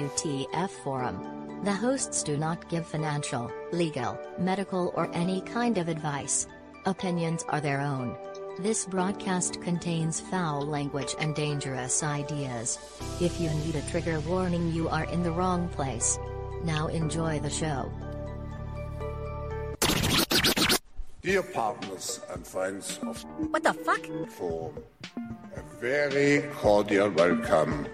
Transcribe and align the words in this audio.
Welcome 0.00 0.18
WTF 0.18 0.70
Forum. 0.82 1.60
The 1.64 1.72
hosts 1.72 2.22
do 2.22 2.38
not 2.38 2.68
give 2.70 2.86
financial, 2.86 3.52
legal, 3.70 4.18
medical, 4.38 4.92
or 4.94 5.10
any 5.14 5.42
kind 5.42 5.76
of 5.76 5.88
advice. 5.88 6.46
Opinions 6.86 7.44
are 7.50 7.60
their 7.60 7.80
own. 7.80 8.16
This 8.58 8.86
broadcast 8.86 9.60
contains 9.60 10.18
foul 10.20 10.64
language 10.64 11.14
and 11.18 11.34
dangerous 11.34 12.02
ideas. 12.02 12.78
If 13.20 13.38
you 13.40 13.50
need 13.50 13.76
a 13.76 13.82
trigger 13.90 14.20
warning, 14.20 14.72
you 14.72 14.88
are 14.88 15.04
in 15.04 15.22
the 15.22 15.32
wrong 15.32 15.68
place. 15.68 16.18
Now 16.64 16.86
enjoy 16.86 17.40
the 17.40 17.50
show. 17.50 17.92
Dear 21.20 21.42
partners 21.42 22.20
and 22.32 22.46
friends 22.46 22.98
of 23.02 23.22
What 23.50 23.62
the 23.62 23.74
fuck? 23.74 24.00
Forum, 24.30 24.82
a 25.56 25.62
very 25.78 26.48
cordial 26.54 27.10
welcome. 27.10 27.86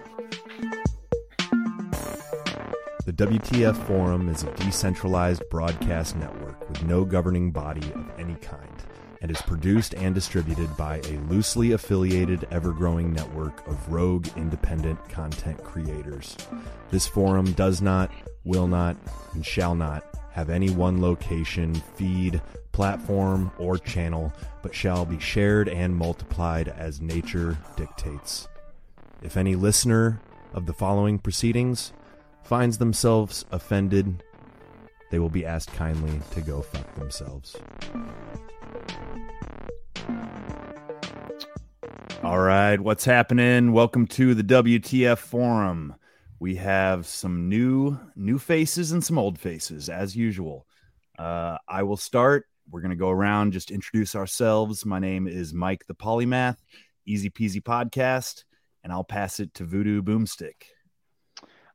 WTF 3.17 3.75
Forum 3.87 4.29
is 4.29 4.43
a 4.43 4.51
decentralized 4.57 5.41
broadcast 5.49 6.15
network 6.17 6.69
with 6.69 6.83
no 6.83 7.03
governing 7.03 7.49
body 7.49 7.91
of 7.93 8.07
any 8.19 8.35
kind 8.35 8.69
and 9.23 9.31
is 9.31 9.41
produced 9.41 9.95
and 9.95 10.13
distributed 10.13 10.77
by 10.77 10.97
a 10.97 11.17
loosely 11.27 11.71
affiliated, 11.71 12.47
ever 12.51 12.71
growing 12.71 13.11
network 13.11 13.67
of 13.67 13.91
rogue 13.91 14.27
independent 14.35 15.03
content 15.09 15.63
creators. 15.63 16.37
This 16.91 17.07
forum 17.07 17.53
does 17.53 17.81
not, 17.81 18.11
will 18.43 18.67
not, 18.67 18.95
and 19.33 19.43
shall 19.43 19.73
not 19.73 20.03
have 20.29 20.51
any 20.51 20.69
one 20.69 21.01
location, 21.01 21.73
feed, 21.95 22.39
platform, 22.71 23.51
or 23.57 23.79
channel, 23.79 24.31
but 24.61 24.75
shall 24.75 25.07
be 25.07 25.17
shared 25.17 25.69
and 25.69 25.95
multiplied 25.95 26.67
as 26.67 27.01
nature 27.01 27.57
dictates. 27.77 28.47
If 29.23 29.37
any 29.37 29.55
listener 29.55 30.21
of 30.53 30.67
the 30.67 30.73
following 30.73 31.17
proceedings 31.17 31.93
finds 32.47 32.77
themselves 32.77 33.43
offended, 33.51 34.23
they 35.11 35.19
will 35.19 35.29
be 35.29 35.45
asked 35.45 35.71
kindly 35.73 36.17
to 36.31 36.39
go 36.39 36.61
fuck 36.61 36.95
themselves. 36.95 37.57
All 42.23 42.39
right, 42.39 42.79
what's 42.79 43.03
happening? 43.03 43.73
Welcome 43.73 44.07
to 44.07 44.33
the 44.33 44.43
WTF 44.43 45.17
forum. 45.17 45.95
We 46.39 46.55
have 46.55 47.05
some 47.05 47.49
new 47.49 47.99
new 48.15 48.39
faces 48.39 48.93
and 48.93 49.03
some 49.03 49.19
old 49.19 49.37
faces 49.37 49.89
as 49.89 50.15
usual. 50.15 50.65
Uh, 51.19 51.57
I 51.67 51.83
will 51.83 51.97
start. 51.97 52.45
We're 52.69 52.81
going 52.81 52.91
to 52.91 52.95
go 52.95 53.09
around 53.09 53.51
just 53.51 53.71
introduce 53.71 54.15
ourselves. 54.15 54.85
My 54.85 54.99
name 54.99 55.27
is 55.27 55.53
Mike 55.53 55.85
the 55.87 55.95
Polymath, 55.95 56.57
Easy 57.05 57.29
Peasy 57.29 57.61
Podcast, 57.61 58.45
and 58.85 58.93
I'll 58.93 59.03
pass 59.03 59.41
it 59.41 59.53
to 59.55 59.65
Voodoo 59.65 60.01
Boomstick. 60.01 60.76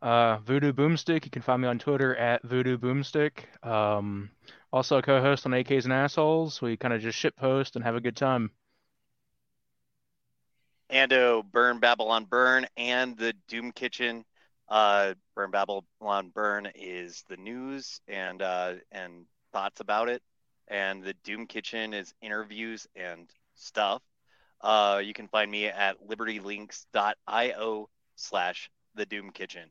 Uh, 0.03 0.39
Voodoo 0.39 0.73
Boomstick. 0.73 1.25
You 1.25 1.31
can 1.31 1.43
find 1.43 1.63
me 1.63 1.69
on 1.69 1.79
Twitter 1.79 2.17
at 2.17 2.43
Voodoo 2.43 2.77
Boomstick. 2.77 3.45
Um, 3.65 4.31
also 4.73 4.99
a 4.99 5.03
co-host 5.03 5.47
on 5.47 5.53
AKs 5.53 5.85
and 5.85 5.93
Assholes. 5.93 6.61
We 6.61 6.77
kind 6.77 6.93
of 6.93 7.01
just 7.01 7.17
ship 7.17 7.37
post 7.37 7.77
and 7.77 7.85
have 7.85 7.95
a 7.95 8.01
good 8.01 8.17
time. 8.17 8.51
Ando, 10.91 11.45
Burn 11.45 11.79
Babylon 11.79 12.25
Burn, 12.25 12.67
and 12.77 13.17
the 13.17 13.33
Doom 13.49 13.71
Kitchen. 13.71 14.25
Uh, 14.69 15.15
Burn 15.37 15.53
Babylon 15.53 16.31
Burn 16.35 16.69
is 16.75 17.25
the 17.29 17.37
news 17.37 18.01
and 18.09 18.43
uh, 18.43 18.75
and 18.91 19.25
thoughts 19.53 19.81
about 19.81 20.09
it, 20.09 20.23
and 20.67 21.03
the 21.03 21.15
Doom 21.25 21.47
Kitchen 21.47 21.95
is 21.95 22.13
interviews 22.21 22.87
and 22.97 23.31
stuff. 23.55 24.03
Uh, 24.61 25.01
you 25.03 25.13
can 25.15 25.29
find 25.29 25.51
me 25.51 25.67
at 25.67 25.97
libertylinks.io 26.07 27.89
slash 28.17 28.71
the 28.95 29.07
Doom 29.07 29.31
Kitchen. 29.31 29.71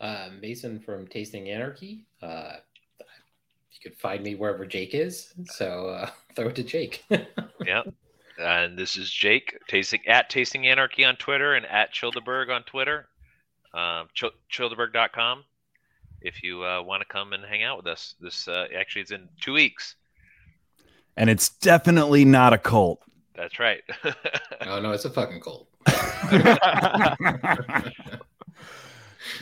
Uh, 0.00 0.28
Mason 0.40 0.78
from 0.78 1.06
Tasting 1.06 1.48
Anarchy. 1.48 2.04
Uh, 2.22 2.56
you 3.00 3.90
could 3.90 3.98
find 3.98 4.22
me 4.22 4.34
wherever 4.34 4.66
Jake 4.66 4.94
is, 4.94 5.32
so 5.46 5.88
uh, 5.88 6.10
throw 6.36 6.48
it 6.48 6.56
to 6.56 6.62
Jake. 6.62 7.04
yeah. 7.64 7.82
And 8.38 8.78
this 8.78 8.96
is 8.96 9.10
Jake, 9.10 9.58
tasting 9.66 10.06
at 10.06 10.28
Tasting 10.28 10.66
Anarchy 10.66 11.04
on 11.04 11.16
Twitter 11.16 11.54
and 11.54 11.64
at 11.66 11.92
Chillderburg 11.92 12.50
on 12.50 12.62
Twitter, 12.64 13.08
um, 13.72 14.08
Ch- 14.14 14.24
Chillderburg.com. 14.52 15.44
If 16.20 16.42
you 16.42 16.62
uh, 16.62 16.82
want 16.82 17.00
to 17.02 17.06
come 17.06 17.32
and 17.32 17.44
hang 17.44 17.62
out 17.62 17.78
with 17.78 17.86
us, 17.86 18.14
this 18.20 18.46
uh, 18.48 18.66
actually 18.76 19.02
it's 19.02 19.10
in 19.10 19.28
two 19.40 19.54
weeks. 19.54 19.94
And 21.16 21.30
it's 21.30 21.48
definitely 21.48 22.26
not 22.26 22.52
a 22.52 22.58
cult. 22.58 23.00
That's 23.34 23.58
right. 23.58 23.82
oh 24.66 24.80
no, 24.80 24.92
it's 24.92 25.06
a 25.06 25.10
fucking 25.10 25.40
cult. 25.40 25.68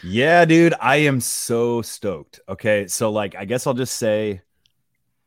Yeah, 0.07 0.45
dude, 0.45 0.75
I 0.81 0.97
am 0.97 1.21
so 1.21 1.83
stoked. 1.83 2.41
Okay, 2.49 2.87
so 2.87 3.11
like, 3.11 3.35
I 3.35 3.45
guess 3.45 3.67
I'll 3.67 3.75
just 3.75 3.97
say, 3.97 4.43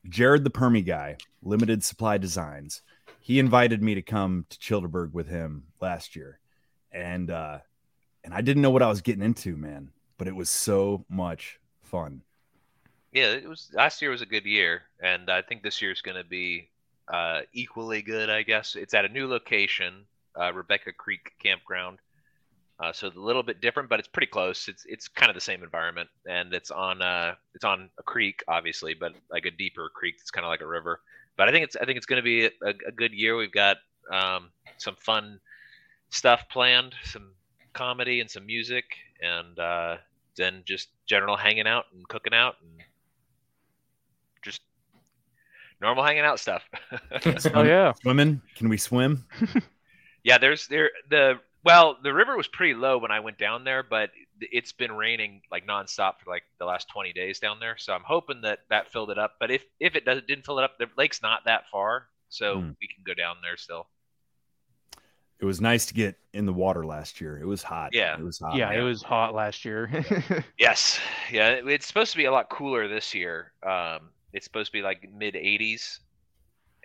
Jared 0.08 0.44
the 0.44 0.50
Permy 0.50 0.86
guy, 0.86 1.18
Limited 1.42 1.84
Supply 1.84 2.18
Designs 2.18 2.82
he 3.28 3.40
invited 3.40 3.84
me 3.84 3.94
to 3.94 4.02
come 4.02 4.46
to 4.50 4.58
Chillderburg 4.58 5.12
with 5.12 5.28
him 5.28 5.64
last 5.82 6.16
year, 6.16 6.40
and 6.94 7.30
uh, 7.30 7.58
and 8.24 8.34
I 8.34 8.40
didn't 8.40 8.62
know 8.62 8.70
what 8.70 8.82
I 8.82 8.88
was 8.88 9.02
getting 9.02 9.22
into, 9.22 9.58
man. 9.58 9.90
But 10.18 10.30
it 10.30 10.36
was 10.36 10.50
so 10.50 11.04
much 11.10 11.60
fun. 11.82 12.22
Yeah, 13.12 13.34
it 13.34 13.46
was 13.46 13.70
last 13.74 14.02
year 14.02 14.12
was 14.12 14.22
a 14.22 14.26
good 14.26 14.46
year, 14.46 14.84
and 15.02 15.30
I 15.30 15.42
think 15.42 15.62
this 15.62 15.82
year 15.82 15.92
is 15.92 16.02
going 16.02 16.16
to 16.16 16.24
be 16.24 16.70
uh, 17.10 17.42
equally 17.52 18.02
good. 18.02 18.30
I 18.30 18.44
guess 18.44 18.78
it's 18.78 18.94
at 18.94 19.04
a 19.04 19.10
new 19.10 19.28
location, 19.28 20.06
uh, 20.40 20.54
Rebecca 20.54 20.94
Creek 20.94 21.34
Campground. 21.44 22.00
Uh, 22.80 22.92
so 22.92 23.08
a 23.08 23.20
little 23.20 23.42
bit 23.42 23.60
different, 23.60 23.90
but 23.90 24.00
it's 24.00 24.08
pretty 24.08 24.28
close. 24.28 24.68
It's 24.68 24.86
it's 24.88 25.08
kind 25.08 25.30
of 25.30 25.36
the 25.36 25.42
same 25.42 25.64
environment, 25.64 26.10
and 26.28 26.54
it's 26.54 26.70
on 26.70 27.02
uh 27.02 27.34
it's 27.56 27.64
on 27.64 27.90
a 27.98 28.04
creek, 28.04 28.44
obviously, 28.48 28.94
but 28.94 29.14
like 29.32 29.46
a 29.46 29.52
deeper 29.52 29.90
creek. 29.94 30.16
It's 30.22 30.32
kind 30.32 30.46
of 30.46 30.50
like 30.50 30.62
a 30.62 30.68
river 30.68 31.02
but 31.38 31.48
I 31.48 31.52
think 31.52 31.64
it's 31.64 31.76
I 31.78 31.86
think 31.86 31.98
it's 31.98 32.06
going 32.06 32.18
to 32.18 32.24
be 32.24 32.46
a, 32.46 32.52
a, 32.66 32.92
good 32.92 33.14
year. 33.14 33.38
We've 33.38 33.52
got 33.52 33.78
um, 34.12 34.50
some 34.78 34.96
fun 35.00 35.40
stuff 36.10 36.42
planned, 36.50 36.96
some 37.06 37.32
comedy 37.74 38.20
and 38.20 38.30
some 38.30 38.46
music, 38.46 38.86
and 39.22 39.58
uh, 39.58 39.98
then 40.36 40.64
just 40.66 40.90
general 41.06 41.38
hanging 41.38 41.68
out 41.68 41.86
and 41.94 42.06
cooking 42.08 42.34
out 42.34 42.56
and 42.62 42.82
just 44.44 44.62
normal 45.80 46.04
hanging 46.04 46.24
out 46.24 46.40
stuff. 46.40 46.64
oh 47.54 47.64
yeah, 47.64 47.94
swimming? 48.02 48.42
Can 48.56 48.68
we 48.68 48.78
swim? 48.78 49.24
yeah, 50.24 50.40
there's 50.40 50.68
there 50.68 50.90
the 51.10 51.40
well 51.68 51.98
the 52.02 52.14
river 52.14 52.38
was 52.38 52.48
pretty 52.48 52.74
low 52.74 52.98
when 52.98 53.12
I 53.12 53.20
went 53.20 53.38
down 53.38 53.66
there, 53.66 53.84
but 53.84 54.12
it's 54.40 54.72
been 54.72 54.94
raining 54.94 55.42
like 55.52 55.68
nonstop 55.68 56.14
for 56.24 56.30
like 56.30 56.44
the 56.60 56.66
last 56.66 56.88
20 56.88 57.12
days 57.12 57.40
down 57.40 57.60
there. 57.60 57.76
So 57.78 57.92
I'm 57.92 58.04
hoping 58.06 58.40
that 58.42 58.60
that 58.70 58.90
filled 58.90 59.12
it 59.12 59.20
up. 59.20 59.34
But 59.38 59.52
if 59.52 59.66
if 59.78 59.98
it 59.98 60.06
does, 60.06 60.22
didn't 60.26 60.46
fill 60.46 60.60
it 60.60 60.64
up, 60.64 60.78
the 60.80 60.88
lake's 60.98 61.22
not 61.22 61.42
that 61.44 61.68
far, 61.70 62.08
so 62.30 62.56
mm. 62.56 62.76
we 62.80 62.88
can 62.88 63.04
go 63.06 63.14
down 63.14 63.36
there 63.44 63.58
still. 63.58 63.88
It 65.40 65.46
was 65.46 65.60
nice 65.60 65.86
to 65.88 65.94
get 65.94 66.16
in 66.34 66.46
the 66.46 66.54
water 66.54 66.86
last 66.86 67.20
year. 67.20 67.38
It 67.38 67.46
was 67.46 67.62
hot. 67.62 67.90
Yeah, 67.94 68.18
it 68.18 68.24
was 68.24 68.40
hot. 68.40 68.56
Yeah, 68.56 68.72
it 68.72 68.82
was 68.82 69.04
hot 69.04 69.36
last 69.36 69.66
year. 69.66 70.06
yes, 70.58 71.00
yeah, 71.32 71.60
it's 71.66 71.86
supposed 71.86 72.12
to 72.12 72.18
be 72.18 72.26
a 72.26 72.32
lot 72.32 72.50
cooler 72.50 72.88
this 72.88 73.14
year. 73.14 73.52
Um, 73.62 74.10
it's 74.32 74.46
supposed 74.46 74.68
to 74.68 74.72
be 74.72 74.82
like 74.82 75.08
mid 75.14 75.34
80s, 75.36 76.00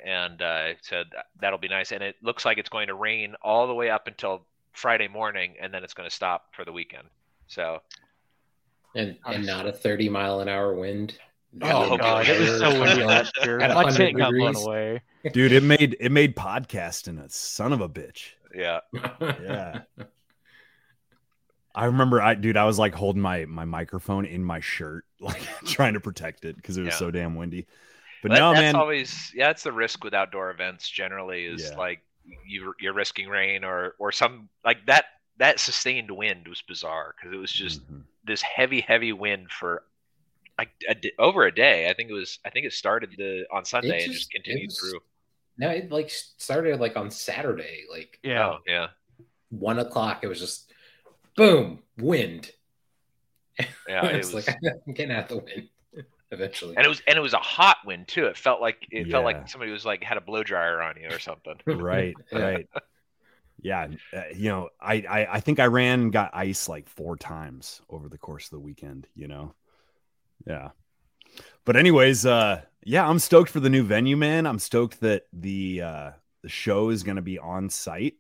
and 0.05 0.43
uh, 0.43 0.75
so 0.83 1.05
that'll 1.41 1.61
be 1.61 1.69
nice. 1.69 1.93
And 1.93 2.03
it 2.03 2.17
looks 2.21 2.45
like 2.45 2.59
it's 2.59 2.69
going 2.69 2.89
to 2.89 2.95
rain 2.95 3.37
all 3.43 3.69
the 3.69 3.75
way 3.75 3.89
up 3.89 4.09
until 4.09 4.45
Friday 4.73 5.09
morning, 5.09 5.55
and 5.61 5.73
then 5.73 5.85
it's 5.85 5.95
going 5.95 6.09
to 6.09 6.15
stop 6.15 6.55
for 6.55 6.65
the 6.65 6.73
weekend. 6.73 7.09
So, 7.47 7.81
and 8.95 9.17
and 9.27 9.47
not 9.47 9.67
a 9.67 9.73
thirty 9.73 10.09
mile 10.09 10.41
an 10.41 10.49
hour 10.49 10.75
wind. 10.75 11.19
Oh 11.61 11.97
god, 11.99 12.27
it 12.29 12.41
was 12.41 12.61
so 12.61 12.81
windy 12.81 13.05
last 13.05 13.33
year. 13.45 13.59
My 13.59 13.91
tent 13.91 14.17
got 14.17 14.33
blown 14.33 14.57
away. 14.57 15.03
Dude, 15.33 15.53
it 15.53 15.63
made 15.63 15.97
it 16.01 16.11
made 16.11 16.35
podcasting 16.35 17.23
a 17.23 17.29
son 17.29 17.73
of 17.73 17.81
a 17.81 17.89
bitch. 17.89 18.31
Yeah, 18.55 18.81
yeah. 19.21 19.83
I 21.75 21.87
remember, 21.87 22.21
I 22.21 22.35
dude, 22.35 22.57
I 22.57 22.65
was 22.65 22.79
like 22.79 22.95
holding 22.95 23.23
my 23.23 23.45
my 23.45 23.65
microphone 23.65 24.25
in 24.25 24.45
my 24.45 24.61
shirt, 24.61 25.05
like 25.21 25.43
trying 25.65 25.95
to 25.95 26.01
protect 26.01 26.45
it 26.45 26.57
because 26.57 26.77
it 26.77 26.83
was 26.83 26.95
yeah. 26.95 26.99
so 26.99 27.11
damn 27.11 27.35
windy. 27.35 27.67
But 28.23 28.31
that, 28.31 28.39
no, 28.39 28.53
that's 28.53 28.63
man, 28.63 28.77
always 28.77 29.33
yeah, 29.35 29.49
that's 29.49 29.63
the 29.63 29.73
risk 29.73 30.05
with 30.05 30.15
outdoor 30.15 30.51
events. 30.51 30.89
Generally, 30.89 31.45
is 31.45 31.71
yeah. 31.71 31.77
like 31.77 32.01
you 32.47 32.75
you're 32.81 32.93
risking 32.93 33.29
rain 33.29 33.65
or 33.65 33.95
or 33.99 34.13
some 34.13 34.49
like 34.65 34.85
that 34.87 35.07
that 35.39 35.59
sustained 35.59 36.11
wind 36.11 36.47
was 36.47 36.63
bizarre 36.63 37.15
because 37.17 37.35
it 37.35 37.39
was 37.39 37.53
just 37.53 37.83
mm-hmm. 37.85 38.01
this 38.25 38.43
heavy, 38.43 38.81
heavy 38.81 39.13
wind 39.13 39.51
for 39.51 39.83
like 40.59 40.71
a, 40.89 40.97
over 41.19 41.47
a 41.47 41.55
day. 41.55 41.89
I 41.91 41.95
think 41.95 42.11
it 42.11 42.15
was. 42.15 42.39
I 42.45 42.51
think 42.51 42.67
it 42.67 42.73
started 42.73 43.11
the, 43.17 43.45
on 43.53 43.65
Sunday 43.65 43.99
just, 43.99 44.07
and 44.07 44.15
just 44.15 44.31
continued 44.31 44.69
was, 44.69 44.79
through. 44.79 45.01
No, 45.59 45.71
it 45.71 45.91
like 45.91 46.11
started 46.11 46.81
like 46.81 46.97
on 46.97 47.11
Saturday. 47.11 47.85
Like 47.91 48.19
yeah, 48.23 48.51
oh, 48.51 48.59
yeah, 48.67 48.89
one 49.51 49.79
o'clock. 49.79 50.21
It 50.23 50.29
was 50.29 50.41
just 50.41 50.73
boom, 51.37 51.81
wind. 51.99 52.51
Yeah, 53.87 54.07
it 54.07 54.17
was, 54.17 54.33
like 54.33 54.49
I'm 54.87 54.95
getting 54.95 55.15
out 55.15 55.29
the 55.29 55.37
wind 55.37 55.69
eventually. 56.33 56.77
And 56.77 56.85
it 56.85 56.89
was 56.89 57.03
and 57.07 57.17
it 57.17 57.21
was 57.21 57.35
a 57.35 57.39
hot 57.39 57.79
wind 57.87 58.09
too. 58.09 58.27
It 58.27 58.37
felt 58.37 58.61
like 58.61 58.89
it 58.91 59.07
yeah. 59.07 59.13
felt 59.13 59.25
like 59.25 59.49
somebody 59.49 59.71
was 59.71 59.85
like 59.85 60.03
had 60.03 60.17
a 60.17 60.21
blow 60.21 60.43
dryer 60.43 60.83
on 60.83 60.97
you 61.01 61.09
or 61.09 61.19
something. 61.19 61.55
Right, 61.67 62.15
right. 62.33 62.69
Yeah, 63.61 63.89
uh, 64.13 64.23
you 64.35 64.49
know, 64.49 64.71
I, 64.81 65.05
I 65.09 65.35
I 65.35 65.41
think 65.41 65.61
I 65.61 65.67
ran 65.67 66.01
and 66.01 66.13
got 66.13 66.35
ice 66.35 66.69
like 66.69 66.89
four 66.89 67.17
times 67.17 67.81
over 67.89 68.09
the 68.09 68.19
course 68.19 68.47
of 68.47 68.51
the 68.51 68.61
weekend. 68.61 69.07
You 69.15 69.29
know, 69.29 69.55
yeah. 70.47 70.71
But 71.65 71.77
anyways, 71.77 72.27
uh, 72.27 72.63
yeah, 72.83 73.09
I'm 73.09 73.21
stoked 73.21 73.51
for 73.51 73.61
the 73.61 73.71
new 73.71 73.85
venue, 73.85 74.17
man. 74.17 74.47
I'm 74.47 74.59
stoked 74.59 75.01
that 75.01 75.25
the 75.33 75.83
uh 75.83 76.11
the 76.43 76.49
show 76.49 76.89
is 76.89 77.05
going 77.05 77.17
to 77.17 77.23
be 77.23 77.39
on 77.39 77.71
site. 77.71 78.15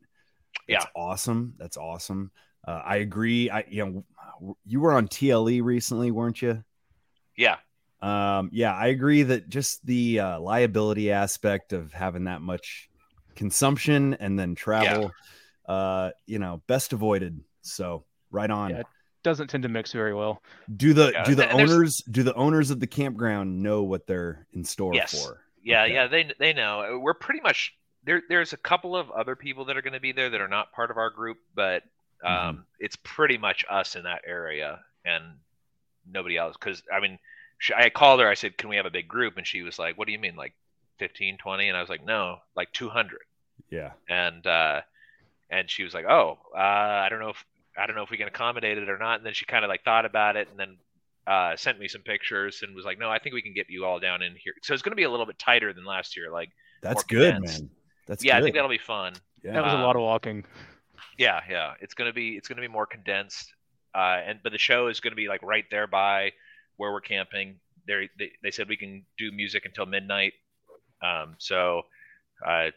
That's 0.68 0.84
Yeah. 0.84 0.90
awesome. 0.94 1.54
That's 1.58 1.76
awesome. 1.76 2.30
Uh, 2.66 2.80
I 2.84 2.96
agree. 2.96 3.50
I 3.50 3.64
you 3.68 3.84
know, 3.84 4.54
you 4.64 4.80
were 4.80 4.92
on 4.92 5.08
TLE 5.08 5.60
recently, 5.62 6.12
weren't 6.12 6.40
you? 6.40 6.62
Yeah, 7.36 7.56
Um, 8.02 8.50
yeah, 8.52 8.74
I 8.74 8.88
agree 8.88 9.22
that 9.22 9.48
just 9.48 9.84
the 9.86 10.20
uh, 10.20 10.40
liability 10.40 11.12
aspect 11.12 11.72
of 11.72 11.92
having 11.92 12.24
that 12.24 12.42
much 12.42 12.90
consumption 13.36 14.14
and 14.14 14.38
then 14.38 14.54
travel, 14.54 15.12
uh, 15.66 16.10
you 16.26 16.38
know, 16.38 16.62
best 16.66 16.92
avoided. 16.92 17.40
So 17.62 18.04
right 18.30 18.50
on. 18.50 18.70
Yeah. 18.70 18.82
Doesn't 19.22 19.46
tend 19.48 19.62
to 19.62 19.68
mix 19.68 19.92
very 19.92 20.14
well. 20.14 20.42
Do 20.76 20.92
the 20.92 21.12
Yeah, 21.12 21.22
do 21.22 21.36
the 21.36 21.48
owners 21.50 22.02
do 22.10 22.24
the 22.24 22.34
owners 22.34 22.70
of 22.70 22.80
the 22.80 22.88
campground 22.88 23.62
know 23.62 23.84
what 23.84 24.06
they're 24.08 24.46
in 24.52 24.64
store 24.64 24.94
Yes. 24.94 25.12
for? 25.12 25.40
yeah, 25.62 25.84
Okay. 25.84 25.94
yeah. 25.94 26.06
They 26.08 26.32
they 26.38 26.52
know. 26.52 26.98
We're 27.00 27.14
pretty 27.14 27.40
much 27.40 27.72
there. 28.04 28.22
There's 28.28 28.52
a 28.52 28.56
couple 28.56 28.96
of 28.96 29.10
other 29.10 29.36
people 29.36 29.64
that 29.66 29.76
are 29.76 29.82
going 29.82 29.92
to 29.92 30.00
be 30.00 30.12
there 30.12 30.30
that 30.30 30.40
are 30.40 30.48
not 30.48 30.72
part 30.72 30.90
of 30.90 30.96
our 30.96 31.10
group, 31.10 31.38
but 31.54 31.84
um, 32.24 32.30
Mm-hmm. 32.30 32.60
it's 32.80 32.96
pretty 33.04 33.38
much 33.38 33.64
us 33.70 33.96
in 33.96 34.04
that 34.04 34.22
area 34.26 34.80
and 35.04 35.22
nobody 36.10 36.36
else. 36.36 36.56
Because 36.58 36.82
I 36.92 37.00
mean, 37.00 37.18
she, 37.62 37.72
I 37.74 37.90
called 37.90 38.20
her. 38.20 38.28
I 38.28 38.34
said, 38.34 38.58
"Can 38.58 38.68
we 38.68 38.76
have 38.76 38.86
a 38.86 38.90
big 38.90 39.08
group?" 39.08 39.36
And 39.38 39.46
she 39.46 39.62
was 39.62 39.78
like, 39.78 39.96
"What 39.98 40.06
do 40.06 40.12
you 40.12 40.18
mean, 40.18 40.36
like 40.36 40.54
15, 40.98 41.38
20? 41.38 41.68
And 41.68 41.76
I 41.76 41.80
was 41.80 41.90
like, 41.90 42.04
"No, 42.04 42.38
like 42.56 42.72
200." 42.72 43.20
Yeah. 43.70 43.92
and 44.08 44.46
uh, 44.46 44.80
and 45.50 45.70
she 45.70 45.84
was 45.84 45.94
like, 45.94 46.06
"Oh, 46.06 46.38
uh, 46.54 46.58
I 46.58 47.08
don't 47.10 47.20
know 47.20 47.30
if 47.30 47.44
I 47.78 47.86
don't 47.86 47.96
know 47.96 48.02
if 48.02 48.10
we 48.10 48.16
can 48.18 48.28
accommodate 48.28 48.78
it 48.78 48.88
or 48.88 48.98
not." 48.98 49.18
And 49.18 49.26
then 49.26 49.34
she 49.34 49.44
kind 49.46 49.64
of 49.64 49.68
like 49.68 49.84
thought 49.84 50.06
about 50.06 50.36
it, 50.36 50.48
and 50.50 50.58
then 50.58 50.76
uh, 51.26 51.56
sent 51.56 51.78
me 51.78 51.88
some 51.88 52.02
pictures 52.02 52.62
and 52.62 52.74
was 52.74 52.84
like, 52.84 52.98
"No, 52.98 53.10
I 53.10 53.18
think 53.18 53.34
we 53.34 53.42
can 53.42 53.54
get 53.54 53.70
you 53.70 53.84
all 53.84 54.00
down 54.00 54.22
in 54.22 54.34
here." 54.36 54.54
So 54.62 54.74
it's 54.74 54.82
going 54.82 54.92
to 54.92 54.96
be 54.96 55.04
a 55.04 55.10
little 55.10 55.26
bit 55.26 55.38
tighter 55.38 55.72
than 55.72 55.84
last 55.84 56.16
year. 56.16 56.30
Like, 56.32 56.50
That's 56.82 57.02
good, 57.04 57.34
condensed. 57.34 57.62
man. 57.62 57.70
That's 58.06 58.24
yeah, 58.24 58.34
good. 58.34 58.38
I 58.38 58.42
think 58.42 58.54
that'll 58.56 58.70
be 58.70 58.78
fun. 58.78 59.14
yeah. 59.44 59.52
That 59.54 59.64
was 59.64 59.72
a 59.72 59.76
Um, 59.76 59.82
lot 59.82 59.96
of 59.96 60.02
walking. 60.02 60.44
Yeah, 61.18 61.40
yeah, 61.48 61.74
it's 61.80 61.94
gonna 61.94 62.12
be 62.12 62.36
it's 62.36 62.48
gonna 62.48 62.60
be 62.60 62.68
more 62.68 62.86
condensed, 62.86 63.52
uh, 63.94 64.20
and 64.26 64.40
but 64.42 64.52
the 64.52 64.58
show 64.58 64.88
is 64.88 65.00
gonna 65.00 65.16
be 65.16 65.28
like 65.28 65.42
right 65.42 65.64
there 65.70 65.86
by 65.86 66.32
where 66.76 66.92
we're 66.92 67.00
camping. 67.00 67.56
They're, 67.86 68.08
they 68.18 68.32
they 68.42 68.50
said 68.50 68.68
we 68.68 68.76
can 68.76 69.04
do 69.18 69.32
music 69.32 69.64
until 69.64 69.86
midnight, 69.86 70.34
um, 71.02 71.34
so 71.38 71.82
uh, 72.46 72.70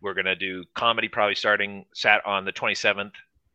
we're 0.00 0.14
gonna 0.14 0.36
do 0.36 0.64
comedy 0.74 1.08
probably 1.08 1.34
starting 1.34 1.86
sat 1.94 2.24
on 2.26 2.44
the 2.44 2.52
27th. 2.52 3.12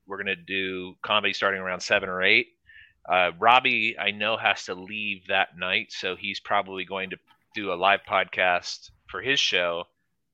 We're 0.08 0.18
gonna 0.18 0.36
do 0.36 0.96
comedy 1.02 1.34
starting 1.34 1.62
around 1.62 1.82
seven 1.82 2.10
or 2.10 2.24
eight. 2.24 2.48
Uh, 3.08 3.32
Robbie, 3.40 3.96
I 4.00 4.12
know, 4.12 4.36
has 4.36 4.66
to 4.66 4.74
leave 4.74 5.28
that 5.28 5.58
night, 5.58 5.92
so 5.92 6.16
he's 6.16 6.40
probably 6.40 6.86
going 6.86 7.12
to 7.12 7.18
do 7.54 7.72
a 7.72 7.76
live 7.76 8.02
podcast 8.10 8.90
for 9.08 9.22
his 9.22 9.40
show 9.40 9.86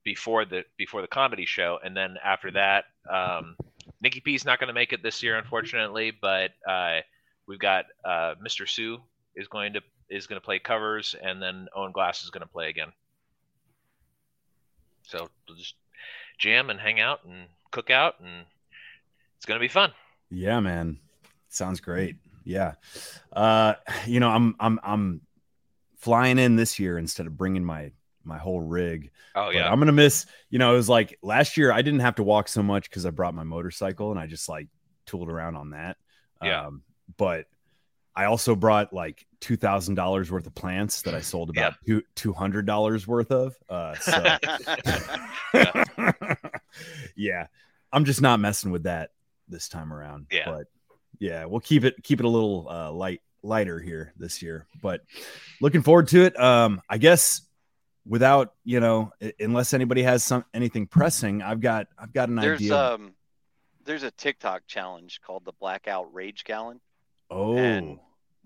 before 0.04 0.44
the 0.44 0.64
before 0.76 1.02
the 1.02 1.06
comedy 1.08 1.46
show, 1.46 1.78
and 1.84 1.96
then 1.96 2.16
after 2.24 2.50
that, 2.52 2.84
um, 3.10 3.56
Nikki 4.00 4.34
is 4.34 4.44
not 4.44 4.58
going 4.58 4.68
to 4.68 4.74
make 4.74 4.92
it 4.92 5.02
this 5.02 5.22
year, 5.22 5.36
unfortunately. 5.38 6.10
But 6.10 6.50
uh, 6.68 7.00
we've 7.46 7.58
got 7.58 7.86
uh, 8.04 8.34
Mr. 8.44 8.68
Sue 8.68 9.00
is 9.34 9.48
going 9.48 9.74
to 9.74 9.80
is 10.08 10.26
going 10.26 10.40
to 10.40 10.44
play 10.44 10.58
covers, 10.58 11.14
and 11.22 11.40
then 11.42 11.68
Owen 11.74 11.92
Glass 11.92 12.22
is 12.22 12.30
going 12.30 12.42
to 12.42 12.52
play 12.52 12.68
again. 12.68 12.92
So 15.04 15.28
we'll 15.48 15.56
just 15.56 15.74
jam 16.38 16.70
and 16.70 16.78
hang 16.78 17.00
out 17.00 17.20
and 17.24 17.46
cook 17.70 17.90
out, 17.90 18.16
and 18.20 18.44
it's 19.36 19.46
going 19.46 19.58
to 19.58 19.64
be 19.64 19.68
fun. 19.68 19.92
Yeah, 20.30 20.60
man. 20.60 20.98
Sounds 21.48 21.80
great. 21.80 22.16
Yeah. 22.44 22.74
Uh, 23.32 23.74
you 24.06 24.20
know, 24.20 24.30
I'm 24.30 24.54
I'm 24.58 24.80
I'm 24.82 25.20
flying 25.96 26.38
in 26.38 26.56
this 26.56 26.78
year 26.78 26.98
instead 26.98 27.26
of 27.26 27.36
bringing 27.36 27.64
my 27.64 27.92
my 28.24 28.38
whole 28.38 28.60
rig. 28.60 29.10
Oh 29.34 29.46
But 29.46 29.54
yeah, 29.54 29.70
I'm 29.70 29.78
gonna 29.78 29.92
miss. 29.92 30.26
You 30.50 30.58
know, 30.58 30.72
it 30.72 30.76
was 30.76 30.88
like 30.88 31.18
last 31.22 31.56
year 31.56 31.72
I 31.72 31.82
didn't 31.82 32.00
have 32.00 32.16
to 32.16 32.22
walk 32.22 32.48
so 32.48 32.62
much 32.62 32.88
because 32.88 33.06
I 33.06 33.10
brought 33.10 33.34
my 33.34 33.44
motorcycle 33.44 34.10
and 34.10 34.18
I 34.18 34.26
just 34.26 34.48
like 34.48 34.68
tooled 35.06 35.28
around 35.30 35.56
on 35.56 35.70
that. 35.70 35.96
Yeah. 36.42 36.66
Um, 36.66 36.82
but 37.16 37.46
I 38.14 38.26
also 38.26 38.54
brought 38.54 38.92
like 38.92 39.26
two 39.40 39.56
thousand 39.56 39.94
dollars 39.94 40.30
worth 40.30 40.46
of 40.46 40.54
plants 40.54 41.02
that 41.02 41.14
I 41.14 41.20
sold 41.20 41.50
about 41.50 41.74
two 41.86 42.02
two 42.14 42.32
hundred 42.32 42.66
dollars 42.66 43.06
worth 43.06 43.30
of. 43.30 43.56
Uh, 43.68 43.94
so 43.96 44.36
yeah, 47.16 47.46
I'm 47.92 48.04
just 48.04 48.20
not 48.20 48.40
messing 48.40 48.70
with 48.70 48.84
that 48.84 49.10
this 49.48 49.68
time 49.68 49.92
around. 49.92 50.26
Yeah. 50.30 50.44
but 50.46 50.66
yeah, 51.18 51.44
we'll 51.44 51.60
keep 51.60 51.84
it 51.84 52.02
keep 52.02 52.20
it 52.20 52.26
a 52.26 52.28
little 52.28 52.66
uh, 52.68 52.90
light 52.92 53.20
lighter 53.42 53.78
here 53.80 54.12
this 54.16 54.42
year. 54.42 54.66
But 54.82 55.02
looking 55.60 55.82
forward 55.82 56.08
to 56.08 56.24
it. 56.24 56.38
Um, 56.38 56.80
I 56.88 56.98
guess 56.98 57.42
without 58.06 58.54
you 58.64 58.80
know, 58.80 59.12
unless 59.40 59.72
anybody 59.74 60.02
has 60.02 60.24
some 60.24 60.44
anything 60.52 60.86
pressing, 60.86 61.42
I've 61.42 61.60
got 61.60 61.86
I've 61.98 62.12
got 62.12 62.28
an 62.28 62.36
There's 62.36 62.60
idea. 62.60 62.76
um 62.76 63.14
there's 63.84 64.02
a 64.04 64.10
TikTok 64.12 64.62
challenge 64.68 65.20
called 65.26 65.44
the 65.44 65.52
Blackout 65.58 66.12
Rage 66.14 66.44
Gallon. 66.44 66.80
oh, 67.30 67.56
and- 67.56 67.98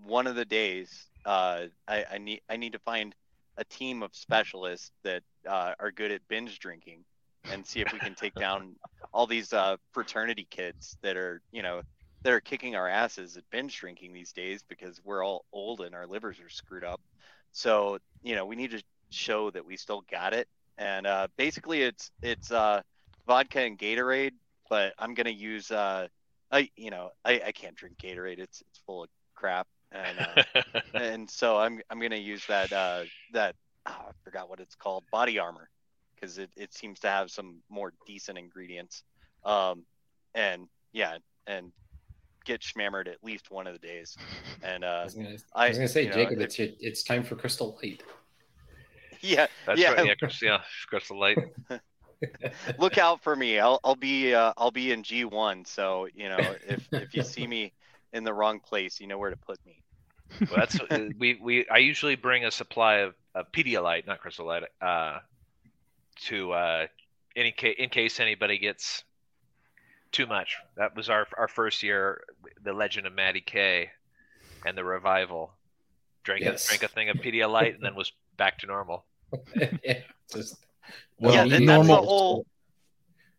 One 0.03 0.27
of 0.27 0.35
the 0.35 0.45
days, 0.45 1.07
uh, 1.25 1.65
I, 1.87 2.05
I 2.13 2.17
need 2.17 2.41
I 2.49 2.57
need 2.57 2.73
to 2.73 2.79
find 2.79 3.15
a 3.57 3.63
team 3.65 4.03
of 4.03 4.15
specialists 4.15 4.91
that 5.03 5.23
uh, 5.47 5.73
are 5.79 5.91
good 5.91 6.11
at 6.11 6.21
binge 6.27 6.59
drinking, 6.59 7.03
and 7.51 7.65
see 7.65 7.81
if 7.81 7.91
we 7.91 7.99
can 7.99 8.15
take 8.15 8.35
down 8.35 8.75
all 9.13 9.27
these 9.27 9.53
uh, 9.53 9.77
fraternity 9.91 10.47
kids 10.49 10.97
that 11.01 11.17
are 11.17 11.41
you 11.51 11.61
know 11.61 11.81
that 12.23 12.33
are 12.33 12.39
kicking 12.39 12.75
our 12.75 12.87
asses 12.87 13.37
at 13.37 13.43
binge 13.51 13.77
drinking 13.77 14.13
these 14.13 14.33
days 14.33 14.63
because 14.67 15.01
we're 15.03 15.25
all 15.25 15.45
old 15.51 15.81
and 15.81 15.95
our 15.95 16.07
livers 16.07 16.39
are 16.39 16.49
screwed 16.49 16.83
up. 16.83 17.01
So 17.51 17.97
you 18.23 18.35
know 18.35 18.45
we 18.45 18.55
need 18.55 18.71
to 18.71 18.83
show 19.09 19.49
that 19.51 19.65
we 19.65 19.77
still 19.77 20.03
got 20.11 20.33
it. 20.33 20.47
And 20.77 21.07
uh, 21.07 21.27
basically, 21.37 21.81
it's 21.81 22.11
it's 22.21 22.51
uh, 22.51 22.81
vodka 23.25 23.61
and 23.61 23.77
Gatorade, 23.77 24.33
but 24.69 24.93
I'm 24.99 25.13
gonna 25.13 25.29
use 25.31 25.71
uh, 25.71 26.07
I 26.51 26.69
you 26.75 26.91
know 26.91 27.09
I, 27.25 27.41
I 27.47 27.51
can't 27.51 27.75
drink 27.75 27.97
Gatorade. 27.97 28.39
It's 28.39 28.61
it's 28.61 28.79
full 28.85 29.03
of 29.03 29.09
crap. 29.35 29.67
And 29.91 30.19
uh, 30.19 30.81
and 30.93 31.29
so 31.29 31.57
I'm 31.57 31.81
I'm 31.89 31.99
gonna 31.99 32.15
use 32.15 32.43
that 32.47 32.71
uh, 32.73 33.03
that 33.33 33.55
oh, 33.87 33.91
I 33.91 34.11
forgot 34.23 34.49
what 34.49 34.59
it's 34.59 34.75
called 34.75 35.03
body 35.11 35.39
armor 35.39 35.69
because 36.15 36.37
it, 36.37 36.49
it 36.55 36.73
seems 36.73 36.99
to 37.01 37.07
have 37.07 37.29
some 37.31 37.57
more 37.69 37.93
decent 38.05 38.37
ingredients. 38.37 39.03
Um, 39.43 39.83
and 40.33 40.67
yeah, 40.93 41.17
and 41.45 41.71
get 42.45 42.61
schmammered 42.61 43.07
at 43.07 43.23
least 43.23 43.51
one 43.51 43.67
of 43.67 43.73
the 43.73 43.79
days. 43.79 44.17
And 44.63 44.83
I 44.83 45.01
uh, 45.01 45.03
was 45.05 45.13
gonna, 45.13 45.37
I- 45.55 45.65
I 45.65 45.69
was 45.69 45.77
gonna 45.77 45.87
say, 45.87 46.03
you 46.03 46.09
know, 46.09 46.15
Jacob, 46.15 46.39
if- 46.39 46.43
it's 46.45 46.59
your, 46.59 46.67
it's 46.79 47.03
time 47.03 47.23
for 47.23 47.35
Crystal 47.35 47.77
Light. 47.81 48.03
yeah, 49.21 49.47
That's 49.65 49.79
yeah, 49.79 49.93
right. 49.93 50.05
Yeah, 50.07 50.15
Chris, 50.15 50.41
yeah, 50.41 50.61
Crystal 50.87 51.19
Light. 51.19 51.37
look 52.77 52.97
out 52.97 53.21
for 53.21 53.35
me. 53.35 53.59
I'll 53.59 53.79
I'll 53.83 53.95
be 53.95 54.33
uh, 54.33 54.53
I'll 54.57 54.71
be 54.71 54.91
in 54.91 55.03
G1. 55.03 55.67
So 55.67 56.07
you 56.13 56.29
know 56.29 56.39
if 56.67 56.87
if 56.91 57.13
you 57.13 57.23
see 57.23 57.47
me 57.47 57.71
in 58.17 58.23
the 58.23 58.33
wrong 58.33 58.59
place, 58.59 58.99
you 58.99 59.07
know 59.07 59.17
where 59.17 59.29
to 59.29 59.37
put 59.37 59.59
me. 59.65 59.83
Well, 60.41 60.59
that's 60.59 60.79
uh, 60.79 61.09
we 61.19 61.39
we. 61.41 61.67
I 61.69 61.77
usually 61.77 62.15
bring 62.15 62.43
a 62.43 62.51
supply 62.51 62.95
of, 62.97 63.15
of 63.33 63.51
Pedialyte, 63.53 64.05
not 64.07 64.19
Crystal 64.19 64.45
Light, 64.45 64.63
uh, 64.81 65.19
to 66.25 66.51
uh, 66.51 66.87
any 67.35 67.51
case 67.51 67.75
in 67.79 67.89
case 67.89 68.19
anybody 68.19 68.57
gets 68.57 69.03
too 70.11 70.25
much. 70.25 70.57
That 70.75 70.95
was 70.95 71.09
our 71.09 71.27
our 71.37 71.47
first 71.47 71.83
year, 71.83 72.23
the 72.61 72.73
Legend 72.73 73.07
of 73.07 73.13
Maddie 73.13 73.39
K, 73.41 73.89
and 74.65 74.77
the 74.77 74.83
revival. 74.83 75.53
Drank 76.23 76.41
Yes. 76.41 76.65
a, 76.65 76.67
drank 76.69 76.83
a 76.83 76.87
thing 76.93 77.09
of 77.09 77.17
Pedialyte 77.17 77.75
and 77.75 77.83
then 77.83 77.95
was 77.95 78.11
back 78.35 78.59
to 78.59 78.67
normal. 78.67 79.05
yeah, 79.83 79.99
just 80.33 80.57
well, 81.19 81.33
yeah, 81.33 81.43
you 81.45 81.51
that, 81.51 81.65
that's 81.65 81.87
the 81.87 81.93
normal. 81.93 82.05
whole. 82.05 82.45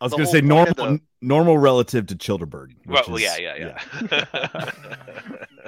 I 0.00 0.04
was 0.04 0.12
going 0.12 0.26
to 0.26 0.30
say 0.30 0.40
normal, 0.40 0.74
the- 0.74 1.00
normal 1.20 1.58
relative 1.58 2.06
to 2.06 2.14
Chillderburg. 2.16 2.74
Well, 2.86 2.98
which 2.98 3.08
well, 3.08 3.16
is- 3.16 3.22
yeah, 3.22 3.36
yeah, 3.38 3.78
yeah. 4.10 4.70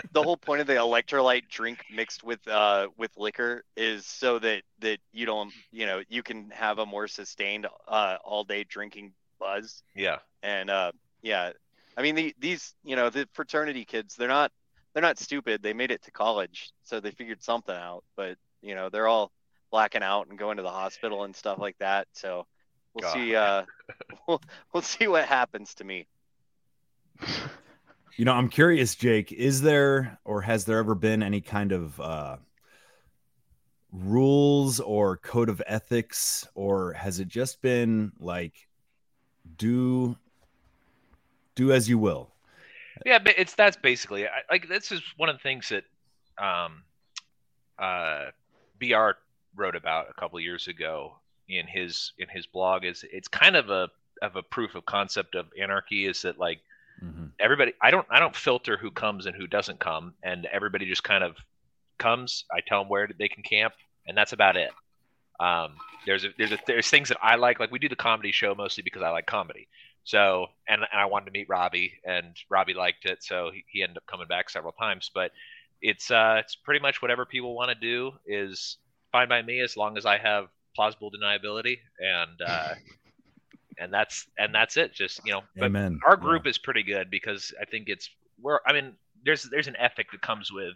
the 0.13 0.23
whole 0.23 0.37
point 0.37 0.61
of 0.61 0.67
the 0.67 0.75
electrolyte 0.75 1.49
drink 1.49 1.85
mixed 1.93 2.25
with 2.25 2.47
uh 2.49 2.89
with 2.97 3.11
liquor 3.17 3.65
is 3.77 4.07
so 4.07 4.39
that 4.39 4.63
that 4.81 4.99
you 5.13 5.27
don't 5.27 5.53
you 5.71 5.87
know 5.87 6.03
you 6.09 6.23
can 6.23 6.51
have 6.51 6.79
a 6.79 6.87
more 6.87 7.09
sustained 7.09 7.67
uh 7.89 8.17
all 8.25 8.45
day 8.45 8.65
drinking 8.65 9.13
buzz 9.39 9.83
yeah. 9.95 10.19
and 10.43 10.71
uh 10.71 10.93
yeah 11.23 11.53
i 11.97 12.03
mean 12.03 12.15
the, 12.15 12.35
these 12.39 12.75
you 12.85 12.97
know 12.97 13.11
the 13.11 13.29
fraternity 13.33 13.85
kids 13.85 14.17
they're 14.17 14.29
not 14.29 14.53
they're 14.93 15.03
not 15.03 15.19
stupid 15.19 15.63
they 15.63 15.73
made 15.73 15.91
it 15.91 16.03
to 16.03 16.11
college 16.11 16.73
so 16.83 17.01
they 17.01 17.11
figured 17.11 17.43
something 17.43 17.75
out 17.75 18.05
but 18.17 18.37
you 18.63 18.75
know 18.75 18.89
they're 18.89 19.09
all 19.09 19.31
blacking 19.71 20.03
out 20.03 20.27
and 20.29 20.39
going 20.39 20.57
to 20.57 20.63
the 20.63 20.71
hospital 20.71 21.25
and 21.25 21.35
stuff 21.35 21.59
like 21.59 21.79
that 21.79 22.07
so 22.13 22.47
we'll 22.95 23.03
God. 23.03 23.15
see 23.15 23.35
uh 23.35 23.63
we'll, 24.29 24.43
we'll 24.73 24.83
see 24.83 25.07
what 25.07 25.25
happens 25.25 25.75
to 25.75 25.85
me 25.85 26.07
You 28.17 28.25
know, 28.27 28.33
I'm 28.33 28.49
curious, 28.51 28.97
Jake, 28.97 29.33
is 29.33 29.63
there 29.63 30.19
or 30.25 30.43
has 30.43 30.67
there 30.67 30.79
ever 30.79 30.95
been 30.95 31.23
any 31.23 31.41
kind 31.41 31.73
of 31.73 31.99
uh, 32.01 32.37
rules 33.93 34.81
or 34.81 35.17
code 35.17 35.49
of 35.49 35.63
ethics, 35.67 36.47
or 36.55 36.93
has 36.93 37.21
it 37.21 37.29
just 37.29 37.61
been 37.63 38.13
like 38.19 38.69
do 39.57 40.17
do 41.55 41.73
as 41.73 41.89
you 41.89 41.99
will. 41.99 42.31
Yeah, 43.07 43.19
but 43.19 43.35
it's 43.39 43.55
that's 43.55 43.77
basically 43.77 44.27
I, 44.27 44.43
like 44.51 44.69
this 44.69 44.93
is 44.93 45.03
one 45.17 45.29
of 45.29 45.37
the 45.37 45.43
things 45.43 45.71
that 45.71 45.85
um, 46.39 46.83
uh, 47.79 48.27
BR 48.79 49.13
wrote 49.57 49.77
about 49.77 50.07
a 50.11 50.21
couple 50.21 50.39
of 50.39 50.45
years 50.45 50.69
ago 50.69 51.15
in 51.59 51.67
his 51.67 52.13
in 52.19 52.29
his 52.29 52.47
blog. 52.47 52.85
Is 52.85 53.05
it's 53.13 53.29
kind 53.29 53.57
of 53.57 53.71
a 53.71 53.89
of 54.23 54.37
a 54.37 54.43
proof 54.43 54.75
of 54.75 54.85
concept 54.87 55.35
of 55.35 55.47
anarchy 55.61 56.07
is 56.07 56.23
that 56.23 56.39
like 56.39 56.61
Mm-hmm. 57.03 57.27
everybody 57.39 57.73
I 57.81 57.91
don't 57.91 58.07
I 58.11 58.21
don't 58.21 58.37
filter 58.37 58.77
who 58.77 58.91
comes 58.91 59.27
and 59.27 59.35
who 59.35 59.47
doesn't 59.47 59.81
come, 59.81 60.15
and 60.23 60.47
everybody 60.47 60.87
just 60.87 61.05
kind 61.05 61.25
of 61.25 61.37
comes. 61.99 62.45
I 62.53 62.61
tell 62.67 62.81
them 62.83 62.89
where 62.89 63.09
they 63.19 63.29
can 63.29 63.43
camp, 63.43 63.75
and 64.07 64.17
that's 64.17 64.33
about 64.33 64.57
it. 64.57 64.71
Um, 65.39 65.77
there's 66.07 66.25
a, 66.25 66.29
there's 66.39 66.53
a, 66.53 66.59
there's 66.67 66.89
things 66.91 67.09
that 67.09 67.19
I 67.23 67.37
like. 67.37 67.61
Like 67.61 67.71
we 67.71 67.79
do 67.79 67.89
the 67.89 67.97
comedy 67.97 68.33
show 68.33 68.55
mostly 68.55 68.83
because 68.83 69.03
I 69.03 69.11
like 69.11 69.27
comedy. 69.27 69.69
So 70.05 70.49
and, 70.69 70.83
and 70.83 71.01
I 71.01 71.07
wanted 71.07 71.27
to 71.27 71.33
meet 71.33 71.49
Robbie, 71.49 71.95
and 72.05 72.37
Robbie 72.51 72.75
liked 72.75 73.07
it, 73.07 73.23
so 73.23 73.51
he, 73.53 73.65
he 73.69 73.83
ended 73.83 73.99
up 73.99 74.07
coming 74.07 74.27
back 74.29 74.51
several 74.51 74.73
times. 74.73 75.11
But 75.15 75.33
it's 75.83 76.11
uh 76.11 76.37
it's 76.45 76.57
pretty 76.57 76.81
much 76.81 77.01
whatever 77.03 77.25
people 77.25 77.55
want 77.55 77.71
to 77.71 77.75
do 77.75 78.13
is 78.27 78.77
fine 79.13 79.29
by 79.29 79.43
me 79.43 79.61
as 79.61 79.77
long 79.77 79.97
as 79.97 80.07
I 80.07 80.19
have 80.19 80.49
plausible 80.75 81.11
deniability 81.11 81.79
and 81.99 82.41
uh 82.47 82.75
and 83.81 83.93
that's 83.93 84.27
and 84.39 84.55
that's 84.55 84.77
it. 84.77 84.93
Just 84.93 85.21
you 85.25 85.33
know 85.33 85.43
but 85.57 85.67
Amen. 85.67 85.99
our 86.07 86.17
group 86.17 86.47
is 86.47 86.59
pretty 86.59 86.83
good 86.83 87.11
because 87.11 87.53
I 87.61 87.65
think 87.65 87.89
it's 87.89 88.11
we're 88.41 88.61
I 88.67 88.73
mean 88.73 88.93
there's 89.25 89.43
there's 89.45 89.67
an 89.67 89.77
ethic 89.77 90.13
that 90.13 90.21
comes 90.21 90.53
with 90.53 90.75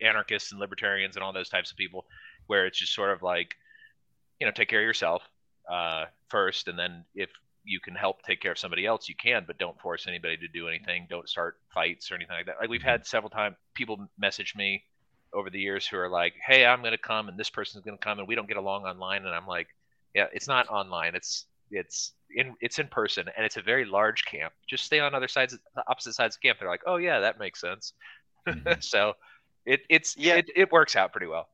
anarchists 0.00 0.52
and 0.52 0.60
libertarians 0.60 1.16
and 1.16 1.24
all 1.24 1.32
those 1.32 1.48
types 1.48 1.70
of 1.70 1.76
people 1.76 2.06
where 2.46 2.66
it's 2.66 2.78
just 2.78 2.94
sort 2.94 3.10
of 3.10 3.22
like 3.22 3.54
you 4.40 4.46
know 4.46 4.52
take 4.52 4.68
care 4.68 4.80
of 4.80 4.86
yourself 4.86 5.22
uh, 5.70 6.04
first 6.28 6.68
and 6.68 6.78
then 6.78 7.04
if 7.14 7.28
you 7.64 7.80
can 7.80 7.96
help 7.96 8.22
take 8.22 8.40
care 8.40 8.52
of 8.52 8.58
somebody 8.58 8.86
else 8.86 9.08
you 9.08 9.16
can 9.16 9.42
but 9.44 9.58
don't 9.58 9.78
force 9.80 10.06
anybody 10.06 10.36
to 10.36 10.48
do 10.48 10.68
anything. 10.68 11.06
Don't 11.10 11.28
start 11.28 11.56
fights 11.74 12.10
or 12.10 12.14
anything 12.14 12.36
like 12.36 12.46
that. 12.46 12.56
Like 12.60 12.70
we've 12.70 12.82
had 12.82 13.04
several 13.04 13.30
times 13.30 13.56
people 13.74 14.08
message 14.18 14.54
me 14.54 14.84
over 15.36 15.50
the 15.50 15.60
years 15.60 15.86
who 15.86 15.96
are 15.98 16.08
like 16.08 16.34
hey 16.44 16.66
i'm 16.66 16.80
going 16.80 16.92
to 16.92 16.98
come 16.98 17.28
and 17.28 17.38
this 17.38 17.50
person's 17.50 17.84
going 17.84 17.96
to 17.96 18.02
come 18.02 18.18
and 18.18 18.26
we 18.26 18.34
don't 18.34 18.48
get 18.48 18.56
along 18.56 18.84
online 18.84 19.24
and 19.24 19.34
i'm 19.34 19.46
like 19.46 19.68
yeah 20.16 20.26
it's 20.32 20.48
not 20.48 20.68
online. 20.68 21.14
It's 21.14 21.46
it's 21.70 22.14
in 22.34 22.54
it's 22.60 22.78
in 22.78 22.88
person 22.88 23.26
and 23.36 23.44
it's 23.44 23.56
a 23.58 23.62
very 23.62 23.84
large 23.84 24.24
camp. 24.24 24.52
Just 24.68 24.84
stay 24.84 24.98
on 24.98 25.14
other 25.14 25.28
sides 25.28 25.56
opposite 25.86 26.14
sides 26.14 26.36
of 26.36 26.42
camp. 26.42 26.58
They're 26.58 26.68
like 26.68 26.82
oh 26.86 26.96
yeah 26.96 27.20
that 27.20 27.38
makes 27.38 27.60
sense. 27.60 27.92
Mhm. 28.48 28.82
so 28.82 29.12
it 29.66 29.80
it's 29.90 30.16
Yeah. 30.16 30.36
it, 30.36 30.46
it 30.56 30.72
works 30.72 30.96
out 30.96 31.12
pretty 31.12 31.26
well. 31.26 31.48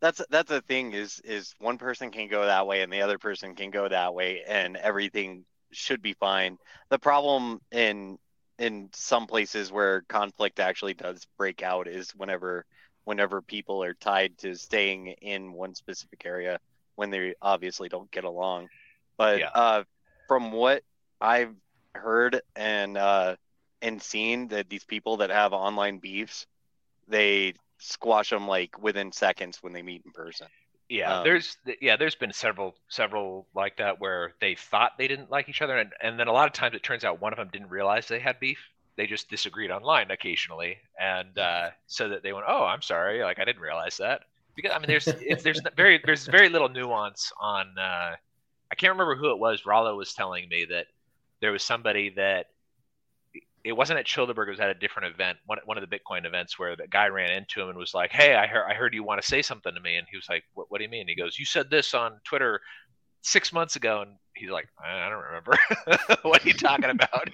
That's 0.00 0.20
that's 0.30 0.48
the 0.50 0.62
thing 0.62 0.92
is 0.92 1.20
is 1.24 1.54
one 1.60 1.78
person 1.78 2.10
can 2.10 2.28
go 2.28 2.44
that 2.44 2.66
way 2.66 2.82
and 2.82 2.92
the 2.92 3.02
other 3.02 3.18
person 3.18 3.54
can 3.54 3.70
go 3.70 3.88
that 3.88 4.12
way 4.14 4.42
and 4.46 4.76
everything 4.76 5.44
should 5.72 6.02
be 6.02 6.14
fine. 6.14 6.58
The 6.90 6.98
problem 6.98 7.60
in 7.70 8.18
in 8.58 8.90
some 8.94 9.26
places 9.26 9.70
where 9.70 10.02
conflict 10.08 10.58
actually 10.58 10.94
does 10.94 11.26
break 11.38 11.62
out 11.62 11.86
is 11.86 12.10
whenever 12.16 12.66
whenever 13.04 13.42
people 13.42 13.82
are 13.82 13.94
tied 13.94 14.36
to 14.38 14.54
staying 14.56 15.08
in 15.08 15.52
one 15.52 15.74
specific 15.74 16.22
area 16.24 16.58
when 16.96 17.10
they 17.10 17.34
obviously 17.42 17.88
don't 17.88 18.10
get 18.10 18.24
along 18.24 18.68
but 19.16 19.38
Yeah. 19.38 19.50
uh 19.54 19.82
from 20.28 20.52
what 20.52 20.82
i've 21.20 21.54
heard 21.94 22.40
and 22.56 22.96
uh 22.96 23.36
and 23.82 24.02
seen 24.02 24.48
that 24.48 24.68
these 24.68 24.84
people 24.84 25.18
that 25.18 25.30
have 25.30 25.52
online 25.52 25.98
beefs 25.98 26.46
they 27.08 27.54
squash 27.78 28.30
them 28.30 28.48
like 28.48 28.80
within 28.82 29.12
seconds 29.12 29.58
when 29.62 29.72
they 29.72 29.82
meet 29.82 30.02
in 30.04 30.12
person 30.12 30.48
Yeah, 30.88 31.14
Um, 31.14 31.22
there's 31.22 31.56
yeah, 31.80 31.96
there's 31.96 32.16
been 32.16 32.32
several 32.32 32.74
several 32.88 33.46
like 33.54 33.76
that 33.76 34.00
where 34.00 34.34
they 34.40 34.56
thought 34.56 34.92
they 34.98 35.06
didn't 35.08 35.30
like 35.30 35.48
each 35.48 35.62
other, 35.62 35.78
and 35.78 35.92
and 36.02 36.18
then 36.18 36.26
a 36.28 36.32
lot 36.32 36.46
of 36.48 36.52
times 36.52 36.74
it 36.74 36.82
turns 36.82 37.04
out 37.04 37.20
one 37.20 37.32
of 37.32 37.36
them 37.38 37.48
didn't 37.52 37.68
realize 37.70 38.08
they 38.08 38.18
had 38.18 38.40
beef. 38.40 38.58
They 39.00 39.06
just 39.06 39.30
disagreed 39.30 39.70
online 39.70 40.10
occasionally, 40.10 40.76
and 41.00 41.38
uh, 41.38 41.70
so 41.86 42.10
that 42.10 42.22
they 42.22 42.34
went, 42.34 42.44
"Oh, 42.46 42.64
I'm 42.64 42.82
sorry, 42.82 43.22
like 43.22 43.38
I 43.38 43.46
didn't 43.46 43.62
realize 43.62 43.96
that." 43.96 44.24
Because 44.54 44.72
I 44.72 44.78
mean, 44.78 44.88
there's 44.88 45.08
it's, 45.22 45.42
there's 45.42 45.62
very 45.74 46.02
there's 46.04 46.26
very 46.26 46.50
little 46.50 46.68
nuance 46.68 47.32
on. 47.40 47.78
Uh, 47.78 48.16
I 48.70 48.74
can't 48.76 48.92
remember 48.92 49.16
who 49.16 49.30
it 49.30 49.38
was. 49.38 49.64
Rollo 49.64 49.96
was 49.96 50.12
telling 50.12 50.50
me 50.50 50.66
that 50.66 50.88
there 51.40 51.50
was 51.50 51.62
somebody 51.62 52.10
that 52.10 52.48
it 53.64 53.72
wasn't 53.72 53.98
at 53.98 54.04
Chillderburg. 54.04 54.48
It 54.48 54.50
was 54.50 54.60
at 54.60 54.68
a 54.68 54.74
different 54.74 55.14
event, 55.14 55.38
one 55.46 55.60
one 55.64 55.78
of 55.78 55.88
the 55.88 55.98
Bitcoin 55.98 56.26
events, 56.26 56.58
where 56.58 56.76
the 56.76 56.86
guy 56.86 57.06
ran 57.06 57.30
into 57.30 57.62
him 57.62 57.70
and 57.70 57.78
was 57.78 57.94
like, 57.94 58.12
"Hey, 58.12 58.34
I 58.34 58.46
heard 58.46 58.66
I 58.68 58.74
heard 58.74 58.92
you 58.92 59.02
want 59.02 59.18
to 59.22 59.26
say 59.26 59.40
something 59.40 59.74
to 59.74 59.80
me," 59.80 59.96
and 59.96 60.06
he 60.10 60.18
was 60.18 60.28
like, 60.28 60.44
"What, 60.52 60.66
what 60.70 60.76
do 60.76 60.84
you 60.84 60.90
mean?" 60.90 61.08
He 61.08 61.14
goes, 61.14 61.38
"You 61.38 61.46
said 61.46 61.70
this 61.70 61.94
on 61.94 62.20
Twitter 62.24 62.60
six 63.22 63.50
months 63.50 63.76
ago," 63.76 64.02
and 64.02 64.16
he's 64.40 64.50
like, 64.50 64.68
"I 64.82 65.06
I 65.06 65.08
don't 65.08 65.22
remember. 65.22 65.58
what 66.22 66.44
are 66.44 66.48
you 66.48 66.54
talking 66.54 66.90
about?" 66.90 67.28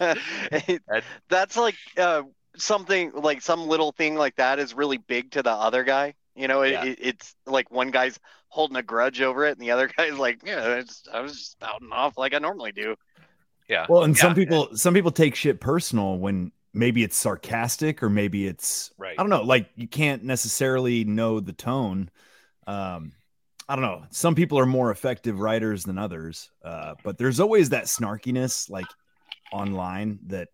And- 0.00 0.80
that's 1.28 1.56
like 1.56 1.76
uh, 1.96 2.22
something 2.56 3.12
like 3.14 3.42
some 3.42 3.66
little 3.68 3.92
thing 3.92 4.14
like 4.16 4.36
that 4.36 4.58
is 4.58 4.74
really 4.74 4.98
big 4.98 5.30
to 5.32 5.42
the 5.42 5.50
other 5.50 5.84
guy 5.84 6.14
you 6.34 6.48
know 6.48 6.62
it, 6.62 6.72
Yeah. 6.72 6.84
it, 6.84 6.98
it's 7.00 7.34
like 7.46 7.70
one 7.70 7.90
guy's 7.90 8.18
holding 8.48 8.76
a 8.76 8.82
grudge 8.82 9.20
over 9.20 9.44
it 9.46 9.52
and 9.52 9.60
the 9.60 9.70
other 9.70 9.88
guy's 9.88 10.18
like 10.18 10.40
yeah 10.44 10.76
it's, 10.76 11.02
i 11.12 11.20
was 11.20 11.32
just 11.32 11.52
spouting 11.52 11.90
off 11.92 12.16
like 12.18 12.34
i 12.34 12.38
normally 12.38 12.72
do 12.72 12.94
yeah. 13.68 13.84
Well, 13.88 14.04
and 14.04 14.16
some 14.16 14.30
Yeah, 14.30 14.34
people 14.44 14.68
some 14.76 14.94
people 14.94 15.10
take 15.10 15.34
shit 15.34 15.60
personal 15.60 16.18
when 16.18 16.52
maybe 16.72 17.02
it's 17.02 17.16
sarcastic 17.16 18.00
or 18.02 18.08
maybe 18.08 18.46
it's 18.46 18.92
Right. 18.96 19.16
I 19.18 19.22
don't 19.22 19.30
know, 19.30 19.42
like 19.42 19.70
you 19.74 19.88
can't 19.88 20.22
necessarily 20.22 21.04
know 21.04 21.40
the 21.40 21.52
tone. 21.52 22.08
Um 22.68 23.12
I 23.68 23.74
don't 23.74 23.82
know. 23.82 24.04
Some 24.10 24.34
people 24.34 24.58
are 24.58 24.66
more 24.66 24.90
effective 24.90 25.40
writers 25.40 25.84
than 25.84 25.98
others. 25.98 26.50
Uh 26.64 26.94
but 27.04 27.18
there's 27.18 27.40
always 27.40 27.70
that 27.70 27.84
snarkiness 27.84 28.70
like 28.70 28.86
online 29.52 30.18
that 30.26 30.48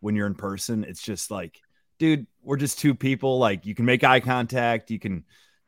when 0.00 0.14
you're 0.14 0.26
in 0.26 0.34
person 0.34 0.84
it's 0.84 1.02
just 1.02 1.30
like 1.30 1.60
dude, 1.98 2.26
we're 2.42 2.56
just 2.56 2.78
two 2.78 2.94
people 2.94 3.38
like 3.38 3.66
you 3.66 3.74
can 3.74 3.84
make 3.84 4.04
eye 4.04 4.20
contact, 4.20 4.90
you 4.90 4.98
can 4.98 5.24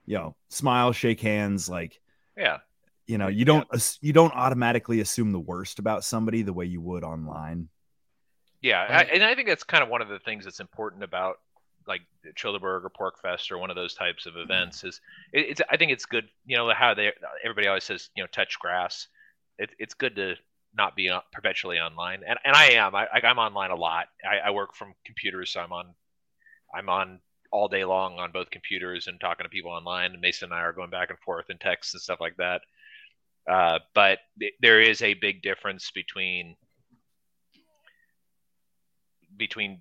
you 0.06 0.16
know, 0.16 0.34
smile, 0.48 0.92
shake 0.92 1.20
hands 1.20 1.68
like 1.68 2.00
yeah. 2.36 2.58
you 3.06 3.18
know, 3.18 3.28
you 3.28 3.44
don't 3.44 3.66
ass- 3.72 3.98
you 4.00 4.12
don't 4.12 4.32
automatically 4.34 5.00
assume 5.00 5.32
the 5.32 5.38
worst 5.38 5.78
about 5.78 6.02
somebody 6.02 6.42
the 6.42 6.52
way 6.52 6.64
you 6.64 6.80
would 6.80 7.04
online. 7.04 7.68
Yeah, 8.60 8.80
I, 8.80 9.02
and 9.04 9.22
I 9.22 9.34
think 9.34 9.46
that's 9.46 9.62
kind 9.62 9.84
of 9.84 9.88
one 9.88 10.02
of 10.02 10.08
the 10.08 10.18
things 10.18 10.44
that's 10.44 10.60
important 10.60 11.04
about 11.04 11.36
like 11.88 12.02
Chillderburg 12.36 12.84
or 12.84 12.90
PorcFest 12.90 13.50
or 13.50 13.58
one 13.58 13.70
of 13.70 13.76
those 13.76 13.94
types 13.94 14.26
of 14.26 14.36
events 14.36 14.84
is 14.84 15.00
it, 15.32 15.46
it's. 15.50 15.60
I 15.70 15.76
think 15.76 15.92
it's 15.92 16.06
good. 16.06 16.28
You 16.46 16.56
know 16.56 16.72
how 16.74 16.94
they 16.94 17.12
everybody 17.44 17.66
always 17.68 17.84
says 17.84 18.10
you 18.16 18.22
know 18.22 18.28
touch 18.28 18.58
grass. 18.60 19.08
It, 19.58 19.70
it's 19.78 19.94
good 19.94 20.16
to 20.16 20.34
not 20.76 20.94
be 20.94 21.10
perpetually 21.32 21.78
online, 21.80 22.22
and 22.28 22.38
and 22.44 22.54
I 22.54 22.72
am. 22.72 22.94
I, 22.94 23.06
I- 23.12 23.26
I'm 23.26 23.38
online 23.38 23.70
a 23.70 23.76
lot. 23.76 24.06
I, 24.24 24.48
I 24.48 24.50
work 24.50 24.74
from 24.74 24.94
computers, 25.04 25.50
so 25.50 25.60
I'm 25.60 25.72
on. 25.72 25.86
I'm 26.74 26.88
on 26.88 27.20
all 27.50 27.68
day 27.68 27.84
long 27.84 28.18
on 28.18 28.30
both 28.30 28.50
computers 28.50 29.06
and 29.06 29.18
talking 29.20 29.44
to 29.44 29.50
people 29.50 29.70
online. 29.70 30.12
And 30.12 30.20
Mason 30.20 30.46
and 30.52 30.54
I 30.54 30.60
are 30.62 30.72
going 30.72 30.90
back 30.90 31.10
and 31.10 31.18
forth 31.20 31.48
in 31.50 31.58
texts 31.58 31.94
and 31.94 32.00
stuff 32.02 32.20
like 32.20 32.36
that. 32.36 32.60
Uh, 33.50 33.78
but 33.94 34.18
th- 34.38 34.52
there 34.60 34.80
is 34.80 35.00
a 35.00 35.14
big 35.14 35.40
difference 35.42 35.90
between 35.90 36.56
between 39.38 39.80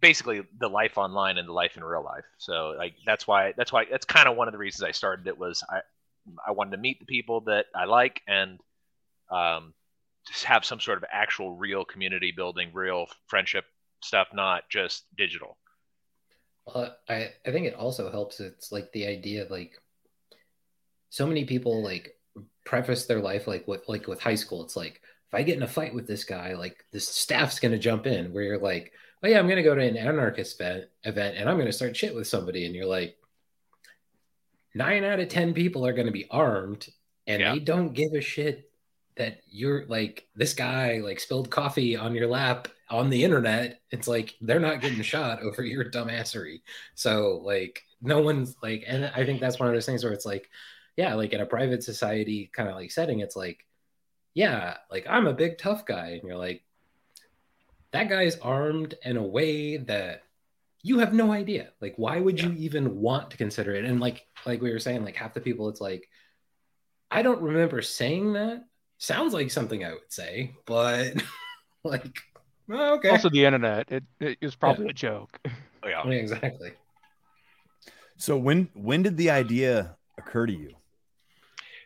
basically 0.00 0.42
the 0.58 0.68
life 0.68 0.96
online 0.96 1.38
and 1.38 1.48
the 1.48 1.52
life 1.52 1.76
in 1.76 1.84
real 1.84 2.04
life. 2.04 2.24
So 2.38 2.74
like 2.78 2.94
that's 3.04 3.26
why 3.26 3.52
that's 3.56 3.72
why 3.72 3.86
that's 3.90 4.06
kind 4.06 4.28
of 4.28 4.36
one 4.36 4.48
of 4.48 4.52
the 4.52 4.58
reasons 4.58 4.84
I 4.84 4.92
started 4.92 5.26
it 5.26 5.36
was 5.36 5.62
I 5.68 5.80
I 6.46 6.52
wanted 6.52 6.72
to 6.72 6.76
meet 6.78 7.00
the 7.00 7.06
people 7.06 7.40
that 7.42 7.66
I 7.74 7.84
like 7.84 8.22
and 8.28 8.60
um, 9.30 9.74
just 10.26 10.44
have 10.44 10.64
some 10.64 10.80
sort 10.80 10.98
of 10.98 11.04
actual 11.10 11.56
real 11.56 11.84
community 11.84 12.32
building, 12.34 12.70
real 12.72 13.06
friendship 13.26 13.64
stuff, 14.02 14.28
not 14.32 14.68
just 14.70 15.04
digital. 15.16 15.58
Uh, 16.72 16.90
I 17.08 17.32
I 17.44 17.50
think 17.50 17.66
it 17.66 17.74
also 17.74 18.10
helps. 18.10 18.38
It's 18.40 18.70
like 18.70 18.92
the 18.92 19.06
idea 19.06 19.46
like 19.50 19.72
so 21.10 21.26
many 21.26 21.44
people 21.44 21.82
like 21.82 22.14
preface 22.64 23.06
their 23.06 23.20
life 23.20 23.46
like 23.46 23.66
with 23.66 23.88
like 23.88 24.06
with 24.06 24.20
high 24.20 24.36
school. 24.36 24.62
It's 24.62 24.76
like 24.76 25.01
if 25.32 25.38
I 25.38 25.42
get 25.42 25.56
in 25.56 25.62
a 25.62 25.68
fight 25.68 25.94
with 25.94 26.06
this 26.06 26.24
guy, 26.24 26.54
like 26.54 26.84
the 26.92 27.00
staff's 27.00 27.58
gonna 27.58 27.78
jump 27.78 28.06
in. 28.06 28.32
Where 28.32 28.42
you're 28.44 28.58
like, 28.58 28.92
oh 29.22 29.28
yeah, 29.28 29.38
I'm 29.38 29.48
gonna 29.48 29.62
go 29.62 29.74
to 29.74 29.80
an 29.80 29.96
anarchist 29.96 30.60
event, 30.60 30.84
event 31.04 31.36
and 31.38 31.48
I'm 31.48 31.58
gonna 31.58 31.72
start 31.72 31.96
shit 31.96 32.14
with 32.14 32.26
somebody, 32.26 32.66
and 32.66 32.74
you're 32.74 32.86
like, 32.86 33.16
nine 34.74 35.04
out 35.04 35.20
of 35.20 35.28
ten 35.28 35.54
people 35.54 35.86
are 35.86 35.92
gonna 35.92 36.10
be 36.10 36.28
armed, 36.30 36.88
and 37.26 37.40
Yeah. 37.40 37.52
they 37.54 37.60
don't 37.60 37.92
give 37.94 38.12
a 38.14 38.20
shit 38.20 38.70
that 39.16 39.40
you're 39.48 39.84
like 39.86 40.26
this 40.34 40.54
guy 40.54 40.98
like 41.04 41.20
spilled 41.20 41.50
coffee 41.50 41.96
on 41.96 42.14
your 42.14 42.26
lap 42.26 42.66
on 42.88 43.10
the 43.10 43.24
internet 43.24 43.78
it's 43.90 44.08
like 44.08 44.34
they're 44.40 44.58
not 44.58 44.80
getting 44.80 45.02
shot 45.02 45.42
over 45.42 45.62
your 45.62 45.84
dumbassery 45.90 46.62
so 46.94 47.38
like 47.44 47.82
no 48.00 48.22
one's 48.22 48.56
like 48.62 48.84
and 48.86 49.04
i 49.14 49.22
think 49.22 49.38
that's 49.38 49.58
one 49.58 49.68
of 49.68 49.74
those 49.74 49.84
things 49.84 50.02
where 50.02 50.14
it's 50.14 50.24
like 50.24 50.48
yeah 50.96 51.12
like 51.12 51.34
in 51.34 51.42
a 51.42 51.46
private 51.46 51.84
society 51.84 52.50
kind 52.54 52.70
of 52.70 52.74
like 52.74 52.90
setting 52.90 53.20
it's 53.20 53.36
like 53.36 53.66
yeah 54.34 54.76
like 54.90 55.06
i'm 55.08 55.26
a 55.26 55.32
big 55.32 55.58
tough 55.58 55.84
guy 55.84 56.10
and 56.10 56.22
you're 56.24 56.36
like 56.36 56.62
that 57.92 58.08
guy's 58.08 58.38
armed 58.38 58.94
in 59.04 59.16
a 59.16 59.22
way 59.22 59.76
that 59.76 60.22
you 60.82 60.98
have 60.98 61.12
no 61.12 61.32
idea 61.32 61.70
like 61.80 61.94
why 61.96 62.18
would 62.18 62.40
you 62.40 62.52
even 62.52 62.98
want 63.00 63.30
to 63.30 63.36
consider 63.36 63.74
it 63.74 63.84
and 63.84 64.00
like 64.00 64.26
like 64.46 64.60
we 64.60 64.72
were 64.72 64.78
saying 64.78 65.04
like 65.04 65.16
half 65.16 65.34
the 65.34 65.40
people 65.40 65.68
it's 65.68 65.80
like 65.80 66.08
i 67.10 67.22
don't 67.22 67.42
remember 67.42 67.82
saying 67.82 68.32
that 68.32 68.64
sounds 68.98 69.34
like 69.34 69.50
something 69.50 69.84
i 69.84 69.92
would 69.92 70.10
say 70.10 70.52
but 70.66 71.14
like 71.84 72.18
Oh, 72.70 72.94
okay. 72.94 73.10
Also, 73.10 73.28
the 73.28 73.44
internet. 73.44 73.90
It, 73.90 74.04
it 74.20 74.38
is 74.40 74.54
probably 74.54 74.88
a 74.88 74.92
joke. 74.92 75.38
Oh, 75.84 75.88
yeah. 75.88 76.06
Yeah, 76.06 76.12
exactly. 76.12 76.70
So 78.16 78.36
when 78.36 78.68
when 78.72 79.02
did 79.02 79.16
the 79.16 79.30
idea 79.30 79.96
occur 80.16 80.46
to 80.46 80.52
you? 80.52 80.76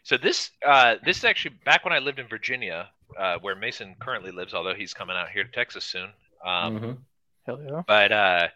So 0.07 0.17
this 0.17 0.53
uh, 0.65 0.95
this 1.05 1.19
is 1.19 1.25
actually 1.25 1.57
back 1.65 1.85
when 1.85 1.93
I 1.93 1.99
lived 1.99 2.21
in 2.21 2.29
Virginia, 2.29 2.91
uh, 3.19 3.39
where 3.41 3.57
Mason 3.57 3.97
currently 3.99 4.31
lives, 4.31 4.55
although 4.55 4.73
he's 4.73 4.95
coming 4.95 5.17
out 5.17 5.31
here 5.31 5.43
to 5.43 5.51
Texas 5.51 5.85
soon. 5.85 6.11
Um, 6.45 6.79
Mhm. 6.79 6.99
Hell 7.45 7.61
yeah. 7.61 7.83
But 7.89 8.13
uh, 8.13 8.49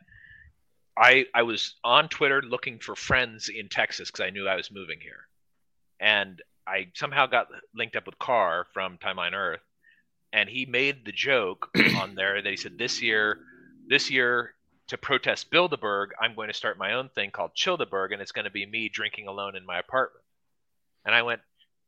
I 0.97 1.26
I 1.35 1.42
was 1.42 1.75
on 1.83 2.09
Twitter 2.09 2.40
looking 2.40 2.78
for 2.78 2.95
friends 2.95 3.49
in 3.49 3.69
Texas 3.69 4.12
because 4.12 4.25
I 4.25 4.30
knew 4.30 4.47
I 4.47 4.54
was 4.54 4.71
moving 4.71 5.00
here, 5.00 5.26
and 5.99 6.40
I 6.69 6.92
somehow 6.95 7.26
got 7.26 7.49
linked 7.75 7.97
up 7.97 8.07
with 8.07 8.21
Carr 8.21 8.69
from 8.73 8.97
Timeline 8.99 9.35
Earth, 9.35 9.66
and 10.33 10.49
he 10.49 10.66
made 10.66 11.04
the 11.04 11.11
joke 11.11 11.69
on 11.97 12.14
there 12.14 12.40
that 12.40 12.49
he 12.49 12.57
said 12.57 12.78
this 12.78 13.02
year, 13.02 13.40
this 13.88 14.09
year 14.09 14.54
to 14.87 14.97
protest 14.97 15.50
Bilderberg, 15.50 16.11
I'm 16.21 16.37
going 16.37 16.47
to 16.47 16.54
start 16.54 16.78
my 16.78 16.92
own 16.92 17.09
thing 17.09 17.33
called 17.33 17.57
Chillderburg, 17.57 18.12
and 18.12 18.23
it's 18.23 18.30
going 18.30 18.45
to 18.45 18.52
be 18.52 18.66
me 18.66 18.88
drinking 18.88 19.26
alone 19.26 19.57
in 19.57 19.66
my 19.66 19.80
apartment. 19.80 20.19
And 21.04 21.14
I 21.14 21.23
went, 21.23 21.40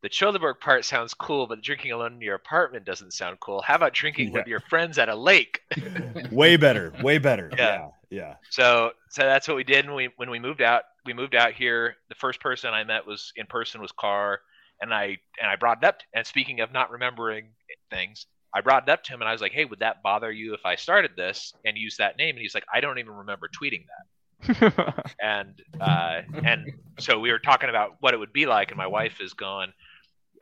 the 0.03 0.09
Chillderburg 0.09 0.59
part 0.59 0.85
sounds 0.85 1.15
cool, 1.15 1.47
but 1.47 1.63
drinking 1.63 1.93
alone 1.93 2.15
in 2.15 2.21
your 2.21 2.35
apartment 2.35 2.85
doesn't 2.85 3.13
sound 3.13 3.39
cool. 3.39 3.63
How 3.63 3.77
about 3.77 3.93
drinking 3.95 4.33
with 4.33 4.49
your 4.49 4.59
friends 4.61 4.99
at 4.99 5.09
a 5.09 5.15
lake? 5.15 5.61
Way 6.33 6.57
better, 6.57 6.93
way 7.03 7.19
better. 7.19 7.51
Yeah. 7.57 7.67
yeah, 7.67 7.89
yeah. 8.11 8.35
So 8.51 8.91
so 9.11 9.23
that's 9.23 9.47
what 9.47 9.57
we 9.57 9.65
did 9.65 9.87
when 9.87 9.95
we 9.95 10.09
when 10.17 10.31
we 10.31 10.41
moved 10.41 10.61
out. 10.61 10.83
We 11.07 11.13
moved 11.13 11.35
out 11.35 11.53
here. 11.53 11.97
The 12.09 12.15
first 12.17 12.41
person 12.41 12.75
I 12.75 12.83
met 12.85 13.07
was 13.07 13.33
in 13.37 13.47
person 13.47 13.81
was 13.81 13.93
Carr, 13.93 14.41
and 14.81 14.93
I 14.93 15.19
and 15.41 15.49
I 15.49 15.57
brought 15.57 15.79
it 15.83 15.87
up. 15.87 15.99
And 16.15 16.27
speaking 16.27 16.61
of 16.61 16.73
not 16.73 16.91
remembering 16.91 17.51
things, 17.91 18.27
I 18.55 18.61
brought 18.61 18.89
it 18.89 18.89
up 18.89 19.05
to 19.05 19.13
him, 19.15 19.21
and 19.21 19.29
I 19.29 19.33
was 19.33 19.41
like, 19.41 19.53
"Hey, 19.53 19.65
would 19.65 19.81
that 19.81 20.03
bother 20.03 20.33
you 20.33 20.55
if 20.55 20.67
I 20.67 20.75
started 20.77 21.13
this 21.17 21.55
and 21.65 21.77
used 21.79 21.99
that 21.99 22.17
name?" 22.19 22.35
And 22.35 22.43
he's 22.43 22.55
like, 22.55 22.67
"I 22.73 22.81
don't 22.81 22.99
even 22.99 23.13
remember 23.13 23.49
tweeting 23.49 23.87
that." 23.87 24.07
And 25.21 25.63
uh, 25.81 26.23
and 26.45 26.73
so 26.99 27.19
we 27.19 27.31
were 27.31 27.39
talking 27.39 27.69
about 27.69 27.97
what 28.01 28.15
it 28.15 28.19
would 28.19 28.33
be 28.33 28.47
like, 28.47 28.71
and 28.71 28.79
my 28.79 28.87
wife 28.87 29.21
is 29.21 29.35
going, 29.35 29.73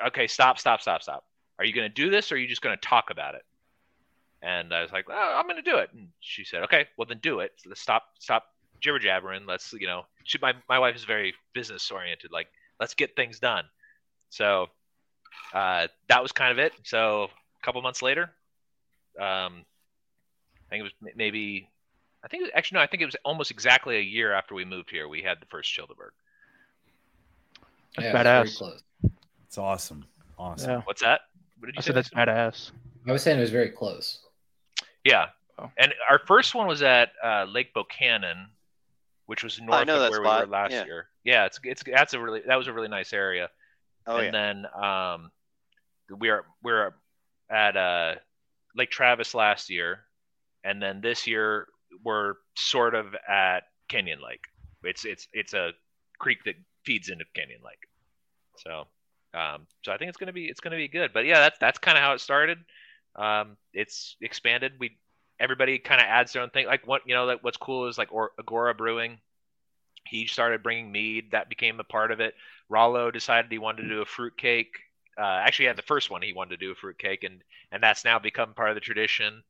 "Okay, 0.09 0.27
stop, 0.27 0.59
stop, 0.59 0.81
stop, 0.81 1.03
stop. 1.03 1.25
Are 1.59 1.65
you 1.65 1.73
going 1.73 1.89
to 1.89 1.95
do 1.95 2.11
this, 2.11 2.33
or 2.33 2.37
are 2.37 2.39
you 2.39 2.49
just 2.49 2.63
going 2.63 2.77
to 2.77 2.81
talk 2.81 3.11
about 3.11 3.35
it?" 3.35 3.43
And 4.43 4.73
I 4.73 4.83
was 4.83 4.93
like, 4.93 5.07
"Oh, 5.11 5.37
I'm 5.39 5.47
going 5.47 5.63
to 5.63 5.71
do 5.71 5.77
it." 5.79 5.91
And 5.93 6.09
she 6.21 6.45
said, 6.45 6.63
"Okay, 6.65 6.87
well 6.97 7.07
then 7.07 7.19
do 7.23 7.41
it. 7.41 7.53
Let's 7.67 7.81
stop, 7.81 8.05
stop 8.19 8.45
jibber 8.81 8.99
jabbering. 8.99 9.45
Let's, 9.47 9.73
you 9.73 9.87
know, 9.87 10.03
she, 10.25 10.39
my 10.41 10.55
my 10.69 10.79
wife 10.79 10.97
is 10.97 11.05
very 11.05 11.35
business 11.53 11.91
oriented. 11.91 12.33
Like, 12.33 12.49
let's 12.79 12.95
get 12.95 13.17
things 13.17 13.39
done." 13.39 13.65
So 14.31 14.69
uh, 15.53 15.89
that 16.09 16.23
was 16.23 16.33
kind 16.33 16.53
of 16.53 16.59
it. 16.59 16.73
So 16.85 17.25
a 17.25 17.65
couple 17.65 17.83
months 17.83 18.03
later, 18.03 18.31
um, 19.19 19.65
I 20.67 20.71
think 20.71 20.81
it 20.81 20.83
was 20.83 21.13
maybe, 21.17 21.69
I 22.23 22.29
think 22.29 22.43
it 22.43 22.45
was, 22.45 22.53
actually 22.55 22.77
no, 22.77 22.83
I 22.83 22.87
think 22.87 23.03
it 23.03 23.07
was 23.07 23.17
almost 23.25 23.51
exactly 23.51 23.97
a 23.97 24.03
year 24.03 24.33
after 24.33 24.55
we 24.55 24.65
moved 24.65 24.91
here. 24.91 25.09
We 25.09 25.23
had 25.23 25.41
the 25.41 25.47
first 25.47 25.73
Chillderburg. 25.73 26.11
That's 27.97 28.05
Yeah, 28.05 28.41
it's 28.43 28.55
badass. 28.55 28.59
close. 28.59 28.83
It's 29.47 29.59
awesome, 29.59 30.05
awesome. 30.39 30.71
Yeah. 30.71 30.81
What's 30.85 31.03
that? 31.03 31.23
What 31.59 31.67
did 31.67 31.75
you 31.75 31.79
I 31.79 31.83
say? 31.83 31.87
said 31.87 31.97
that's 31.97 32.11
badass. 32.11 32.71
I 33.07 33.13
was 33.13 33.23
saying 33.23 33.39
it 33.39 33.41
was 33.41 33.51
very 33.51 33.71
close. 33.71 34.21
Yeah. 35.05 35.27
Oh. 35.59 35.71
And 35.77 35.95
our 36.09 36.21
first 36.27 36.55
one 36.55 36.67
was 36.67 36.83
at 36.83 37.13
uh, 37.23 37.47
Lake 37.49 37.73
Buchanan, 37.75 38.49
which 39.27 39.43
was 39.43 39.61
north 39.61 39.87
know 39.87 40.05
of 40.05 40.11
where 40.11 40.23
spot, 40.23 40.41
we 40.41 40.47
were 40.47 40.53
last 40.53 40.73
yeah. 40.73 40.85
year. 40.85 41.07
Yeah, 41.25 41.47
it's 41.47 41.59
it's 41.65 41.83
that's 41.85 42.15
a 42.15 42.21
really 42.21 42.43
that 42.47 42.57
was 42.57 42.67
a 42.67 42.73
really 42.73 42.89
nice 42.89 43.13
area. 43.13 43.51
Oh 44.07 44.17
and 44.17 44.27
yeah. 44.27 44.31
then 44.31 44.67
um, 44.83 45.31
we 46.19 46.31
are 46.31 46.45
we're 46.63 46.93
at 47.51 47.77
uh, 47.77 48.15
Lake 48.75 48.91
Travis 48.91 49.35
last 49.35 49.71
year, 49.71 50.01
and 50.65 50.83
then 50.83 51.01
this 51.01 51.27
year 51.27 51.67
we're 52.05 52.35
sort 52.57 52.95
of 52.95 53.15
at 53.29 53.61
Canyon 53.89 54.21
Lake. 54.25 54.45
It's 54.83 55.05
it's 55.05 55.29
it's 55.33 55.55
a 55.55 55.73
creek 56.19 56.45
that 56.45 56.55
feeds 56.85 57.09
into 57.09 57.25
Canyon 57.35 57.61
Lake. 57.65 57.87
So 58.57 58.87
um, 59.33 59.67
so 59.83 59.93
I 59.93 59.97
think 59.97 60.09
it's 60.09 60.19
gonna 60.19 60.33
be 60.33 60.47
it's 60.47 60.61
gonna 60.61 60.77
be 60.77 60.89
good. 60.89 61.13
But 61.13 61.27
yeah, 61.27 61.41
that's 61.41 61.59
that's 61.59 61.79
kind 61.79 61.97
of 61.97 62.03
how 62.03 62.13
it 62.13 62.21
started. 62.21 62.59
Um, 63.17 63.57
it's 63.73 64.17
expanded. 64.21 64.73
We 64.79 64.99
everybody 65.39 65.79
kind 65.79 66.01
of 66.01 66.07
adds 66.07 66.33
their 66.33 66.43
own 66.43 66.51
thing. 66.51 66.67
Like 66.67 66.87
what 66.87 67.03
you 67.07 67.15
know, 67.15 67.25
like 67.25 67.43
what's 67.43 67.57
cool 67.57 67.89
is 67.89 67.99
like 67.99 68.13
or, 68.13 68.33
Agora 68.39 68.75
Brewing. 68.75 69.19
He 70.07 70.27
started 70.27 70.63
bringing 70.63 70.91
mead. 70.91 71.33
That 71.33 71.49
became 71.49 71.79
a 71.79 71.85
part 71.85 72.11
of 72.11 72.21
it. 72.21 72.35
Rollo 72.69 73.11
decided 73.11 73.51
he 73.51 73.59
wanted 73.59 73.83
to 73.83 73.89
do 73.89 74.03
a 74.03 74.07
fruit 74.07 74.37
cake. 74.37 74.75
Uh, 75.19 75.43
actually, 75.45 75.67
had 75.67 75.77
the 75.77 75.83
first 75.83 76.11
one 76.11 76.23
he 76.23 76.33
wanted 76.33 76.59
to 76.59 76.67
do 76.67 76.73
a 76.73 76.75
fruit 76.75 76.99
cake, 76.99 77.23
and 77.25 77.43
and 77.71 77.83
that's 77.83 78.05
now 78.05 78.19
become 78.19 78.55
part 78.55 78.71
of 78.71 78.75
the 78.75 78.81
tradition. 78.81 79.43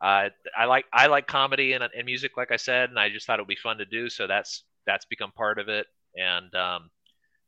Uh, 0.00 0.28
I 0.56 0.64
like 0.66 0.84
I 0.92 1.06
like 1.06 1.26
comedy 1.26 1.72
and, 1.72 1.84
and 1.84 2.04
music, 2.04 2.36
like 2.36 2.50
I 2.50 2.56
said, 2.56 2.90
and 2.90 2.98
I 2.98 3.08
just 3.08 3.26
thought 3.26 3.38
it 3.38 3.42
would 3.42 3.48
be 3.48 3.56
fun 3.56 3.78
to 3.78 3.84
do. 3.84 4.08
So 4.08 4.26
that's 4.26 4.64
that's 4.86 5.04
become 5.06 5.32
part 5.32 5.58
of 5.58 5.68
it. 5.68 5.86
And 6.16 6.54
um, 6.54 6.90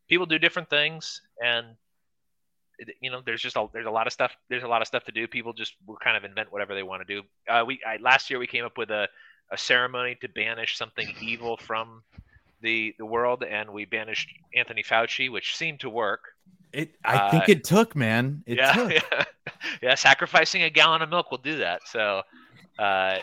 people 0.08 0.26
do 0.26 0.38
different 0.38 0.70
things, 0.70 1.20
and 1.42 1.66
you 3.00 3.10
know, 3.10 3.20
there's 3.24 3.42
just 3.42 3.56
a 3.56 3.66
there's 3.72 3.86
a 3.86 3.90
lot 3.90 4.06
of 4.06 4.12
stuff. 4.12 4.32
There's 4.48 4.62
a 4.62 4.68
lot 4.68 4.82
of 4.82 4.88
stuff 4.88 5.04
to 5.04 5.12
do. 5.12 5.26
People 5.26 5.52
just 5.52 5.74
will 5.86 5.96
kind 5.96 6.16
of 6.16 6.24
invent 6.24 6.52
whatever 6.52 6.74
they 6.74 6.82
want 6.82 7.06
to 7.06 7.14
do. 7.14 7.22
Uh, 7.48 7.64
we 7.66 7.80
I, 7.86 7.96
last 7.98 8.30
year 8.30 8.38
we 8.38 8.46
came 8.46 8.64
up 8.64 8.78
with 8.78 8.90
a 8.90 9.08
a 9.50 9.58
ceremony 9.58 10.16
to 10.20 10.28
banish 10.28 10.76
something 10.76 11.08
evil 11.20 11.56
from 11.56 12.02
the 12.60 12.94
the 12.98 13.06
world, 13.06 13.44
and 13.44 13.70
we 13.70 13.84
banished 13.84 14.28
Anthony 14.54 14.82
Fauci, 14.82 15.30
which 15.30 15.56
seemed 15.56 15.80
to 15.80 15.90
work. 15.90 16.20
It. 16.72 16.94
I 17.04 17.16
Uh, 17.16 17.30
think 17.30 17.48
it 17.48 17.64
took, 17.64 17.94
man. 17.96 18.42
It 18.46 18.58
yeah, 18.58 18.72
took. 18.74 18.92
yeah, 18.92 19.24
yeah. 19.82 19.94
Sacrificing 19.94 20.62
a 20.62 20.70
gallon 20.70 21.02
of 21.02 21.08
milk 21.10 21.30
will 21.30 21.38
do 21.38 21.58
that. 21.58 21.80
So, 21.86 22.22
uh, 22.78 23.18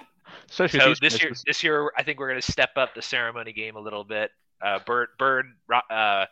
Especially 0.49 0.79
so 0.79 0.87
these 0.89 0.99
this 0.99 1.21
year, 1.21 1.31
this 1.45 1.63
year, 1.63 1.91
I 1.97 2.03
think 2.03 2.19
we're 2.19 2.29
going 2.29 2.41
to 2.41 2.51
step 2.51 2.71
up 2.75 2.95
the 2.95 3.01
ceremony 3.01 3.53
game 3.53 3.75
a 3.75 3.79
little 3.79 4.03
bit. 4.03 4.31
Uh, 4.61 4.79
Bird, 4.85 5.09
Bird, 5.19 5.45
uh, 5.91 6.25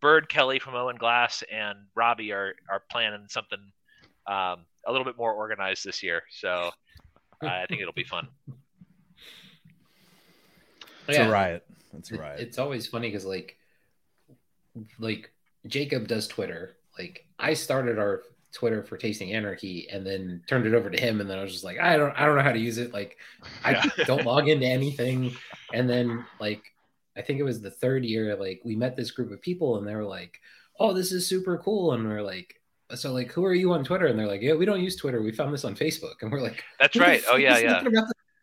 Bird, 0.00 0.28
Kelly 0.28 0.58
from 0.58 0.74
Owen 0.74 0.96
Glass, 0.96 1.42
and 1.50 1.78
Robbie 1.96 2.30
are 2.32 2.54
are 2.70 2.82
planning 2.90 3.26
something 3.28 3.58
um, 4.26 4.64
a 4.86 4.92
little 4.92 5.04
bit 5.04 5.16
more 5.16 5.32
organized 5.32 5.84
this 5.84 6.02
year. 6.02 6.22
So, 6.30 6.70
uh, 7.42 7.46
I 7.46 7.66
think 7.68 7.80
it'll 7.80 7.92
be 7.92 8.04
fun. 8.04 8.28
It's 11.08 11.16
Yeah. 11.18 11.28
a 11.28 11.30
riot. 11.32 11.66
It's 11.96 12.10
a 12.12 12.18
riot. 12.18 12.40
It's 12.40 12.58
always 12.58 12.86
funny 12.86 13.08
because 13.08 13.24
like, 13.24 13.56
like 14.98 15.32
Jacob 15.66 16.08
does 16.08 16.26
Twitter. 16.28 16.76
Like 16.98 17.26
I 17.38 17.54
started 17.54 17.98
our 17.98 18.22
Twitter 18.52 18.82
for 18.82 18.96
Tasting 18.96 19.32
Anarchy 19.34 19.88
and 19.90 20.06
then 20.06 20.42
turned 20.48 20.66
it 20.66 20.74
over 20.74 20.90
to 20.90 21.00
him, 21.00 21.20
and 21.20 21.28
then 21.28 21.38
I 21.38 21.42
was 21.42 21.52
just 21.52 21.64
like, 21.64 21.78
I 21.78 21.96
don't, 21.96 22.12
I 22.12 22.24
don't 22.24 22.36
know 22.36 22.42
how 22.42 22.52
to 22.52 22.58
use 22.58 22.78
it. 22.78 22.92
Like, 22.92 23.18
I 23.64 23.72
Yeah. 23.72 23.84
don't 24.06 24.24
log 24.24 24.48
into 24.48 24.66
anything. 24.66 25.32
And 25.72 25.88
then 25.88 26.24
like, 26.40 26.62
I 27.16 27.22
think 27.22 27.38
it 27.40 27.44
was 27.44 27.60
the 27.60 27.70
third 27.70 28.04
year. 28.04 28.36
Like 28.36 28.62
we 28.64 28.74
met 28.76 28.96
this 28.96 29.10
group 29.10 29.30
of 29.32 29.42
people, 29.42 29.76
and 29.78 29.86
they 29.86 29.94
were 29.94 30.04
like, 30.04 30.40
"Oh, 30.80 30.92
this 30.94 31.12
is 31.12 31.26
super 31.26 31.58
cool," 31.58 31.92
and 31.92 32.06
we're 32.06 32.22
like. 32.22 32.54
So 32.94 33.12
like, 33.12 33.30
who 33.32 33.44
are 33.44 33.52
you 33.52 33.74
on 33.74 33.84
Twitter? 33.84 34.06
And 34.06 34.18
they're 34.18 34.26
like, 34.26 34.40
yeah, 34.40 34.54
we 34.54 34.64
don't 34.64 34.82
use 34.82 34.96
Twitter. 34.96 35.20
We 35.20 35.30
found 35.30 35.52
this 35.52 35.66
on 35.66 35.74
Facebook, 35.76 36.22
and 36.22 36.32
we're 36.32 36.40
like, 36.40 36.64
That's 36.80 36.96
right. 36.96 37.22
Oh 37.28 37.36
yeah, 37.36 37.58
yeah. 37.58 37.82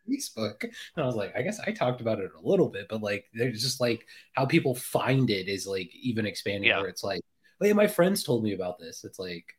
Talking 0.06 0.28
about 0.36 0.36
this 0.36 0.36
on 0.36 0.44
Facebook. 0.44 0.62
And 0.96 1.02
I 1.02 1.06
was 1.06 1.16
like, 1.16 1.36
I 1.36 1.42
guess 1.42 1.60
I 1.60 1.72
talked 1.72 2.00
about 2.00 2.18
it 2.18 2.30
a 2.36 2.48
little 2.48 2.68
bit, 2.68 2.86
but 2.88 3.02
like, 3.02 3.26
there's 3.34 3.62
just 3.62 3.80
like 3.80 4.06
how 4.32 4.46
people 4.46 4.74
find 4.74 5.30
it 5.30 5.48
is 5.48 5.66
like 5.66 5.94
even 5.94 6.26
expanding. 6.26 6.70
Yeah. 6.70 6.78
Where 6.80 6.88
it's 6.88 7.04
like, 7.04 7.20
oh 7.60 7.66
yeah, 7.66 7.72
my 7.72 7.86
friends 7.86 8.22
told 8.22 8.42
me 8.42 8.54
about 8.54 8.78
this. 8.78 9.04
It's 9.04 9.18
like, 9.18 9.56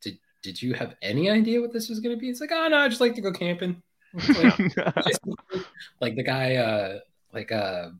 did 0.00 0.18
did 0.42 0.62
you 0.62 0.74
have 0.74 0.94
any 1.02 1.30
idea 1.30 1.60
what 1.60 1.72
this 1.72 1.88
was 1.88 2.00
going 2.00 2.16
to 2.16 2.20
be? 2.20 2.28
It's 2.28 2.40
like, 2.40 2.52
oh 2.52 2.68
no, 2.68 2.78
I 2.78 2.88
just 2.88 3.00
like 3.00 3.14
to 3.14 3.20
go 3.20 3.32
camping. 3.32 3.82
Like, 4.14 4.58
like 6.00 6.16
the 6.16 6.22
guy, 6.22 6.56
uh, 6.56 6.98
like 7.32 7.52
uh, 7.52 7.90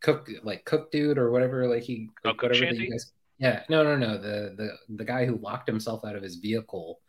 cook, 0.00 0.30
like 0.42 0.64
cook 0.64 0.90
dude 0.90 1.18
or 1.18 1.30
whatever. 1.30 1.68
Like 1.68 1.82
he, 1.82 2.08
Oh, 2.24 2.28
like, 2.28 2.38
Cook 2.38 2.50
whatever 2.50 2.72
guys. 2.72 3.12
Yeah, 3.38 3.62
no, 3.68 3.84
no, 3.84 3.96
no. 3.96 4.18
The 4.18 4.54
the 4.56 4.96
the 4.96 5.04
guy 5.04 5.24
who 5.24 5.36
locked 5.36 5.68
himself 5.68 6.04
out 6.04 6.16
of 6.16 6.22
his 6.22 6.36
vehicle. 6.36 7.00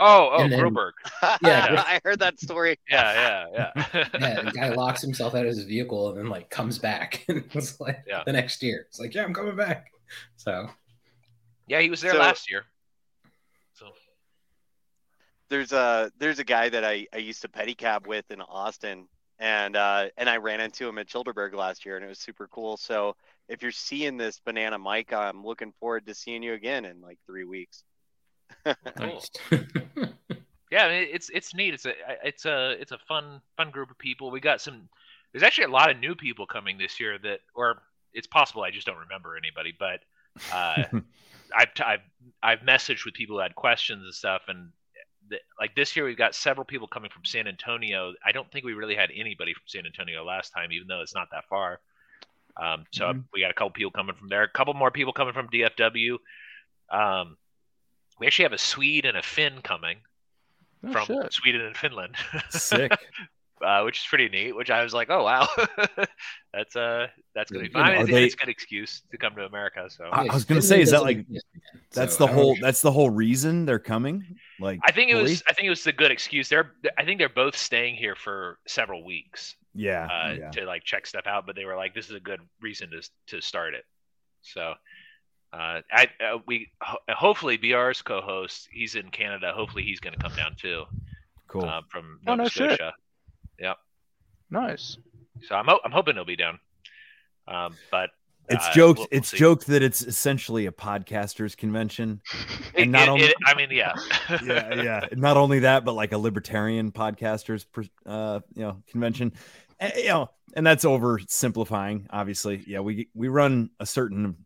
Oh, 0.00 0.30
oh, 0.32 0.42
And 0.42 0.52
then- 0.52 0.60
Groberg. 0.60 0.92
Yeah. 1.42 1.82
I 1.86 2.00
heard 2.04 2.20
that 2.20 2.38
story. 2.40 2.78
Yeah, 2.90 3.44
yeah, 3.54 3.72
yeah. 3.94 4.08
yeah, 4.20 4.42
the 4.42 4.52
guy 4.52 4.68
locks 4.70 5.02
himself 5.02 5.34
out 5.34 5.42
of 5.42 5.48
his 5.48 5.64
vehicle 5.64 6.10
and 6.10 6.18
then 6.18 6.28
like 6.28 6.50
comes 6.50 6.78
back 6.78 7.24
and 7.28 7.44
it's 7.54 7.80
like 7.80 8.04
Yeah. 8.06 8.22
the 8.24 8.32
next 8.32 8.62
year. 8.62 8.86
It's 8.88 9.00
like, 9.00 9.14
yeah, 9.14 9.24
I'm 9.24 9.34
coming 9.34 9.56
back. 9.56 9.86
So 10.36 10.68
yeah, 11.66 11.80
he 11.80 11.90
was 11.90 12.00
there 12.00 12.12
So- 12.12 12.18
last 12.18 12.50
year. 12.50 12.64
So 13.74 13.86
there's 15.50 15.72
a 15.72 16.10
there's 16.18 16.38
a 16.38 16.44
guy 16.44 16.68
that 16.68 16.84
I, 16.84 17.06
I 17.12 17.18
used 17.18 17.42
to 17.42 17.48
pedicab 17.48 18.06
with 18.06 18.30
in 18.30 18.40
Austin 18.40 19.06
and 19.38 19.76
uh 19.76 20.08
and 20.16 20.28
I 20.28 20.36
ran 20.38 20.60
into 20.60 20.88
him 20.88 20.98
at 20.98 21.06
Chillderburg 21.08 21.54
last 21.54 21.86
year 21.86 21.96
and 21.96 22.04
it 22.04 22.08
was 22.08 22.18
super 22.18 22.48
cool. 22.48 22.76
So 22.76 23.14
if 23.48 23.62
you're 23.62 23.70
seeing 23.70 24.16
this 24.16 24.40
banana 24.44 24.78
Mike, 24.78 25.12
I'm 25.12 25.44
looking 25.44 25.72
forward 25.80 26.06
to 26.06 26.14
seeing 26.14 26.42
you 26.42 26.52
again 26.54 26.84
in 26.84 27.00
like 27.00 27.18
three 27.26 27.44
weeks. 27.44 27.82
Nice. 28.98 29.30
yeah, 30.70 30.84
I 30.84 30.88
mean, 30.88 31.08
it's 31.10 31.30
it's 31.30 31.54
neat. 31.54 31.74
It's 31.74 31.86
a 31.86 31.92
it's 32.22 32.44
a 32.44 32.70
it's 32.80 32.92
a 32.92 32.98
fun 33.08 33.40
fun 33.56 33.70
group 33.70 33.90
of 33.90 33.98
people. 33.98 34.30
We 34.30 34.40
got 34.40 34.60
some. 34.60 34.88
There's 35.32 35.42
actually 35.42 35.64
a 35.64 35.68
lot 35.68 35.90
of 35.90 35.98
new 35.98 36.14
people 36.14 36.46
coming 36.46 36.78
this 36.78 36.98
year 36.98 37.18
that, 37.18 37.40
or 37.54 37.82
it's 38.14 38.26
possible 38.26 38.62
I 38.62 38.70
just 38.70 38.86
don't 38.86 38.98
remember 38.98 39.36
anybody, 39.36 39.74
but 39.78 40.00
uh, 40.52 40.84
I've, 41.56 41.68
I've 41.84 42.00
I've 42.42 42.60
messaged 42.60 43.04
with 43.04 43.14
people 43.14 43.36
who 43.36 43.42
had 43.42 43.54
questions 43.54 44.04
and 44.04 44.14
stuff, 44.14 44.42
and 44.48 44.70
the, 45.28 45.38
like 45.60 45.74
this 45.74 45.94
year 45.94 46.06
we've 46.06 46.16
got 46.16 46.34
several 46.34 46.64
people 46.64 46.88
coming 46.88 47.10
from 47.10 47.24
San 47.24 47.46
Antonio. 47.46 48.14
I 48.24 48.32
don't 48.32 48.50
think 48.50 48.64
we 48.64 48.72
really 48.72 48.94
had 48.96 49.10
anybody 49.14 49.52
from 49.54 49.64
San 49.66 49.86
Antonio 49.86 50.24
last 50.24 50.50
time, 50.52 50.72
even 50.72 50.88
though 50.88 51.02
it's 51.02 51.14
not 51.14 51.28
that 51.32 51.44
far. 51.48 51.80
Um, 52.56 52.86
so 52.90 53.12
Mhm. 53.12 53.24
we 53.32 53.40
got 53.40 53.50
a 53.50 53.54
couple 53.54 53.70
people 53.70 53.92
coming 53.92 54.16
from 54.16 54.28
there, 54.28 54.42
a 54.42 54.48
couple 54.48 54.74
more 54.74 54.90
people 54.90 55.12
coming 55.12 55.34
from 55.34 55.48
DFW. 55.48 56.18
Um, 56.90 57.36
we 58.20 58.26
actually 58.26 58.44
have 58.44 58.52
a 58.52 58.58
Swede 58.58 59.04
and 59.06 59.16
a 59.16 59.22
Finn 59.22 59.60
coming 59.62 59.98
Oh, 60.86 60.92
from 60.92 61.06
shit. 61.06 61.32
Sweden 61.32 61.60
and 61.62 61.76
Finland, 61.76 62.14
Sick. 62.50 62.92
uh, 63.66 63.82
which 63.82 63.98
is 63.98 64.04
pretty 64.06 64.28
neat. 64.28 64.54
Which 64.54 64.70
I 64.70 64.84
was 64.84 64.94
like, 64.94 65.10
oh 65.10 65.24
wow, 65.24 65.48
that's 66.54 66.76
uh 66.76 67.08
that's 67.34 67.50
gonna 67.50 67.64
be 67.64 67.68
You 67.68 67.72
fun. 67.72 67.82
I 67.82 67.86
know, 67.86 67.92
mean, 67.94 68.02
it's, 68.02 68.10
they- 68.12 68.24
it's 68.26 68.34
a 68.34 68.36
good 68.38 68.48
excuse 68.48 69.02
to 69.10 69.18
come 69.18 69.34
to 69.34 69.44
America. 69.44 69.88
So 69.90 70.04
I- 70.04 70.24
Yeah, 70.24 70.34
was 70.34 70.44
gonna 70.44 70.62
say, 70.62 70.80
is 70.80 70.92
that 70.92 71.02
like- 71.02 71.26
That's 71.92 72.16
so 72.16 72.26
the 72.26 72.32
whole. 72.32 72.54
know. 72.54 72.60
That's 72.62 72.80
the 72.82 72.92
whole 72.92 73.10
reason 73.10 73.64
they're 73.66 73.78
coming. 73.80 74.36
Like, 74.60 74.78
I 74.84 74.92
think 74.92 75.10
it 75.10 75.14
fully? 75.14 75.30
was 75.30 75.42
I 75.48 75.52
think 75.52 75.66
it 75.66 75.70
was 75.70 75.84
a 75.88 75.92
good 75.92 76.12
excuse. 76.12 76.48
They're 76.48 76.72
I 76.96 77.04
think 77.04 77.18
they're 77.18 77.28
both 77.28 77.56
staying 77.56 77.96
here 77.96 78.14
for 78.14 78.58
several 78.66 79.04
weeks. 79.04 79.56
Yeah. 79.74 80.06
uh, 80.06 80.32
yeah. 80.38 80.50
to 80.52 80.64
like 80.64 80.84
check 80.84 81.06
stuff 81.06 81.26
out, 81.26 81.46
but 81.46 81.54
they 81.56 81.64
were 81.64 81.76
like, 81.76 81.94
"This 81.94 82.08
is 82.08 82.14
a 82.14 82.20
good 82.20 82.40
reason 82.60 82.90
to 82.90 83.08
to 83.36 83.40
start 83.42 83.74
it." 83.74 83.84
So, 84.42 84.74
uh, 85.52 85.80
I 85.90 86.08
uh, 86.24 86.38
we 86.46 86.68
ho- 86.82 86.98
hopefully 87.10 87.56
BR's 87.56 88.02
co-host, 88.02 88.68
he's 88.70 88.94
in 88.94 89.10
Canada. 89.10 89.52
Hopefully, 89.54 89.82
he's 89.84 90.00
going 90.00 90.14
to 90.14 90.20
come 90.20 90.34
down 90.36 90.54
too 90.56 90.84
Cool. 91.46 91.64
uh, 91.64 91.80
from 91.88 92.20
Oh, 92.26 92.34
Nova 92.34 92.50
Scotia. 92.50 92.68
shit. 92.70 92.78
Scotia. 93.58 93.76
Nice. 94.50 94.98
So 95.46 95.54
I'm 95.54 95.66
ho- 95.66 95.80
I'm 95.84 95.92
hoping 95.92 96.14
he'll 96.14 96.24
be 96.24 96.36
down. 96.36 96.58
Um, 97.46 97.74
but 97.90 98.10
it's 98.48 98.66
uh, 98.66 98.72
joked. 98.72 98.98
we'll- 98.98 99.08
we'll 99.10 99.18
it's 99.18 99.28
see. 99.28 99.36
joked 99.36 99.66
that 99.68 99.82
it's 99.82 100.02
essentially 100.02 100.66
a 100.66 100.72
podcasters 100.72 101.56
convention. 101.56 102.20
And 102.74 102.92
not 102.92 103.02
it- 103.02 103.08
only- 103.10 103.24
it- 103.26 103.34
I 103.46 103.54
mean, 103.54 103.70
yeah, 103.70 103.94
yeah, 104.44 104.74
yeah. 104.82 105.06
Not 105.16 105.36
only 105.36 105.60
that, 105.60 105.84
but 105.84 105.92
like 105.94 106.12
a 106.12 106.18
libertarian 106.18 106.92
podcasters, 106.92 107.64
per- 107.70 107.84
uh, 108.06 108.40
you 108.54 108.62
know, 108.62 108.82
convention. 108.88 109.32
And, 109.80 109.92
you 109.96 110.08
know, 110.08 110.30
and 110.54 110.66
that's 110.66 110.84
oversimplifying. 110.84 112.06
Obviously, 112.10 112.62
yeah. 112.66 112.80
We 112.80 113.08
we 113.14 113.28
run 113.28 113.70
a 113.80 113.86
certain 113.86 114.36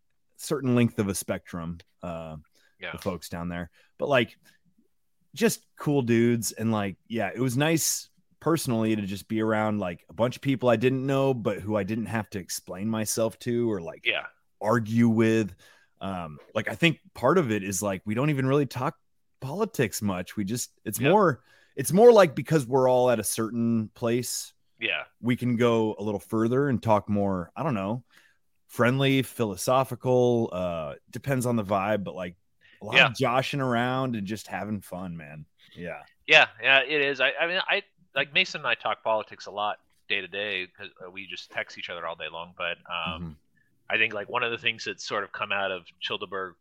certain 0.42 0.74
length 0.74 0.98
of 0.98 1.08
a 1.08 1.14
spectrum. 1.14 1.78
Uh, 2.02 2.36
yeah. 2.82 2.92
the 2.92 2.98
folks 2.98 3.28
down 3.28 3.48
there, 3.48 3.70
but 3.98 4.08
like 4.08 4.36
just 5.34 5.64
cool 5.78 6.02
dudes, 6.02 6.52
and 6.52 6.72
like 6.72 6.96
yeah, 7.08 7.30
it 7.34 7.40
was 7.40 7.56
nice 7.56 8.08
personally 8.40 8.96
to 8.96 9.02
just 9.02 9.28
be 9.28 9.40
around 9.40 9.78
like 9.78 10.04
a 10.10 10.12
bunch 10.12 10.34
of 10.34 10.42
people 10.42 10.68
I 10.68 10.76
didn't 10.76 11.06
know, 11.06 11.32
but 11.32 11.60
who 11.60 11.76
I 11.76 11.84
didn't 11.84 12.06
have 12.06 12.28
to 12.30 12.38
explain 12.40 12.88
myself 12.88 13.38
to 13.40 13.70
or 13.70 13.80
like 13.80 14.04
yeah, 14.04 14.26
argue 14.60 15.08
with. 15.08 15.54
Um, 16.00 16.38
like 16.52 16.68
I 16.68 16.74
think 16.74 16.98
part 17.14 17.38
of 17.38 17.52
it 17.52 17.62
is 17.62 17.80
like 17.80 18.02
we 18.04 18.14
don't 18.14 18.30
even 18.30 18.46
really 18.46 18.66
talk 18.66 18.96
politics 19.40 20.02
much. 20.02 20.36
We 20.36 20.44
just 20.44 20.70
it's 20.84 20.98
more 21.00 21.42
it's 21.76 21.92
more 21.92 22.12
like 22.12 22.34
because 22.34 22.66
we're 22.66 22.90
all 22.90 23.10
at 23.10 23.20
a 23.20 23.24
certain 23.24 23.88
place, 23.94 24.52
yeah, 24.80 25.04
we 25.20 25.36
can 25.36 25.56
go 25.56 25.94
a 25.98 26.02
little 26.02 26.20
further 26.20 26.68
and 26.68 26.82
talk 26.82 27.08
more, 27.08 27.52
I 27.54 27.62
don't 27.62 27.74
know, 27.74 28.02
friendly, 28.72 29.22
philosophical, 29.22 30.48
uh 30.52 30.94
depends 31.10 31.46
on 31.46 31.56
the 31.56 31.64
vibe, 31.64 32.04
but 32.04 32.14
like 32.14 32.36
a 32.80 32.84
lot 32.86 32.96
Yeah. 32.96 33.06
of 33.08 33.14
joshing 33.14 33.60
around 33.60 34.16
and 34.16 34.26
just 34.26 34.46
having 34.48 34.80
fun, 34.80 35.16
man. 35.16 35.46
Yeah. 35.74 36.02
yeah, 36.26 36.46
yeah. 36.62 36.80
It 36.80 37.00
is. 37.02 37.20
I, 37.20 37.32
I 37.40 37.46
mean, 37.46 37.60
I 37.68 37.82
like 38.14 38.32
Mason 38.32 38.60
and 38.60 38.66
I 38.68 38.74
talk 38.74 39.02
politics 39.02 39.46
a 39.46 39.50
lot 39.50 39.78
day 40.08 40.20
to 40.20 40.28
day 40.28 40.66
because 40.66 40.90
we 41.12 41.26
just 41.26 41.50
text 41.50 41.78
each 41.78 41.90
other 41.90 42.06
all 42.06 42.16
day 42.16 42.28
long. 42.32 42.54
But 42.56 42.78
um, 42.90 43.22
Mhm. 43.22 43.36
I 43.90 43.96
think 43.98 44.14
like 44.14 44.28
one 44.28 44.42
of 44.42 44.50
the 44.50 44.58
things 44.58 44.84
that's 44.84 45.04
sort 45.06 45.24
of 45.24 45.32
come 45.32 45.52
out 45.52 45.70
of 45.70 45.84
Chillderburg 46.00 46.52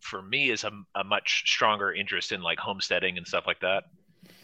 for 0.00 0.22
me 0.22 0.50
is 0.50 0.64
a, 0.64 0.72
a 0.94 1.04
much 1.04 1.42
stronger 1.46 1.92
interest 1.92 2.32
in 2.32 2.42
like 2.42 2.58
homesteading 2.58 3.18
and 3.18 3.26
stuff 3.26 3.46
like 3.46 3.60
that. 3.60 3.84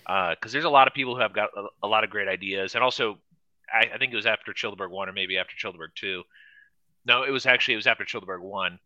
Because 0.07 0.53
there's 0.53 0.65
a 0.65 0.71
lot 0.71 0.87
of 0.89 0.95
people 0.95 1.15
who 1.15 1.21
have 1.23 1.33
got 1.33 1.51
a, 1.57 1.67
a 1.83 1.89
lot 1.89 2.05
of 2.05 2.11
great 2.11 2.29
ideas, 2.29 2.75
and 2.75 2.85
also 2.85 3.19
I, 3.73 3.91
I 3.95 3.99
think 3.99 4.13
it 4.13 4.17
was 4.17 4.27
after 4.27 4.53
Chillderburg 4.53 4.91
one 4.91 5.09
or 5.09 5.13
maybe 5.13 5.39
after 5.39 5.55
Chillderburg 5.57 5.95
two. 5.95 6.23
No, 7.07 7.23
it 7.23 7.31
was 7.31 7.47
actually 7.47 7.75
it 7.75 7.79
was 7.79 7.87
after 7.87 8.05
Chillderburg 8.05 8.41
one. 8.41 8.79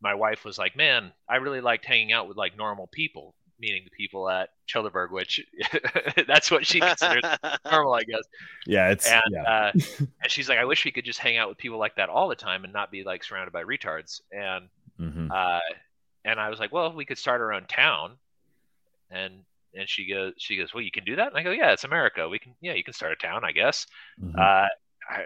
My 0.00 0.14
wife 0.14 0.44
was 0.44 0.58
like, 0.58 0.76
"Man, 0.76 1.12
I 1.28 1.36
really 1.36 1.60
liked 1.60 1.84
hanging 1.84 2.12
out 2.12 2.26
with 2.28 2.36
like 2.36 2.56
normal 2.56 2.86
people." 2.88 3.34
Meaning 3.58 3.84
the 3.84 3.90
people 3.90 4.28
at 4.28 4.50
Chillderburg, 4.68 5.10
which 5.12 5.40
that's 6.28 6.50
what 6.50 6.66
she 6.66 6.78
considers 6.78 7.22
normal, 7.70 7.94
I 7.94 8.02
guess. 8.02 8.20
Yeah, 8.66 8.90
it's 8.90 9.10
And 9.10 9.22
yeah. 9.30 9.42
uh, 9.44 9.72
and 10.22 10.30
she's 10.30 10.46
like, 10.50 10.58
I 10.58 10.66
wish 10.66 10.84
we 10.84 10.90
could 10.90 11.06
just 11.06 11.18
hang 11.18 11.38
out 11.38 11.48
with 11.48 11.56
people 11.56 11.78
like 11.78 11.96
that 11.96 12.10
all 12.10 12.28
the 12.28 12.34
time 12.34 12.64
and 12.64 12.72
not 12.74 12.90
be 12.90 13.02
like 13.02 13.24
surrounded 13.24 13.52
by 13.52 13.62
retards. 13.64 14.20
And 14.30 14.68
Mhm. 15.00 15.30
uh, 15.30 15.60
and 16.26 16.38
I 16.38 16.50
was 16.50 16.58
like, 16.60 16.70
well, 16.72 16.92
we 16.94 17.06
could 17.06 17.16
start 17.16 17.40
our 17.40 17.54
own 17.54 17.64
town. 17.66 18.18
And 19.10 19.44
and 19.74 19.88
she 19.88 20.06
goes, 20.06 20.34
she 20.38 20.56
goes, 20.58 20.72
well, 20.74 20.82
you 20.82 20.90
can 20.90 21.04
do 21.04 21.16
that. 21.16 21.28
And 21.28 21.36
I 21.38 21.42
go, 21.42 21.50
yeah, 21.50 21.72
it's 21.72 21.84
America. 21.84 22.28
We 22.28 22.38
can, 22.38 22.54
yeah, 22.60 22.72
you 22.74 22.84
can 22.84 22.94
start 22.94 23.12
a 23.12 23.16
town, 23.16 23.42
I 23.44 23.52
guess. 23.52 23.86
Mhm. 24.22 24.38
Uh, 24.38 24.42
I- 24.42 24.68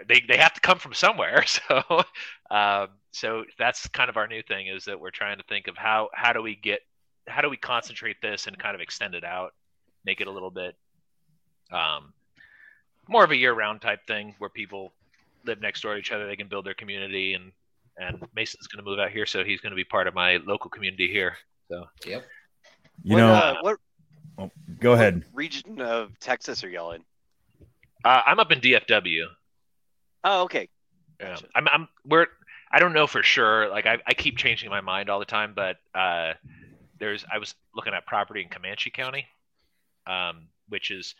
they 0.07 0.21
they 0.27 0.37
have 0.37 0.53
to 0.53 0.61
come 0.61 0.77
from 0.77 0.93
somewhere. 0.93 1.43
So 1.69 2.03
um, 2.49 2.89
so 3.11 3.45
that's 3.57 3.87
kind 3.89 4.09
of 4.09 4.17
our 4.17 4.27
new 4.27 4.41
thing 4.43 4.67
is 4.67 4.85
that 4.85 4.99
we're 4.99 5.11
trying 5.11 5.37
to 5.37 5.43
think 5.47 5.67
of 5.67 5.77
how 5.77 6.09
how 6.13 6.33
do 6.33 6.41
we 6.41 6.55
get 6.55 6.81
how 7.27 7.41
do 7.41 7.49
we 7.49 7.57
concentrate 7.57 8.17
this 8.21 8.47
and 8.47 8.57
kind 8.57 8.75
of 8.75 8.81
extend 8.81 9.15
it 9.15 9.23
out, 9.23 9.53
make 10.05 10.21
it 10.21 10.27
a 10.27 10.31
little 10.31 10.51
bit 10.51 10.75
um, 11.71 12.13
more 13.07 13.23
of 13.23 13.31
a 13.31 13.35
year 13.35 13.53
round 13.53 13.81
type 13.81 14.05
thing 14.07 14.35
where 14.39 14.49
people 14.49 14.91
live 15.45 15.61
next 15.61 15.81
door 15.81 15.93
to 15.93 15.99
each 15.99 16.11
other, 16.11 16.27
they 16.27 16.35
can 16.35 16.47
build 16.47 16.65
their 16.65 16.73
community 16.73 17.33
and 17.33 17.51
and 17.97 18.23
Mason's 18.35 18.67
going 18.67 18.83
to 18.83 18.89
move 18.89 18.99
out 18.99 19.11
here, 19.11 19.25
so 19.25 19.43
he's 19.43 19.59
going 19.59 19.71
to 19.71 19.75
be 19.75 19.83
part 19.83 20.07
of 20.07 20.13
my 20.15 20.37
local 20.45 20.69
community 20.69 21.07
here. 21.11 21.35
So 21.69 21.85
Yep. 22.05 22.25
you 23.03 23.15
what, 23.15 23.19
know, 23.19 23.33
uh, 23.33 23.55
what 23.61 23.77
go 24.79 24.93
ahead. 24.93 25.23
region 25.33 25.81
of 25.81 26.17
Texas 26.19 26.63
are 26.63 26.69
y'all 26.69 26.93
in? 26.93 27.03
uh, 28.05 28.21
I'm 28.25 28.39
up 28.39 28.51
in 28.51 28.59
DFW. 28.59 29.25
Oh, 30.23 30.43
okay. 30.43 30.69
Yeah. 31.19 31.29
Gotcha. 31.29 31.47
I'm, 31.55 31.67
I'm 31.67 31.87
we're 32.05 32.27
I 32.71 32.79
don't 32.79 32.93
know 32.93 33.07
for 33.07 33.23
sure. 33.23 33.69
Like 33.69 33.85
I, 33.85 33.99
I 34.07 34.13
keep 34.13 34.37
changing 34.37 34.69
my 34.69 34.81
mind 34.81 35.09
all 35.09 35.19
the 35.19 35.25
time, 35.25 35.53
but 35.55 35.77
uh, 35.93 36.33
there's 36.99 37.25
I 37.31 37.37
was 37.37 37.53
looking 37.75 37.93
at 37.93 38.05
property 38.05 38.41
in 38.41 38.49
Comanche 38.49 38.89
County, 38.89 39.25
um, 40.07 40.47
which 40.69 40.91
is 40.91 41.15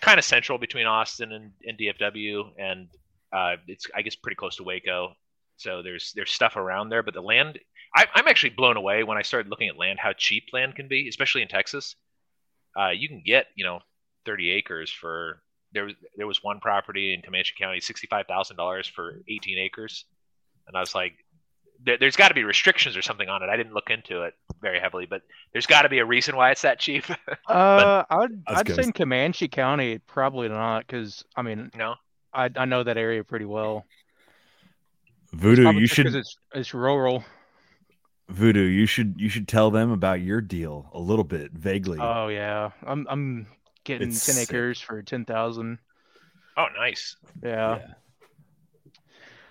kind 0.00 0.18
of 0.18 0.24
central 0.24 0.58
between 0.58 0.86
Austin 0.86 1.32
and, 1.32 1.52
and 1.66 1.78
DFW, 1.78 2.50
and 2.58 2.88
uh, 3.32 3.56
it's 3.66 3.86
I 3.94 4.02
guess 4.02 4.14
pretty 4.14 4.36
close 4.36 4.56
to 4.56 4.64
Waco. 4.64 5.14
So 5.56 5.82
there's 5.82 6.12
there's 6.14 6.30
stuff 6.30 6.56
around 6.56 6.88
there, 6.90 7.02
but 7.02 7.14
the 7.14 7.22
land 7.22 7.58
I, 7.94 8.06
I'm 8.14 8.28
actually 8.28 8.50
blown 8.50 8.76
away 8.76 9.02
when 9.02 9.18
I 9.18 9.22
started 9.22 9.50
looking 9.50 9.68
at 9.68 9.76
land 9.76 9.98
how 9.98 10.12
cheap 10.12 10.44
land 10.52 10.76
can 10.76 10.88
be, 10.88 11.08
especially 11.08 11.42
in 11.42 11.48
Texas. 11.48 11.96
Uh, 12.78 12.90
you 12.90 13.08
can 13.08 13.22
get 13.24 13.46
you 13.56 13.64
know 13.64 13.80
30 14.26 14.50
acres 14.52 14.90
for 14.90 15.42
there 15.72 15.84
was 15.84 15.94
there 16.16 16.26
was 16.26 16.42
one 16.42 16.60
property 16.60 17.14
in 17.14 17.22
Comanche 17.22 17.54
County, 17.58 17.80
sixty 17.80 18.06
five 18.06 18.26
thousand 18.26 18.56
dollars 18.56 18.86
for 18.86 19.20
eighteen 19.28 19.58
acres, 19.58 20.04
and 20.66 20.76
I 20.76 20.80
was 20.80 20.94
like, 20.94 21.14
there, 21.84 21.98
there's 21.98 22.16
got 22.16 22.28
to 22.28 22.34
be 22.34 22.44
restrictions 22.44 22.96
or 22.96 23.02
something 23.02 23.28
on 23.28 23.42
it. 23.42 23.48
I 23.48 23.56
didn't 23.56 23.74
look 23.74 23.90
into 23.90 24.22
it 24.22 24.34
very 24.60 24.78
heavily, 24.80 25.06
but 25.06 25.22
there's 25.52 25.66
got 25.66 25.82
to 25.82 25.88
be 25.88 25.98
a 25.98 26.04
reason 26.04 26.36
why 26.36 26.50
it's 26.50 26.62
that 26.62 26.78
cheap. 26.78 27.04
Uh, 27.48 28.04
I 28.08 28.16
would 28.16 28.42
I 28.46 28.52
was 28.52 28.60
I'd 28.60 28.68
say 28.68 28.82
in 28.82 28.92
Comanche 28.92 29.48
County, 29.48 29.98
probably 29.98 30.48
not, 30.48 30.86
because 30.86 31.24
I 31.36 31.42
mean 31.42 31.70
no, 31.76 31.96
I 32.32 32.48
I 32.56 32.64
know 32.64 32.82
that 32.82 32.96
area 32.96 33.24
pretty 33.24 33.44
well. 33.44 33.84
Voodoo, 35.32 35.64
Probably 35.64 35.80
you 35.82 35.86
just 35.86 35.96
should 35.96 36.06
'cause 36.06 36.14
it's 36.14 36.36
it's 36.54 36.74
rural. 36.74 37.24
Voodoo, 38.28 38.62
you 38.62 38.86
should 38.86 39.14
you 39.18 39.28
should 39.28 39.48
tell 39.48 39.70
them 39.70 39.90
about 39.90 40.20
your 40.20 40.40
deal 40.40 40.88
a 40.94 40.98
little 40.98 41.24
bit 41.24 41.52
vaguely. 41.52 41.98
Oh 42.00 42.28
yeah, 42.28 42.70
I'm 42.86 43.06
I'm 43.10 43.46
getting 43.84 44.08
It's 44.08 44.24
ten 44.26 44.34
sick. 44.36 44.50
acres 44.50 44.80
for 44.80 45.02
ten 45.02 45.24
thousand. 45.24 45.78
oh 46.56 46.66
nice. 46.76 47.16
Yeah. 47.42 47.78
Yeah. 47.78 47.86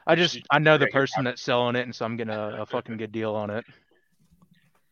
I 0.08 0.16
just 0.16 0.40
I 0.50 0.60
know 0.60 0.78
the 0.78 0.88
person 0.88 1.24
that's 1.24 1.42
selling 1.42 1.76
it, 1.76 1.82
and 1.84 1.96
so 1.96 2.06
I'm 2.06 2.18
getting 2.18 2.34
a, 2.34 2.62
a 2.64 2.66
fucking 2.66 2.98
good 2.98 3.12
deal 3.12 3.36
on 3.36 3.50
it. 3.52 3.66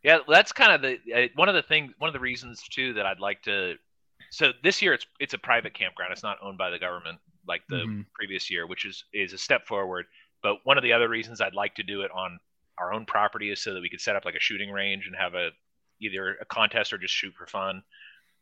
Yeah, 0.04 0.20
that's 0.28 0.52
kind 0.54 0.72
of 0.72 0.82
the 0.82 1.14
uh, 1.14 1.28
one 1.36 1.50
of 1.50 1.56
the 1.56 1.62
things, 1.64 1.92
one 1.98 2.08
of 2.08 2.14
the 2.14 2.20
reasons 2.20 2.62
too 2.70 2.94
that 2.94 3.06
I'd 3.06 3.20
like 3.20 3.42
to. 3.44 3.76
So 4.30 4.52
this 4.64 4.82
year 4.82 4.94
it's 4.94 5.06
it's 5.20 5.34
a 5.34 5.38
private 5.40 5.74
campground. 5.74 6.12
It's 6.14 6.24
not 6.24 6.38
owned 6.42 6.58
by 6.58 6.70
the 6.70 6.80
government 6.80 7.18
like 7.48 7.64
the 7.70 7.78
Mhm. 7.78 8.06
previous 8.14 8.50
year, 8.52 8.68
which 8.68 8.86
is 8.86 9.04
is 9.14 9.34
a 9.34 9.38
step 9.38 9.66
forward. 9.68 10.06
But 10.44 10.58
one 10.64 10.78
of 10.78 10.84
the 10.84 10.94
other 10.94 11.10
reasons 11.10 11.42
I'd 11.42 11.56
like 11.56 11.76
to 11.76 11.84
do 11.84 12.02
it 12.02 12.12
on 12.12 12.40
our 12.78 12.94
own 12.94 13.06
property 13.06 13.52
is 13.52 13.62
so 13.62 13.74
that 13.74 13.82
we 13.82 13.90
could 13.90 14.00
set 14.00 14.16
up 14.16 14.24
like 14.24 14.36
a 14.36 14.40
shooting 14.40 14.72
range 14.72 15.08
and 15.08 15.16
have 15.16 15.34
a 15.34 15.50
either 16.00 16.38
a 16.40 16.46
contest 16.46 16.94
or 16.94 16.98
just 16.98 17.14
shoot 17.14 17.34
for 17.36 17.46
fun, 17.48 17.84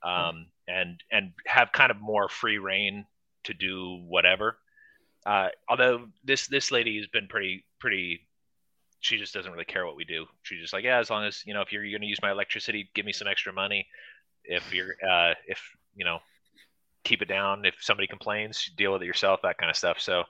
um, 0.03 0.47
and 0.67 1.01
and 1.11 1.33
have 1.45 1.71
kind 1.71 1.91
of 1.91 1.99
more 1.99 2.29
free 2.29 2.57
reign 2.57 3.05
to 3.45 3.53
do 3.53 4.03
whatever. 4.07 4.57
Uh, 5.25 5.49
although 5.69 6.07
this 6.23 6.47
this 6.47 6.71
lady 6.71 6.97
has 6.97 7.07
been 7.07 7.27
pretty 7.27 7.65
pretty 7.79 8.27
she 8.99 9.17
just 9.17 9.33
doesn't 9.33 9.51
really 9.51 9.65
care 9.65 9.85
what 9.85 9.95
we 9.95 10.05
do. 10.05 10.25
She's 10.43 10.59
just 10.59 10.73
like, 10.73 10.83
yeah, 10.83 10.99
as 10.99 11.09
long 11.09 11.25
as 11.25 11.43
you 11.45 11.53
know, 11.53 11.61
if 11.61 11.71
you're, 11.71 11.83
you're 11.83 11.97
going 11.97 12.05
to 12.05 12.09
use 12.09 12.21
my 12.21 12.31
electricity, 12.31 12.89
give 12.93 13.05
me 13.05 13.13
some 13.13 13.27
extra 13.27 13.53
money. 13.53 13.87
If 14.43 14.73
you're, 14.73 14.95
uh, 15.07 15.33
if 15.47 15.61
you 15.95 16.05
know, 16.05 16.19
keep 17.03 17.21
it 17.21 17.27
down. 17.27 17.65
If 17.65 17.75
somebody 17.79 18.07
complains, 18.07 18.71
deal 18.77 18.93
with 18.93 19.01
it 19.01 19.05
yourself. 19.05 19.41
That 19.43 19.57
kind 19.57 19.69
of 19.69 19.75
stuff. 19.75 19.99
So, 19.99 20.23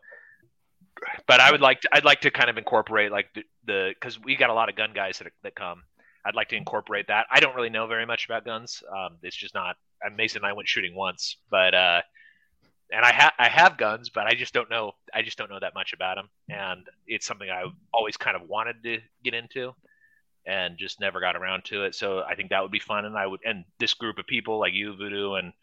but 1.27 1.39
I 1.39 1.51
would 1.51 1.62
like 1.62 1.82
to, 1.82 1.89
I'd 1.93 2.06
like 2.06 2.21
to 2.21 2.32
kind 2.32 2.49
of 2.49 2.58
incorporate 2.58 3.12
like 3.12 3.34
the, 3.34 3.43
the, 3.65 3.93
because 3.93 4.19
we 4.19 4.36
got 4.36 4.49
a 4.49 4.53
lot 4.53 4.69
of 4.69 4.75
gun 4.75 4.91
guys 4.93 5.19
that 5.19 5.32
that 5.43 5.56
come. 5.56 5.84
I'd 6.28 6.36
like 6.36 6.50
to 6.50 6.56
incorporate 6.56 7.08
that. 7.08 7.26
I 7.32 7.40
don't 7.40 7.56
really 7.56 7.70
know 7.70 7.88
very 7.88 8.06
much 8.06 8.26
about 8.26 8.44
guns. 8.44 8.84
Um, 8.92 9.18
it's 9.24 9.36
just 9.36 9.54
not. 9.54 9.78
uh, 10.06 10.10
Mason 10.10 10.40
and 10.40 10.46
I 10.46 10.54
went 10.54 10.68
shooting 10.68 10.94
once, 10.94 11.38
but 11.50 11.74
uh, 11.74 12.02
and 12.92 13.06
I 13.06 13.12
have 13.12 13.34
I 13.40 13.50
have 13.50 13.78
guns, 13.78 14.10
but 14.10 14.28
I 14.28 14.34
just 14.34 14.54
don't 14.54 14.70
know. 14.70 14.94
I 15.13 15.22
just 15.22 15.38
don't 15.38 15.50
know 15.50 15.60
that 15.60 15.74
much 15.74 15.94
about 15.94 16.16
them, 16.18 16.30
and 16.50 16.86
it's 17.06 17.26
something 17.26 17.50
I 17.50 17.63
always 17.94 18.18
kind 18.18 18.36
of 18.36 18.48
wanted 18.48 18.84
to 18.84 19.00
get 19.24 19.34
into, 19.34 19.74
and 20.46 20.78
just 20.78 21.00
never 21.00 21.20
got 21.20 21.36
around 21.36 21.66
to 21.66 21.84
it. 21.86 21.96
So 21.96 22.24
I 22.24 22.36
think 22.36 22.50
that 22.50 22.62
would 22.62 22.72
be 22.72 22.80
fun, 22.80 23.06
and 23.06 23.18
I 23.18 23.28
would 23.28 23.42
and 23.46 23.66
this 23.80 23.94
group 23.94 24.18
of 24.20 24.28
people 24.28 24.60
like 24.60 24.74
you, 24.74 24.96
Voodoo, 24.96 25.34
and 25.34 25.54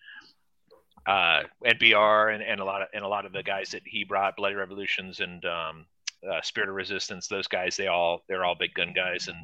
uh, 1.07 1.43
and 1.65 1.79
BR, 1.79 2.31
and, 2.31 2.43
and 2.43 2.61
a 2.61 2.65
lot 2.65 2.83
of 2.83 2.89
and 2.95 3.05
a 3.05 3.09
lot 3.09 3.27
of 3.27 3.33
the 3.33 3.43
guys 3.43 3.71
that 3.71 3.83
he 3.85 4.05
brought, 4.05 4.37
Bloody 4.37 4.55
Revolutions 4.55 5.21
and 5.21 5.45
um, 5.45 5.87
uh, 6.31 6.41
Spirit 6.43 6.69
of 6.69 6.75
Resistance. 6.75 7.29
Those 7.29 7.49
guys, 7.49 7.77
they 7.77 7.87
all 7.87 8.23
they're 8.29 8.45
all 8.45 8.55
big 8.55 8.75
gun 8.75 8.93
guys, 8.95 9.29
and 9.29 9.37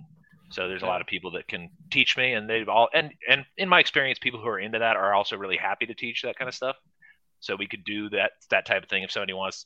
so 0.51 0.67
there's 0.67 0.83
a 0.83 0.87
lot 0.87 1.01
of 1.01 1.07
people 1.07 1.33
that 1.33 1.47
can 1.47 1.71
teach 1.91 2.17
me, 2.17 2.35
and 2.35 2.51
they've 2.51 2.69
all 2.69 2.89
and 2.93 3.13
and 3.29 3.45
in 3.57 3.69
my 3.69 3.79
experience, 3.79 4.19
people 4.19 4.41
who 4.41 4.49
are 4.49 4.59
into 4.59 4.81
that 4.81 4.97
are 4.97 5.15
also 5.15 5.37
really 5.37 5.57
happy 5.57 5.87
to 5.87 5.95
teach 5.95 6.23
that 6.23 6.37
kind 6.37 6.49
of 6.49 6.55
stuff. 6.55 6.77
So 7.39 7.57
we 7.57 7.69
could 7.69 7.85
do 7.85 8.11
that 8.11 8.33
that 8.51 8.67
type 8.67 8.83
of 8.83 8.89
thing 8.89 9.05
if 9.05 9.13
somebody 9.13 9.33
wants 9.33 9.65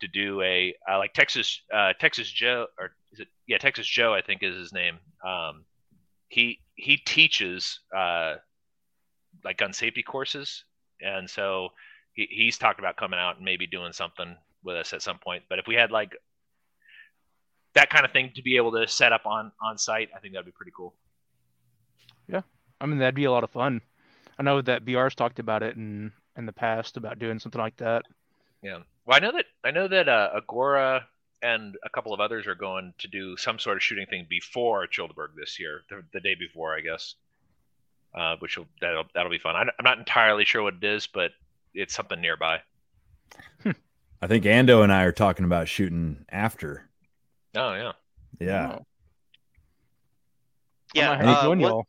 to 0.00 0.08
do 0.08 0.42
a 0.42 0.74
uh, 0.90 0.98
like 0.98 1.14
Texas 1.14 1.62
uh, 1.72 1.92
Texas 2.00 2.28
Joe 2.28 2.66
or 2.78 2.90
is 3.12 3.20
it 3.20 3.28
yeah 3.46 3.58
Texas 3.58 3.86
Joe 3.86 4.12
I 4.12 4.22
think 4.22 4.42
is 4.42 4.56
his 4.56 4.72
name. 4.72 4.98
Um, 5.24 5.64
he 6.28 6.60
he 6.74 6.96
teaches 6.96 7.80
uh, 7.96 8.34
like 9.44 9.58
gun 9.58 9.72
safety 9.72 10.02
courses, 10.02 10.64
and 11.00 11.30
so 11.30 11.68
he, 12.12 12.26
he's 12.28 12.58
talked 12.58 12.80
about 12.80 12.96
coming 12.96 13.20
out 13.20 13.36
and 13.36 13.44
maybe 13.44 13.68
doing 13.68 13.92
something 13.92 14.36
with 14.64 14.76
us 14.76 14.92
at 14.92 15.02
some 15.02 15.18
point. 15.18 15.44
But 15.48 15.60
if 15.60 15.68
we 15.68 15.76
had 15.76 15.92
like 15.92 16.16
that 17.74 17.90
kind 17.90 18.04
of 18.04 18.12
thing 18.12 18.32
to 18.34 18.42
be 18.42 18.56
able 18.56 18.72
to 18.72 18.86
set 18.88 19.12
up 19.12 19.26
on 19.26 19.52
on 19.62 19.78
site, 19.78 20.10
I 20.14 20.20
think 20.20 20.34
that'd 20.34 20.46
be 20.46 20.52
pretty 20.52 20.72
cool. 20.74 20.94
Yeah, 22.28 22.42
I 22.80 22.86
mean, 22.86 22.98
that'd 22.98 23.14
be 23.14 23.24
a 23.24 23.32
lot 23.32 23.44
of 23.44 23.50
fun. 23.50 23.80
I 24.38 24.42
know 24.42 24.60
that 24.62 24.84
BR's 24.84 25.14
talked 25.14 25.38
about 25.38 25.62
it 25.62 25.76
in 25.76 26.12
in 26.36 26.46
the 26.46 26.52
past 26.52 26.96
about 26.96 27.18
doing 27.18 27.38
something 27.38 27.60
like 27.60 27.76
that. 27.76 28.02
Yeah. 28.62 28.78
Well, 29.06 29.16
I 29.16 29.20
know 29.20 29.32
that 29.32 29.46
I 29.64 29.70
know 29.70 29.88
that 29.88 30.08
uh, 30.08 30.30
Agora 30.34 31.06
and 31.42 31.76
a 31.84 31.90
couple 31.90 32.14
of 32.14 32.20
others 32.20 32.46
are 32.46 32.54
going 32.54 32.94
to 32.98 33.08
do 33.08 33.36
some 33.36 33.58
sort 33.58 33.76
of 33.76 33.82
shooting 33.82 34.06
thing 34.06 34.26
before 34.28 34.86
Chillderburg 34.86 35.34
this 35.36 35.60
year, 35.60 35.82
the, 35.90 36.02
the 36.12 36.20
day 36.20 36.34
before, 36.34 36.74
I 36.74 36.80
guess. 36.80 37.14
Uh, 38.14 38.36
which 38.38 38.56
will 38.56 38.66
that'll 38.80 39.04
that'll 39.12 39.30
be 39.30 39.38
fun. 39.38 39.56
I, 39.56 39.62
I'm 39.62 39.82
not 39.82 39.98
entirely 39.98 40.44
sure 40.44 40.62
what 40.62 40.74
it 40.74 40.84
is, 40.84 41.08
but 41.08 41.32
it's 41.74 41.94
something 41.94 42.20
nearby. 42.20 42.60
I 44.22 44.26
think 44.28 44.44
Ando 44.44 44.84
and 44.84 44.92
I 44.92 45.02
are 45.02 45.12
talking 45.12 45.44
about 45.44 45.68
shooting 45.68 46.24
after. 46.28 46.88
Oh 47.56 47.74
yeah. 47.74 47.92
Yeah. 48.40 48.78
Yeah, 50.94 51.10
I 51.10 51.16
might 51.16 51.24
have 51.24 51.34
to 51.34 51.38
uh, 51.38 51.42
join 51.42 51.58
one, 51.60 51.60
y'all. 51.60 51.86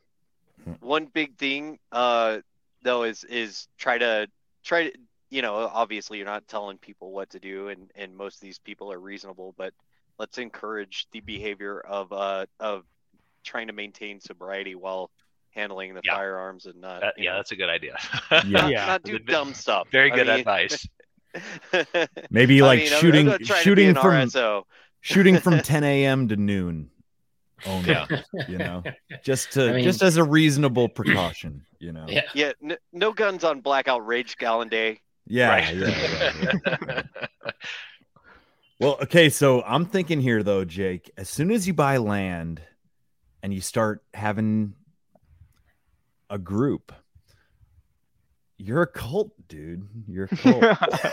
one 0.80 1.06
big 1.06 1.38
thing 1.38 1.78
uh 1.91 2.39
though 2.82 3.04
is 3.04 3.23
is 3.25 3.67
try 3.78 3.97
to 3.97 4.28
try 4.63 4.89
to 4.89 4.97
you 5.30 5.41
know 5.41 5.56
obviously 5.56 6.17
you're 6.17 6.25
not 6.25 6.47
telling 6.47 6.78
people 6.78 7.12
what 7.12 7.30
to 7.32 7.39
do 7.39 7.67
and 7.69 7.91
and 7.95 8.15
most 8.15 8.36
of 8.36 8.41
these 8.41 8.58
people 8.60 8.91
are 8.91 8.99
reasonable 8.99 9.54
but 9.58 9.73
let's 10.17 10.38
encourage 10.38 11.08
the 11.12 11.19
behavior 11.19 11.80
of 11.82 12.12
uh 12.13 12.45
of 12.60 12.84
trying 13.43 13.67
to 13.67 13.73
maintain 13.73 14.19
sobriety 14.19 14.73
while 14.75 15.12
handling 15.51 15.93
the 15.93 16.01
Yeah. 16.04 16.15
firearms 16.15 16.65
and 16.65 16.82
not 16.82 17.01
That, 17.01 17.13
yeah, 17.17 17.32
know, 17.32 17.38
that's 17.38 17.51
a 17.51 17.56
good 17.56 17.69
idea. 17.69 17.97
Yeah. 18.32 18.67
Yeah. 18.69 18.86
not 18.88 19.04
do 19.04 19.19
dumb 19.19 19.54
stuff 19.54 19.88
Very 19.91 20.12
I 20.12 20.15
good 20.15 20.28
mean- 20.28 20.39
advice. 20.39 20.88
Maybe 22.32 22.62
I 22.62 22.65
like 22.65 22.80
mean, 22.80 22.88
I'm- 22.88 22.95
I'm 22.95 23.01
shooting 23.01 23.25
not 23.28 23.39
trying 23.41 23.47
to 23.47 23.54
be 23.54 23.60
shooting 23.63 23.88
an 23.89 23.95
from 23.95 24.04
RSO. 24.30 24.63
Shooting 25.05 25.37
from 25.37 25.59
10 25.61 25.83
a.m. 25.83 26.27
to 26.29 26.35
noon. 26.35 26.89
Only, 27.65 27.91
Yeah. 27.91 28.07
you 28.49 28.57
know, 28.57 28.83
just 29.23 29.51
to 29.53 29.69
I 29.69 29.73
mean- 29.73 29.83
just 29.83 30.01
as 30.01 30.17
a 30.17 30.23
reasonable 30.23 30.89
precaution, 30.89 31.63
you 31.79 31.91
know. 31.91 32.05
Yeah. 32.09 32.23
yeah 32.33 32.51
n- 32.63 32.77
no 32.91 33.13
guns 33.13 33.43
on 33.43 33.61
blackout 33.61 34.05
rage 34.05 34.35
gallon 34.37 34.67
day 34.67 34.99
Yeah, 35.27 35.49
Right. 35.49 35.75
yeah, 35.75 36.31
yeah, 36.41 36.71
yeah. 36.87 37.01
Well, 38.79 38.97
okay, 39.03 39.29
so 39.29 39.61
I'm 39.61 39.85
thinking 39.85 40.19
here 40.19 40.43
though, 40.43 40.65
Jake, 40.65 41.09
as 41.17 41.29
soon 41.29 41.49
as 41.49 41.65
you 41.65 41.73
buy 41.73 41.95
land 41.97 42.61
and 43.41 43.53
you 43.53 43.61
start 43.61 44.03
having 44.13 44.73
a 46.29 46.37
group, 46.37 46.91
you're 48.57 48.81
a 48.81 48.87
cult, 48.87 49.31
dude. 49.47 49.87
You're 50.09 50.25
a 50.25 50.35
cult. 50.35 50.63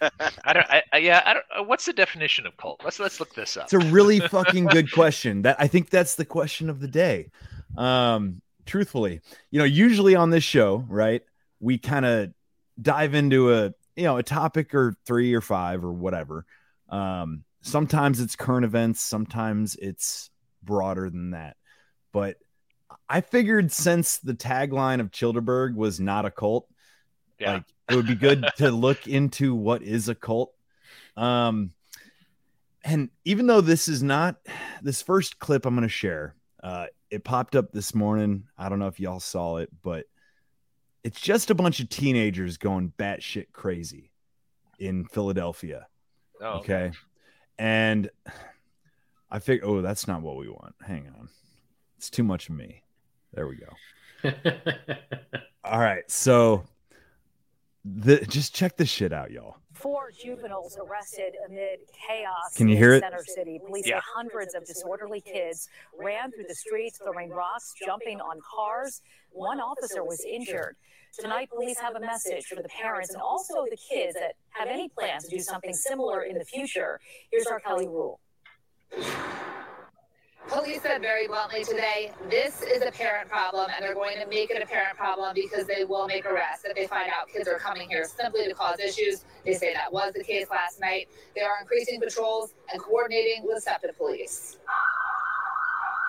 I 0.00 0.52
don't. 0.52 0.66
I, 0.70 0.82
I, 0.92 0.98
yeah. 0.98 1.22
I 1.24 1.34
don't. 1.34 1.44
uh, 1.58 1.62
What's 1.62 1.84
the 1.86 1.92
definition 1.92 2.46
of 2.46 2.56
cult? 2.56 2.80
Let's 2.84 2.98
let's 3.00 3.20
look 3.20 3.34
this 3.34 3.56
up. 3.56 3.64
it's 3.64 3.72
a 3.72 3.78
really 3.78 4.20
fucking 4.20 4.66
good 4.66 4.92
question. 4.92 5.42
That 5.42 5.56
I 5.58 5.66
think 5.66 5.90
that's 5.90 6.14
the 6.16 6.24
question 6.24 6.70
of 6.70 6.80
the 6.80 6.88
day. 6.88 7.30
Um, 7.76 8.42
truthfully, 8.66 9.20
you 9.50 9.58
know, 9.58 9.64
usually 9.64 10.14
on 10.14 10.30
this 10.30 10.44
show, 10.44 10.84
right, 10.88 11.22
we 11.60 11.78
kind 11.78 12.04
of 12.04 12.30
dive 12.80 13.14
into 13.14 13.52
a 13.52 13.72
you 13.96 14.04
know 14.04 14.16
a 14.16 14.22
topic 14.22 14.74
or 14.74 14.94
three 15.06 15.34
or 15.34 15.40
five 15.40 15.84
or 15.84 15.92
whatever. 15.92 16.44
Um, 16.88 17.44
sometimes 17.62 18.20
it's 18.20 18.36
current 18.36 18.64
events, 18.64 19.00
sometimes 19.00 19.76
it's 19.76 20.30
broader 20.62 21.10
than 21.10 21.30
that. 21.30 21.56
But 22.12 22.36
I 23.08 23.20
figured 23.20 23.72
since 23.72 24.18
the 24.18 24.34
tagline 24.34 25.00
of 25.00 25.10
Chillderburg 25.10 25.74
was 25.74 26.00
not 26.00 26.24
a 26.24 26.30
cult, 26.30 26.66
yeah. 27.38 27.54
like 27.54 27.64
it 27.90 27.96
would 27.96 28.06
be 28.06 28.14
good 28.14 28.46
to 28.56 28.70
look 28.70 29.06
into 29.06 29.54
what 29.54 29.82
is 29.82 30.08
a 30.08 30.14
cult. 30.14 30.52
Um, 31.16 31.72
and 32.84 33.10
even 33.24 33.46
though 33.46 33.60
this 33.60 33.88
is 33.88 34.02
not 34.02 34.36
this 34.82 35.02
first 35.02 35.38
clip 35.38 35.66
I'm 35.66 35.74
going 35.74 35.82
to 35.82 35.88
share, 35.88 36.34
uh, 36.62 36.86
it 37.10 37.24
popped 37.24 37.56
up 37.56 37.72
this 37.72 37.94
morning. 37.94 38.44
I 38.56 38.68
don't 38.68 38.78
know 38.78 38.86
if 38.86 39.00
y'all 39.00 39.20
saw 39.20 39.56
it, 39.56 39.70
but 39.82 40.06
it's 41.04 41.20
just 41.20 41.50
a 41.50 41.54
bunch 41.54 41.80
of 41.80 41.88
teenagers 41.88 42.56
going 42.56 42.92
batshit 42.98 43.46
crazy 43.52 44.10
in 44.78 45.04
Philadelphia. 45.06 45.86
oh, 46.40 46.58
Okay. 46.58 46.92
And 47.58 48.10
I 49.30 49.38
think, 49.40 49.62
oh, 49.64 49.82
that's 49.82 50.06
not 50.06 50.22
what 50.22 50.36
we 50.36 50.48
want. 50.48 50.74
Hang 50.86 51.08
on. 51.18 51.28
It's 51.96 52.10
too 52.10 52.22
much 52.22 52.48
of 52.48 52.54
me. 52.54 52.82
There 53.34 53.48
we 53.48 53.56
go. 53.56 54.32
All 55.64 55.80
right. 55.80 56.08
So 56.10 56.64
the 57.96 58.24
just 58.26 58.54
check 58.54 58.76
this 58.76 58.88
shit 58.88 59.12
out, 59.12 59.30
y'all. 59.30 59.56
Four 59.74 60.10
juveniles 60.10 60.76
arrested 60.80 61.34
amid 61.46 61.78
chaos. 62.08 62.54
Can 62.56 62.68
you 62.68 62.74
in 62.74 62.78
hear 62.82 62.94
it? 62.94 63.00
Center 63.02 63.24
City. 63.24 63.60
Police 63.64 63.86
Yeah. 63.86 63.98
say 64.00 64.04
hundreds 64.14 64.54
of 64.54 64.64
disorderly 64.66 65.20
kids 65.20 65.68
ran 65.96 66.32
through 66.32 66.46
the 66.48 66.54
streets, 66.54 66.98
throwing 66.98 67.30
rocks, 67.30 67.72
jumping 67.84 68.20
on 68.20 68.40
cars. 68.40 69.02
One 69.30 69.60
officer 69.60 70.02
was 70.04 70.24
injured. 70.24 70.76
Tonight, 71.18 71.48
police 71.50 71.78
have 71.78 71.94
a 71.96 72.00
message 72.00 72.46
for 72.46 72.56
the 72.56 72.68
parents 72.68 73.12
and 73.14 73.22
also 73.22 73.64
the 73.70 73.76
kids 73.76 74.14
that 74.14 74.34
have 74.50 74.68
any 74.68 74.88
plans 74.88 75.24
to 75.24 75.30
do 75.36 75.40
something 75.40 75.72
similar 75.72 76.22
in 76.22 76.36
the 76.36 76.44
future. 76.44 77.00
Here's 77.30 77.46
our 77.46 77.60
Kelly 77.60 77.86
Rule. 77.86 78.20
Police 80.46 80.82
said 80.82 81.00
very 81.02 81.26
bluntly 81.26 81.64
today, 81.64 82.12
this 82.30 82.62
is 82.62 82.82
a 82.82 82.90
parent 82.90 83.28
problem, 83.28 83.70
and 83.74 83.84
they're 83.84 83.94
going 83.94 84.18
to 84.18 84.26
make 84.26 84.50
it 84.50 84.62
a 84.62 84.66
parent 84.66 84.96
problem 84.96 85.32
because 85.34 85.66
they 85.66 85.84
will 85.84 86.06
make 86.06 86.24
arrests 86.24 86.64
if 86.64 86.74
they 86.74 86.86
find 86.86 87.10
out 87.10 87.28
kids 87.28 87.48
are 87.48 87.58
coming 87.58 87.88
here 87.90 88.04
simply 88.04 88.46
to 88.46 88.54
cause 88.54 88.78
issues. 88.80 89.24
They 89.44 89.54
say 89.54 89.74
that 89.74 89.92
was 89.92 90.14
the 90.14 90.24
case 90.24 90.46
last 90.50 90.80
night. 90.80 91.08
They 91.34 91.42
are 91.42 91.56
increasing 91.60 92.00
patrols 92.00 92.54
and 92.72 92.80
coordinating 92.80 93.42
with 93.44 93.62
SEPTA 93.62 93.92
police. 93.98 94.58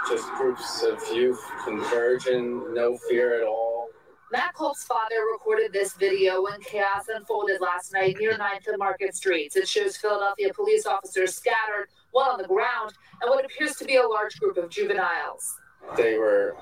just 0.08 0.28
groups 0.34 0.84
of 0.84 1.00
youth 1.14 1.42
converging, 1.66 2.74
no 2.74 2.98
fear 3.10 3.42
at 3.42 3.48
all. 3.48 3.90
Matt 4.32 4.54
Culp's 4.54 4.84
father 4.84 5.24
recorded 5.34 5.74
this 5.74 5.94
video 5.96 6.44
when 6.44 6.62
chaos 6.62 7.06
unfolded 7.14 7.62
last 7.62 7.94
night 7.94 8.16
near 8.20 8.34
9th 8.38 8.68
and 8.68 8.78
Market 8.78 9.16
Streets. 9.16 9.56
It 9.56 9.68
shows 9.68 9.98
Philadelphia 9.98 10.54
police 10.54 10.86
officers 10.86 11.36
scattered, 11.36 11.90
one 12.12 12.30
on 12.30 12.42
the 12.42 12.48
ground, 12.48 12.94
and 13.22 13.30
what 13.30 13.46
appears 13.46 13.76
to 13.78 13.86
be 13.86 13.98
a 13.98 14.08
large 14.08 14.40
group 14.40 14.58
of 14.58 14.70
juveniles. 14.70 15.58
They 15.96 16.18
were 16.18 16.56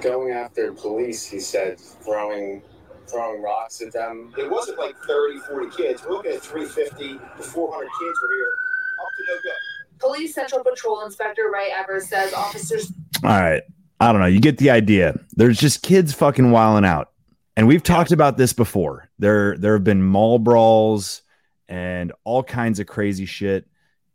going 0.00 0.32
after 0.32 0.72
police, 0.72 1.26
he 1.26 1.40
said, 1.40 1.78
throwing 1.78 2.62
throwing 3.10 3.42
rocks 3.42 3.80
at 3.80 3.92
them. 3.92 4.32
It 4.38 4.48
wasn't 4.48 4.78
like 4.78 4.96
30, 4.98 5.40
40 5.40 5.76
kids. 5.76 6.04
We're 6.04 6.12
looking 6.12 6.32
at 6.32 6.42
350 6.42 7.14
to 7.14 7.42
400 7.42 7.84
kids 7.84 8.20
were 8.22 8.34
here, 8.36 8.54
up 9.00 9.08
to 9.16 9.24
no 9.26 9.40
good. 9.42 9.98
Police 9.98 10.34
Central 10.34 10.64
Patrol 10.64 11.04
Inspector 11.04 11.42
Ray 11.52 11.70
Evers 11.76 12.08
says 12.08 12.32
officers 12.32 12.92
All 13.22 13.30
right. 13.30 13.62
I 14.00 14.12
don't 14.12 14.20
know. 14.20 14.26
You 14.26 14.40
get 14.40 14.58
the 14.58 14.70
idea. 14.70 15.18
There's 15.32 15.58
just 15.58 15.82
kids 15.82 16.14
fucking 16.14 16.50
wilding 16.50 16.88
out. 16.88 17.10
And 17.56 17.68
we've 17.68 17.82
talked 17.82 18.12
about 18.12 18.38
this 18.38 18.54
before. 18.54 19.10
There 19.18 19.58
there 19.58 19.74
have 19.74 19.84
been 19.84 20.02
mall 20.02 20.38
brawls 20.38 21.20
and 21.68 22.12
all 22.24 22.42
kinds 22.42 22.80
of 22.80 22.86
crazy 22.86 23.26
shit. 23.26 23.66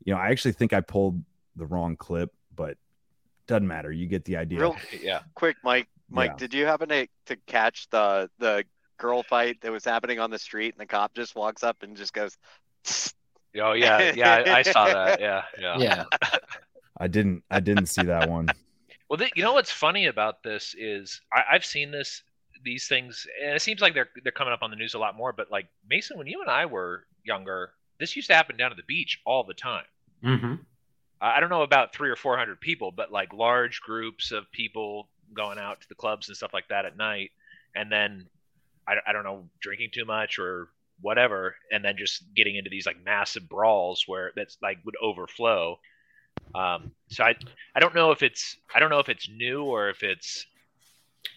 You 0.05 0.13
know, 0.13 0.19
I 0.19 0.29
actually 0.29 0.53
think 0.53 0.73
I 0.73 0.81
pulled 0.81 1.21
the 1.55 1.65
wrong 1.65 1.95
clip, 1.97 2.31
but 2.55 2.77
doesn't 3.47 3.67
matter. 3.67 3.91
You 3.91 4.07
get 4.07 4.25
the 4.25 4.37
idea. 4.37 4.59
Real 4.59 4.75
yeah. 5.01 5.21
quick, 5.33 5.57
Mike. 5.63 5.87
Mike, 6.09 6.31
Yeah. 6.31 6.37
did 6.37 6.53
you 6.53 6.65
happen 6.65 6.89
to, 6.89 7.07
to 7.25 7.35
catch 7.47 7.89
the 7.89 8.29
the 8.39 8.63
girl 8.97 9.23
fight 9.23 9.61
that 9.61 9.71
was 9.71 9.83
happening 9.83 10.19
on 10.19 10.29
the 10.29 10.39
street, 10.39 10.73
and 10.73 10.79
the 10.79 10.85
cop 10.85 11.13
just 11.15 11.35
walks 11.35 11.63
up 11.63 11.83
and 11.83 11.97
just 11.97 12.13
goes, 12.13 12.37
Oh 13.57 13.73
yeah. 13.73 14.13
Yeah. 14.15 14.43
I, 14.45 14.57
I 14.57 14.61
saw 14.61 14.85
that. 14.85 15.19
Yeah. 15.25 15.43
Yeah. 15.59 15.77
yeah. 15.77 16.03
I 16.97 17.07
didn't 17.07 17.43
I 17.49 17.59
didn't 17.59 17.87
see 17.87 18.03
that 18.03 18.29
one. 18.29 18.47
Well, 19.09 19.17
th- 19.17 19.31
you 19.35 19.43
know 19.43 19.53
what's 19.53 19.71
funny 19.71 20.07
about 20.07 20.43
this 20.43 20.75
is 20.77 21.21
I, 21.33 21.43
I've 21.53 21.65
seen 21.65 21.91
this 21.91 22.23
these 22.63 22.87
things, 22.87 23.27
and 23.43 23.55
it 23.55 23.61
seems 23.61 23.81
like 23.81 23.93
they're 23.93 24.09
they're 24.23 24.31
coming 24.31 24.53
up 24.53 24.61
on 24.61 24.71
the 24.71 24.75
news 24.75 24.93
a 24.93 24.99
lot 24.99 25.15
more. 25.15 25.33
But 25.33 25.51
like 25.51 25.67
Mason, 25.89 26.17
when 26.17 26.27
you 26.27 26.41
and 26.41 26.49
I 26.49 26.65
were 26.65 27.05
younger, 27.23 27.71
this 27.99 28.15
used 28.15 28.29
to 28.29 28.35
happen 28.35 28.57
down 28.57 28.71
at 28.71 28.77
the 28.77 28.83
beach 28.87 29.19
all 29.25 29.43
the 29.43 29.53
time. 29.53 29.85
Mm-hmm. 30.23 30.55
I 31.21 31.39
don't 31.39 31.49
know 31.49 31.61
about 31.63 31.93
three 31.93 32.09
or 32.09 32.15
four 32.15 32.37
hundred 32.37 32.59
people, 32.59 32.91
but 32.91 33.11
like 33.11 33.33
large 33.33 33.81
groups 33.81 34.31
of 34.31 34.51
people 34.51 35.07
going 35.33 35.57
out 35.57 35.81
to 35.81 35.89
the 35.89 35.95
clubs 35.95 36.27
and 36.27 36.37
stuff 36.37 36.53
like 36.53 36.67
that 36.69 36.85
at 36.85 36.97
night, 36.97 37.31
and 37.75 37.91
then 37.91 38.27
I, 38.87 38.95
I 39.07 39.13
don't 39.13 39.23
know 39.23 39.45
drinking 39.59 39.89
too 39.93 40.05
much 40.05 40.37
or 40.39 40.69
whatever, 41.01 41.55
and 41.71 41.83
then 41.83 41.97
just 41.97 42.23
getting 42.35 42.55
into 42.55 42.69
these 42.69 42.85
like 42.85 43.03
massive 43.03 43.49
brawls 43.49 44.03
where 44.07 44.31
that's 44.35 44.57
like 44.61 44.77
would 44.85 44.95
overflow. 45.01 45.79
Um, 46.53 46.91
so 47.09 47.23
I 47.23 47.35
I 47.75 47.79
don't 47.79 47.95
know 47.95 48.11
if 48.11 48.21
it's 48.23 48.57
I 48.73 48.79
don't 48.79 48.89
know 48.89 48.99
if 48.99 49.09
it's 49.09 49.29
new 49.29 49.63
or 49.63 49.89
if 49.89 50.03
it's 50.03 50.45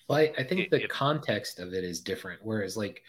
Well, 0.09 0.19
I, 0.19 0.33
I 0.39 0.45
think 0.45 0.63
It- 0.63 0.71
the 0.71 0.85
it- 0.85 0.91
context 0.91 1.61
of 1.61 1.73
it 1.73 1.85
is 1.85 2.01
different. 2.01 2.41
Whereas, 2.45 2.77
like, 2.77 3.03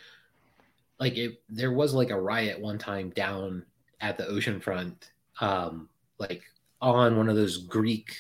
like 1.00 1.18
it, 1.18 1.42
there 1.50 1.72
was 1.72 1.94
like 1.94 2.10
a 2.12 2.20
riot 2.20 2.60
one 2.60 2.78
time 2.78 3.10
down 3.12 3.66
at 4.02 4.18
the 4.18 4.26
oceanfront, 4.26 4.96
um, 5.42 5.90
like 6.18 6.44
on 6.82 7.18
one 7.18 7.30
of 7.30 7.36
those 7.36 7.58
Greek, 7.58 8.16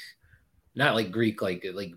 not 0.75 0.95
like 0.95 1.11
Greek, 1.11 1.41
like 1.41 1.65
like 1.73 1.91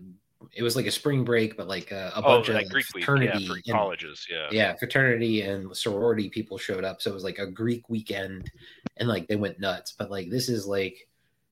it 0.53 0.61
was 0.61 0.75
like 0.75 0.85
a 0.85 0.91
spring 0.91 1.23
break, 1.23 1.57
but 1.57 1.67
like 1.67 1.91
a, 1.91 2.11
a 2.15 2.19
oh 2.19 2.21
bunch 2.21 2.49
of 2.49 2.55
like 2.55 2.71
week 2.73 2.85
yeah 2.95 3.05
fraternity 3.05 3.47
and- 3.47 3.63
colleges 3.71 4.27
yeah 4.29 4.47
yeah, 4.51 4.75
fraternity 4.75 5.41
and 5.41 5.75
sorority 5.75 6.29
people 6.29 6.57
showed 6.57 6.83
up. 6.83 7.01
So 7.01 7.11
it 7.11 7.13
was 7.13 7.23
like 7.23 7.39
a 7.39 7.47
Greek 7.47 7.89
weekend 7.89 8.51
and 8.97 9.07
like 9.09 9.27
they 9.27 9.35
went 9.35 9.59
nuts. 9.59 9.93
But 9.97 10.11
like 10.11 10.29
this 10.29 10.49
is 10.49 10.67
like 10.67 11.07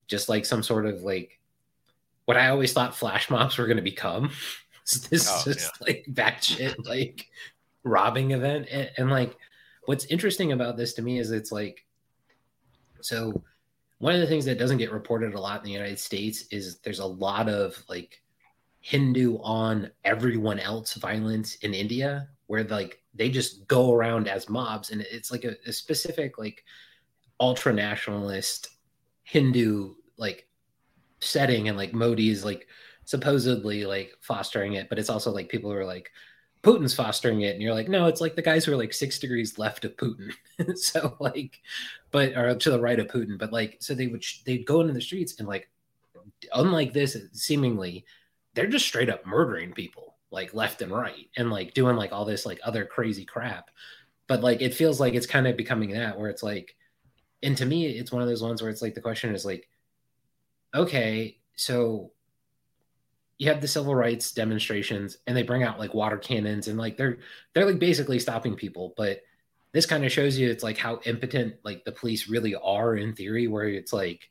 just 0.07 0.29
like 0.29 0.45
some 0.45 0.62
sort 0.63 0.86
of 0.86 1.01
like 1.01 1.39
what 2.25 2.38
I 2.38 2.49
always 2.49 2.73
thought 2.73 2.95
flash 2.95 3.29
mobs 3.29 3.57
were 3.57 3.67
gonna 3.67 3.81
become. 3.81 4.31
this 5.10 5.29
Oh, 5.29 5.49
is 5.49 5.55
just 5.57 5.81
like 5.81 6.05
batshit 6.12 6.86
like 6.86 7.27
robbing 7.84 8.31
event. 8.31 8.67
And, 8.71 8.91
and 8.97 9.10
like 9.10 9.36
what's 9.86 10.05
interesting 10.05 10.51
about 10.51 10.77
this 10.77 10.93
to 10.95 11.01
me 11.01 11.17
is 11.17 11.31
it's 11.31 11.51
like 11.51 11.86
so 12.99 13.41
one 14.01 14.15
of 14.15 14.19
the 14.19 14.25
things 14.25 14.45
that 14.45 14.57
doesn't 14.57 14.79
get 14.79 14.91
reported 14.91 15.35
a 15.35 15.39
lot 15.39 15.59
in 15.59 15.63
the 15.63 15.71
United 15.71 15.99
States 15.99 16.45
is 16.49 16.79
there's 16.79 16.97
a 16.97 17.05
lot 17.05 17.47
of 17.47 17.77
like 17.87 18.19
Hindu 18.79 19.37
on 19.43 19.91
everyone 20.03 20.57
else 20.59 20.95
violence 20.95 21.57
in 21.57 21.75
India, 21.75 22.27
where 22.47 22.63
like 22.63 22.99
they 23.13 23.29
just 23.29 23.67
go 23.67 23.93
around 23.93 24.27
as 24.27 24.49
mobs, 24.49 24.89
and 24.89 25.01
it's 25.01 25.29
like 25.31 25.43
a, 25.43 25.55
a 25.67 25.71
specific 25.71 26.39
like 26.39 26.63
ultra 27.39 27.71
nationalist 27.71 28.69
Hindu 29.21 29.93
like 30.17 30.47
setting, 31.19 31.67
and 31.67 31.77
like 31.77 31.93
Modi's 31.93 32.43
like 32.43 32.65
supposedly 33.05 33.85
like 33.85 34.13
fostering 34.19 34.73
it, 34.73 34.89
but 34.89 34.97
it's 34.97 35.11
also 35.11 35.31
like 35.31 35.47
people 35.47 35.69
who 35.69 35.77
are 35.77 35.85
like 35.85 36.09
Putin's 36.63 36.93
fostering 36.93 37.41
it, 37.41 37.54
and 37.54 37.62
you're 37.62 37.74
like, 37.74 37.89
no, 37.89 38.06
it's 38.06 38.21
like 38.21 38.36
the 38.36 38.41
guys 38.41 38.65
who 38.65 38.74
are 38.74 38.78
like 38.78 38.93
six 38.93 39.17
degrees 39.19 39.58
left 39.58 39.86
of 39.86 39.95
Putin, 39.95 40.32
so 40.78 41.15
like, 41.19 41.60
but 42.12 42.38
or 42.38 42.54
to 42.56 42.71
the 42.71 42.80
right 42.80 43.00
of 43.00 43.08
Putin, 43.08 43.38
but 43.38 43.52
like, 43.52 43.78
so 43.80 43.93
they 43.93 44.08
would 44.08 44.24
they'd 44.45 44.65
go 44.65 44.82
into 44.82 44.93
the 44.93 45.02
streets 45.02 45.39
and 45.39 45.47
like, 45.47 45.69
unlike 46.54 46.93
this, 46.93 47.17
seemingly 47.34 48.06
they're 48.54 48.67
just 48.67 48.86
straight 48.86 49.10
up 49.10 49.26
murdering 49.26 49.71
people 49.71 50.15
like 50.32 50.54
left 50.54 50.82
and 50.82 50.91
right 50.91 51.30
and 51.38 51.52
like 51.52 51.74
doing 51.74 51.95
like 51.95 52.12
all 52.12 52.26
this 52.26 52.45
like 52.45 52.60
other 52.63 52.86
crazy 52.86 53.26
crap. 53.26 53.69
But 54.28 54.41
like 54.41 54.62
it 54.62 54.74
feels 54.74 55.00
like 55.00 55.13
it's 55.13 55.26
kind 55.26 55.47
of 55.47 55.58
becoming 55.58 55.91
that 55.91 56.17
where 56.17 56.30
it's 56.30 56.43
like 56.43 56.76
and 57.43 57.58
to 57.58 57.65
me 57.65 57.88
it's 57.88 58.12
one 58.12 58.21
of 58.21 58.28
those 58.28 58.43
ones 58.43 58.62
where 58.62 58.71
it's 58.71 58.82
like 58.82 58.93
the 58.93 59.02
question 59.02 59.34
is 59.36 59.45
like 59.45 59.67
okay 60.74 61.38
so 61.56 62.12
you 63.41 63.49
have 63.49 63.60
the 63.60 63.67
civil 63.67 63.95
rights 63.95 64.34
demonstrations 64.34 65.17
and 65.25 65.36
they 65.36 65.41
bring 65.41 65.63
out 65.63 65.80
like 65.80 65.95
water 65.95 66.17
cannons 66.17 66.67
and 66.67 66.77
like 66.77 66.95
they're 66.95 67.17
they're 67.54 67.65
like 67.65 67.80
basically 67.80 68.19
stopping 68.19 68.56
people 68.56 68.93
but 68.95 69.21
this 69.71 69.88
kind 69.88 70.06
of 70.06 70.12
shows 70.12 70.38
you 70.38 70.47
it's 70.47 70.63
like 70.63 70.77
how 70.77 70.99
impotent 71.06 71.56
like 71.63 71.84
the 71.84 71.91
police 71.91 72.30
really 72.30 72.54
are 72.54 72.95
in 72.97 73.15
theory 73.15 73.47
where 73.47 73.67
it's 73.67 73.91
like 73.91 74.30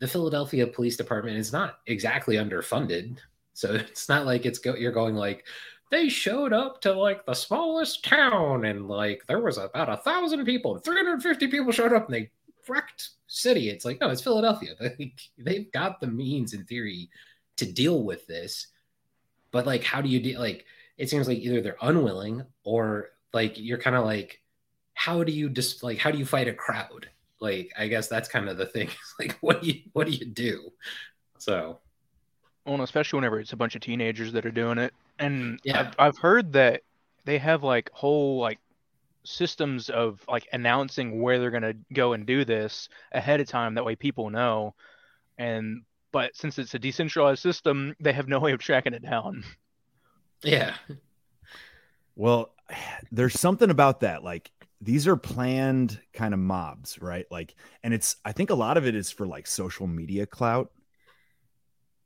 the 0.00 0.06
Philadelphia 0.06 0.66
Police 0.66 0.98
Department 0.98 1.38
is 1.38 1.50
not 1.52 1.78
exactly 1.86 2.36
underfunded. 2.36 3.16
So 3.54 3.72
it's 3.74 4.08
not 4.08 4.26
like 4.26 4.44
it's 4.44 4.58
go 4.58 4.74
you're 4.74 4.92
going 4.92 5.14
like 5.14 5.46
they 5.90 6.10
showed 6.10 6.52
up 6.52 6.82
to 6.82 6.92
like 6.92 7.24
the 7.24 7.34
smallest 7.34 8.04
town 8.04 8.64
and 8.66 8.86
like 8.86 9.22
there 9.26 9.40
was 9.40 9.56
about 9.56 9.88
a 9.88 9.96
thousand 9.96 10.44
people 10.44 10.74
and 10.74 10.84
350 10.84 11.46
people 11.46 11.72
showed 11.72 11.94
up 11.94 12.06
and 12.06 12.14
they 12.14 12.30
wrecked 12.68 13.10
city. 13.28 13.70
It's 13.70 13.84
like, 13.84 14.00
no, 14.00 14.10
it's 14.10 14.22
Philadelphia. 14.22 14.74
They, 14.80 15.14
they've 15.38 15.72
got 15.72 16.00
the 16.00 16.08
means 16.08 16.52
in 16.54 16.64
theory 16.64 17.08
to 17.56 17.70
deal 17.70 18.02
with 18.02 18.26
this. 18.26 18.68
But 19.50 19.66
like, 19.66 19.84
how 19.84 20.00
do 20.00 20.08
you 20.08 20.20
deal? 20.20 20.40
Like, 20.40 20.64
it 20.98 21.10
seems 21.10 21.28
like 21.28 21.38
either 21.38 21.60
they're 21.60 21.76
unwilling 21.80 22.44
or 22.64 23.10
like 23.32 23.58
you're 23.58 23.78
kind 23.78 23.96
of 23.96 24.04
like, 24.04 24.40
how 24.94 25.22
do 25.24 25.32
you 25.32 25.48
just 25.50 25.82
like, 25.82 25.98
how 25.98 26.10
do 26.10 26.18
you 26.18 26.26
fight 26.26 26.48
a 26.48 26.54
crowd? 26.54 27.08
Like, 27.40 27.70
I 27.78 27.88
guess 27.88 28.08
that's 28.08 28.28
kind 28.28 28.48
of 28.48 28.56
the 28.56 28.66
thing. 28.66 28.88
like, 29.20 29.36
what 29.40 29.62
do 29.62 29.68
you, 29.68 29.80
what 29.92 30.06
do 30.06 30.12
you 30.12 30.26
do? 30.26 30.70
So, 31.38 31.80
Well, 32.64 32.82
especially 32.82 33.18
whenever 33.18 33.40
it's 33.40 33.52
a 33.52 33.56
bunch 33.56 33.74
of 33.74 33.82
teenagers 33.82 34.32
that 34.32 34.46
are 34.46 34.50
doing 34.50 34.78
it. 34.78 34.92
And 35.18 35.60
Yeah. 35.64 35.80
I've, 35.80 35.94
I've 35.98 36.18
heard 36.18 36.52
that 36.54 36.82
they 37.24 37.38
have 37.38 37.62
like 37.62 37.90
whole 37.92 38.38
like 38.40 38.58
systems 39.24 39.90
of 39.90 40.20
like 40.28 40.46
announcing 40.52 41.20
where 41.20 41.38
they're 41.38 41.50
gonna 41.50 41.74
go 41.92 42.12
and 42.12 42.26
do 42.26 42.44
this 42.44 42.88
ahead 43.12 43.40
of 43.40 43.48
time. 43.48 43.74
That 43.74 43.84
way 43.84 43.96
people 43.96 44.30
know. 44.30 44.74
And 45.38 45.82
but 46.12 46.36
since 46.36 46.58
it's 46.58 46.74
a 46.74 46.78
decentralized 46.78 47.42
system, 47.42 47.94
they 48.00 48.12
have 48.12 48.28
no 48.28 48.38
way 48.38 48.52
of 48.52 48.60
tracking 48.60 48.94
it 48.94 49.02
down. 49.02 49.44
yeah. 50.42 50.74
Well, 52.14 52.54
there's 53.12 53.38
something 53.38 53.70
about 53.70 54.00
that. 54.00 54.24
Like 54.24 54.50
these 54.80 55.06
are 55.06 55.16
planned 55.16 56.00
kind 56.12 56.34
of 56.34 56.40
mobs, 56.40 57.00
right? 57.00 57.26
Like, 57.30 57.54
and 57.82 57.92
it's 57.94 58.16
I 58.24 58.32
think 58.32 58.50
a 58.50 58.54
lot 58.54 58.76
of 58.76 58.86
it 58.86 58.94
is 58.94 59.10
for 59.10 59.26
like 59.26 59.46
social 59.46 59.86
media 59.86 60.26
clout. 60.26 60.70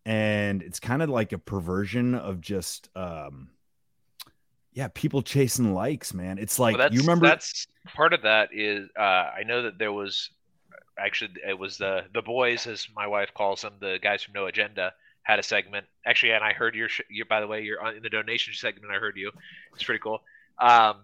And 0.07 0.63
it's 0.63 0.81
kind 0.81 1.03
of 1.03 1.11
like 1.11 1.33
a 1.33 1.39
perversion 1.39 2.15
of 2.15 2.41
just 2.41 2.89
um 2.97 3.51
yeah, 4.73 4.89
people 4.95 5.23
chasing 5.23 5.75
likes, 5.75 6.15
man. 6.15 6.39
It's 6.39 6.59
like 6.59 6.79
well, 6.79 6.93
you 6.93 7.01
remember 7.01 7.27
that's 7.27 7.67
part 7.85 8.13
of 8.13 8.23
that 8.23 8.51
is 8.53 8.89
uh, 8.97 9.03
I 9.03 9.43
know 9.45 9.63
that 9.63 9.79
there 9.79 9.93
was 9.93 10.31
actually 10.99 11.33
it 11.47 11.59
was 11.59 11.79
the 11.79 12.05
the 12.13 12.23
boys 12.23 12.67
as 12.67 12.89
my 12.95 13.07
wife 13.07 13.33
calls 13.35 13.63
them 13.63 13.75
the 13.81 13.99
guys 14.03 14.23
from 14.23 14.35
No 14.35 14.47
Agenda 14.47 14.93
had 15.23 15.39
a 15.39 15.43
segment. 15.43 15.87
Actually 16.07 16.33
and 16.33 16.45
I 16.45 16.53
heard 16.53 16.75
your 16.75 16.89
sh- 16.89 17.03
you 17.09 17.25
by 17.25 17.41
the 17.41 17.47
way 17.47 17.63
you're 17.63 17.81
on, 17.81 17.97
in 17.97 18.03
the 18.03 18.11
donation 18.11 18.55
segment 18.55 18.93
I 18.93 18.99
heard 18.99 19.17
you. 19.17 19.31
It's 19.75 19.83
pretty 19.83 20.01
cool. 20.01 20.23
Um, 20.59 20.97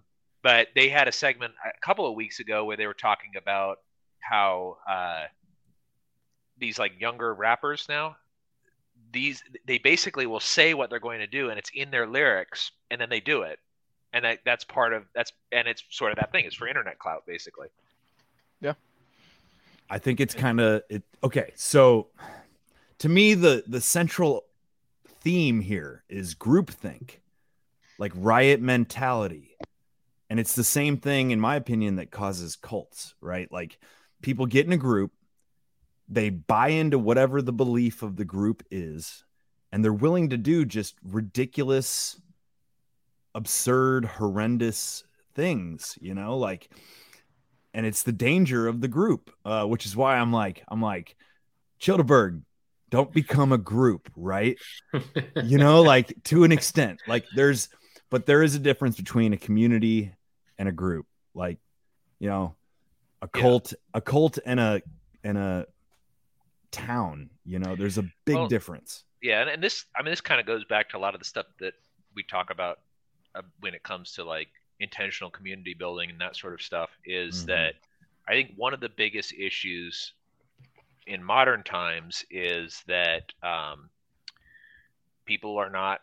but 0.42 0.68
they 0.74 0.88
had 0.88 1.08
a 1.08 1.12
segment 1.12 1.54
a 1.64 1.80
couple 1.80 2.08
of 2.08 2.14
weeks 2.14 2.40
ago 2.40 2.64
where 2.64 2.76
they 2.76 2.86
were 2.86 2.94
talking 2.94 3.32
about 3.36 3.80
how 4.20 4.78
uh, 4.88 5.24
these 6.58 6.78
like 6.78 7.00
younger 7.00 7.32
rappers 7.34 7.86
now 7.88 8.16
these 9.12 9.42
they 9.66 9.78
basically 9.78 10.26
will 10.26 10.40
say 10.40 10.74
what 10.74 10.90
they're 10.90 11.00
going 11.00 11.20
to 11.20 11.26
do 11.26 11.48
and 11.50 11.58
it's 11.58 11.70
in 11.74 11.90
their 11.90 12.06
lyrics 12.06 12.72
and 12.90 13.00
then 13.00 13.08
they 13.08 13.20
do 13.20 13.42
it. 13.42 13.58
And 14.12 14.24
that, 14.24 14.38
that's 14.44 14.64
part 14.64 14.92
of 14.92 15.04
that's 15.14 15.32
and 15.52 15.68
it's 15.68 15.82
sort 15.90 16.12
of 16.12 16.16
that 16.16 16.32
thing. 16.32 16.44
It's 16.44 16.54
for 16.54 16.68
internet 16.68 16.98
clout 16.98 17.24
basically 17.26 17.68
I 19.88 19.98
think 19.98 20.20
it's 20.20 20.34
kind 20.34 20.60
of 20.60 20.82
it. 20.88 21.04
Okay, 21.22 21.52
so 21.54 22.08
to 22.98 23.08
me, 23.08 23.34
the 23.34 23.64
the 23.66 23.80
central 23.80 24.44
theme 25.20 25.60
here 25.60 26.04
is 26.08 26.34
groupthink, 26.34 27.18
like 27.98 28.12
riot 28.14 28.60
mentality, 28.60 29.56
and 30.28 30.40
it's 30.40 30.54
the 30.54 30.64
same 30.64 30.96
thing, 30.96 31.30
in 31.30 31.40
my 31.40 31.56
opinion, 31.56 31.96
that 31.96 32.10
causes 32.10 32.56
cults. 32.56 33.14
Right? 33.20 33.50
Like 33.50 33.78
people 34.22 34.46
get 34.46 34.66
in 34.66 34.72
a 34.72 34.78
group, 34.78 35.12
they 36.08 36.30
buy 36.30 36.68
into 36.68 36.98
whatever 36.98 37.42
the 37.42 37.52
belief 37.52 38.02
of 38.02 38.16
the 38.16 38.24
group 38.24 38.62
is, 38.70 39.24
and 39.72 39.84
they're 39.84 39.92
willing 39.92 40.30
to 40.30 40.36
do 40.36 40.64
just 40.64 40.96
ridiculous, 41.04 42.20
absurd, 43.34 44.04
horrendous 44.04 45.04
things. 45.34 45.96
You 46.00 46.14
know, 46.14 46.38
like 46.38 46.70
and 47.76 47.84
it's 47.84 48.02
the 48.04 48.12
danger 48.12 48.66
of 48.66 48.80
the 48.80 48.88
group, 48.88 49.30
uh, 49.44 49.66
which 49.66 49.84
is 49.84 49.94
why 49.94 50.16
I'm 50.16 50.32
like, 50.32 50.64
I'm 50.66 50.80
like, 50.80 51.14
Chillderburg, 51.78 52.40
don't 52.88 53.12
become 53.12 53.52
a 53.52 53.58
group, 53.58 54.10
right? 54.16 54.56
you 55.44 55.58
know, 55.58 55.82
like 55.82 56.14
to 56.24 56.44
an 56.44 56.52
extent, 56.52 57.00
like 57.06 57.26
there's, 57.30 57.68
but 58.10 58.24
there 58.24 58.42
is 58.42 58.54
a 58.54 58.58
difference 58.58 58.96
between 58.96 59.34
a 59.34 59.36
community 59.36 60.10
and 60.58 60.70
a 60.70 60.72
group, 60.72 61.06
like, 61.34 61.58
you 62.18 62.30
know, 62.30 62.54
a 63.20 63.28
Yeah. 63.34 63.42
cult, 63.42 63.74
a 63.92 64.00
cult 64.00 64.38
and 64.46 64.58
a 64.58 64.80
and 65.22 65.36
a 65.36 65.66
town. 66.72 67.28
You 67.44 67.58
know, 67.58 67.76
there's 67.76 67.98
a 67.98 68.06
big 68.24 68.36
Well, 68.36 68.48
difference. 68.48 69.04
yeah 69.20 69.42
and, 69.42 69.50
and 69.50 69.62
this 69.62 69.84
i 69.94 70.02
mean 70.02 70.12
this 70.12 70.20
kind 70.22 70.40
of 70.40 70.46
goes 70.46 70.64
back 70.64 70.88
to 70.90 70.96
a 70.96 71.00
lot 71.00 71.14
of 71.14 71.20
the 71.20 71.24
stuff 71.24 71.46
that 71.60 71.74
we 72.14 72.22
talk 72.22 72.50
about 72.50 72.78
uh, 73.34 73.42
when 73.60 73.74
it 73.74 73.82
comes 73.82 74.12
to 74.12 74.24
like 74.24 74.48
intentional 74.80 75.30
community 75.30 75.74
building 75.74 76.10
and 76.10 76.20
that 76.20 76.36
sort 76.36 76.54
of 76.54 76.62
stuff 76.62 76.90
is 77.04 77.44
Mhm. 77.44 77.46
that 77.46 77.74
i 78.28 78.32
think 78.32 78.52
one 78.56 78.74
of 78.74 78.80
the 78.80 78.88
biggest 78.88 79.32
issues 79.32 80.12
in 81.06 81.22
modern 81.22 81.62
times 81.62 82.24
is 82.30 82.82
that 82.86 83.32
um, 83.42 83.88
people 85.24 85.56
are 85.56 85.70
not 85.70 86.00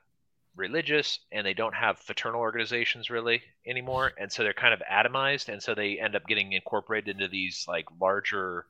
religious 0.55 1.19
and 1.31 1.45
they 1.45 1.53
don't 1.53 1.73
have 1.73 1.97
fraternal 1.99 2.39
organizations 2.39 3.09
really 3.09 3.41
anymore 3.65 4.13
and 4.19 4.31
so 4.31 4.43
they're 4.43 4.53
kind 4.53 4.73
of 4.73 4.81
atomized 4.91 5.49
and 5.49 5.61
so 5.61 5.73
they 5.73 5.99
end 5.99 6.15
up 6.15 6.25
getting 6.27 6.53
incorporated 6.53 7.15
into 7.15 7.27
these 7.27 7.65
like 7.67 7.85
larger 7.99 8.65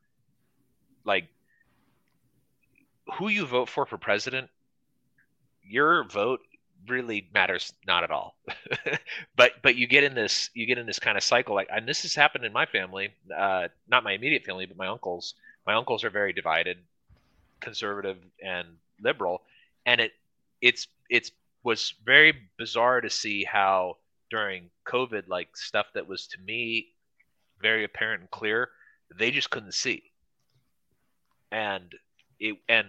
like 1.03 1.27
who 3.15 3.27
you 3.27 3.45
vote 3.45 3.67
for 3.67 3.85
for 3.85 3.97
president 3.97 4.49
your 5.61 6.05
vote 6.05 6.39
really 6.87 7.29
matters 7.33 7.73
not 7.85 8.03
at 8.03 8.11
all. 8.11 8.35
But 9.35 9.53
but 9.61 9.75
you 9.75 9.87
get 9.87 10.03
in 10.03 10.13
this 10.13 10.49
you 10.53 10.65
get 10.65 10.77
in 10.77 10.85
this 10.85 10.99
kind 10.99 11.17
of 11.17 11.23
cycle 11.23 11.55
like 11.55 11.67
and 11.71 11.87
this 11.87 12.03
has 12.03 12.15
happened 12.15 12.45
in 12.45 12.53
my 12.53 12.65
family 12.65 13.13
uh 13.35 13.67
not 13.87 14.03
my 14.03 14.13
immediate 14.13 14.45
family 14.45 14.65
but 14.65 14.77
my 14.77 14.87
uncles. 14.87 15.35
My 15.65 15.73
uncles 15.73 16.03
are 16.03 16.09
very 16.09 16.33
divided 16.33 16.77
conservative 17.59 18.17
and 18.43 18.67
liberal 19.01 19.41
and 19.85 20.01
it 20.01 20.11
it's 20.61 20.87
it's 21.09 21.31
was 21.63 21.93
very 22.05 22.33
bizarre 22.57 23.01
to 23.01 23.09
see 23.09 23.43
how 23.43 23.97
during 24.29 24.69
covid 24.85 25.27
like 25.27 25.55
stuff 25.55 25.87
that 25.93 26.07
was 26.07 26.27
to 26.27 26.37
me 26.41 26.87
very 27.61 27.83
apparent 27.85 28.21
and 28.21 28.31
clear 28.31 28.69
they 29.17 29.31
just 29.31 29.49
couldn't 29.49 29.73
see. 29.73 30.03
And 31.51 31.93
it 32.39 32.57
and 32.67 32.87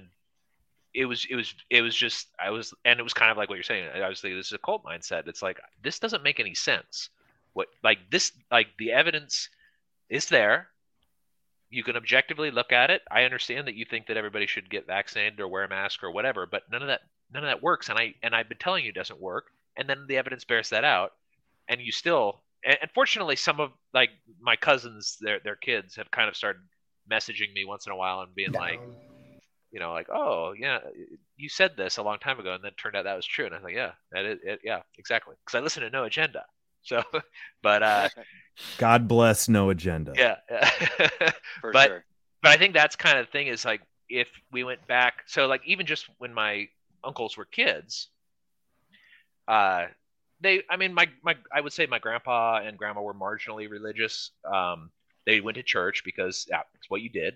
it 0.94 1.06
was 1.06 1.26
it 1.28 1.34
was 1.34 1.54
it 1.70 1.82
was 1.82 1.94
just 1.94 2.28
I 2.38 2.50
was 2.50 2.72
and 2.84 3.00
it 3.00 3.02
was 3.02 3.12
kind 3.12 3.30
of 3.30 3.36
like 3.36 3.48
what 3.48 3.56
you're 3.56 3.64
saying. 3.64 3.88
I 3.94 4.08
was 4.08 4.20
thinking 4.20 4.38
this 4.38 4.46
is 4.46 4.52
a 4.52 4.58
cult 4.58 4.84
mindset. 4.84 5.26
It's 5.26 5.42
like 5.42 5.60
this 5.82 5.98
doesn't 5.98 6.22
make 6.22 6.38
any 6.38 6.54
sense. 6.54 7.10
What 7.52 7.68
like 7.82 7.98
this 8.10 8.32
like 8.50 8.68
the 8.78 8.92
evidence 8.92 9.48
is 10.08 10.26
there. 10.26 10.68
You 11.70 11.82
can 11.82 11.96
objectively 11.96 12.52
look 12.52 12.72
at 12.72 12.90
it. 12.90 13.02
I 13.10 13.24
understand 13.24 13.66
that 13.66 13.74
you 13.74 13.84
think 13.84 14.06
that 14.06 14.16
everybody 14.16 14.46
should 14.46 14.70
get 14.70 14.86
vaccinated 14.86 15.40
or 15.40 15.48
wear 15.48 15.64
a 15.64 15.68
mask 15.68 16.04
or 16.04 16.12
whatever, 16.12 16.46
but 16.46 16.62
none 16.70 16.82
of 16.82 16.88
that 16.88 17.00
none 17.32 17.42
of 17.42 17.48
that 17.48 17.62
works. 17.62 17.88
And 17.88 17.98
I 17.98 18.14
and 18.22 18.34
I've 18.34 18.48
been 18.48 18.58
telling 18.58 18.84
you 18.84 18.90
it 18.90 18.94
doesn't 18.94 19.20
work. 19.20 19.46
And 19.76 19.88
then 19.88 20.06
the 20.06 20.16
evidence 20.16 20.44
bears 20.44 20.70
that 20.70 20.84
out. 20.84 21.12
And 21.68 21.80
you 21.80 21.90
still 21.90 22.40
and, 22.64 22.78
and 22.82 22.90
fortunately 22.92 23.34
some 23.34 23.58
of 23.58 23.72
like 23.92 24.10
my 24.40 24.54
cousins, 24.54 25.18
their 25.20 25.40
their 25.40 25.56
kids 25.56 25.96
have 25.96 26.12
kind 26.12 26.28
of 26.28 26.36
started 26.36 26.62
messaging 27.10 27.52
me 27.52 27.64
once 27.64 27.86
in 27.86 27.92
a 27.92 27.96
while 27.96 28.20
and 28.20 28.34
being 28.34 28.52
like 28.52 28.80
you 29.74 29.80
know, 29.80 29.92
like, 29.92 30.08
oh 30.08 30.54
yeah, 30.56 30.78
you 31.36 31.48
said 31.48 31.72
this 31.76 31.96
a 31.96 32.02
long 32.02 32.18
time 32.20 32.38
ago, 32.38 32.54
and 32.54 32.62
then 32.62 32.70
turned 32.76 32.94
out 32.94 33.04
that 33.04 33.16
was 33.16 33.26
true, 33.26 33.44
and 33.44 33.52
I 33.52 33.58
was 33.58 33.64
like, 33.64 33.74
yeah, 33.74 33.90
that 34.12 34.24
is, 34.24 34.38
it, 34.44 34.60
yeah, 34.62 34.82
exactly, 34.98 35.34
because 35.44 35.58
I 35.58 35.62
listen 35.62 35.82
to 35.82 35.90
No 35.90 36.04
Agenda. 36.04 36.44
So, 36.82 37.02
but 37.62 37.82
uh, 37.82 38.08
God 38.78 39.08
bless 39.08 39.48
No 39.48 39.70
Agenda. 39.70 40.12
Yeah, 40.16 40.36
but 41.72 41.88
sure. 41.88 42.04
but 42.40 42.52
I 42.52 42.56
think 42.56 42.72
that's 42.72 42.94
kind 42.94 43.18
of 43.18 43.26
the 43.26 43.32
thing 43.32 43.48
is 43.48 43.64
like 43.64 43.80
if 44.08 44.28
we 44.52 44.62
went 44.62 44.86
back, 44.86 45.24
so 45.26 45.48
like 45.48 45.62
even 45.66 45.86
just 45.86 46.06
when 46.18 46.32
my 46.32 46.68
uncles 47.02 47.36
were 47.36 47.44
kids, 47.44 48.10
uh, 49.48 49.86
they, 50.40 50.62
I 50.70 50.76
mean, 50.76 50.94
my 50.94 51.08
my 51.24 51.34
I 51.52 51.60
would 51.60 51.72
say 51.72 51.86
my 51.86 51.98
grandpa 51.98 52.60
and 52.64 52.78
grandma 52.78 53.02
were 53.02 53.12
marginally 53.12 53.68
religious. 53.68 54.30
Um, 54.44 54.92
they 55.26 55.40
went 55.40 55.56
to 55.56 55.64
church 55.64 56.04
because 56.04 56.46
yeah, 56.48 56.60
it's 56.76 56.88
what 56.88 57.00
you 57.00 57.08
did. 57.08 57.34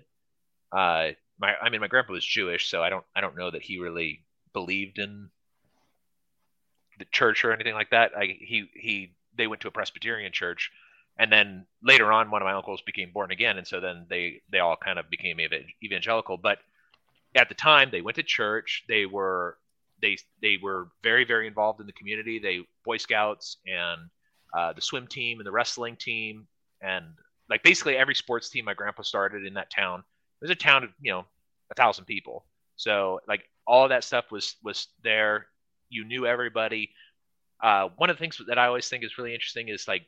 Uh, 0.70 1.08
my 1.38 1.54
I 1.56 1.70
mean 1.70 1.80
my 1.80 1.88
grandpa 1.88 2.12
was 2.12 2.24
Jewish, 2.24 2.68
so 2.68 2.82
I 2.82 2.90
don't 2.90 3.04
I 3.14 3.20
don't 3.20 3.36
know 3.36 3.50
that 3.50 3.62
he 3.62 3.78
really 3.78 4.24
believed 4.52 4.98
in 4.98 5.30
the 6.98 7.04
church 7.06 7.44
or 7.44 7.52
anything 7.52 7.74
like 7.74 7.90
that. 7.90 8.12
I, 8.16 8.36
he 8.40 8.68
he 8.74 9.12
they 9.36 9.46
went 9.46 9.62
to 9.62 9.68
a 9.68 9.72
Presbyterian 9.72 10.32
church, 10.32 10.70
and 11.18 11.30
then 11.30 11.66
later 11.82 12.12
on 12.12 12.30
one 12.30 12.42
of 12.42 12.46
my 12.46 12.54
uncles 12.54 12.82
became 12.82 13.12
born 13.12 13.30
again, 13.30 13.58
and 13.58 13.66
so 13.66 13.80
then 13.80 14.06
they 14.08 14.42
they 14.50 14.58
all 14.58 14.76
kind 14.76 14.98
of 14.98 15.08
became 15.10 15.38
evangelical. 15.82 16.36
But 16.36 16.58
at 17.34 17.48
the 17.48 17.54
time 17.54 17.90
they 17.90 18.00
went 18.00 18.16
to 18.16 18.22
church. 18.22 18.84
They 18.88 19.06
were 19.06 19.58
they 20.00 20.18
they 20.42 20.58
were 20.62 20.88
very 21.02 21.24
very 21.24 21.46
involved 21.46 21.80
in 21.80 21.86
the 21.86 21.92
community. 21.92 22.38
They 22.38 22.66
Boy 22.84 22.96
Scouts 22.96 23.58
and 23.66 24.00
uh, 24.56 24.72
the 24.72 24.80
swim 24.80 25.06
team 25.06 25.38
and 25.38 25.46
the 25.46 25.52
wrestling 25.52 25.96
team 25.96 26.46
and 26.80 27.04
like 27.50 27.62
basically 27.62 27.96
every 27.96 28.14
sports 28.14 28.48
team 28.48 28.64
my 28.64 28.74
grandpa 28.74 29.02
started 29.02 29.44
in 29.44 29.54
that 29.54 29.70
town 29.70 30.02
was 30.40 30.50
a 30.50 30.54
town 30.54 30.84
of 30.84 30.90
you 31.00 31.12
know 31.12 31.24
a 31.70 31.74
thousand 31.74 32.04
people. 32.04 32.44
So 32.76 33.20
like 33.26 33.42
all 33.66 33.88
that 33.88 34.04
stuff 34.04 34.30
was 34.30 34.56
was 34.62 34.88
there. 35.02 35.46
You 35.88 36.04
knew 36.04 36.26
everybody. 36.26 36.90
Uh, 37.62 37.88
one 37.96 38.08
of 38.08 38.16
the 38.16 38.20
things 38.20 38.40
that 38.46 38.58
I 38.58 38.66
always 38.66 38.88
think 38.88 39.04
is 39.04 39.18
really 39.18 39.34
interesting 39.34 39.68
is 39.68 39.88
like 39.88 40.02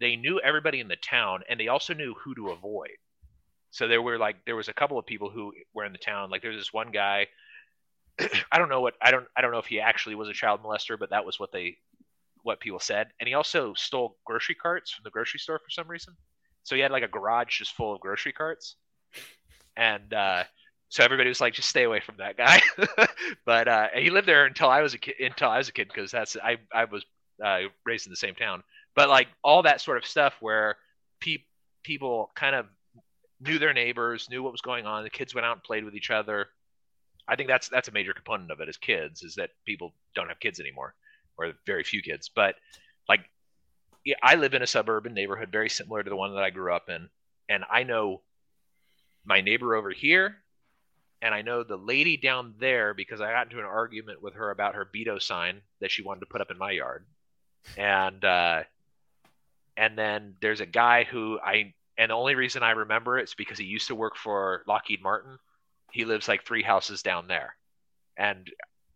they 0.00 0.16
knew 0.16 0.40
everybody 0.40 0.80
in 0.80 0.88
the 0.88 0.96
town, 0.96 1.42
and 1.48 1.58
they 1.58 1.68
also 1.68 1.94
knew 1.94 2.14
who 2.14 2.34
to 2.34 2.50
avoid. 2.50 2.96
So 3.70 3.88
there 3.88 4.02
were 4.02 4.18
like 4.18 4.36
there 4.44 4.56
was 4.56 4.68
a 4.68 4.74
couple 4.74 4.98
of 4.98 5.06
people 5.06 5.30
who 5.30 5.52
were 5.74 5.84
in 5.84 5.92
the 5.92 5.98
town. 5.98 6.30
Like 6.30 6.42
there's 6.42 6.58
this 6.58 6.72
one 6.72 6.90
guy. 6.90 7.26
I 8.50 8.58
don't 8.58 8.68
know 8.68 8.80
what 8.80 8.94
I 9.00 9.10
don't 9.10 9.26
I 9.36 9.42
don't 9.42 9.52
know 9.52 9.58
if 9.58 9.66
he 9.66 9.80
actually 9.80 10.14
was 10.14 10.28
a 10.28 10.32
child 10.32 10.62
molester, 10.62 10.98
but 10.98 11.10
that 11.10 11.24
was 11.24 11.38
what 11.38 11.52
they 11.52 11.76
what 12.42 12.60
people 12.60 12.78
said. 12.78 13.08
And 13.20 13.28
he 13.28 13.34
also 13.34 13.74
stole 13.74 14.16
grocery 14.24 14.54
carts 14.54 14.92
from 14.92 15.02
the 15.04 15.10
grocery 15.10 15.40
store 15.40 15.58
for 15.58 15.70
some 15.70 15.88
reason. 15.88 16.14
So 16.62 16.74
he 16.74 16.80
had 16.80 16.92
like 16.92 17.02
a 17.02 17.08
garage 17.08 17.58
just 17.58 17.72
full 17.72 17.94
of 17.94 18.00
grocery 18.00 18.32
carts 18.32 18.76
and 19.76 20.12
uh, 20.12 20.44
so 20.88 21.04
everybody 21.04 21.28
was 21.28 21.40
like, 21.40 21.54
just 21.54 21.68
stay 21.68 21.84
away 21.84 22.00
from 22.00 22.16
that 22.18 22.36
guy. 22.36 22.60
but 23.44 23.68
uh, 23.68 23.88
he 23.94 24.10
lived 24.10 24.28
there 24.28 24.46
until 24.46 24.68
I 24.68 24.82
was 24.82 24.94
a 24.94 24.98
kid. 24.98 25.16
Until 25.20 25.50
I 25.50 25.58
was 25.58 25.68
a 25.68 25.72
kid, 25.72 25.88
because 25.88 26.10
that's 26.10 26.36
I 26.42 26.58
I 26.72 26.84
was 26.84 27.04
uh, 27.44 27.60
raised 27.84 28.06
in 28.06 28.10
the 28.10 28.16
same 28.16 28.34
town. 28.34 28.62
But 28.94 29.08
like 29.08 29.28
all 29.42 29.62
that 29.62 29.80
sort 29.80 29.98
of 29.98 30.06
stuff 30.06 30.34
where 30.40 30.76
pe- 31.20 31.44
people 31.82 32.30
kind 32.34 32.54
of 32.54 32.66
knew 33.40 33.58
their 33.58 33.74
neighbors, 33.74 34.28
knew 34.30 34.42
what 34.42 34.52
was 34.52 34.62
going 34.62 34.86
on. 34.86 35.04
The 35.04 35.10
kids 35.10 35.34
went 35.34 35.44
out 35.44 35.56
and 35.56 35.62
played 35.62 35.84
with 35.84 35.94
each 35.94 36.10
other. 36.10 36.48
I 37.28 37.36
think 37.36 37.48
that's 37.48 37.68
that's 37.68 37.88
a 37.88 37.92
major 37.92 38.12
component 38.12 38.50
of 38.50 38.60
it 38.60 38.68
as 38.68 38.76
kids 38.76 39.22
is 39.22 39.34
that 39.34 39.50
people 39.66 39.92
don't 40.14 40.28
have 40.28 40.40
kids 40.40 40.60
anymore, 40.60 40.94
or 41.36 41.52
very 41.66 41.82
few 41.82 42.00
kids. 42.00 42.30
But 42.34 42.54
like, 43.08 43.20
I 44.22 44.36
live 44.36 44.54
in 44.54 44.62
a 44.62 44.66
suburban 44.66 45.12
neighborhood 45.12 45.50
very 45.50 45.68
similar 45.68 46.02
to 46.02 46.10
the 46.10 46.16
one 46.16 46.34
that 46.34 46.44
I 46.44 46.50
grew 46.50 46.72
up 46.72 46.88
in, 46.88 47.08
and 47.48 47.64
I 47.70 47.82
know 47.82 48.22
my 49.26 49.40
neighbor 49.40 49.74
over 49.74 49.90
here, 49.90 50.36
and 51.20 51.34
I 51.34 51.42
know 51.42 51.62
the 51.62 51.76
lady 51.76 52.16
down 52.16 52.54
there 52.58 52.94
because 52.94 53.20
I 53.20 53.32
got 53.32 53.46
into 53.46 53.58
an 53.58 53.64
argument 53.64 54.22
with 54.22 54.34
her 54.34 54.50
about 54.50 54.74
her 54.74 54.88
Beto 54.92 55.20
sign 55.20 55.60
that 55.80 55.90
she 55.90 56.02
wanted 56.02 56.20
to 56.20 56.26
put 56.26 56.40
up 56.40 56.50
in 56.50 56.58
my 56.58 56.70
yard, 56.70 57.04
and 57.76 58.24
uh, 58.24 58.62
and 59.76 59.98
then 59.98 60.34
there's 60.40 60.60
a 60.60 60.66
guy 60.66 61.04
who 61.04 61.38
I 61.44 61.74
and 61.98 62.10
the 62.10 62.14
only 62.14 62.34
reason 62.34 62.62
I 62.62 62.70
remember 62.72 63.18
it 63.18 63.24
is 63.24 63.34
because 63.34 63.58
he 63.58 63.64
used 63.64 63.88
to 63.88 63.94
work 63.94 64.16
for 64.16 64.62
Lockheed 64.66 65.02
Martin. 65.02 65.38
He 65.92 66.04
lives 66.04 66.28
like 66.28 66.44
three 66.44 66.62
houses 66.62 67.02
down 67.02 67.26
there, 67.26 67.56
and 68.16 68.50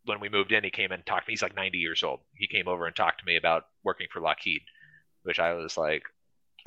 when 0.04 0.20
we 0.20 0.28
moved 0.28 0.52
in, 0.52 0.64
he 0.64 0.70
came 0.70 0.92
and 0.92 1.04
talked 1.04 1.26
to 1.26 1.30
me. 1.30 1.32
He's 1.32 1.42
like 1.42 1.56
90 1.56 1.78
years 1.78 2.02
old. 2.02 2.20
He 2.34 2.46
came 2.46 2.68
over 2.68 2.86
and 2.86 2.96
talked 2.96 3.20
to 3.20 3.26
me 3.26 3.36
about 3.36 3.66
working 3.84 4.06
for 4.10 4.20
Lockheed, 4.20 4.62
which 5.22 5.38
I 5.38 5.52
was 5.54 5.76
like, 5.76 6.02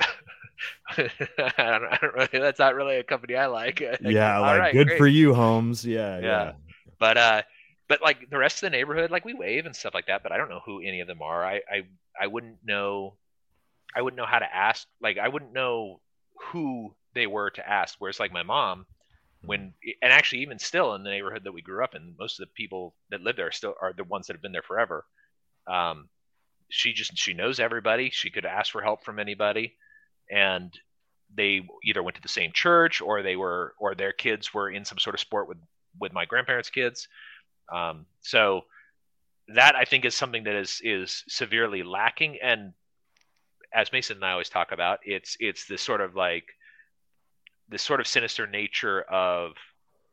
I, 0.88 1.10
don't, 1.56 1.84
I 1.84 1.98
don't 2.00 2.14
really. 2.14 2.28
That's 2.32 2.58
not 2.58 2.74
really 2.74 2.96
a 2.96 3.04
company 3.04 3.36
I 3.36 3.46
like. 3.46 3.80
yeah, 4.00 4.38
like 4.38 4.60
right, 4.60 4.72
good 4.72 4.88
great. 4.88 4.98
for 4.98 5.06
you, 5.06 5.34
Holmes. 5.34 5.84
Yeah, 5.84 6.18
yeah, 6.18 6.22
yeah. 6.22 6.52
But 6.98 7.16
uh, 7.16 7.42
but 7.88 8.02
like 8.02 8.30
the 8.30 8.38
rest 8.38 8.56
of 8.56 8.70
the 8.70 8.76
neighborhood, 8.76 9.10
like 9.10 9.24
we 9.24 9.34
wave 9.34 9.66
and 9.66 9.74
stuff 9.74 9.94
like 9.94 10.06
that. 10.06 10.22
But 10.22 10.32
I 10.32 10.36
don't 10.36 10.48
know 10.48 10.60
who 10.64 10.80
any 10.80 11.00
of 11.00 11.08
them 11.08 11.22
are. 11.22 11.44
I 11.44 11.56
I 11.70 11.82
I 12.20 12.26
wouldn't 12.26 12.58
know. 12.64 13.14
I 13.96 14.02
wouldn't 14.02 14.18
know 14.18 14.26
how 14.26 14.38
to 14.38 14.54
ask. 14.54 14.86
Like 15.00 15.18
I 15.18 15.28
wouldn't 15.28 15.52
know 15.52 16.00
who 16.50 16.94
they 17.14 17.26
were 17.26 17.50
to 17.50 17.68
ask. 17.68 17.96
Whereas 17.98 18.20
like 18.20 18.32
my 18.32 18.42
mom, 18.42 18.86
when 19.44 19.74
and 20.02 20.12
actually 20.12 20.42
even 20.42 20.58
still 20.58 20.94
in 20.94 21.02
the 21.02 21.10
neighborhood 21.10 21.44
that 21.44 21.52
we 21.52 21.62
grew 21.62 21.82
up 21.82 21.94
in, 21.94 22.14
most 22.18 22.40
of 22.40 22.46
the 22.46 22.52
people 22.54 22.94
that 23.10 23.22
live 23.22 23.36
there 23.36 23.52
still 23.52 23.74
are 23.80 23.92
the 23.92 24.04
ones 24.04 24.26
that 24.26 24.34
have 24.34 24.42
been 24.42 24.52
there 24.52 24.62
forever. 24.62 25.04
Um, 25.66 26.08
she 26.68 26.92
just 26.92 27.16
she 27.16 27.34
knows 27.34 27.60
everybody. 27.60 28.10
She 28.10 28.30
could 28.30 28.44
ask 28.44 28.72
for 28.72 28.82
help 28.82 29.04
from 29.04 29.18
anybody 29.18 29.74
and 30.30 30.72
they 31.34 31.66
either 31.84 32.02
went 32.02 32.16
to 32.16 32.22
the 32.22 32.28
same 32.28 32.52
church 32.52 33.00
or 33.00 33.22
they 33.22 33.36
were 33.36 33.74
or 33.78 33.94
their 33.94 34.12
kids 34.12 34.54
were 34.54 34.70
in 34.70 34.84
some 34.84 34.98
sort 34.98 35.14
of 35.14 35.20
sport 35.20 35.48
with 35.48 35.58
with 35.98 36.12
my 36.12 36.24
grandparents' 36.24 36.70
kids. 36.70 37.08
Um, 37.72 38.06
so 38.20 38.64
that 39.48 39.74
I 39.76 39.84
think 39.84 40.04
is 40.04 40.14
something 40.14 40.44
that 40.44 40.54
is 40.54 40.80
is 40.84 41.24
severely 41.28 41.82
lacking. 41.82 42.38
And 42.42 42.72
as 43.72 43.92
Mason 43.92 44.16
and 44.16 44.24
I 44.24 44.32
always 44.32 44.48
talk 44.48 44.72
about, 44.72 45.00
it's 45.04 45.36
it's 45.40 45.66
this 45.66 45.82
sort 45.82 46.00
of 46.00 46.14
like 46.14 46.46
this 47.68 47.82
sort 47.82 48.00
of 48.00 48.06
sinister 48.06 48.46
nature 48.46 49.02
of 49.02 49.52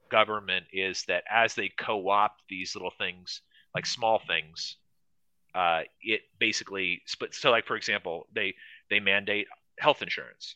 government 0.09 0.65
is 0.73 1.03
that 1.07 1.23
as 1.29 1.55
they 1.55 1.69
co-opt 1.69 2.41
these 2.49 2.75
little 2.75 2.91
things, 2.97 3.41
like 3.73 3.85
small 3.85 4.21
things, 4.27 4.77
uh, 5.55 5.81
it 6.01 6.21
basically 6.39 7.01
splits. 7.05 7.37
So, 7.37 7.51
like 7.51 7.65
for 7.65 7.75
example, 7.75 8.27
they 8.33 8.55
they 8.89 8.99
mandate 8.99 9.47
health 9.81 10.01
insurance, 10.01 10.55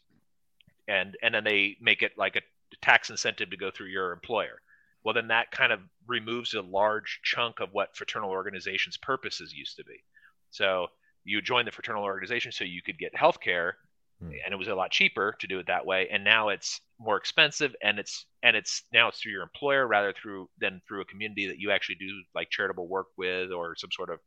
and 0.87 1.17
and 1.21 1.33
then 1.33 1.43
they 1.43 1.77
make 1.81 2.01
it 2.01 2.13
like 2.17 2.35
a 2.35 2.41
tax 2.81 3.09
incentive 3.09 3.49
to 3.49 3.57
go 3.57 3.71
through 3.71 3.87
your 3.87 4.11
employer. 4.13 4.61
Well, 5.03 5.13
then 5.13 5.27
that 5.27 5.51
kind 5.51 5.71
of 5.71 5.79
removes 6.07 6.53
a 6.53 6.61
large 6.61 7.19
chunk 7.23 7.59
of 7.59 7.69
what 7.73 7.95
fraternal 7.95 8.29
organizations' 8.29 8.97
purposes 8.97 9.53
used 9.53 9.77
to 9.77 9.83
be. 9.83 10.03
So 10.51 10.87
you 11.23 11.41
join 11.41 11.65
the 11.65 11.71
fraternal 11.71 12.03
organization 12.03 12.51
so 12.51 12.63
you 12.63 12.81
could 12.81 12.97
get 12.97 13.15
health 13.15 13.39
care, 13.39 13.77
Hmm. 14.19 14.31
and 14.45 14.53
it 14.53 14.57
was 14.57 14.69
a 14.69 14.75
lot 14.75 14.91
cheaper 14.91 15.35
to 15.39 15.47
do 15.47 15.59
it 15.59 15.67
that 15.67 15.85
way 15.85 16.07
and 16.09 16.23
now 16.23 16.47
it's 16.47 16.79
more 16.99 17.17
expensive 17.17 17.75
and 17.83 17.99
it's 17.99 18.25
and 18.43 18.55
it's 18.55 18.83
now 18.93 19.09
it's 19.09 19.19
through 19.19 19.33
your 19.33 19.43
employer 19.43 19.85
rather 19.85 20.13
through 20.13 20.49
than 20.57 20.81
through 20.87 21.01
a 21.01 21.05
community 21.05 21.47
that 21.47 21.59
you 21.59 21.71
actually 21.71 21.95
do 21.95 22.07
like 22.33 22.49
charitable 22.49 22.87
work 22.87 23.07
with 23.17 23.51
or 23.51 23.75
some 23.75 23.91
sort 23.91 24.09
of 24.09 24.19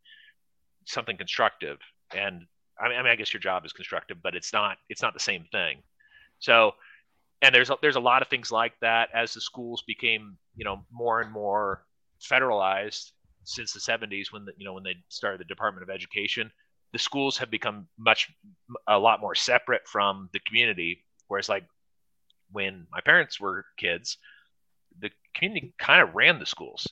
something 0.85 1.17
constructive 1.17 1.79
and 2.15 2.43
I 2.81 2.89
mean, 2.89 3.07
I 3.07 3.17
guess 3.17 3.33
your 3.33 3.41
job 3.41 3.65
is 3.65 3.73
constructive 3.73 4.19
but 4.23 4.35
it's 4.35 4.53
not 4.53 4.79
it's 4.89 5.03
not 5.03 5.15
the 5.15 5.21
same 5.21 5.45
thing. 5.53 5.79
So 6.39 6.73
and 7.43 7.55
there's 7.55 7.71
a, 7.71 7.77
there's 7.81 7.97
a 7.97 8.01
lot 8.01 8.23
of 8.23 8.29
things 8.29 8.51
like 8.51 8.73
that 8.81 9.09
as 9.15 9.35
the 9.35 9.41
schools 9.41 9.83
became 9.87 10.37
you 10.57 10.65
know 10.65 10.85
more 10.93 11.21
and 11.21 11.33
more 11.33 11.85
federalized 12.21 13.13
since 13.45 13.73
the 13.73 13.81
70s 13.81 14.33
when 14.33 14.45
the, 14.45 14.53
you 14.57 14.65
know 14.65 14.75
when 14.75 14.83
they 14.83 14.97
started 15.09 15.41
the 15.41 15.45
Department 15.45 15.83
of 15.83 15.95
Education 15.95 16.51
the 16.93 16.99
schools 16.99 17.37
have 17.39 17.51
become 17.51 17.87
much 17.99 18.31
a 18.87 18.99
lot 18.99 19.21
more 19.21 19.35
separate 19.35 19.87
from 19.87 20.31
the 20.33 20.41
community. 20.41 21.05
Whereas 21.27 21.49
like 21.49 21.65
when 22.51 22.87
my 22.91 23.01
parents 23.01 23.39
were 23.39 23.67
kids 23.77 24.17
the 25.01 25.11
community 25.35 25.75
kind 25.79 26.03
of 26.03 26.15
ran 26.15 26.39
the 26.39 26.47
schools. 26.47 26.89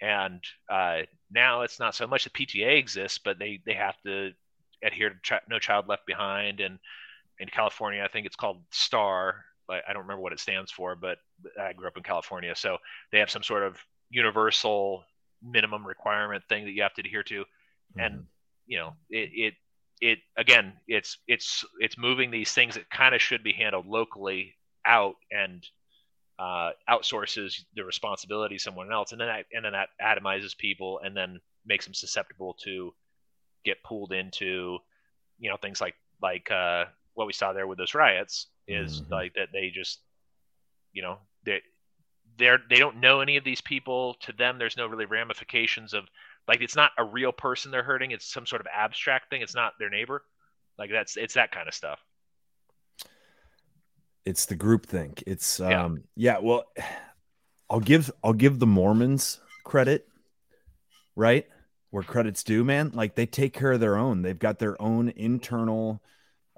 And 0.00 0.42
uh, 0.70 1.02
now 1.30 1.62
it's 1.62 1.78
not 1.78 1.94
so 1.94 2.06
much 2.06 2.24
the 2.24 2.30
pta 2.30 2.78
exists 2.78 3.18
but 3.18 3.38
they 3.38 3.60
they 3.66 3.74
have 3.74 3.96
to 4.04 4.32
adhere 4.82 5.10
to 5.10 5.16
Ch- 5.22 5.48
no 5.48 5.58
child 5.58 5.88
left 5.88 6.06
behind. 6.06 6.60
And 6.60 6.78
in 7.38 7.48
california 7.48 8.02
i 8.02 8.08
think 8.08 8.24
it's 8.24 8.34
called 8.36 8.62
star. 8.70 9.44
I 9.68 9.92
don't 9.92 10.02
remember 10.02 10.22
what 10.22 10.32
it 10.32 10.40
stands 10.40 10.70
for 10.70 10.96
but 10.96 11.18
i 11.60 11.72
grew 11.72 11.86
up 11.86 11.96
in 11.96 12.02
california. 12.02 12.54
So 12.56 12.78
they 13.12 13.18
have 13.18 13.30
some 13.30 13.42
sort 13.42 13.62
of 13.62 13.76
universal 14.10 15.04
minimum 15.42 15.86
requirement 15.86 16.44
thing 16.48 16.64
that 16.64 16.70
you 16.72 16.82
have 16.82 16.94
to 16.94 17.02
adhere 17.02 17.24
to. 17.24 17.44
And 17.98 18.26
you 18.66 18.78
know 18.78 18.94
it, 19.10 19.30
it 19.32 19.54
it 20.00 20.18
again 20.36 20.72
it's 20.86 21.18
it's 21.28 21.64
it's 21.78 21.96
moving 21.98 22.30
these 22.30 22.52
things 22.52 22.74
that 22.74 22.90
kind 22.90 23.14
of 23.14 23.22
should 23.22 23.42
be 23.42 23.52
handled 23.52 23.86
locally 23.86 24.54
out 24.86 25.16
and 25.30 25.66
uh, 26.38 26.70
outsources 26.88 27.64
the 27.74 27.84
responsibility 27.84 28.56
to 28.56 28.62
someone 28.62 28.92
else. 28.92 29.12
And 29.12 29.20
then 29.20 29.28
that, 29.28 29.46
and 29.52 29.64
then 29.64 29.72
that 29.72 29.88
atomizes 30.02 30.56
people 30.56 31.00
and 31.02 31.16
then 31.16 31.40
makes 31.64 31.86
them 31.86 31.94
susceptible 31.94 32.54
to 32.64 32.92
get 33.66 33.82
pulled 33.84 34.12
into 34.12 34.78
you 35.38 35.50
know 35.50 35.58
things 35.58 35.80
like 35.82 35.96
like 36.22 36.50
uh, 36.50 36.86
what 37.14 37.26
we 37.26 37.34
saw 37.34 37.52
there 37.52 37.66
with 37.66 37.78
those 37.78 37.94
riots 37.94 38.46
is 38.68 39.02
Mhm. 39.02 39.10
like 39.10 39.34
that 39.34 39.48
they 39.52 39.70
just 39.70 40.00
you 40.92 41.02
know 41.02 41.18
they 41.44 41.60
they're 42.38 42.60
they 42.70 42.76
don't 42.76 42.98
know 43.00 43.20
any 43.20 43.36
of 43.36 43.44
these 43.44 43.60
people. 43.60 44.14
To 44.26 44.32
them 44.32 44.58
there's 44.58 44.76
no 44.76 44.86
really 44.86 45.06
ramifications 45.06 45.94
of 45.94 46.04
like 46.48 46.62
it's 46.62 46.76
not 46.76 46.92
a 46.98 47.04
real 47.04 47.32
person 47.32 47.70
they're 47.70 47.82
hurting. 47.82 48.12
It's 48.12 48.32
some 48.32 48.46
sort 48.46 48.60
of 48.62 48.66
abstract 48.74 49.30
thing. 49.30 49.42
It's 49.42 49.54
not 49.54 49.74
their 49.78 49.90
neighbor. 49.90 50.22
Like 50.78 50.90
that's 50.90 51.16
it's 51.16 51.34
that 51.34 51.52
kind 51.52 51.68
of 51.68 51.74
stuff. 51.74 52.00
It's 54.24 54.46
the 54.46 54.56
group 54.56 54.86
think. 54.86 55.22
It's 55.26 55.60
Yeah. 55.60 55.84
um 55.84 56.04
yeah 56.16 56.38
well 56.38 56.64
i'll 57.70 57.80
give 57.80 58.12
i'll 58.22 58.32
give 58.32 58.58
the 58.60 58.66
mormons 58.66 59.40
credit 59.64 60.06
right 61.16 61.46
where 61.96 62.02
credit's 62.02 62.44
due 62.44 62.62
man 62.62 62.90
like 62.92 63.14
they 63.14 63.24
take 63.24 63.54
care 63.54 63.72
of 63.72 63.80
their 63.80 63.96
own. 63.96 64.20
They've 64.20 64.38
got 64.38 64.58
their 64.58 64.80
own 64.82 65.08
internal 65.16 66.02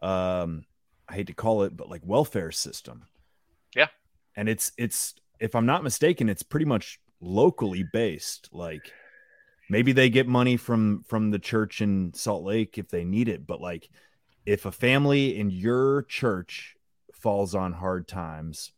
um 0.02 0.64
i 1.08 1.14
hate 1.14 1.28
to 1.28 1.32
call 1.32 1.62
it 1.62 1.76
but 1.76 1.88
like 1.88 2.02
welfare 2.04 2.50
system. 2.50 3.04
Yeah. 3.72 3.86
and 4.34 4.48
it's 4.48 4.72
it's 4.76 5.14
if 5.38 5.54
i'm 5.54 5.64
not 5.64 5.84
mistaken 5.84 6.28
it's 6.28 6.42
pretty 6.42 6.66
much 6.66 6.98
locally 7.20 7.84
based. 7.84 8.48
Like 8.50 8.92
maybe 9.70 9.92
they 9.92 10.10
get 10.10 10.26
money 10.26 10.56
from 10.56 11.04
from 11.06 11.30
the 11.30 11.38
church 11.38 11.80
in 11.82 12.12
salt 12.14 12.42
lake 12.42 12.76
if 12.76 12.88
they 12.88 13.04
need 13.04 13.28
it 13.28 13.46
but 13.46 13.60
like 13.60 13.88
if 14.44 14.66
a 14.66 14.72
family 14.72 15.38
in 15.38 15.50
your 15.50 16.02
church 16.08 16.74
falls 17.12 17.54
on 17.54 17.72
hard 17.74 18.08
times 18.08 18.72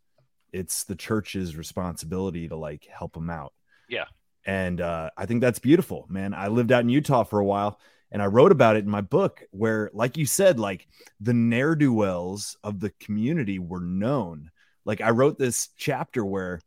it's 0.52 0.84
the 0.84 0.94
church's 0.96 1.56
responsibility 1.56 2.48
to 2.48 2.56
like 2.56 2.84
help 2.84 3.14
them 3.14 3.30
out. 3.30 3.54
Yeah 3.88 4.04
and 4.44 4.80
uh, 4.80 5.10
I 5.16 5.26
think 5.26 5.40
that's 5.40 5.58
beautiful, 5.58 6.06
man. 6.08 6.34
I 6.34 6.48
lived 6.48 6.72
out 6.72 6.82
in 6.82 6.88
Utah 6.88 7.24
for 7.24 7.38
a 7.38 7.44
while, 7.44 7.78
and 8.10 8.22
I 8.22 8.26
wrote 8.26 8.52
about 8.52 8.76
it 8.76 8.84
in 8.84 8.90
my 8.90 9.00
book, 9.02 9.42
where, 9.50 9.90
like 9.92 10.16
you 10.16 10.26
said, 10.26 10.58
like 10.58 10.86
the 11.20 11.34
ne'er 11.34 11.74
do 11.74 11.92
wells 11.92 12.56
of 12.64 12.80
the 12.80 12.90
community 13.00 13.58
were 13.58 13.80
known. 13.80 14.50
Like 14.84 15.00
I 15.00 15.10
wrote 15.10 15.38
this 15.38 15.68
chapter 15.76 16.24
where, 16.24 16.60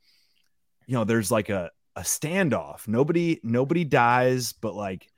you 0.86 0.94
know, 0.94 1.04
there's 1.04 1.32
like 1.32 1.50
a 1.50 1.72
a 1.96 2.02
standoff. 2.02 2.88
Nobody 2.88 3.40
nobody 3.44 3.84
dies, 3.84 4.54
but 4.54 4.76
like 4.76 5.10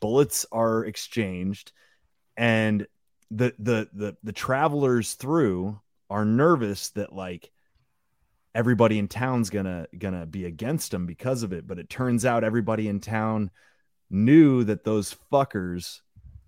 bullets 0.00 0.46
are 0.52 0.84
exchanged, 0.84 1.72
and 2.36 2.86
the 3.30 3.54
the 3.58 3.88
the 3.92 4.16
the 4.22 4.32
travelers 4.32 5.14
through 5.14 5.80
are 6.10 6.24
nervous 6.24 6.90
that 6.90 7.12
like 7.12 7.50
everybody 8.56 8.98
in 8.98 9.06
town's 9.06 9.50
gonna 9.50 9.86
gonna 9.98 10.24
be 10.24 10.46
against 10.46 10.90
them 10.90 11.04
because 11.06 11.42
of 11.42 11.52
it 11.52 11.66
but 11.66 11.78
it 11.78 11.90
turns 11.90 12.24
out 12.24 12.42
everybody 12.42 12.88
in 12.88 12.98
town 13.00 13.50
knew 14.10 14.64
that 14.64 14.82
those 14.82 15.14
fuckers 15.30 16.00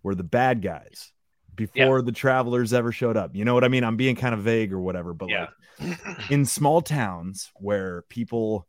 were 0.03 0.15
the 0.15 0.25
bad 0.25 0.63
guys 0.63 1.13
before 1.55 2.01
the 2.03 2.13
travelers 2.13 2.73
ever 2.73 2.93
showed 2.93 3.17
up. 3.17 3.35
You 3.35 3.45
know 3.45 3.53
what 3.53 3.65
i 3.65 3.69
mean? 3.69 3.85
I'm 3.85 3.97
being 3.97 4.15
kind 4.17 4.33
of 4.33 4.41
vague 4.41 4.73
or 4.73 4.81
whatever 4.81 5.13
but 5.13 5.29
Yeah. 5.29 5.49
like 5.81 6.31
in 6.31 6.45
small 6.47 6.81
towns 6.81 7.51
where 7.57 8.03
people 8.09 8.67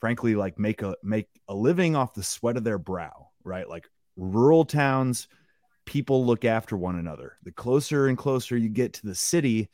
frankly 0.00 0.34
like 0.34 0.58
make 0.58 0.82
a 0.82 0.96
make 1.02 1.28
a 1.48 1.54
living 1.54 1.96
off 1.96 2.14
the 2.14 2.22
sweat 2.22 2.56
of 2.56 2.64
their 2.64 2.78
brow 2.78 3.28
right? 3.42 3.68
Like 3.68 3.88
rural 4.16 4.64
towns 4.66 5.28
people 5.86 6.26
look 6.26 6.44
after 6.44 6.76
one 6.76 6.96
another. 6.98 7.38
The 7.42 7.52
closer 7.52 8.06
and 8.06 8.18
closer 8.18 8.56
you 8.56 8.68
get 8.68 8.92
to 8.94 9.06
the 9.06 9.14
city 9.14 9.70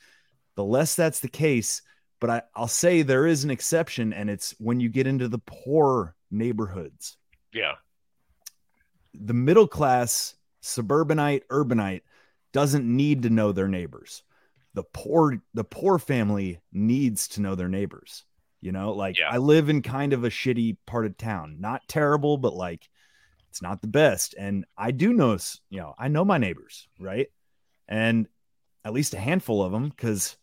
the 0.54 0.64
less 0.64 0.94
that's 0.94 1.20
the 1.20 1.28
case 1.28 1.82
but 2.20 2.30
I, 2.30 2.42
I'll 2.54 2.68
say 2.68 3.02
there 3.02 3.26
is 3.26 3.44
an 3.44 3.50
exception, 3.50 4.12
and 4.12 4.30
it's 4.30 4.54
when 4.58 4.80
you 4.80 4.88
get 4.88 5.06
into 5.06 5.28
the 5.28 5.38
poor 5.38 6.14
neighborhoods. 6.30 7.16
yeah 7.52 7.74
The 9.14 9.34
middle 9.34 9.68
class, 9.68 10.34
suburbanite, 10.60 11.48
urbanite 11.48 12.02
doesn't 12.52 12.84
need 12.84 13.22
to 13.22 13.30
know 13.30 13.52
their 13.52 13.68
neighbors. 13.68 14.22
The 14.74 14.82
poor, 14.82 15.42
the 15.54 15.64
poor 15.64 15.98
family 15.98 16.60
needs 16.72 17.28
to 17.28 17.40
know 17.40 17.54
their 17.54 17.68
neighbors. 17.68 18.24
You 18.60 18.72
know, 18.72 18.92
like 18.92 19.18
Yeah. 19.18 19.30
I 19.30 19.36
live 19.38 19.68
in 19.68 19.82
kind 19.82 20.12
of 20.12 20.24
a 20.24 20.30
shitty 20.30 20.78
part 20.86 21.06
of 21.06 21.16
town, 21.16 21.56
not 21.60 21.86
terrible, 21.88 22.36
but 22.36 22.54
like 22.54 22.88
it's 23.50 23.62
not 23.62 23.80
the 23.80 23.88
best. 23.88 24.34
And 24.36 24.64
I 24.76 24.90
do 24.90 25.12
know, 25.12 25.36
you 25.70 25.78
know, 25.80 25.94
I 25.98 26.08
know 26.08 26.24
my 26.24 26.38
neighbors, 26.38 26.88
right? 26.98 27.28
And 27.88 28.26
at 28.84 28.92
least 28.92 29.14
a 29.14 29.18
handful 29.18 29.62
of 29.62 29.72
them, 29.72 29.88
because 29.88 30.36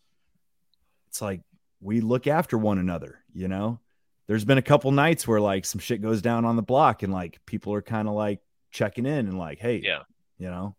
it's 1.10 1.22
like 1.22 1.42
we 1.84 2.02
look 2.02 2.28
after 2.28 2.58
one 2.58 2.80
another, 2.80 3.20
you 3.34 3.48
know? 3.48 3.80
There's 4.28 4.46
been 4.46 4.58
a 4.58 4.64
couple 4.64 4.92
nights 4.92 5.28
where 5.28 5.42
like 5.42 5.66
some 5.66 5.80
shit 5.80 6.02
goes 6.02 6.22
down 6.22 6.46
on 6.46 6.56
the 6.56 6.62
block 6.62 7.04
and 7.04 7.12
like 7.12 7.46
people 7.46 7.74
are 7.74 7.82
kind 7.82 8.08
of 8.08 8.14
like 8.14 8.40
checking 8.72 9.06
in 9.06 9.28
and 9.28 9.38
like, 9.38 9.60
hey, 9.60 9.82
yeah 9.84 10.04
you 10.44 10.50
know, 10.50 10.76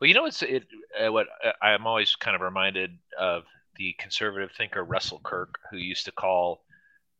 Well, 0.00 0.08
you 0.08 0.14
know 0.14 0.26
it's 0.26 0.42
it? 0.42 0.66
Uh, 0.98 1.12
what 1.12 1.26
uh, 1.44 1.52
I'm 1.62 1.86
always 1.86 2.14
kind 2.16 2.34
of 2.34 2.40
reminded 2.40 2.96
of 3.18 3.44
the 3.76 3.94
conservative 3.98 4.50
thinker 4.56 4.84
Russell 4.84 5.20
Kirk, 5.22 5.58
who 5.70 5.76
used 5.76 6.04
to 6.04 6.12
call 6.12 6.62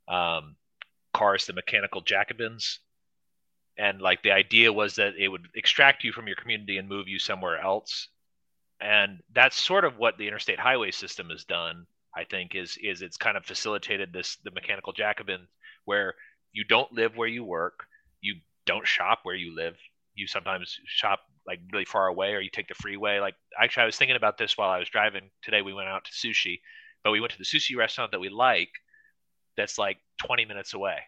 um, 0.09 0.57
cars 1.13 1.47
the 1.47 1.53
mechanical 1.53 2.03
Jacobins, 2.03 2.81
and 3.77 4.01
like 4.01 4.23
the 4.23 4.33
idea 4.33 4.73
was 4.73 4.97
that 4.97 5.15
it 5.19 5.29
would 5.29 5.49
extract 5.55 6.05
you 6.05 6.13
from 6.13 6.27
your 6.27 6.37
community 6.37 6.79
and 6.79 6.89
move 6.89 7.09
you 7.09 7.19
somewhere 7.19 7.59
else, 7.59 8.09
and 8.81 9.21
that's 9.35 9.61
sort 9.61 9.85
of 9.85 9.99
what 9.99 10.19
the 10.19 10.29
interstate 10.29 10.61
highway 10.61 10.91
system 10.91 11.31
has 11.31 11.45
done. 11.45 11.87
I 12.15 12.25
think 12.25 12.55
is 12.55 12.77
is 12.83 13.03
it's 13.03 13.17
kind 13.17 13.37
of 13.37 13.45
facilitated 13.45 14.13
this 14.13 14.37
the 14.45 14.51
mechanical 14.51 14.93
Jacobin 14.93 15.47
where 15.85 16.15
you 16.53 16.65
don't 16.65 16.93
live 16.93 17.17
where 17.17 17.29
you 17.29 17.45
work, 17.45 17.87
you 18.21 18.37
don't 18.67 18.87
shop 18.87 19.21
where 19.23 19.35
you 19.35 19.55
live, 19.55 19.77
you 20.15 20.27
sometimes 20.27 20.79
shop 20.87 21.21
like 21.47 21.61
really 21.73 21.85
far 21.85 22.07
away 22.07 22.33
or 22.33 22.41
you 22.41 22.51
take 22.51 22.69
the 22.69 22.75
freeway 22.75 23.19
like 23.19 23.35
actually 23.61 23.83
i 23.83 23.87
was 23.87 23.97
thinking 23.97 24.17
about 24.17 24.37
this 24.37 24.57
while 24.57 24.71
i 24.71 24.79
was 24.79 24.89
driving. 24.89 25.31
Today 25.43 25.63
we 25.63 25.73
went 25.73 25.89
out 25.89 26.05
to 26.05 26.13
sushi 26.13 26.61
but 27.03 27.11
we 27.11 27.21
went 27.21 27.33
to 27.33 27.39
the 27.39 27.45
sushi 27.45 27.77
restaurant 27.77 28.13
that 28.13 28.21
we 28.21 28.29
like 28.29 28.71
that's 29.57 29.79
like 29.79 29.99
20 30.27 30.45
minutes 30.45 30.75
away. 30.75 30.99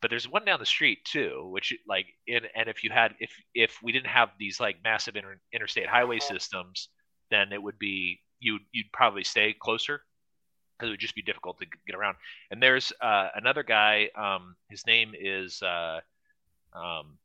But 0.00 0.10
there's 0.10 0.28
one 0.28 0.44
down 0.44 0.60
the 0.60 0.66
street 0.66 1.04
too 1.04 1.48
which 1.50 1.72
like 1.88 2.06
in 2.26 2.42
and 2.54 2.68
if 2.68 2.84
you 2.84 2.90
had 2.90 3.14
if 3.20 3.30
if 3.54 3.78
we 3.82 3.92
didn't 3.92 4.08
have 4.08 4.30
these 4.38 4.60
like 4.60 4.76
massive 4.84 5.16
inter, 5.16 5.40
interstate 5.52 5.88
highway 5.88 6.18
uh-huh. 6.18 6.34
systems 6.34 6.88
then 7.30 7.52
it 7.52 7.62
would 7.62 7.78
be 7.78 8.20
you 8.40 8.58
you'd 8.72 8.92
probably 8.92 9.24
stay 9.24 9.54
closer 9.58 10.02
because 10.76 10.88
it 10.88 10.92
would 10.92 11.00
just 11.00 11.14
be 11.14 11.22
difficult 11.22 11.58
to 11.58 11.66
get 11.86 11.96
around 11.96 12.16
and 12.50 12.62
there's 12.62 12.92
uh, 13.00 13.28
another 13.34 13.62
guy 13.62 14.08
um, 14.16 14.54
his 14.68 14.86
name 14.86 15.12
is 15.18 15.62
uh, 15.62 16.00
um, 16.74 17.18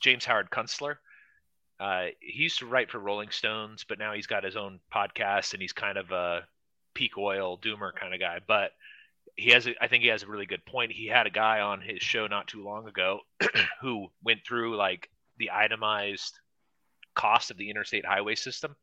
James 0.00 0.24
Howard 0.24 0.50
Kunstler. 0.50 0.96
Uh, 1.78 2.06
he 2.20 2.42
used 2.42 2.58
to 2.60 2.66
write 2.66 2.90
for 2.90 2.98
Rolling 2.98 3.30
Stones, 3.30 3.84
but 3.86 3.98
now 3.98 4.12
he's 4.12 4.26
got 4.26 4.44
his 4.44 4.56
own 4.56 4.80
podcast 4.94 5.52
and 5.52 5.60
he's 5.60 5.72
kind 5.72 5.98
of 5.98 6.10
a 6.10 6.44
peak 6.94 7.18
oil 7.18 7.58
doomer 7.58 7.94
kind 7.94 8.14
of 8.14 8.20
guy. 8.20 8.40
But 8.46 8.72
he 9.36 9.50
has, 9.50 9.66
a, 9.66 9.74
I 9.82 9.88
think 9.88 10.02
he 10.02 10.08
has 10.08 10.22
a 10.22 10.26
really 10.26 10.46
good 10.46 10.64
point. 10.64 10.92
He 10.92 11.06
had 11.06 11.26
a 11.26 11.30
guy 11.30 11.60
on 11.60 11.80
his 11.80 12.00
show 12.00 12.26
not 12.26 12.48
too 12.48 12.64
long 12.64 12.88
ago 12.88 13.20
who 13.82 14.08
went 14.24 14.40
through 14.46 14.76
like 14.76 15.10
the 15.38 15.50
itemized 15.50 16.38
cost 17.14 17.50
of 17.50 17.58
the 17.58 17.68
interstate 17.68 18.06
highway 18.06 18.34
system, 18.34 18.74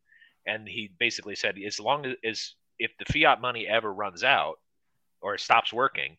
and 0.46 0.68
he 0.68 0.90
basically 0.98 1.34
said 1.34 1.56
as 1.64 1.80
long 1.80 2.06
as, 2.06 2.16
as 2.24 2.54
if 2.78 2.92
the 2.98 3.12
fiat 3.12 3.40
money 3.40 3.66
ever 3.66 3.92
runs 3.92 4.24
out 4.24 4.58
or 5.20 5.38
stops 5.38 5.72
working, 5.72 6.16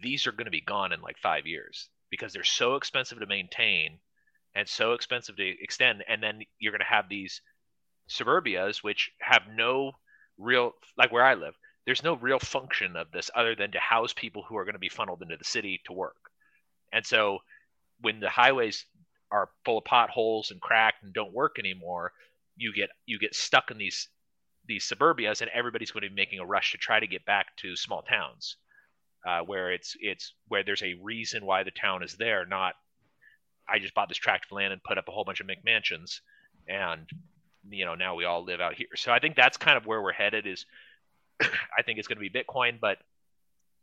these 0.00 0.26
are 0.26 0.32
going 0.32 0.46
to 0.46 0.50
be 0.50 0.60
gone 0.60 0.92
in 0.92 1.00
like 1.00 1.18
five 1.18 1.46
years 1.46 1.88
because 2.10 2.32
they're 2.32 2.44
so 2.44 2.76
expensive 2.76 3.18
to 3.18 3.26
maintain 3.26 3.98
and 4.54 4.68
so 4.68 4.92
expensive 4.92 5.36
to 5.36 5.54
extend. 5.62 6.04
And 6.08 6.22
then 6.22 6.40
you're 6.58 6.72
going 6.72 6.80
to 6.80 6.86
have 6.86 7.08
these 7.08 7.40
suburbias 8.08 8.82
which 8.82 9.10
have 9.20 9.42
no 9.54 9.92
real, 10.38 10.72
like 10.96 11.12
where 11.12 11.24
I 11.24 11.34
live, 11.34 11.54
there's 11.84 12.02
no 12.02 12.14
real 12.14 12.38
function 12.38 12.96
of 12.96 13.10
this 13.12 13.30
other 13.34 13.54
than 13.54 13.72
to 13.72 13.78
house 13.78 14.12
people 14.12 14.42
who 14.42 14.56
are 14.56 14.64
going 14.64 14.74
to 14.74 14.78
be 14.78 14.88
funneled 14.88 15.22
into 15.22 15.36
the 15.36 15.44
city 15.44 15.80
to 15.86 15.92
work. 15.92 16.16
And 16.92 17.04
so 17.04 17.40
when 18.00 18.20
the 18.20 18.28
highways 18.30 18.84
are 19.30 19.50
full 19.64 19.78
of 19.78 19.84
potholes 19.84 20.50
and 20.50 20.60
cracked 20.60 21.02
and 21.02 21.12
don't 21.12 21.32
work 21.32 21.58
anymore, 21.58 22.12
you 22.56 22.72
get 22.72 22.90
you 23.06 23.18
get 23.18 23.34
stuck 23.34 23.70
in 23.70 23.78
these 23.78 24.08
these 24.66 24.84
suburbias 24.84 25.40
and 25.40 25.50
everybody's 25.54 25.90
going 25.90 26.02
to 26.02 26.08
be 26.08 26.14
making 26.14 26.40
a 26.40 26.46
rush 26.46 26.72
to 26.72 26.78
try 26.78 26.98
to 26.98 27.06
get 27.06 27.24
back 27.24 27.56
to 27.56 27.76
small 27.76 28.02
towns 28.02 28.56
uh, 29.26 29.40
where 29.40 29.72
it's 29.72 29.96
it's 30.00 30.34
where 30.48 30.64
there's 30.64 30.82
a 30.82 30.94
reason 31.02 31.44
why 31.44 31.62
the 31.62 31.70
town 31.70 32.02
is 32.02 32.16
there 32.16 32.44
not 32.46 32.74
i 33.68 33.78
just 33.78 33.94
bought 33.94 34.08
this 34.08 34.18
tract 34.18 34.46
of 34.46 34.56
land 34.56 34.72
and 34.72 34.82
put 34.82 34.98
up 34.98 35.08
a 35.08 35.12
whole 35.12 35.24
bunch 35.24 35.40
of 35.40 35.46
mcmansions 35.46 36.20
and 36.68 37.08
you 37.68 37.84
know 37.84 37.94
now 37.94 38.14
we 38.14 38.24
all 38.24 38.44
live 38.44 38.60
out 38.60 38.74
here. 38.74 38.88
So 38.96 39.12
i 39.12 39.18
think 39.18 39.36
that's 39.36 39.56
kind 39.56 39.76
of 39.76 39.86
where 39.86 40.02
we're 40.02 40.12
headed 40.12 40.46
is 40.46 40.66
i 41.40 41.82
think 41.84 41.98
it's 41.98 42.08
going 42.08 42.18
to 42.20 42.28
be 42.28 42.30
bitcoin 42.30 42.80
but 42.80 42.98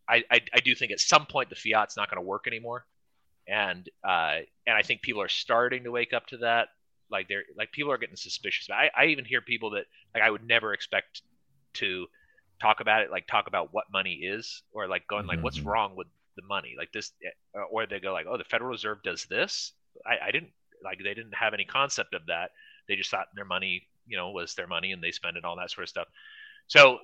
I, 0.07 0.23
I, 0.29 0.41
I 0.53 0.59
do 0.59 0.75
think 0.75 0.91
at 0.91 0.99
some 0.99 1.25
point 1.25 1.49
the 1.49 1.55
fiat's 1.55 1.95
not 1.95 2.09
going 2.09 2.21
to 2.21 2.27
work 2.27 2.45
anymore. 2.47 2.85
And 3.47 3.87
uh, 4.07 4.39
and 4.65 4.75
i 4.75 4.81
think 4.81 5.01
people 5.01 5.21
are 5.21 5.27
starting 5.27 5.83
to 5.83 5.91
wake 5.91 6.13
up 6.13 6.27
to 6.27 6.37
that 6.37 6.69
like 7.13 7.29
they're 7.29 7.43
like 7.57 7.71
people 7.71 7.91
are 7.91 7.97
getting 7.97 8.17
suspicious. 8.17 8.69
I, 8.69 8.89
I 8.97 9.05
even 9.05 9.23
hear 9.23 9.39
people 9.39 9.69
that 9.71 9.85
like 10.13 10.23
I 10.23 10.29
would 10.29 10.45
never 10.45 10.73
expect 10.73 11.21
to 11.75 12.07
talk 12.61 12.79
about 12.79 13.01
it, 13.01 13.11
like 13.11 13.27
talk 13.27 13.47
about 13.47 13.73
what 13.73 13.85
money 13.91 14.13
is, 14.13 14.63
or 14.73 14.87
like 14.87 15.07
going 15.07 15.25
like, 15.25 15.37
mm-hmm. 15.37 15.43
what's 15.43 15.61
wrong 15.61 15.95
with 15.95 16.07
the 16.35 16.43
money, 16.47 16.75
like 16.77 16.91
this, 16.91 17.11
eh, 17.23 17.59
or 17.71 17.85
they 17.85 17.99
go 17.99 18.11
like, 18.11 18.25
oh, 18.27 18.37
the 18.37 18.43
Federal 18.43 18.71
Reserve 18.71 18.97
does 19.03 19.25
this. 19.25 19.73
I, 20.05 20.27
I 20.27 20.31
didn't 20.31 20.51
like 20.83 20.97
they 20.97 21.13
didn't 21.13 21.35
have 21.35 21.53
any 21.53 21.65
concept 21.65 22.13
of 22.13 22.25
that. 22.27 22.51
They 22.87 22.95
just 22.95 23.11
thought 23.11 23.27
their 23.35 23.45
money, 23.45 23.87
you 24.07 24.17
know, 24.17 24.31
was 24.31 24.55
their 24.55 24.67
money 24.67 24.91
and 24.91 25.01
they 25.01 25.11
spend 25.11 25.37
it 25.37 25.45
all 25.45 25.55
that 25.57 25.71
sort 25.71 25.83
of 25.83 25.89
stuff. 25.89 26.07
So 26.67 26.99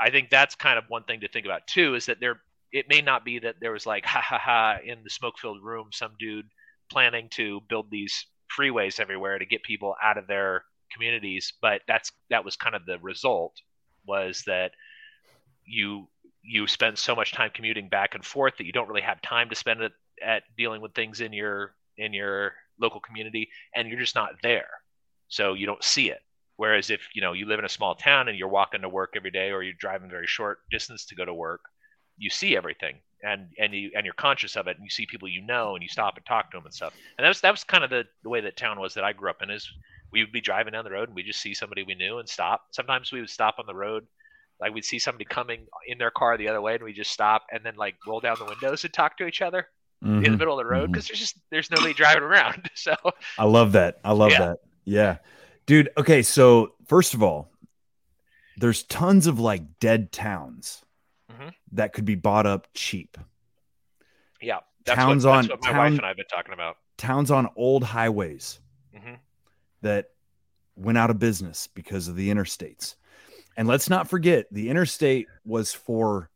I 0.00 0.10
think 0.10 0.30
that's 0.30 0.54
kind 0.54 0.78
of 0.78 0.84
one 0.88 1.04
thing 1.04 1.20
to 1.20 1.28
think 1.28 1.46
about 1.46 1.66
too, 1.66 1.94
is 1.94 2.06
that 2.06 2.20
there 2.20 2.40
it 2.72 2.86
may 2.88 3.00
not 3.00 3.24
be 3.24 3.38
that 3.38 3.56
there 3.60 3.72
was 3.72 3.86
like 3.86 4.04
ha 4.04 4.20
ha 4.20 4.38
ha 4.38 4.78
in 4.84 5.02
the 5.02 5.10
smoke 5.10 5.38
filled 5.38 5.62
room 5.62 5.88
some 5.92 6.12
dude 6.18 6.46
planning 6.90 7.28
to 7.30 7.60
build 7.68 7.90
these 7.90 8.26
freeways 8.58 9.00
everywhere 9.00 9.38
to 9.38 9.46
get 9.46 9.62
people 9.62 9.94
out 10.02 10.18
of 10.18 10.26
their 10.26 10.64
communities 10.92 11.52
but 11.60 11.82
that's 11.88 12.12
that 12.30 12.44
was 12.44 12.56
kind 12.56 12.74
of 12.74 12.86
the 12.86 12.98
result 13.00 13.54
was 14.06 14.42
that 14.46 14.70
you 15.64 16.06
you 16.46 16.66
spend 16.66 16.96
so 16.96 17.14
much 17.14 17.32
time 17.32 17.50
commuting 17.52 17.88
back 17.88 18.14
and 18.14 18.24
forth 18.24 18.54
that 18.56 18.66
you 18.66 18.72
don't 18.72 18.88
really 18.88 19.00
have 19.00 19.20
time 19.20 19.48
to 19.48 19.54
spend 19.54 19.80
it 19.80 19.92
at 20.24 20.44
dealing 20.56 20.80
with 20.80 20.94
things 20.94 21.20
in 21.20 21.32
your 21.32 21.74
in 21.98 22.12
your 22.12 22.52
local 22.80 23.00
community 23.00 23.48
and 23.74 23.88
you're 23.88 23.98
just 23.98 24.14
not 24.14 24.30
there. 24.42 24.68
So 25.28 25.54
you 25.54 25.66
don't 25.66 25.82
see 25.82 26.10
it. 26.10 26.20
Whereas 26.56 26.90
if 26.90 27.08
you 27.14 27.20
know 27.20 27.32
you 27.32 27.46
live 27.46 27.58
in 27.58 27.64
a 27.64 27.70
small 27.70 27.94
town 27.94 28.28
and 28.28 28.38
you're 28.38 28.48
walking 28.48 28.82
to 28.82 28.88
work 28.88 29.14
every 29.16 29.30
day 29.30 29.50
or 29.50 29.62
you're 29.62 29.74
driving 29.78 30.08
very 30.08 30.26
short 30.26 30.58
distance 30.70 31.04
to 31.06 31.14
go 31.14 31.24
to 31.24 31.34
work 31.34 31.60
you 32.16 32.30
see 32.30 32.56
everything 32.56 32.96
and 33.22 33.48
and 33.58 33.72
you 33.72 33.90
and 33.94 34.04
you're 34.04 34.14
conscious 34.14 34.56
of 34.56 34.66
it 34.66 34.76
and 34.76 34.84
you 34.84 34.90
see 34.90 35.06
people 35.06 35.28
you 35.28 35.42
know 35.42 35.74
and 35.74 35.82
you 35.82 35.88
stop 35.88 36.16
and 36.16 36.26
talk 36.26 36.50
to 36.50 36.56
them 36.56 36.64
and 36.64 36.74
stuff 36.74 36.94
and 37.18 37.24
that 37.24 37.28
was 37.28 37.40
that 37.40 37.50
was 37.50 37.64
kind 37.64 37.84
of 37.84 37.90
the, 37.90 38.04
the 38.22 38.28
way 38.28 38.40
that 38.40 38.56
town 38.56 38.78
was 38.78 38.94
that 38.94 39.04
i 39.04 39.12
grew 39.12 39.30
up 39.30 39.42
in 39.42 39.50
is 39.50 39.70
we 40.12 40.22
would 40.22 40.32
be 40.32 40.40
driving 40.40 40.72
down 40.72 40.84
the 40.84 40.90
road 40.90 41.08
and 41.08 41.16
we 41.16 41.22
just 41.22 41.40
see 41.40 41.54
somebody 41.54 41.82
we 41.82 41.94
knew 41.94 42.18
and 42.18 42.28
stop 42.28 42.66
sometimes 42.70 43.12
we 43.12 43.20
would 43.20 43.30
stop 43.30 43.56
on 43.58 43.66
the 43.66 43.74
road 43.74 44.06
like 44.60 44.72
we'd 44.72 44.84
see 44.84 44.98
somebody 44.98 45.24
coming 45.24 45.66
in 45.86 45.98
their 45.98 46.10
car 46.10 46.36
the 46.36 46.48
other 46.48 46.60
way 46.60 46.74
and 46.74 46.84
we 46.84 46.92
just 46.92 47.10
stop 47.10 47.46
and 47.52 47.64
then 47.64 47.74
like 47.76 47.94
roll 48.06 48.20
down 48.20 48.36
the 48.38 48.44
windows 48.44 48.84
and 48.84 48.92
talk 48.92 49.16
to 49.16 49.26
each 49.26 49.42
other 49.42 49.68
mm-hmm. 50.02 50.16
in 50.16 50.22
the 50.22 50.28
mm-hmm. 50.28 50.38
middle 50.38 50.58
of 50.58 50.64
the 50.64 50.70
road 50.70 50.90
because 50.90 51.04
mm-hmm. 51.04 51.12
there's 51.12 51.20
just 51.20 51.38
there's 51.50 51.70
nobody 51.70 51.92
driving 51.92 52.22
around 52.22 52.70
so 52.74 52.94
i 53.38 53.44
love 53.44 53.72
that 53.72 53.98
i 54.04 54.12
love 54.12 54.30
yeah. 54.30 54.38
that 54.38 54.58
yeah 54.84 55.16
dude 55.66 55.90
okay 55.96 56.22
so 56.22 56.74
first 56.86 57.14
of 57.14 57.22
all 57.22 57.50
there's 58.58 58.82
tons 58.84 59.26
of 59.26 59.38
like 59.38 59.62
dead 59.80 60.12
towns 60.12 60.82
mm-hmm. 61.36 61.48
that 61.72 61.92
could 61.92 62.04
be 62.04 62.14
bought 62.14 62.46
up 62.46 62.68
cheap. 62.74 63.16
Yeah, 64.40 64.58
that's 64.84 64.96
towns 64.96 65.24
what, 65.24 65.32
that's 65.32 65.46
on 65.46 65.50
what 65.50 65.62
my 65.62 65.70
town, 65.70 65.78
wife 65.78 65.98
and 65.98 66.06
I've 66.06 66.16
been 66.16 66.26
talking 66.26 66.52
about. 66.52 66.76
Towns 66.96 67.30
on 67.30 67.48
old 67.56 67.84
highways 67.84 68.60
mm-hmm. 68.96 69.14
that 69.82 70.10
went 70.76 70.98
out 70.98 71.10
of 71.10 71.18
business 71.18 71.68
because 71.74 72.08
of 72.08 72.16
the 72.16 72.30
interstates. 72.30 72.94
And 73.56 73.66
let's 73.66 73.88
not 73.88 74.08
forget, 74.08 74.46
the 74.52 74.68
interstate 74.68 75.26
was 75.44 75.72
for 75.72 76.30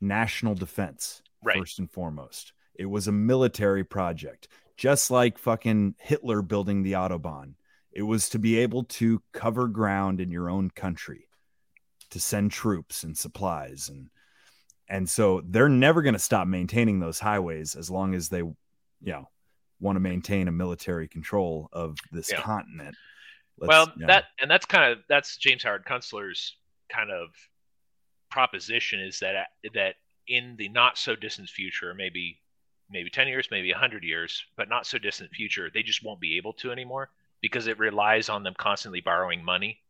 national 0.00 0.54
defense 0.54 1.22
right. 1.42 1.58
first 1.58 1.78
and 1.78 1.90
foremost. 1.90 2.52
It 2.74 2.86
was 2.86 3.08
a 3.08 3.12
military 3.12 3.84
project, 3.84 4.48
just 4.76 5.10
like 5.10 5.38
fucking 5.38 5.94
Hitler 5.98 6.42
building 6.42 6.82
the 6.82 6.92
autobahn. 6.92 7.54
It 7.92 8.02
was 8.02 8.28
to 8.30 8.38
be 8.38 8.58
able 8.58 8.84
to 8.84 9.22
cover 9.32 9.68
ground 9.68 10.20
in 10.20 10.30
your 10.30 10.50
own 10.50 10.70
country, 10.70 11.28
to 12.10 12.20
send 12.20 12.50
troops 12.50 13.04
and 13.04 13.16
supplies 13.16 13.88
and 13.88 14.10
and 14.88 15.08
so 15.08 15.42
they're 15.44 15.68
never 15.68 16.02
going 16.02 16.14
to 16.14 16.18
stop 16.18 16.46
maintaining 16.46 17.00
those 17.00 17.18
highways 17.18 17.74
as 17.74 17.90
long 17.90 18.14
as 18.14 18.28
they, 18.28 18.38
you 18.38 18.56
know, 19.02 19.28
want 19.80 19.96
to 19.96 20.00
maintain 20.00 20.48
a 20.48 20.52
military 20.52 21.08
control 21.08 21.68
of 21.72 21.98
this 22.12 22.30
yeah. 22.30 22.40
continent. 22.40 22.96
Let's, 23.58 23.68
well, 23.68 23.92
you 23.96 24.02
know. 24.02 24.06
that 24.08 24.24
and 24.40 24.50
that's 24.50 24.66
kind 24.66 24.92
of 24.92 24.98
that's 25.08 25.36
James 25.38 25.62
Howard 25.62 25.84
Kunstler's 25.84 26.56
kind 26.90 27.10
of 27.10 27.30
proposition 28.30 29.00
is 29.00 29.18
that 29.20 29.48
that 29.74 29.94
in 30.28 30.56
the 30.58 30.68
not 30.68 30.98
so 30.98 31.16
distant 31.16 31.48
future, 31.48 31.94
maybe 31.94 32.38
maybe 32.90 33.10
10 33.10 33.26
years, 33.28 33.48
maybe 33.50 33.72
100 33.72 34.04
years, 34.04 34.44
but 34.56 34.68
not 34.68 34.86
so 34.86 34.98
distant 34.98 35.30
future, 35.32 35.70
they 35.72 35.82
just 35.82 36.04
won't 36.04 36.20
be 36.20 36.36
able 36.36 36.52
to 36.52 36.70
anymore 36.70 37.10
because 37.40 37.66
it 37.66 37.78
relies 37.78 38.28
on 38.28 38.42
them 38.42 38.54
constantly 38.58 39.00
borrowing 39.00 39.44
money 39.44 39.80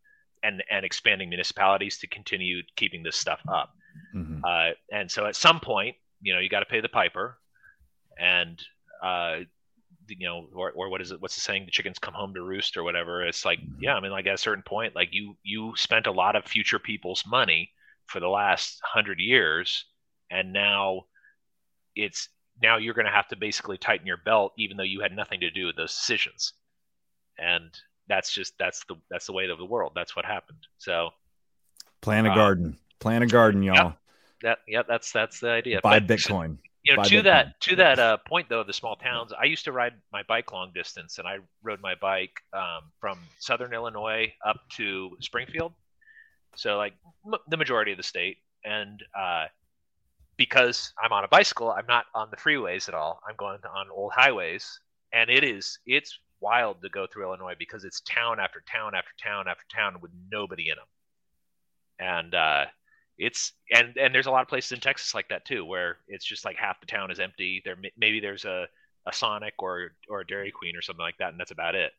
and 0.43 0.63
and 0.71 0.85
expanding 0.85 1.29
municipalities 1.29 1.99
to 1.99 2.07
continue 2.07 2.63
keeping 2.77 3.03
this 3.03 3.17
stuff 3.17 3.41
up. 3.49 3.75
Mm-hmm. 4.15 4.41
Uh, 4.45 4.71
and 4.91 5.11
so 5.11 5.27
at 5.27 5.37
some 5.37 5.61
point, 5.61 5.97
you 6.21 6.35
know, 6.35 6.41
you 6.41 6.49
got 6.49 6.61
to 6.61 6.67
pay 6.67 6.81
the 6.81 6.89
piper, 6.89 7.39
and 8.19 8.61
uh, 9.03 9.41
you 10.09 10.27
know, 10.27 10.49
or, 10.55 10.73
or 10.73 10.89
what 10.89 11.01
is 11.01 11.13
it? 11.13 11.21
What's 11.21 11.35
the 11.35 11.41
saying? 11.41 11.67
The 11.67 11.71
chickens 11.71 11.99
come 11.99 12.15
home 12.15 12.35
to 12.35 12.43
roost, 12.43 12.77
or 12.77 12.85
whatever. 12.85 13.25
It's 13.25 13.45
like, 13.45 13.61
mm-hmm. 13.61 13.83
yeah, 13.83 13.95
I 13.95 14.01
mean, 14.01 14.13
like 14.13 14.27
at 14.27 14.35
a 14.35 14.39
certain 14.39 14.63
point, 14.63 14.95
like 14.95 15.09
you 15.13 15.37
you 15.43 15.75
spent 15.77 16.07
a 16.07 16.13
lot 16.13 16.37
of 16.37 16.45
future 16.45 16.79
people's 16.79 17.25
money 17.27 17.71
for 18.07 18.21
the 18.21 18.29
last 18.29 18.81
hundred 18.85 19.19
years, 19.19 19.85
and 20.31 20.53
now 20.53 21.05
it's 21.95 22.29
now 22.63 22.77
you're 22.77 22.95
going 22.95 23.07
to 23.07 23.13
have 23.13 23.29
to 23.29 23.37
basically 23.37 23.79
tighten 23.79 24.07
your 24.07 24.19
belt, 24.19 24.53
even 24.57 24.77
though 24.77 24.83
you 24.83 25.01
had 25.01 25.15
nothing 25.15 25.41
to 25.41 25.51
do 25.51 25.67
with 25.67 25.77
those 25.77 25.95
decisions. 25.95 26.53
And 27.39 27.71
that's 28.09 28.33
just 28.33 28.55
that's 28.59 28.85
the 28.89 28.97
that's 29.11 29.27
the 29.27 29.33
way 29.33 29.49
of 29.49 29.59
the 29.59 29.65
world. 29.65 29.93
That's 29.95 30.17
what 30.17 30.25
happened. 30.25 30.67
So, 30.79 31.11
plant 32.01 32.27
a 32.27 32.31
uh, 32.31 32.35
garden. 32.35 32.79
Plant 32.99 33.25
a 33.25 33.27
garden, 33.27 33.63
y'all. 33.63 33.75
Yep. 33.75 33.99
That 34.43 34.59
yep, 34.69 34.87
that's 34.89 35.13
that's 35.13 35.41
the 35.41 35.51
idea. 35.51 35.81
Buy 35.83 36.01
but, 36.01 36.17
Bitcoin. 36.17 36.59
You 36.85 36.93
know, 36.93 37.03
Buy 37.03 37.09
to 37.09 37.17
Bitcoin. 37.17 37.25
that 37.25 37.61
to 37.61 37.77
that 37.77 37.99
uh, 37.99 38.17
point 38.19 38.49
though, 38.49 38.63
the 38.63 38.73
small 38.73 38.97
towns. 38.97 39.33
I 39.33 39.45
used 39.45 39.65
to 39.65 39.73
ride 39.73 39.95
my 40.13 40.23
bike 40.25 40.53
long 40.53 40.73
distance, 40.75 41.19
and 41.19 41.27
I 41.27 41.39
rode 41.63 41.81
my 41.81 41.95
bike 41.95 42.35
um, 42.53 42.91
from 43.01 43.19
Southern 43.39 43.73
Illinois 43.73 44.33
up 44.45 44.61
to 44.77 45.17
Springfield, 45.21 45.73
so 46.55 46.77
like 46.77 46.95
m- 47.27 47.41
the 47.49 47.57
majority 47.57 47.93
of 47.93 47.97
the 47.97 48.05
state. 48.05 48.39
And 48.65 49.03
uh, 49.19 49.47
because 50.37 50.93
I'm 51.03 51.13
on 51.13 51.25
a 51.25 51.29
bicycle, 51.29 51.71
I'm 51.71 51.87
not 51.87 52.07
on 52.15 52.29
the 52.31 52.37
freeways 52.37 52.89
at 52.89 52.95
all. 52.95 53.21
I'm 53.29 53.37
going 53.37 53.59
on 53.75 53.87
old 53.91 54.13
highways, 54.13 54.81
and 55.13 55.31
it 55.31 55.45
is 55.45 55.79
it's 55.87 56.19
wild 56.41 56.83
to 56.83 56.89
go 56.89 57.07
through 57.07 57.25
Illinois 57.25 57.55
because 57.59 57.85
it's 57.85 58.01
town 58.03 58.39
after 58.39 58.63
town 58.71 58.95
after 58.95 59.13
town 59.23 59.49
after 59.49 59.65
town 59.75 59.97
with 60.01 60.11
nobody 60.31 60.71
in 60.71 60.77
them. 60.77 60.87
And 61.99 62.35
uh, 62.35 62.67
it's 63.19 63.53
and 63.71 63.97
and 63.97 64.14
there's 64.14 64.27
a 64.27 64.31
lot 64.31 64.43
of 64.43 64.49
places 64.49 64.73
in 64.73 64.81
Texas 64.81 65.14
like 65.14 65.29
that 65.29 65.45
too, 65.45 65.64
where 65.64 65.99
it's 66.09 66.25
just 66.25 66.45
like 66.45 66.57
half 66.57 66.81
the 66.81 66.87
town 66.87 67.11
is 67.11 67.19
empty. 67.19 67.62
There 67.64 67.77
maybe 67.97 68.21
there's 68.21 68.45
a 68.45 68.67
a 69.07 69.12
Sonic 69.12 69.55
or 69.59 69.93
or 70.09 70.21
a 70.21 70.27
Dairy 70.27 70.51
Queen 70.51 70.77
or 70.77 70.83
something 70.83 71.03
like 71.03 71.19
that, 71.19 71.31
and 71.31 71.41
that's 71.41 71.51
about 71.51 71.75
it. 71.75 71.93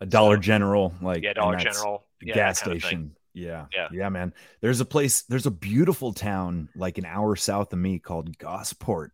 A 0.00 0.06
Dollar 0.06 0.36
so, 0.36 0.42
General, 0.42 0.94
like 1.00 1.22
yeah, 1.22 1.32
Dollar 1.32 1.56
General, 1.56 2.04
yeah, 2.20 2.34
gas 2.34 2.60
station. 2.60 3.16
Yeah, 3.34 3.66
yeah, 3.74 3.88
yeah, 3.92 4.08
man. 4.08 4.34
There's 4.60 4.80
a 4.80 4.84
place. 4.84 5.22
There's 5.22 5.46
a 5.46 5.50
beautiful 5.50 6.12
town 6.12 6.68
like 6.76 6.98
an 6.98 7.06
hour 7.06 7.34
south 7.34 7.72
of 7.72 7.78
me 7.78 7.98
called 7.98 8.36
Gosport, 8.38 9.12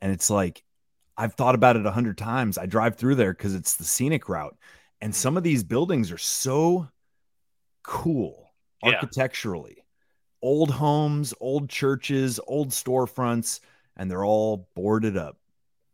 and 0.00 0.10
it's 0.10 0.30
like 0.30 0.64
I've 1.16 1.34
thought 1.34 1.54
about 1.54 1.76
it 1.76 1.86
a 1.86 1.90
hundred 1.90 2.18
times. 2.18 2.58
I 2.58 2.66
drive 2.66 2.96
through 2.96 3.16
there 3.16 3.32
because 3.32 3.54
it's 3.54 3.74
the 3.76 3.84
scenic 3.84 4.28
route, 4.28 4.56
and 5.00 5.12
mm. 5.12 5.16
some 5.16 5.36
of 5.36 5.42
these 5.42 5.62
buildings 5.62 6.10
are 6.10 6.18
so 6.18 6.88
cool 7.82 8.50
yeah. 8.82 8.94
architecturally 8.94 9.84
old 10.42 10.70
homes, 10.70 11.34
old 11.40 11.68
churches, 11.68 12.40
old 12.46 12.70
storefronts, 12.70 13.60
and 13.96 14.10
they're 14.10 14.24
all 14.24 14.68
boarded 14.74 15.16
up. 15.16 15.36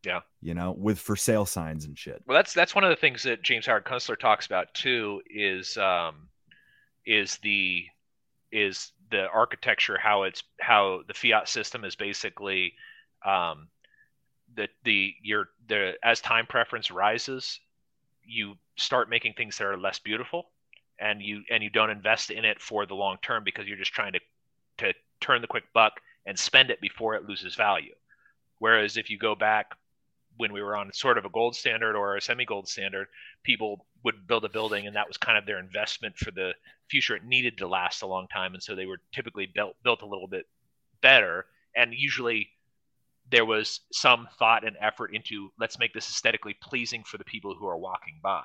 Yeah. 0.04 0.20
You 0.42 0.54
know, 0.54 0.72
with 0.72 0.98
for 0.98 1.16
sale 1.16 1.46
signs 1.46 1.86
and 1.86 1.98
shit. 1.98 2.22
Well, 2.26 2.36
that's 2.36 2.52
that's 2.52 2.74
one 2.74 2.84
of 2.84 2.90
the 2.90 2.96
things 2.96 3.22
that 3.22 3.42
James 3.42 3.66
Howard 3.66 3.84
Kunstler 3.84 4.18
talks 4.18 4.44
about 4.44 4.74
too 4.74 5.22
is 5.30 5.78
um 5.78 6.28
is 7.06 7.38
the 7.38 7.84
is 8.52 8.92
the 9.10 9.26
architecture 9.28 9.98
how 9.98 10.24
it's 10.24 10.42
how 10.60 11.00
the 11.08 11.14
fiat 11.14 11.48
system 11.48 11.84
is 11.84 11.96
basically 11.96 12.74
um, 13.24 13.68
the 14.54 14.68
the 14.84 15.14
your 15.22 15.48
the 15.68 15.94
as 16.02 16.20
time 16.20 16.46
preference 16.46 16.90
rises, 16.90 17.60
you 18.24 18.54
start 18.76 19.08
making 19.08 19.32
things 19.34 19.58
that 19.58 19.66
are 19.66 19.76
less 19.76 19.98
beautiful, 19.98 20.50
and 20.98 21.22
you 21.22 21.42
and 21.50 21.62
you 21.62 21.70
don't 21.70 21.90
invest 21.90 22.30
in 22.30 22.44
it 22.44 22.60
for 22.60 22.86
the 22.86 22.94
long 22.94 23.16
term 23.22 23.42
because 23.44 23.66
you're 23.66 23.78
just 23.78 23.92
trying 23.92 24.12
to 24.12 24.20
to 24.20 24.24
turn 25.24 25.40
the 25.40 25.46
quick 25.46 25.64
buck 25.72 26.00
and 26.26 26.38
spend 26.38 26.70
it 26.70 26.80
before 26.80 27.14
it 27.14 27.28
loses 27.28 27.54
value. 27.54 27.94
Whereas 28.58 28.96
if 28.96 29.10
you 29.10 29.18
go 29.18 29.34
back 29.34 29.72
when 30.36 30.52
we 30.52 30.62
were 30.62 30.76
on 30.76 30.92
sort 30.92 31.16
of 31.16 31.24
a 31.24 31.30
gold 31.30 31.54
standard 31.54 31.96
or 31.96 32.16
a 32.16 32.20
semi 32.20 32.44
gold 32.44 32.68
standard, 32.68 33.06
people 33.42 33.86
would 34.02 34.26
build 34.26 34.44
a 34.44 34.48
building 34.48 34.86
and 34.86 34.96
that 34.96 35.08
was 35.08 35.16
kind 35.16 35.38
of 35.38 35.46
their 35.46 35.58
investment 35.58 36.16
for 36.16 36.30
the 36.30 36.52
future. 36.90 37.16
It 37.16 37.24
needed 37.24 37.58
to 37.58 37.68
last 37.68 38.02
a 38.02 38.06
long 38.06 38.26
time. 38.28 38.54
And 38.54 38.62
so 38.62 38.74
they 38.74 38.86
were 38.86 39.00
typically 39.12 39.46
built, 39.46 39.76
built 39.82 40.02
a 40.02 40.06
little 40.06 40.28
bit 40.28 40.46
better. 41.00 41.46
And 41.76 41.94
usually 41.94 42.50
there 43.30 43.44
was 43.44 43.80
some 43.92 44.28
thought 44.38 44.66
and 44.66 44.76
effort 44.80 45.14
into 45.14 45.50
let's 45.58 45.78
make 45.78 45.94
this 45.94 46.08
aesthetically 46.08 46.54
pleasing 46.60 47.02
for 47.04 47.16
the 47.16 47.24
people 47.24 47.54
who 47.54 47.66
are 47.66 47.78
walking 47.78 48.18
by. 48.22 48.44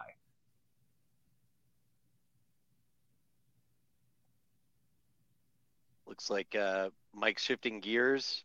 Looks 6.09 6.31
like 6.31 6.55
uh, 6.55 6.89
Mike's 7.13 7.43
shifting 7.43 7.79
gears. 7.79 8.43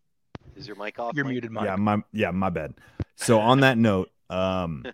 Is 0.55 0.67
your 0.67 0.77
mic 0.77 0.99
off? 0.99 1.15
You're 1.17 1.25
Mike? 1.25 1.33
muted, 1.33 1.51
Mike. 1.51 1.65
Yeah, 1.65 1.77
my 1.77 2.03
yeah, 2.13 2.31
my 2.31 2.51
bad. 2.51 2.75
So 3.17 3.41
on 3.41 3.61
that 3.61 3.79
note, 3.79 4.11
um 4.29 4.85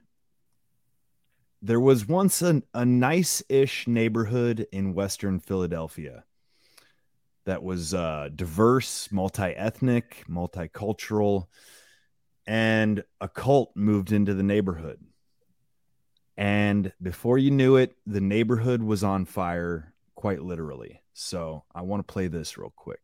there 1.62 1.81
was 1.81 2.07
once 2.07 2.43
an, 2.43 2.62
a 2.73 2.85
nice-ish 2.85 3.89
neighborhood 3.89 4.68
in 4.71 4.95
western 4.95 5.41
Philadelphia 5.41 6.23
that 7.45 7.64
was 7.64 7.93
uh 7.93 8.29
diverse, 8.37 9.11
multi-ethnic, 9.11 10.25
multicultural, 10.31 11.47
and 12.47 13.03
a 13.21 13.29
cult 13.29 13.73
moved 13.75 14.12
into 14.12 14.33
the 14.33 14.45
neighborhood. 14.45 15.01
And 16.37 16.93
before 17.03 17.37
you 17.37 17.51
knew 17.51 17.75
it, 17.75 17.97
the 18.07 18.21
neighborhood 18.21 18.81
was 18.81 19.03
on 19.03 19.25
fire, 19.25 19.93
quite 20.14 20.41
literally. 20.41 21.03
So 21.13 21.65
I 21.75 21.83
want 21.83 22.07
to 22.07 22.13
play 22.13 22.29
this 22.29 22.57
real 22.57 22.73
quick. 22.77 23.01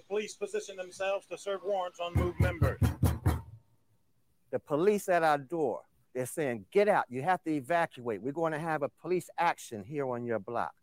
of 0.00 0.08
police 0.08 0.34
position 0.34 0.76
themselves 0.76 1.26
to 1.26 1.38
serve 1.38 1.60
warrants 1.64 2.00
on 2.00 2.34
members. 2.40 2.80
The 4.50 4.58
police 4.58 5.08
at 5.08 5.22
our 5.22 5.38
door, 5.38 5.82
they're 6.14 6.26
saying, 6.26 6.66
get 6.72 6.88
out. 6.88 7.04
You 7.08 7.22
have 7.22 7.42
to 7.44 7.50
evacuate. 7.50 8.20
We're 8.20 8.32
going 8.32 8.52
to 8.52 8.58
have 8.58 8.82
a 8.82 8.88
police 8.88 9.30
action 9.38 9.84
here 9.84 10.08
on 10.08 10.24
your 10.24 10.38
block. 10.38 10.74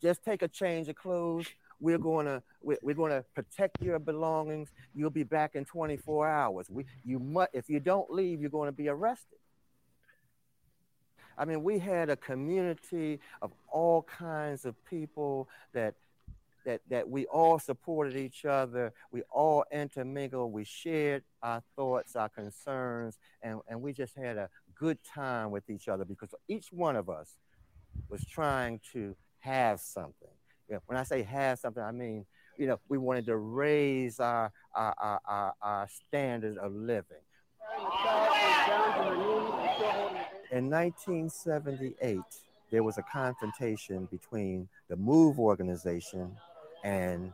Just 0.00 0.24
take 0.24 0.42
a 0.42 0.48
change 0.48 0.88
of 0.88 0.96
clothes. 0.96 1.46
We're 1.78 1.98
going 1.98 2.26
to 2.26 2.42
we're 2.62 2.94
going 2.94 3.12
to 3.12 3.22
protect 3.34 3.82
your 3.82 3.98
belongings. 3.98 4.70
You'll 4.94 5.10
be 5.10 5.24
back 5.24 5.54
in 5.54 5.66
24 5.66 6.26
hours. 6.26 6.70
We 6.70 6.86
you 7.04 7.18
must 7.18 7.50
if 7.52 7.68
you 7.68 7.80
don't 7.80 8.10
leave, 8.10 8.40
you're 8.40 8.50
going 8.50 8.68
to 8.68 8.76
be 8.76 8.88
arrested. 8.88 9.38
I 11.38 11.44
mean, 11.44 11.62
we 11.62 11.78
had 11.78 12.10
a 12.10 12.16
community 12.16 13.20
of 13.42 13.52
all 13.68 14.02
kinds 14.02 14.64
of 14.64 14.74
people 14.84 15.48
that 15.72 15.94
that 16.64 16.80
that 16.90 17.08
we 17.08 17.26
all 17.26 17.58
supported 17.58 18.16
each 18.16 18.44
other, 18.44 18.92
we 19.12 19.22
all 19.30 19.64
intermingled, 19.72 20.52
we 20.52 20.64
shared 20.64 21.22
our 21.42 21.62
thoughts, 21.76 22.16
our 22.16 22.28
concerns, 22.28 23.18
and, 23.40 23.60
and 23.68 23.80
we 23.80 23.92
just 23.92 24.16
had 24.16 24.36
a 24.36 24.50
good 24.74 24.98
time 25.04 25.50
with 25.50 25.70
each 25.70 25.88
other 25.88 26.04
because 26.04 26.34
each 26.48 26.72
one 26.72 26.96
of 26.96 27.08
us 27.08 27.38
was 28.08 28.24
trying 28.24 28.80
to 28.92 29.14
have 29.38 29.80
something. 29.80 30.28
You 30.68 30.74
know, 30.74 30.80
when 30.86 30.98
I 30.98 31.04
say 31.04 31.22
have 31.22 31.60
something, 31.60 31.82
I 31.82 31.92
mean, 31.92 32.26
you 32.58 32.66
know, 32.66 32.80
we 32.88 32.98
wanted 32.98 33.26
to 33.26 33.36
raise 33.36 34.18
our 34.18 34.52
our, 34.74 34.94
our, 34.98 35.20
our, 35.24 35.54
our 35.62 35.88
standard 35.88 36.58
of 36.58 36.74
living. 36.74 37.22
In 40.52 40.70
1978, 40.70 42.20
there 42.70 42.84
was 42.84 42.98
a 42.98 43.02
confrontation 43.02 44.06
between 44.12 44.68
the 44.88 44.94
MOVE 44.94 45.40
organization 45.40 46.36
and 46.84 47.32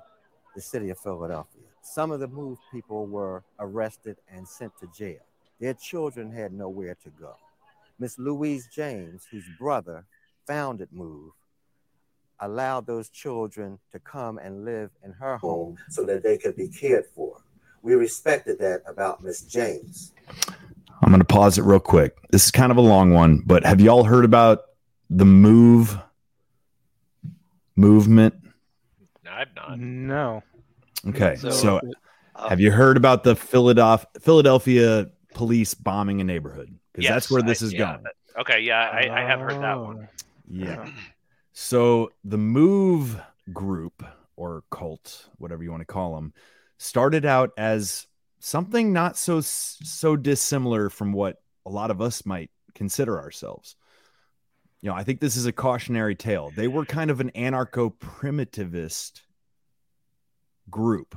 the 0.55 0.63
city 0.63 0.89
of 0.89 0.99
Philadelphia. 0.99 1.63
Some 1.83 2.11
of 2.11 2.21
the 2.21 2.29
MOVE 2.29 2.59
people 2.73 3.07
were 3.07 3.45
arrested 3.59 4.17
and 4.33 4.49
sent 4.49 4.73
to 4.81 4.89
jail. 4.97 5.21
Their 5.61 5.75
children 5.75 6.33
had 6.33 6.55
nowhere 6.55 6.97
to 7.05 7.11
go. 7.11 7.35
Miss 7.99 8.19
Louise 8.19 8.67
James, 8.75 9.27
whose 9.31 9.45
brother 9.59 10.07
founded 10.47 10.89
MOVE, 10.91 11.33
allowed 12.41 12.87
those 12.87 13.11
children 13.11 13.79
to 13.93 13.99
come 13.99 14.39
and 14.39 14.65
live 14.65 14.91
in 15.05 15.13
her 15.13 15.37
home 15.37 15.77
so 15.91 16.03
that 16.05 16.23
they 16.23 16.39
could 16.39 16.57
be 16.57 16.69
cared 16.69 17.05
for. 17.15 17.43
We 17.83 17.95
respected 17.95 18.59
that 18.61 18.83
about 18.87 19.23
Miss 19.23 19.43
James. 19.43 20.13
I'm 21.03 21.09
going 21.11 21.21
to 21.21 21.25
pause 21.25 21.59
it 21.59 21.63
real 21.63 21.81
quick. 21.81 22.17
This 22.31 22.45
is 22.47 22.51
kind 22.51 22.71
of 22.71 22.79
a 22.79 22.83
long 22.83 23.13
one, 23.13 23.43
but 23.45 23.65
have 23.65 23.81
y'all 23.81 24.05
heard 24.05 24.25
about 24.25 24.61
the 25.11 25.25
move 25.25 25.99
movement? 27.77 28.35
I've 29.29 29.55
not. 29.57 29.79
No. 29.79 30.43
Okay. 31.09 31.37
So- 31.37 31.51
So, 31.51 31.81
uh, 32.37 32.49
have 32.49 32.61
you 32.61 32.71
heard 32.71 32.97
about 32.97 33.25
the 33.25 33.35
Philadelphia 33.35 34.07
Philadelphia 34.21 35.11
police 35.35 35.75
bombing 35.75 36.21
a 36.21 36.25
neighborhood? 36.25 36.75
Because 36.93 37.09
that's 37.09 37.31
where 37.31 37.43
this 37.43 37.63
I- 37.63 37.67
is 37.67 37.73
yeah, 37.73 37.79
going. 37.79 38.05
Okay, 38.41 38.61
yeah, 38.61 38.89
I, 38.91 39.23
I 39.23 39.25
have 39.27 39.41
heard 39.41 39.61
that 39.63 39.79
one. 39.79 40.09
Oh. 40.11 40.23
Yeah. 40.49 40.89
So 41.53 42.11
the 42.25 42.39
Move 42.39 43.21
group 43.53 44.03
or 44.37 44.65
cult, 44.71 45.29
whatever 45.39 45.63
you 45.63 45.71
want 45.71 45.83
to 45.83 45.87
call 45.87 46.15
them, 46.15 46.33
started 46.79 47.25
out 47.27 47.51
as 47.57 48.07
something 48.45 48.93
not 48.93 49.17
so 49.17 49.41
so 49.41 50.17
dissimilar 50.17 50.91
from 50.91 51.13
what 51.13 51.41
a 51.65 51.71
lot 51.71 51.93
of 51.93 52.03
us 52.03 52.27
might 52.27 52.51
consider 52.75 53.21
ourselves. 53.21 53.77
You 54.81 54.91
know, 54.91 54.97
I 54.97 55.05
think 55.05 55.21
this 55.21 55.37
is 55.37 55.47
a 55.47 55.53
cautionary 55.53 56.17
tale. 56.17 56.51
They 56.57 56.67
were 56.67 56.85
kind 56.85 57.13
of 57.13 57.21
an 57.21 57.31
anarcho 57.37 57.95
primitivist 57.95 59.21
group 60.69 61.17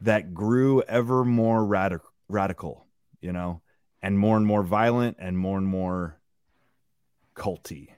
that 0.00 0.34
grew 0.34 0.82
ever 0.82 1.24
more 1.24 1.60
radic- 1.60 2.00
radical, 2.28 2.88
you 3.20 3.32
know, 3.32 3.62
and 4.02 4.18
more 4.18 4.36
and 4.36 4.44
more 4.44 4.64
violent 4.64 5.18
and 5.20 5.38
more 5.38 5.58
and 5.58 5.66
more 5.66 6.18
culty. 7.36 7.90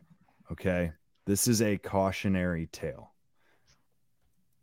Okay. 0.53 0.93
This 1.25 1.49
is 1.49 1.63
a 1.63 1.79
cautionary 1.79 2.67
tale. 2.67 3.15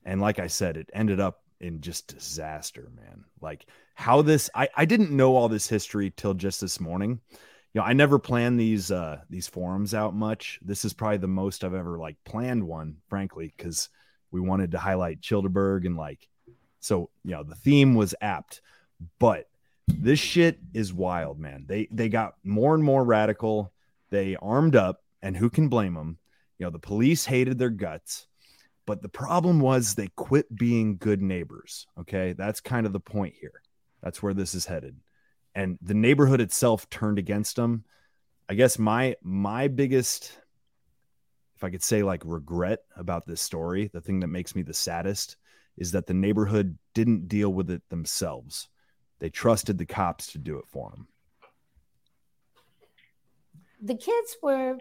And 0.05 0.21
like 0.21 0.37
I 0.37 0.47
said, 0.47 0.77
it 0.77 0.91
ended 0.93 1.19
up 1.19 1.42
in 1.59 1.81
just 1.81 2.07
disaster, 2.07 2.91
man. 2.95 3.23
Like 3.41 3.65
how 3.95 4.21
this 4.21 4.49
I, 4.55 4.69
I 4.75 4.85
didn't 4.85 5.11
know 5.11 5.35
all 5.35 5.49
this 5.49 5.67
history 5.67 6.11
till 6.15 6.33
just 6.33 6.61
this 6.61 6.79
morning. 6.79 7.19
You 7.73 7.81
know, 7.81 7.85
I 7.85 7.93
never 7.93 8.19
planned 8.19 8.59
these 8.59 8.91
uh 8.91 9.21
these 9.29 9.47
forums 9.47 9.93
out 9.93 10.13
much. 10.13 10.59
This 10.61 10.85
is 10.85 10.93
probably 10.93 11.17
the 11.17 11.27
most 11.27 11.63
I've 11.63 11.73
ever 11.73 11.97
like 11.97 12.17
planned 12.23 12.63
one, 12.67 12.97
frankly, 13.07 13.53
because 13.55 13.89
we 14.31 14.41
wanted 14.41 14.71
to 14.71 14.79
highlight 14.79 15.21
Chillderburg 15.21 15.85
and 15.85 15.97
like 15.97 16.27
so 16.79 17.09
you 17.23 17.31
know 17.31 17.43
the 17.43 17.55
theme 17.55 17.95
was 17.95 18.13
apt, 18.21 18.61
but 19.19 19.47
this 19.87 20.19
shit 20.19 20.59
is 20.73 20.93
wild, 20.93 21.39
man. 21.39 21.65
They 21.67 21.87
they 21.91 22.09
got 22.09 22.33
more 22.43 22.75
and 22.75 22.83
more 22.83 23.03
radical. 23.03 23.71
They 24.09 24.35
armed 24.35 24.75
up, 24.75 25.01
and 25.21 25.35
who 25.35 25.49
can 25.49 25.69
blame 25.69 25.93
them? 25.93 26.17
You 26.57 26.65
know, 26.65 26.69
the 26.69 26.79
police 26.79 27.25
hated 27.25 27.57
their 27.57 27.69
guts, 27.69 28.27
but 28.85 29.01
the 29.01 29.09
problem 29.09 29.59
was 29.59 29.95
they 29.95 30.09
quit 30.15 30.53
being 30.55 30.97
good 30.97 31.21
neighbors. 31.21 31.87
Okay, 31.99 32.33
that's 32.33 32.61
kind 32.61 32.85
of 32.85 32.93
the 32.93 32.99
point 32.99 33.35
here. 33.39 33.61
That's 34.01 34.21
where 34.21 34.33
this 34.33 34.53
is 34.53 34.65
headed, 34.65 34.97
and 35.55 35.77
the 35.81 35.93
neighborhood 35.93 36.41
itself 36.41 36.89
turned 36.89 37.19
against 37.19 37.55
them. 37.55 37.85
I 38.49 38.55
guess 38.55 38.77
my 38.77 39.15
my 39.21 39.67
biggest, 39.67 40.37
if 41.55 41.63
I 41.63 41.69
could 41.69 41.83
say, 41.83 42.03
like 42.03 42.21
regret 42.25 42.79
about 42.95 43.25
this 43.25 43.41
story, 43.41 43.89
the 43.93 44.01
thing 44.01 44.19
that 44.21 44.27
makes 44.27 44.55
me 44.55 44.61
the 44.61 44.73
saddest 44.73 45.37
is 45.77 45.91
that 45.93 46.05
the 46.05 46.13
neighborhood 46.13 46.77
didn't 46.93 47.27
deal 47.27 47.51
with 47.51 47.71
it 47.71 47.81
themselves. 47.89 48.67
They 49.19 49.29
trusted 49.29 49.77
the 49.77 49.85
cops 49.85 50.33
to 50.33 50.37
do 50.37 50.59
it 50.59 50.67
for 50.67 50.91
them. 50.91 51.07
the 53.83 53.95
kids 53.95 54.37
were 54.41 54.77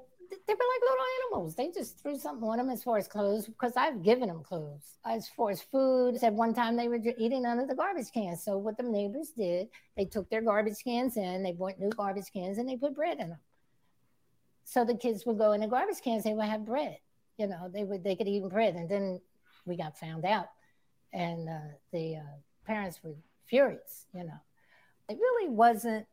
they 0.46 0.54
were 0.54 0.58
like 0.58 0.82
little 0.82 1.06
animals. 1.20 1.54
They 1.54 1.70
just 1.70 2.00
threw 2.00 2.18
something 2.18 2.48
on 2.48 2.58
them 2.58 2.70
as 2.70 2.82
far 2.82 2.98
as 2.98 3.08
clothes 3.08 3.46
because 3.46 3.76
I've 3.76 4.02
given 4.02 4.28
them 4.28 4.42
clothes. 4.42 4.98
As 5.04 5.28
far 5.28 5.50
as 5.50 5.62
food, 5.62 6.16
at 6.22 6.32
one 6.32 6.54
time 6.54 6.76
they 6.76 6.88
were 6.88 7.00
eating 7.18 7.44
under 7.44 7.66
the 7.66 7.74
garbage 7.74 8.12
cans. 8.12 8.42
So 8.42 8.56
what 8.56 8.76
the 8.76 8.82
neighbors 8.82 9.30
did, 9.36 9.68
they 9.96 10.04
took 10.04 10.28
their 10.30 10.42
garbage 10.42 10.82
cans 10.84 11.16
in, 11.16 11.42
they 11.42 11.52
bought 11.52 11.78
new 11.78 11.90
garbage 11.90 12.32
cans, 12.32 12.58
and 12.58 12.68
they 12.68 12.76
put 12.76 12.94
bread 12.94 13.20
in 13.20 13.30
them. 13.30 13.38
So 14.64 14.84
the 14.84 14.96
kids 14.96 15.26
would 15.26 15.38
go 15.38 15.52
in 15.52 15.60
the 15.60 15.66
garbage 15.66 16.00
cans, 16.02 16.24
they 16.24 16.34
would 16.34 16.44
have 16.44 16.64
bread. 16.64 16.98
You 17.38 17.48
know, 17.48 17.68
they 17.72 17.84
would 17.84 18.04
they 18.04 18.14
could 18.14 18.28
eat 18.28 18.48
bread, 18.48 18.74
and 18.74 18.88
then 18.88 19.20
we 19.66 19.76
got 19.76 19.98
found 19.98 20.24
out, 20.24 20.46
and 21.12 21.48
uh, 21.48 21.72
the 21.92 22.16
uh, 22.16 22.36
parents 22.66 23.00
were 23.02 23.14
furious. 23.46 24.06
You 24.14 24.24
know, 24.24 24.40
it 25.08 25.18
really 25.18 25.48
wasn't 25.48 26.06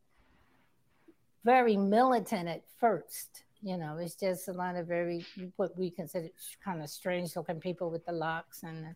very 1.43 1.77
militant 1.77 2.47
at 2.47 2.63
first. 2.79 3.43
You 3.61 3.77
know, 3.77 3.97
it's 3.97 4.15
just 4.15 4.47
a 4.47 4.53
lot 4.53 4.75
of 4.75 4.87
very 4.87 5.25
what 5.57 5.77
we 5.77 5.89
consider 5.89 6.29
kind 6.63 6.81
of 6.81 6.89
strange 6.89 7.35
looking 7.35 7.59
people 7.59 7.89
with 7.89 8.05
the 8.05 8.13
locks, 8.13 8.63
and 8.63 8.95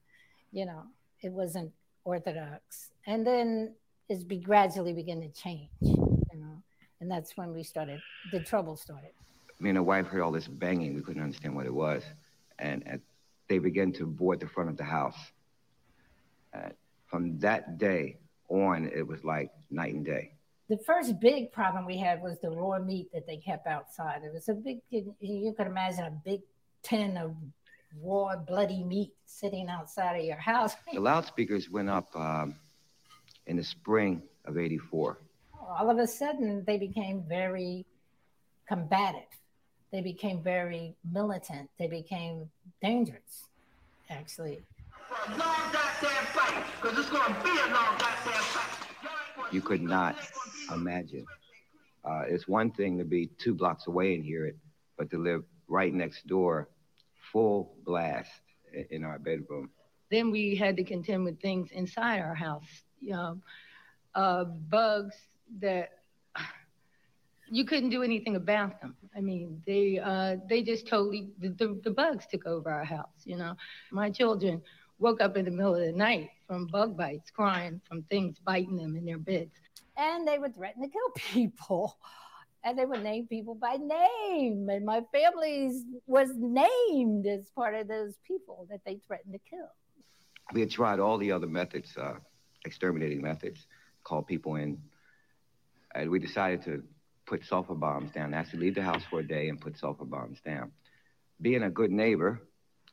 you 0.51 0.65
know, 0.65 0.83
it 1.21 1.31
wasn't 1.31 1.71
orthodox. 2.05 2.91
And 3.05 3.27
then 3.27 3.75
it's 4.07 4.23
be 4.23 4.37
gradually 4.37 4.93
begin 4.93 5.21
to 5.21 5.29
change. 5.29 5.69
You 5.81 6.39
know, 6.39 6.63
and 7.01 7.11
that's 7.11 7.35
when 7.35 7.53
we 7.53 7.63
started. 7.63 8.01
The 8.31 8.39
trouble 8.39 8.77
started. 8.77 9.11
Me 9.59 9.69
and 9.69 9.77
the 9.77 9.83
wife 9.83 10.07
heard 10.07 10.21
all 10.21 10.31
this 10.31 10.47
banging. 10.47 10.95
We 10.95 11.01
couldn't 11.01 11.21
understand 11.21 11.55
what 11.55 11.65
it 11.65 11.73
was, 11.73 12.03
and, 12.59 12.83
and 12.85 13.01
they 13.49 13.59
began 13.59 13.91
to 13.93 14.05
board 14.05 14.39
the 14.39 14.47
front 14.47 14.69
of 14.69 14.77
the 14.77 14.83
house. 14.83 15.17
Uh, 16.53 16.69
from 17.07 17.37
that 17.39 17.77
day 17.77 18.17
on, 18.47 18.89
it 18.93 19.05
was 19.05 19.23
like 19.23 19.51
night 19.69 19.93
and 19.93 20.05
day. 20.05 20.33
The 20.69 20.77
first 20.77 21.19
big 21.19 21.51
problem 21.51 21.85
we 21.85 21.97
had 21.97 22.21
was 22.21 22.39
the 22.39 22.49
raw 22.49 22.79
meat 22.79 23.11
that 23.13 23.27
they 23.27 23.37
kept 23.37 23.67
outside. 23.67 24.21
It 24.23 24.33
was 24.33 24.47
a 24.47 24.53
big, 24.53 24.79
you 24.89 25.53
could 25.57 25.67
imagine 25.67 26.05
a 26.05 26.21
big 26.23 26.41
tin 26.83 27.17
of 27.17 27.35
raw, 28.01 28.35
bloody 28.37 28.83
meat 28.83 29.11
sitting 29.25 29.67
outside 29.67 30.19
of 30.19 30.25
your 30.25 30.37
house. 30.37 30.75
The 30.91 30.99
loudspeakers 30.99 31.69
went 31.69 31.89
up 31.89 32.15
um, 32.15 32.55
in 33.45 33.57
the 33.57 33.63
spring 33.63 34.23
of 34.45 34.57
84. 34.57 35.17
All 35.59 35.89
of 35.89 35.97
a 35.97 36.07
sudden, 36.07 36.63
they 36.65 36.77
became 36.77 37.23
very 37.27 37.85
combative. 38.67 39.21
They 39.91 40.01
became 40.01 40.41
very 40.41 40.95
militant. 41.11 41.69
They 41.77 41.87
became 41.87 42.49
dangerous, 42.81 43.47
actually. 44.09 44.61
You 49.51 49.61
could 49.61 49.83
not 49.83 50.15
imagine. 50.73 51.25
Uh, 52.05 52.23
it's 52.27 52.47
one 52.47 52.71
thing 52.71 52.97
to 52.97 53.05
be 53.05 53.27
two 53.37 53.53
blocks 53.53 53.87
away 53.87 54.15
and 54.15 54.23
hear 54.23 54.45
it, 54.45 54.57
but 54.97 55.09
to 55.11 55.17
live 55.17 55.43
right 55.67 55.93
next 55.93 56.27
door, 56.27 56.69
full 57.31 57.75
blast 57.85 58.29
in 58.89 59.03
our 59.03 59.19
bedroom. 59.19 59.69
Then 60.11 60.31
we 60.31 60.55
had 60.55 60.75
to 60.77 60.83
contend 60.83 61.23
with 61.23 61.39
things 61.41 61.71
inside 61.71 62.19
our 62.19 62.35
house, 62.35 62.83
you 62.99 63.13
know, 63.13 63.39
uh, 64.15 64.43
bugs 64.43 65.15
that 65.59 65.89
you 67.49 67.65
couldn't 67.65 67.89
do 67.89 68.03
anything 68.03 68.35
about 68.35 68.81
them. 68.81 68.95
I 69.15 69.21
mean, 69.21 69.61
they 69.65 69.99
uh, 69.99 70.37
they 70.49 70.61
just 70.61 70.87
totally 70.87 71.29
the, 71.39 71.49
the, 71.49 71.79
the 71.83 71.91
bugs 71.91 72.25
took 72.29 72.45
over 72.45 72.69
our 72.69 72.83
house. 72.83 73.23
You 73.25 73.37
know, 73.37 73.55
my 73.91 74.09
children 74.09 74.61
woke 74.99 75.21
up 75.21 75.37
in 75.37 75.45
the 75.45 75.51
middle 75.51 75.75
of 75.75 75.81
the 75.81 75.91
night 75.91 76.29
from 76.47 76.67
bug 76.67 76.95
bites, 76.95 77.31
crying 77.31 77.81
from 77.87 78.03
things 78.03 78.37
biting 78.45 78.77
them 78.77 78.95
in 78.95 79.05
their 79.05 79.17
beds. 79.17 79.55
And 79.97 80.27
they 80.27 80.39
would 80.39 80.55
threaten 80.55 80.81
to 80.83 80.89
kill 80.89 81.09
people. 81.15 81.97
And 82.63 82.79
they 82.79 82.85
would 82.85 83.03
name 83.03 83.27
people 83.27 83.55
by 83.55 83.75
name. 83.75 84.69
And 84.69 84.85
my 84.85 85.01
family 85.11 85.71
was 86.07 86.29
named 86.33 87.27
as 87.27 87.49
part 87.49 87.75
of 87.75 87.87
those 87.87 88.15
people 88.25 88.67
that 88.69 88.79
they 88.85 88.99
threatened 89.05 89.33
to 89.33 89.39
kill. 89.49 89.69
We 90.53 90.61
had 90.61 90.71
tried 90.71 90.99
all 90.99 91.17
the 91.17 91.31
other 91.31 91.47
methods, 91.47 91.95
uh, 91.97 92.15
exterminating 92.65 93.21
methods, 93.21 93.65
called 94.03 94.27
people 94.27 94.55
in. 94.55 94.77
And 95.93 96.09
we 96.09 96.19
decided 96.19 96.63
to 96.63 96.83
put 97.25 97.45
sulfur 97.45 97.75
bombs 97.75 98.11
down. 98.11 98.33
Actually, 98.33 98.59
leave 98.59 98.75
the 98.75 98.81
house 98.81 99.03
for 99.09 99.19
a 99.19 99.27
day 99.27 99.49
and 99.49 99.59
put 99.59 99.77
sulfur 99.77 100.05
bombs 100.05 100.39
down. 100.45 100.71
Being 101.41 101.63
a 101.63 101.69
good 101.69 101.91
neighbor, 101.91 102.41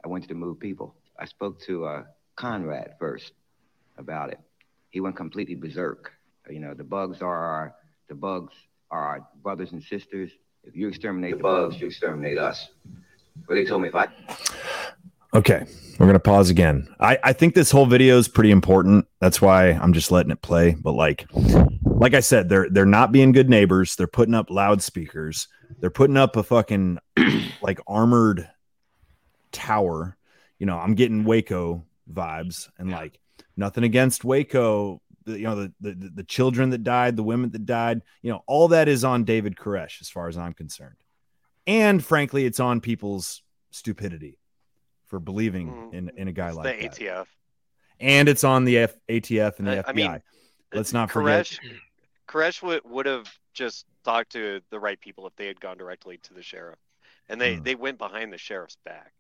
I 0.05 0.09
wanted 0.09 0.29
to 0.29 0.35
move 0.35 0.59
people. 0.59 0.95
I 1.19 1.27
spoke 1.27 1.61
to 1.63 1.85
uh, 1.85 2.03
Conrad 2.37 2.95
first 2.99 3.33
about 3.99 4.31
it. 4.31 4.41
He 4.91 5.01
went 5.01 5.17
completely 5.17 5.55
berserk. 5.55 6.13
You 6.49 6.61
know, 6.61 6.75
the 6.75 6.85
bugs 6.85 7.23
are 7.23 7.37
our, 7.37 7.75
the 8.09 8.15
bugs 8.15 8.55
are 8.91 9.03
our 9.03 9.29
brothers 9.43 9.73
and 9.73 9.83
sisters. 9.83 10.31
If 10.65 10.77
you 10.77 10.89
exterminate 10.89 11.33
the, 11.33 11.37
the 11.39 11.43
bugs, 11.43 11.75
bugs, 11.75 11.81
you 11.81 11.87
exterminate 11.89 12.39
us. 12.39 12.69
But 13.47 13.55
they 13.55 13.65
told 13.65 13.83
me 13.83 13.89
if 13.89 13.95
I. 13.95 14.09
Okay, 15.33 15.65
we're 15.99 16.07
gonna 16.07 16.19
pause 16.19 16.51
again. 16.51 16.89
I 16.99 17.19
I 17.23 17.33
think 17.33 17.55
this 17.55 17.71
whole 17.71 17.87
video 17.87 18.19
is 18.19 18.27
pretty 18.29 18.51
important. 18.51 19.07
That's 19.21 19.41
why 19.41 19.71
I'm 19.71 19.93
just 19.93 20.11
letting 20.11 20.33
it 20.33 20.43
play. 20.43 20.75
But 20.75 20.93
like, 20.93 21.27
like 21.85 22.15
I 22.15 22.21
said, 22.21 22.49
they're 22.49 22.69
they're 22.69 22.85
not 22.85 23.13
being 23.13 23.33
good 23.33 23.49
neighbors. 23.49 23.95
They're 23.95 24.09
putting 24.09 24.35
up 24.35 24.51
loudspeakers. 24.51 25.47
They're 25.79 25.89
putting 25.89 26.17
up 26.17 26.37
a 26.37 26.43
fucking 26.43 26.99
like 27.63 27.81
armored 27.87 28.51
tower 29.53 30.17
you 30.61 30.67
know, 30.67 30.77
I'm 30.77 30.95
getting 30.95 31.25
Waco 31.25 31.85
vibes 32.13 32.69
and 32.79 32.91
like 32.91 33.19
nothing 33.57 33.83
against 33.83 34.25
Waco. 34.25 35.01
The, 35.25 35.39
you 35.39 35.45
know, 35.45 35.55
the, 35.57 35.73
the 35.81 36.11
the 36.15 36.25
children 36.25 36.71
that 36.71 36.83
died, 36.83 37.17
the 37.17 37.23
women 37.23 37.51
that 37.51 37.67
died, 37.67 38.03
you 38.23 38.31
know, 38.33 38.43
all 38.47 38.69
that 38.69 38.89
is 38.89 39.05
on 39.05 39.25
David 39.25 39.57
Koresh 39.57 40.01
as 40.01 40.09
far 40.09 40.29
as 40.29 40.39
I'm 40.39 40.55
concerned. 40.55 40.97
And 41.67 42.03
frankly, 42.05 42.47
it's 42.47 42.59
on 42.61 42.81
people's 42.81 43.43
stupidity 43.71 44.39
for 45.07 45.21
believing 45.21 45.69
mm, 45.69 45.95
in, 45.95 46.11
in 46.17 46.29
a 46.29 46.33
guy 46.33 46.51
like 46.53 46.81
the 46.81 46.89
that. 46.89 46.97
ATF. 46.99 47.27
And 48.01 48.29
it's 48.31 48.45
on 48.45 48.65
the 48.65 48.79
F- 48.79 48.95
ATF 49.11 49.59
and 49.59 49.69
the 49.69 49.79
I, 49.79 49.83
FBI. 49.83 49.89
I 49.89 49.93
mean, 49.93 50.23
Let's 50.73 50.93
not 50.93 51.11
Koresh, 51.11 51.57
forget. 51.57 51.73
Koresh 52.27 52.63
would, 52.63 52.81
would 52.85 53.07
have 53.07 53.27
just 53.53 53.85
talked 54.05 54.33
to 54.33 54.61
the 54.71 54.81
right 54.81 54.99
people 54.99 55.27
if 55.27 55.37
they 55.37 55.47
had 55.47 55.61
gone 55.61 55.77
directly 55.77 56.19
to 56.23 56.33
the 56.35 56.43
sheriff. 56.43 56.79
And 57.29 57.41
they, 57.41 57.57
Hmm. 57.57 57.63
they 57.65 57.75
went 57.75 57.99
behind 57.99 58.33
the 58.33 58.39
sheriff's 58.39 58.79
back. 58.85 59.13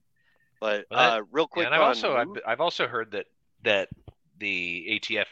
But 0.61 0.87
Well, 0.91 0.99
that- 1.11 1.19
uh, 1.19 1.25
real 1.31 1.47
quick, 1.47 1.67
and 1.67 1.75
I've 1.75 1.83
on 1.83 1.89
also 1.89 2.17
I've, 2.17 2.29
I've 2.47 2.61
also 2.61 2.87
heard 2.89 3.11
that 3.13 3.27
that 3.65 3.89
the 4.39 4.87
ATF 5.03 5.27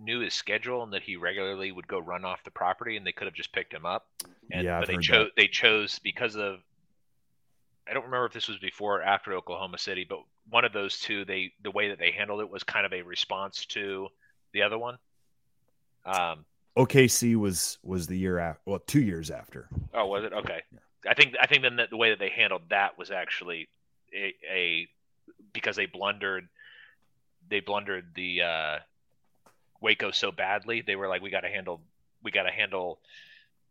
knew 0.00 0.20
his 0.20 0.34
schedule 0.34 0.82
and 0.82 0.92
that 0.92 1.02
he 1.02 1.16
regularly 1.16 1.72
would 1.72 1.86
go 1.86 1.98
run 1.98 2.24
off 2.24 2.42
the 2.44 2.50
property 2.50 2.96
and 2.96 3.06
they 3.06 3.12
could 3.12 3.26
have 3.26 3.34
just 3.34 3.52
picked 3.52 3.72
him 3.72 3.84
up. 3.84 4.06
And 4.50 4.64
Yeah, 4.64 4.80
but 4.80 4.88
they 4.88 4.96
chose 4.96 5.30
they 5.36 5.46
chose 5.46 5.98
because 5.98 6.36
of 6.36 6.60
I 7.88 7.92
don't 7.92 8.04
remember 8.04 8.26
if 8.26 8.32
this 8.32 8.48
was 8.48 8.58
before 8.58 9.00
or 9.00 9.02
after 9.02 9.34
Oklahoma 9.34 9.78
City, 9.78 10.06
but 10.08 10.20
one 10.48 10.64
of 10.64 10.72
those 10.72 10.98
two 10.98 11.24
they 11.24 11.52
the 11.62 11.70
way 11.70 11.88
that 11.88 11.98
they 11.98 12.10
handled 12.10 12.40
it 12.40 12.50
was 12.50 12.64
kind 12.64 12.86
of 12.86 12.92
a 12.92 13.02
response 13.02 13.66
to 13.66 14.08
the 14.52 14.62
other 14.62 14.78
one. 14.78 14.98
Um 16.04 16.44
OKC 16.76 17.36
was 17.36 17.78
was 17.82 18.06
the 18.06 18.16
year 18.16 18.38
after, 18.38 18.60
well, 18.64 18.78
two 18.78 19.02
years 19.02 19.30
after. 19.30 19.68
Oh, 19.92 20.06
was 20.06 20.24
it 20.24 20.32
okay? 20.32 20.62
I 21.06 21.14
think 21.14 21.34
I 21.40 21.46
think 21.46 21.62
then 21.62 21.76
that 21.76 21.90
the 21.90 21.96
way 21.96 22.10
that 22.10 22.18
they 22.18 22.30
handled 22.30 22.62
that 22.70 22.98
was 22.98 23.10
actually 23.10 23.68
a, 24.14 24.34
a 24.50 24.88
because 25.52 25.76
they 25.76 25.86
blundered 25.86 26.48
they 27.48 27.60
blundered 27.60 28.14
the 28.14 28.42
uh, 28.42 28.78
Waco 29.80 30.10
so 30.10 30.30
badly. 30.30 30.82
They 30.82 30.96
were 30.96 31.08
like, 31.08 31.22
we 31.22 31.30
got 31.30 31.40
to 31.40 31.48
handle 31.48 31.80
we 32.22 32.30
got 32.30 32.42
to 32.44 32.50
handle 32.50 33.00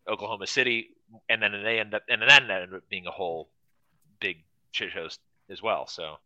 Oklahoma 0.07 0.47
City, 0.47 0.89
and 1.30 1.41
then 1.41 1.51
they 1.64 1.80
end 1.80 1.93
up 1.93 2.03
and 2.10 2.22
then 2.22 2.28
that 2.28 2.43
ended 2.43 2.74
up 2.74 2.89
being 2.89 3.07
a 3.07 3.12
whole 3.12 3.49
big 4.20 4.43
shit 4.72 4.91
show 4.91 5.07
as 5.49 5.62
well. 5.62 5.88
So 5.88 6.18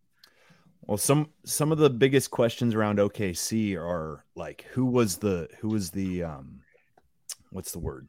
Well, 0.86 0.98
some 0.98 1.30
some 1.46 1.72
of 1.72 1.78
the 1.78 1.90
biggest 1.90 2.32
questions 2.32 2.76
around 2.76 3.00
OKC 3.00 3.76
are 3.76 4.26
like 4.36 4.66
who 4.72 4.86
was 4.86 5.18
the 5.18 5.50
who 5.60 5.70
was 5.70 5.92
the 5.92 6.24
um 6.24 6.62
what's 7.52 7.72
the 7.72 7.80
word 7.80 8.08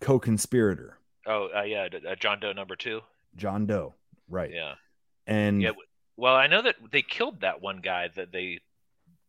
co-conspirator 0.00 0.98
oh 1.26 1.48
uh, 1.56 1.62
yeah, 1.62 1.88
uh, 2.08 2.14
John 2.14 2.40
Doe 2.40 2.52
number 2.52 2.76
two. 2.76 3.00
John 3.36 3.66
Doe, 3.66 3.94
right? 4.28 4.50
Yeah. 4.52 4.74
And 5.26 5.60
Yeah. 5.62 5.72
Well, 6.18 6.34
I 6.34 6.46
know 6.46 6.62
that 6.62 6.76
they 6.90 7.02
killed 7.02 7.42
that 7.42 7.60
one 7.60 7.80
guy 7.82 8.08
that 8.16 8.32
they 8.32 8.60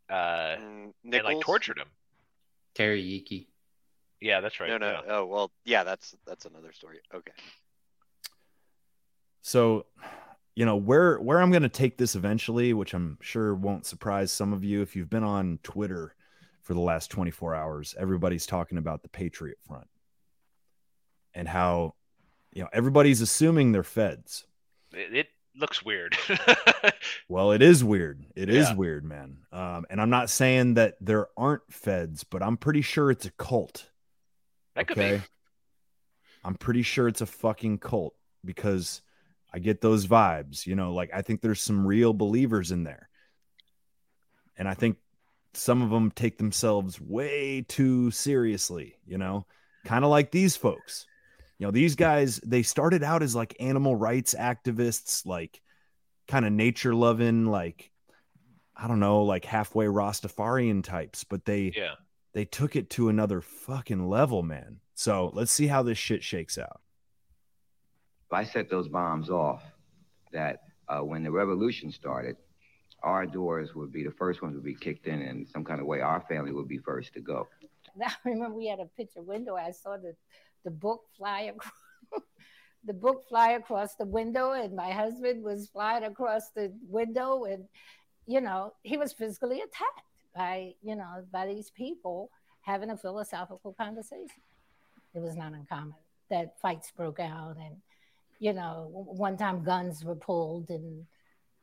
uh 0.10 0.56
and 0.58 0.94
like 1.04 1.42
tortured 1.42 1.78
him. 1.78 1.88
Terry 2.76 3.02
Yeakey. 3.02 3.48
Yeah, 4.22 4.42
that's 4.42 4.60
right. 4.60 4.70
No, 4.70 4.78
no. 4.78 4.92
yeah. 4.92 5.02
Oh, 5.08 5.26
well, 5.26 5.52
yeah, 5.66 5.84
that's 5.84 6.16
that's 6.26 6.46
another 6.46 6.72
story. 6.72 7.00
Okay. 7.14 7.32
So, 9.42 9.86
you 10.56 10.66
know, 10.66 10.76
where 10.76 11.18
where 11.20 11.42
I'm 11.42 11.52
going 11.52 11.64
to 11.64 11.70
take 11.70 11.98
this 11.98 12.16
eventually, 12.16 12.74
which 12.74 12.94
I'm 12.94 13.18
sure 13.22 13.54
won't 13.54 13.86
surprise 13.86 14.32
some 14.32 14.54
of 14.54 14.64
you 14.64 14.82
if 14.82 14.96
you've 14.96 15.10
been 15.10 15.24
on 15.24 15.60
Twitter 15.64 16.16
for 16.62 16.74
the 16.74 16.82
last 16.82 17.10
24 17.12 17.56
hours, 17.56 17.96
everybody's 17.98 18.46
talking 18.46 18.78
about 18.78 19.02
the 19.02 19.10
Patriot 19.10 19.58
Front 19.66 19.88
and 21.34 21.48
how 21.48 21.94
you 22.54 22.64
know, 22.64 22.70
everybody's 22.74 23.22
assuming 23.22 23.72
they're 23.72 23.84
feds. 23.84 24.46
It, 24.94 25.16
it 25.16 25.28
looks 25.58 25.84
weird. 25.84 26.16
Well, 27.30 27.52
it 27.52 27.62
is 27.62 27.84
weird. 27.84 28.26
It 28.36 28.50
is 28.50 28.70
Yeah. 28.70 28.76
weird, 28.76 29.04
man. 29.04 29.40
Um, 29.52 29.86
and 29.90 30.00
I'm 30.02 30.10
not 30.10 30.30
saying 30.30 30.76
that 30.76 30.96
there 31.02 31.28
aren't 31.38 31.62
feds, 31.72 32.24
but 32.24 32.42
I'm 32.42 32.56
pretty 32.58 32.82
sure 32.82 33.12
it's 33.12 33.26
a 33.26 33.32
cult. 33.32 33.90
That 34.76 34.88
could 34.88 34.98
be. 34.98 35.22
I'm 36.44 36.56
pretty 36.56 36.84
sure 36.84 37.08
it's 37.10 37.20
a 37.22 37.26
fucking 37.26 37.80
cult 37.80 38.16
because 38.46 39.02
I 39.54 39.60
get 39.60 39.82
those 39.82 40.08
vibes. 40.08 40.66
You 40.66 40.76
know, 40.76 40.94
like 40.94 41.10
I 41.14 41.22
think 41.22 41.42
there's 41.42 41.62
some 41.62 41.86
real 41.86 42.14
believers 42.14 42.72
in 42.72 42.84
there. 42.86 43.10
And 44.58 44.68
I 44.68 44.74
think 44.74 44.98
some 45.54 45.82
of 45.82 45.90
them 45.90 46.12
take 46.12 46.38
themselves 46.38 47.00
way 47.02 47.66
too 47.68 48.10
seriously, 48.12 48.96
you 49.06 49.18
know, 49.18 49.46
kind 49.86 50.06
of 50.06 50.10
like 50.12 50.32
these 50.32 50.56
folks. 50.56 51.06
You 51.60 51.66
know, 51.68 51.72
these 51.72 51.96
guys, 51.96 52.40
they 52.46 52.62
started 52.64 53.04
out 53.04 53.24
as 53.24 53.36
like 53.36 53.56
animal 53.60 53.96
rights 53.96 54.36
activists, 54.38 55.26
like 55.26 55.62
kind 56.28 56.46
of 56.46 56.52
nature 56.52 56.94
loving, 56.94 57.46
like, 57.46 57.92
I 58.76 58.88
don't 58.88 59.00
know, 59.00 59.24
like 59.24 59.44
halfway 59.44 59.86
Rastafarian 59.86 60.84
types, 60.84 61.24
but 61.24 61.46
they, 61.46 61.74
Yeah. 61.76 61.96
they 62.34 62.46
took 62.46 62.76
it 62.76 62.92
to 62.92 63.10
another 63.10 63.42
fucking 63.42 64.08
level, 64.08 64.44
man. 64.44 64.82
So 64.94 65.32
let's 65.34 65.52
see 65.52 65.68
how 65.68 65.82
this 65.84 65.98
shit 65.98 66.24
shakes 66.24 66.58
out. 66.60 66.82
If 68.28 68.34
I 68.34 68.44
set 68.44 68.70
those 68.70 68.88
bombs 68.88 69.30
off, 69.30 69.64
that 70.34 70.64
uh, 70.90 71.00
when 71.00 71.24
the 71.24 71.32
revolution 71.32 71.92
started, 71.92 72.36
our 73.02 73.26
doors 73.26 73.74
would 73.74 73.92
be 73.92 74.04
the 74.04 74.12
first 74.12 74.42
ones 74.42 74.56
would 74.56 74.64
be 74.64 74.76
kicked 74.76 75.08
in, 75.08 75.22
and 75.22 75.48
some 75.48 75.64
kind 75.64 75.80
of 75.80 75.88
way 75.88 76.02
our 76.02 76.22
family 76.22 76.52
would 76.52 76.68
be 76.68 76.78
first 76.78 77.14
to 77.14 77.22
go. 77.22 77.48
I 78.02 78.12
remember 78.26 78.56
we 78.56 78.68
had 78.68 78.80
a 78.80 78.86
picture 78.86 79.22
window. 79.22 79.56
I 79.56 79.72
saw 79.72 79.98
the, 79.98 80.16
the 80.64 80.72
book 80.72 81.04
fly 81.18 81.42
across 81.42 81.74
the 82.86 82.94
book 82.94 83.24
fly 83.28 83.52
across 83.52 83.96
the 83.96 84.06
window, 84.06 84.52
and 84.52 84.76
my 84.76 84.92
husband 84.92 85.44
was 85.44 85.70
flying 85.70 86.04
across 86.04 86.50
the 86.52 86.74
window, 86.88 87.46
and 87.46 87.66
you 88.26 88.42
know 88.42 88.74
he 88.84 88.98
was 88.98 89.14
physically 89.14 89.62
attacked 89.62 90.02
by 90.36 90.74
you 90.82 90.96
know 90.96 91.26
by 91.32 91.46
these 91.46 91.72
people 91.72 92.30
having 92.62 92.90
a 92.90 92.98
philosophical 92.98 93.74
conversation. 93.74 94.42
It 95.14 95.20
was 95.20 95.36
not 95.36 95.54
uncommon 95.54 95.96
that 96.30 96.60
fights 96.62 96.92
broke 96.96 97.20
out, 97.20 97.58
and 97.58 97.78
you 98.40 98.54
know 98.54 98.90
one 98.92 99.38
time 99.38 99.64
guns 99.64 100.04
were 100.04 100.16
pulled 100.16 100.70
and 100.70 101.06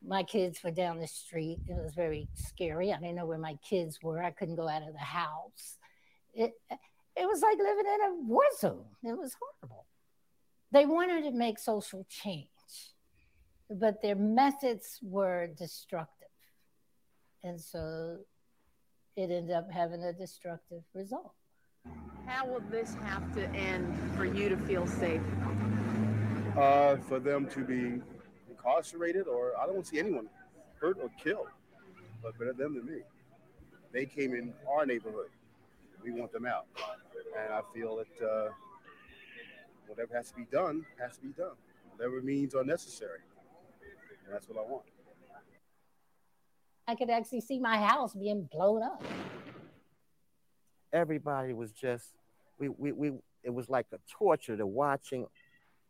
my 0.07 0.23
kids 0.23 0.63
were 0.63 0.71
down 0.71 0.99
the 0.99 1.07
street. 1.07 1.59
It 1.67 1.81
was 1.81 1.93
very 1.95 2.27
scary. 2.33 2.93
I 2.93 2.99
didn't 2.99 3.15
know 3.15 3.25
where 3.25 3.37
my 3.37 3.55
kids 3.67 3.99
were. 4.03 4.21
I 4.21 4.31
couldn't 4.31 4.55
go 4.55 4.67
out 4.67 4.83
of 4.83 4.93
the 4.93 4.99
house. 4.99 5.77
It 6.33 6.53
it 7.15 7.27
was 7.27 7.41
like 7.41 7.57
living 7.57 7.85
in 7.85 8.01
a 8.01 8.13
war 8.23 8.43
zone. 8.59 8.85
It 9.03 9.17
was 9.17 9.35
horrible. 9.39 9.85
They 10.71 10.85
wanted 10.85 11.23
to 11.23 11.31
make 11.31 11.59
social 11.59 12.05
change, 12.09 12.49
but 13.69 14.01
their 14.01 14.15
methods 14.15 14.99
were 15.01 15.47
destructive. 15.47 16.27
And 17.43 17.61
so 17.61 18.17
it 19.15 19.31
ended 19.31 19.51
up 19.51 19.71
having 19.71 20.03
a 20.03 20.11
destructive 20.11 20.83
result. 20.93 21.33
How 22.25 22.47
will 22.47 22.63
this 22.71 22.95
have 23.03 23.33
to 23.35 23.47
end 23.51 23.95
for 24.17 24.25
you 24.25 24.49
to 24.49 24.57
feel 24.57 24.87
safe? 24.87 25.21
Uh, 26.57 26.97
for 26.97 27.19
them 27.19 27.47
to 27.47 27.63
be 27.63 28.01
incarcerated, 28.49 29.27
or 29.27 29.51
I 29.61 29.67
don't 29.67 29.85
see 29.85 29.99
anyone 29.99 30.27
hurt 30.81 30.97
or 31.01 31.09
killed, 31.21 31.47
but 32.23 32.37
better 32.39 32.53
them 32.53 32.75
than 32.75 32.85
me. 32.85 33.01
They 33.93 34.05
came 34.05 34.33
in 34.33 34.53
our 34.69 34.85
neighborhood. 34.85 35.29
We 36.03 36.11
want 36.11 36.33
them 36.33 36.45
out, 36.45 36.65
and 37.37 37.53
I 37.53 37.61
feel 37.73 37.97
that 37.97 38.25
uh, 38.25 38.49
whatever 39.87 40.15
has 40.15 40.29
to 40.29 40.35
be 40.35 40.45
done 40.51 40.85
has 40.99 41.17
to 41.17 41.21
be 41.21 41.33
done. 41.33 41.55
Whatever 41.95 42.21
means 42.21 42.55
are 42.55 42.63
necessary, 42.63 43.19
and 44.25 44.33
that's 44.33 44.49
what 44.49 44.57
I 44.57 44.69
want. 44.69 44.83
I 46.87 46.95
could 46.95 47.09
actually 47.09 47.41
see 47.41 47.59
my 47.59 47.77
house 47.77 48.13
being 48.13 48.47
blown 48.51 48.83
up. 48.83 49.03
Everybody 50.93 51.53
was 51.53 51.71
just, 51.71 52.13
we, 52.59 52.69
we, 52.69 52.91
we, 52.91 53.11
it 53.43 53.49
was 53.49 53.69
like 53.69 53.87
a 53.91 53.97
torture 54.07 54.55
to 54.55 54.67
watching 54.67 55.25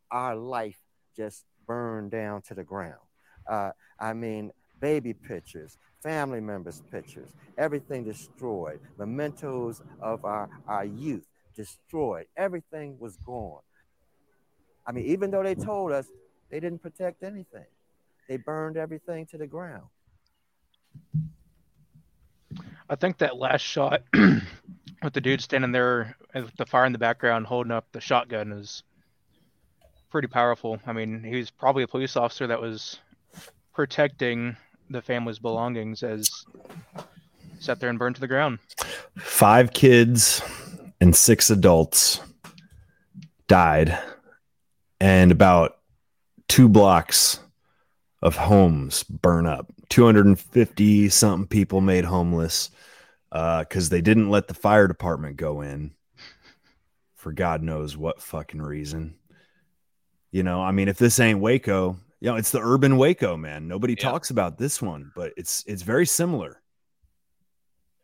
our 0.09 0.35
life 0.35 0.77
just 1.15 1.43
burn 1.67 2.09
down 2.09 2.41
to 2.43 2.53
the 2.53 2.63
ground. 2.63 3.01
Uh, 3.47 3.71
I 3.99 4.13
mean, 4.13 4.51
baby 4.79 5.13
pictures, 5.13 5.77
family 6.01 6.39
members' 6.39 6.81
pictures, 6.91 7.29
everything 7.57 8.05
destroyed, 8.05 8.79
mementos 8.97 9.81
of 10.01 10.23
our, 10.23 10.49
our 10.67 10.85
youth 10.85 11.27
destroyed. 11.55 12.25
Everything 12.37 12.97
was 12.99 13.15
gone. 13.17 13.61
I 14.85 14.91
mean, 14.91 15.05
even 15.05 15.31
though 15.31 15.43
they 15.43 15.55
told 15.55 15.91
us 15.91 16.07
they 16.49 16.59
didn't 16.59 16.81
protect 16.81 17.23
anything, 17.23 17.65
they 18.27 18.37
burned 18.37 18.77
everything 18.77 19.25
to 19.27 19.37
the 19.37 19.47
ground. 19.47 19.85
I 22.89 22.95
think 22.95 23.17
that 23.17 23.37
last 23.37 23.61
shot 23.61 24.03
with 24.13 25.13
the 25.13 25.21
dude 25.21 25.41
standing 25.41 25.71
there 25.71 26.15
with 26.33 26.55
the 26.57 26.65
fire 26.65 26.85
in 26.85 26.91
the 26.91 26.99
background 26.99 27.47
holding 27.47 27.71
up 27.71 27.87
the 27.91 28.01
shotgun 28.01 28.51
is 28.51 28.83
pretty 30.11 30.27
powerful. 30.27 30.79
I 30.85 30.93
mean, 30.93 31.23
he 31.23 31.37
was 31.37 31.49
probably 31.49 31.83
a 31.83 31.87
police 31.87 32.15
officer 32.15 32.45
that 32.47 32.61
was 32.61 32.99
protecting 33.73 34.55
the 34.89 35.01
family's 35.01 35.39
belongings 35.39 36.03
as 36.03 36.45
sat 37.59 37.79
there 37.79 37.89
and 37.89 37.97
burned 37.97 38.15
to 38.15 38.21
the 38.21 38.27
ground. 38.27 38.59
Five 39.17 39.73
kids 39.73 40.41
and 41.01 41.15
six 41.15 41.49
adults 41.49 42.19
died, 43.47 43.97
and 44.99 45.31
about 45.31 45.77
two 46.47 46.69
blocks 46.69 47.39
of 48.21 48.35
homes 48.35 49.03
burn 49.03 49.45
up. 49.45 49.71
250 49.89 51.09
something 51.09 51.47
people 51.47 51.79
made 51.81 52.05
homeless 52.05 52.71
because 53.29 53.87
uh, 53.87 53.91
they 53.91 54.01
didn't 54.01 54.29
let 54.29 54.47
the 54.47 54.53
fire 54.53 54.87
department 54.87 55.37
go 55.37 55.61
in 55.61 55.91
for 57.25 57.31
God 57.31 57.63
knows 57.63 57.97
what 57.97 58.21
fucking 58.21 58.61
reason. 58.61 59.15
You 60.31 60.43
know, 60.43 60.61
I 60.61 60.71
mean, 60.71 60.87
if 60.87 60.99
this 60.99 61.19
ain't 61.19 61.39
Waco, 61.39 61.97
you 62.21 62.29
know, 62.29 62.35
it's 62.35 62.51
the 62.51 62.61
urban 62.61 62.97
Waco, 62.97 63.35
man. 63.35 63.67
Nobody 63.67 63.95
yeah. 63.97 64.03
talks 64.03 64.29
about 64.29 64.57
this 64.57 64.79
one, 64.81 65.11
but 65.15 65.33
it's 65.35 65.63
it's 65.65 65.81
very 65.81 66.05
similar. 66.05 66.61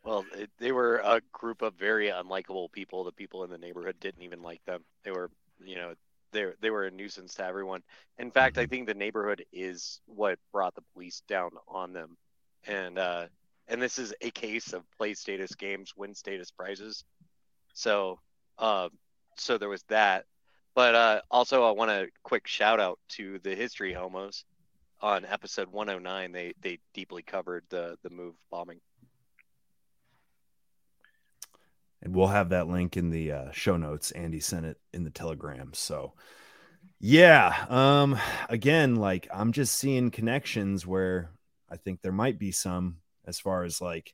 Well, 0.03 0.25
it, 0.35 0.49
they 0.57 0.71
were 0.71 0.97
a 0.97 1.21
group 1.31 1.61
of 1.61 1.75
very 1.75 2.07
unlikable 2.07 2.71
people. 2.71 3.03
The 3.03 3.11
people 3.11 3.43
in 3.43 3.51
the 3.51 3.57
neighborhood 3.57 3.97
didn't 3.99 4.23
even 4.23 4.41
like 4.41 4.63
them. 4.65 4.83
They 5.03 5.11
were, 5.11 5.29
you 5.63 5.75
know, 5.75 5.93
they 6.31 6.47
they 6.59 6.69
were 6.69 6.85
a 6.85 6.91
nuisance 6.91 7.35
to 7.35 7.45
everyone. 7.45 7.83
In 8.17 8.31
fact, 8.31 8.57
I 8.57 8.61
mm-hmm. 8.63 8.69
think 8.69 8.87
the 8.87 8.93
neighborhood 8.93 9.45
is 9.51 10.01
what 10.05 10.39
brought 10.51 10.75
the 10.75 10.83
police 10.93 11.21
down 11.27 11.51
on 11.67 11.93
them. 11.93 12.17
And 12.65 12.97
uh, 12.97 13.27
and 13.67 13.81
this 13.81 13.99
is 13.99 14.13
a 14.21 14.31
case 14.31 14.73
of 14.73 14.83
play 14.97 15.13
status 15.13 15.55
games, 15.55 15.93
win 15.95 16.15
status 16.15 16.51
prizes. 16.51 17.03
So, 17.73 18.19
uh, 18.57 18.89
so 19.37 19.57
there 19.57 19.69
was 19.69 19.83
that. 19.83 20.25
But 20.73 20.95
uh, 20.95 21.21
also, 21.29 21.63
I 21.63 21.71
want 21.71 21.91
a 21.91 22.09
quick 22.23 22.47
shout 22.47 22.79
out 22.79 22.99
to 23.09 23.39
the 23.39 23.55
History 23.55 23.93
Homos 23.93 24.45
on 25.01 25.25
episode 25.25 25.69
109. 25.69 26.31
They 26.31 26.53
they 26.61 26.79
deeply 26.93 27.23
covered 27.23 27.65
the 27.69 27.97
the 28.03 28.09
move 28.09 28.35
bombing. 28.49 28.79
And 32.01 32.15
we'll 32.15 32.27
have 32.27 32.49
that 32.49 32.67
link 32.67 32.97
in 32.97 33.09
the 33.09 33.31
uh, 33.31 33.51
show 33.51 33.77
notes. 33.77 34.11
Andy 34.11 34.39
sent 34.39 34.65
it 34.65 34.77
in 34.91 35.03
the 35.03 35.11
Telegram. 35.11 35.71
So, 35.73 36.13
yeah. 36.99 37.65
Um. 37.69 38.17
Again, 38.49 38.95
like 38.95 39.27
I'm 39.33 39.51
just 39.51 39.75
seeing 39.75 40.11
connections 40.11 40.85
where 40.85 41.31
I 41.69 41.77
think 41.77 42.01
there 42.01 42.11
might 42.11 42.39
be 42.39 42.51
some 42.51 42.97
as 43.25 43.39
far 43.39 43.63
as 43.63 43.81
like 43.81 44.13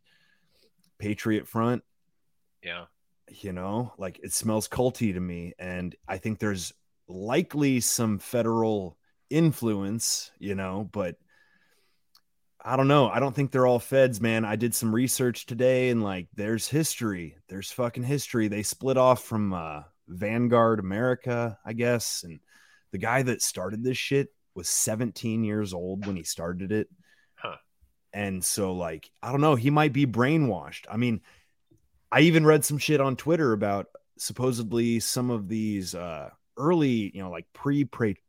Patriot 0.99 1.47
Front. 1.47 1.83
Yeah 2.63 2.85
you 3.29 3.51
know 3.51 3.93
like 3.97 4.19
it 4.23 4.33
smells 4.33 4.67
culty 4.67 5.13
to 5.13 5.19
me 5.19 5.53
and 5.59 5.95
i 6.07 6.17
think 6.17 6.39
there's 6.39 6.73
likely 7.07 7.79
some 7.79 8.19
federal 8.19 8.97
influence 9.29 10.31
you 10.39 10.55
know 10.55 10.89
but 10.91 11.15
i 12.67 12.75
don't 12.75 12.89
know. 12.89 13.09
I 13.09 13.19
don't 13.19 13.33
think 13.33 13.51
they're 13.51 13.65
all 13.65 13.79
feds 13.79 14.19
man. 14.19 14.43
I 14.43 14.57
did 14.57 14.75
some 14.75 14.93
research 14.93 15.45
today 15.45 15.89
and 15.89 16.03
like 16.03 16.27
there's 16.35 16.67
history. 16.67 17.37
There's 17.47 17.71
fucking 17.71 18.03
history. 18.03 18.47
They 18.47 18.63
split 18.63 18.97
off 18.97 19.23
from 19.23 19.53
uh 19.53 19.83
vanguard 20.09 20.79
america 20.79 21.59
i 21.65 21.73
guess 21.73 22.23
and 22.23 22.39
the 22.93 22.97
guy 22.97 23.21
that 23.21 23.41
started 23.41 23.83
this 23.83 23.97
shit 23.97 24.29
was 24.55 24.69
17 24.69 25.43
years 25.43 25.73
old 25.73 26.05
when 26.05 26.15
he 26.15 26.23
started 26.23 26.71
it. 26.71 26.87
Huh. 27.35 27.57
and 28.13 28.43
so 28.43 28.73
like 28.73 29.09
i 29.23 29.31
don't 29.31 29.41
know. 29.41 29.55
He 29.55 29.69
might 29.69 29.93
be 29.93 30.05
brainwashed. 30.05 30.85
I 30.91 30.97
mean 30.97 31.21
I 32.11 32.21
even 32.21 32.45
read 32.45 32.65
some 32.65 32.77
shit 32.77 33.01
on 33.01 33.15
Twitter 33.15 33.53
about 33.53 33.87
supposedly 34.17 34.99
some 34.99 35.29
of 35.29 35.49
these 35.49 35.93
uh, 35.93 36.29
early, 36.57 37.11
you 37.13 37.21
know, 37.21 37.29
like 37.29 37.45
pre 37.53 37.87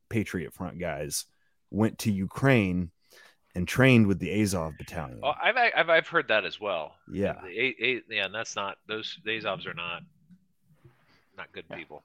Patriot 0.08 0.52
Front 0.52 0.78
guys 0.78 1.26
went 1.70 1.98
to 1.98 2.12
Ukraine 2.12 2.90
and 3.58 3.66
trained 3.66 4.06
with 4.06 4.20
the 4.20 4.40
Azov 4.40 4.78
battalion. 4.78 5.18
Oh, 5.20 5.32
I've, 5.42 5.56
I've, 5.56 5.90
I've 5.90 6.06
heard 6.06 6.28
that 6.28 6.44
as 6.44 6.60
well. 6.60 6.94
Yeah. 7.10 7.34
The, 7.42 7.48
a, 7.48 7.74
a, 7.82 8.02
yeah, 8.08 8.26
and 8.26 8.34
that's 8.34 8.54
not 8.54 8.78
those 8.86 9.18
the 9.24 9.32
Azovs 9.32 9.66
are 9.66 9.74
not 9.74 10.02
not 11.36 11.50
good 11.52 11.68
people. 11.68 12.04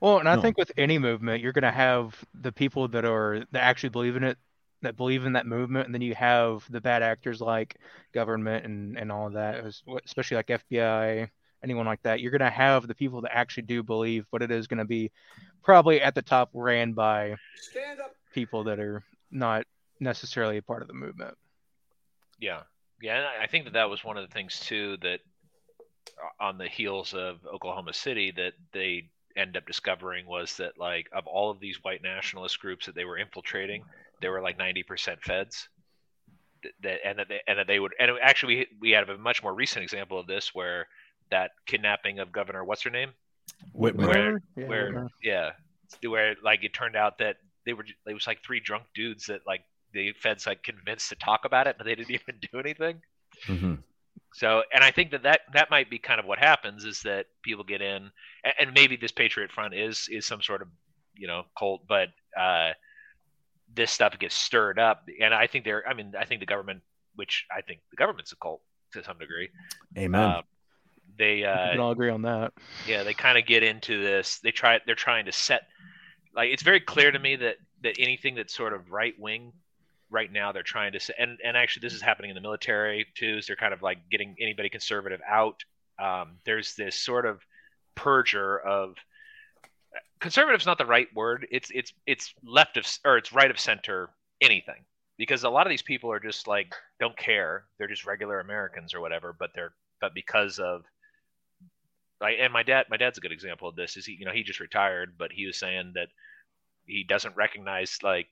Well, 0.00 0.18
and 0.18 0.28
I 0.28 0.36
no. 0.36 0.40
think 0.40 0.56
with 0.56 0.72
any 0.78 0.98
movement, 0.98 1.42
you're 1.42 1.52
going 1.52 1.62
to 1.62 1.70
have 1.70 2.16
the 2.40 2.50
people 2.50 2.88
that 2.88 3.04
are 3.04 3.44
that 3.52 3.62
actually 3.62 3.90
believe 3.90 4.16
in 4.16 4.24
it 4.24 4.38
that 4.80 4.96
believe 4.96 5.26
in 5.26 5.34
that 5.34 5.46
movement, 5.46 5.84
and 5.84 5.94
then 5.94 6.00
you 6.00 6.14
have 6.14 6.64
the 6.70 6.80
bad 6.80 7.02
actors 7.02 7.42
like 7.42 7.76
government 8.14 8.64
and 8.64 8.96
and 8.96 9.12
all 9.12 9.26
of 9.26 9.34
that, 9.34 9.62
especially 10.06 10.38
like 10.38 10.46
FBI, 10.46 11.28
anyone 11.62 11.84
like 11.84 12.02
that. 12.04 12.20
You're 12.20 12.32
gonna 12.32 12.48
have 12.48 12.88
the 12.88 12.94
people 12.94 13.20
that 13.20 13.36
actually 13.36 13.64
do 13.64 13.82
believe, 13.82 14.24
but 14.32 14.40
it 14.40 14.50
is 14.50 14.66
gonna 14.66 14.86
be 14.86 15.12
probably 15.62 16.00
at 16.00 16.14
the 16.14 16.22
top 16.22 16.48
ran 16.54 16.94
by 16.94 17.36
people 18.32 18.64
that 18.64 18.80
are 18.80 19.04
not 19.30 19.66
necessarily 20.02 20.56
a 20.58 20.62
part 20.62 20.82
of 20.82 20.88
the 20.88 20.94
movement. 20.94 21.34
Yeah, 22.38 22.62
yeah, 23.00 23.16
and 23.16 23.26
I 23.42 23.46
think 23.46 23.64
that 23.64 23.74
that 23.74 23.88
was 23.90 24.04
one 24.04 24.16
of 24.16 24.26
the 24.28 24.32
things 24.32 24.60
too 24.60 24.96
that 25.02 25.20
uh, 26.18 26.44
on 26.44 26.58
the 26.58 26.68
heels 26.68 27.14
of 27.14 27.38
Oklahoma 27.46 27.92
City 27.92 28.32
that 28.36 28.54
they 28.72 29.10
end 29.36 29.56
up 29.56 29.66
discovering 29.66 30.26
was 30.26 30.56
that 30.56 30.78
like 30.78 31.08
of 31.12 31.26
all 31.26 31.50
of 31.50 31.60
these 31.60 31.82
white 31.82 32.02
nationalist 32.02 32.60
groups 32.60 32.86
that 32.86 32.94
they 32.94 33.06
were 33.06 33.16
infiltrating 33.16 33.82
they 34.20 34.28
were 34.28 34.42
like 34.42 34.58
90% 34.58 35.22
feds 35.22 35.68
that 36.82 36.98
and 37.04 37.18
that 37.18 37.28
they, 37.28 37.40
and 37.48 37.58
that 37.58 37.66
they 37.66 37.80
would 37.80 37.92
and 37.98 38.10
actually 38.22 38.56
we, 38.56 38.66
we 38.80 38.90
have 38.90 39.08
a 39.08 39.16
much 39.16 39.42
more 39.42 39.54
recent 39.54 39.82
example 39.82 40.18
of 40.20 40.26
this 40.26 40.54
where 40.54 40.86
that 41.30 41.52
kidnapping 41.66 42.18
of 42.18 42.30
governor 42.30 42.62
what's 42.62 42.82
her 42.82 42.90
name 42.90 43.10
Whitmer. 43.74 44.06
where 44.06 44.42
Yeah, 44.56 44.68
where 44.68 44.92
Whitmer. 44.92 45.08
yeah 45.22 45.50
where 46.06 46.36
like 46.44 46.62
it 46.62 46.74
turned 46.74 46.94
out 46.94 47.18
that 47.18 47.36
they 47.64 47.72
were 47.72 47.84
it 48.06 48.14
was 48.14 48.26
like 48.26 48.42
three 48.42 48.60
drunk 48.60 48.84
dudes 48.94 49.26
that 49.26 49.40
like 49.46 49.62
the 49.92 50.12
feds 50.12 50.46
like 50.46 50.62
convinced 50.62 51.08
to 51.08 51.14
talk 51.16 51.44
about 51.44 51.66
it 51.66 51.76
but 51.78 51.84
they 51.84 51.94
didn't 51.94 52.10
even 52.20 52.36
do 52.52 52.58
anything 52.58 53.00
Mhm. 53.48 53.78
so 54.34 54.62
and 54.74 54.84
i 54.84 54.90
think 54.90 55.10
that 55.12 55.22
that 55.22 55.40
that 55.54 55.70
might 55.70 55.88
be 55.90 55.98
kind 55.98 56.20
of 56.20 56.26
what 56.26 56.38
happens 56.38 56.84
is 56.84 57.00
that 57.02 57.26
people 57.42 57.64
get 57.64 57.80
in 57.80 58.10
and, 58.44 58.54
and 58.60 58.72
maybe 58.74 58.96
this 58.96 59.12
patriot 59.12 59.50
front 59.50 59.74
is 59.74 60.08
is 60.10 60.26
some 60.26 60.42
sort 60.42 60.62
of 60.62 60.68
you 61.14 61.26
know 61.26 61.42
cult 61.58 61.82
but 61.88 62.08
uh 62.38 62.72
this 63.74 63.90
stuff 63.90 64.18
gets 64.18 64.34
stirred 64.34 64.78
up 64.78 65.04
and 65.20 65.32
i 65.34 65.46
think 65.46 65.64
they're 65.64 65.86
i 65.88 65.94
mean 65.94 66.12
i 66.18 66.24
think 66.24 66.40
the 66.40 66.46
government 66.46 66.80
which 67.16 67.46
i 67.56 67.60
think 67.62 67.80
the 67.90 67.96
government's 67.96 68.32
a 68.32 68.36
cult 68.36 68.60
to 68.92 69.02
some 69.02 69.18
degree 69.18 69.48
Amen. 69.96 70.20
uh, 70.20 70.42
they 71.18 71.36
We 71.36 71.44
uh 71.44 71.70
can 71.72 71.80
all 71.80 71.90
agree 71.92 72.10
on 72.10 72.22
that. 72.22 72.52
yeah 72.86 73.02
they 73.02 73.14
kind 73.14 73.38
of 73.38 73.46
get 73.46 73.62
into 73.62 74.02
this 74.02 74.38
they 74.40 74.50
try 74.50 74.80
they're 74.86 74.94
trying 74.94 75.24
to 75.26 75.32
set 75.32 75.62
like 76.34 76.50
it's 76.50 76.62
very 76.62 76.80
clear 76.80 77.10
to 77.10 77.18
me 77.18 77.36
that 77.36 77.56
that 77.82 77.96
anything 77.98 78.34
that's 78.34 78.54
sort 78.54 78.72
of 78.74 78.90
right 78.90 79.14
wing 79.18 79.52
right 80.12 80.30
now 80.30 80.52
they're 80.52 80.62
trying 80.62 80.92
to 80.92 81.00
set 81.00 81.16
and 81.18 81.38
and 81.42 81.56
actually 81.56 81.80
this 81.80 81.94
is 81.94 82.02
happening 82.02 82.30
in 82.30 82.34
the 82.34 82.40
military 82.40 83.06
too 83.14 83.38
is 83.38 83.46
they're 83.46 83.56
kind 83.56 83.74
of 83.74 83.82
like 83.82 83.98
getting 84.10 84.36
anybody 84.40 84.68
conservative 84.68 85.20
out. 85.28 85.64
Um, 85.98 86.38
there's 86.44 86.74
this 86.74 86.94
sort 86.96 87.26
of 87.26 87.40
purger 87.96 88.62
of 88.64 88.96
conservative's 90.20 90.66
not 90.66 90.78
the 90.78 90.86
right 90.86 91.08
word. 91.14 91.46
It's 91.50 91.70
it's 91.74 91.92
it's 92.06 92.34
left 92.44 92.76
of 92.76 92.86
or 93.04 93.16
it's 93.16 93.32
right 93.32 93.50
of 93.50 93.58
center 93.58 94.10
anything 94.40 94.84
because 95.18 95.44
a 95.44 95.50
lot 95.50 95.66
of 95.66 95.70
these 95.70 95.82
people 95.82 96.12
are 96.12 96.20
just 96.20 96.46
like 96.46 96.74
don't 97.00 97.16
care. 97.16 97.64
They're 97.78 97.88
just 97.88 98.06
regular 98.06 98.40
americans 98.40 98.94
or 98.94 99.00
whatever 99.00 99.34
but 99.36 99.50
they're 99.54 99.72
but 100.00 100.14
because 100.14 100.58
of 100.58 100.82
like 102.20 102.36
and 102.38 102.52
my 102.52 102.62
dad 102.62 102.86
my 102.90 102.96
dad's 102.96 103.18
a 103.18 103.20
good 103.20 103.32
example 103.32 103.68
of 103.68 103.76
this 103.76 103.96
is 103.96 104.06
he 104.06 104.12
you 104.12 104.24
know 104.24 104.32
he 104.32 104.42
just 104.42 104.60
retired 104.60 105.14
but 105.18 105.32
he 105.32 105.46
was 105.46 105.58
saying 105.58 105.92
that 105.94 106.08
he 106.86 107.04
doesn't 107.04 107.36
recognize 107.36 107.98
like 108.02 108.28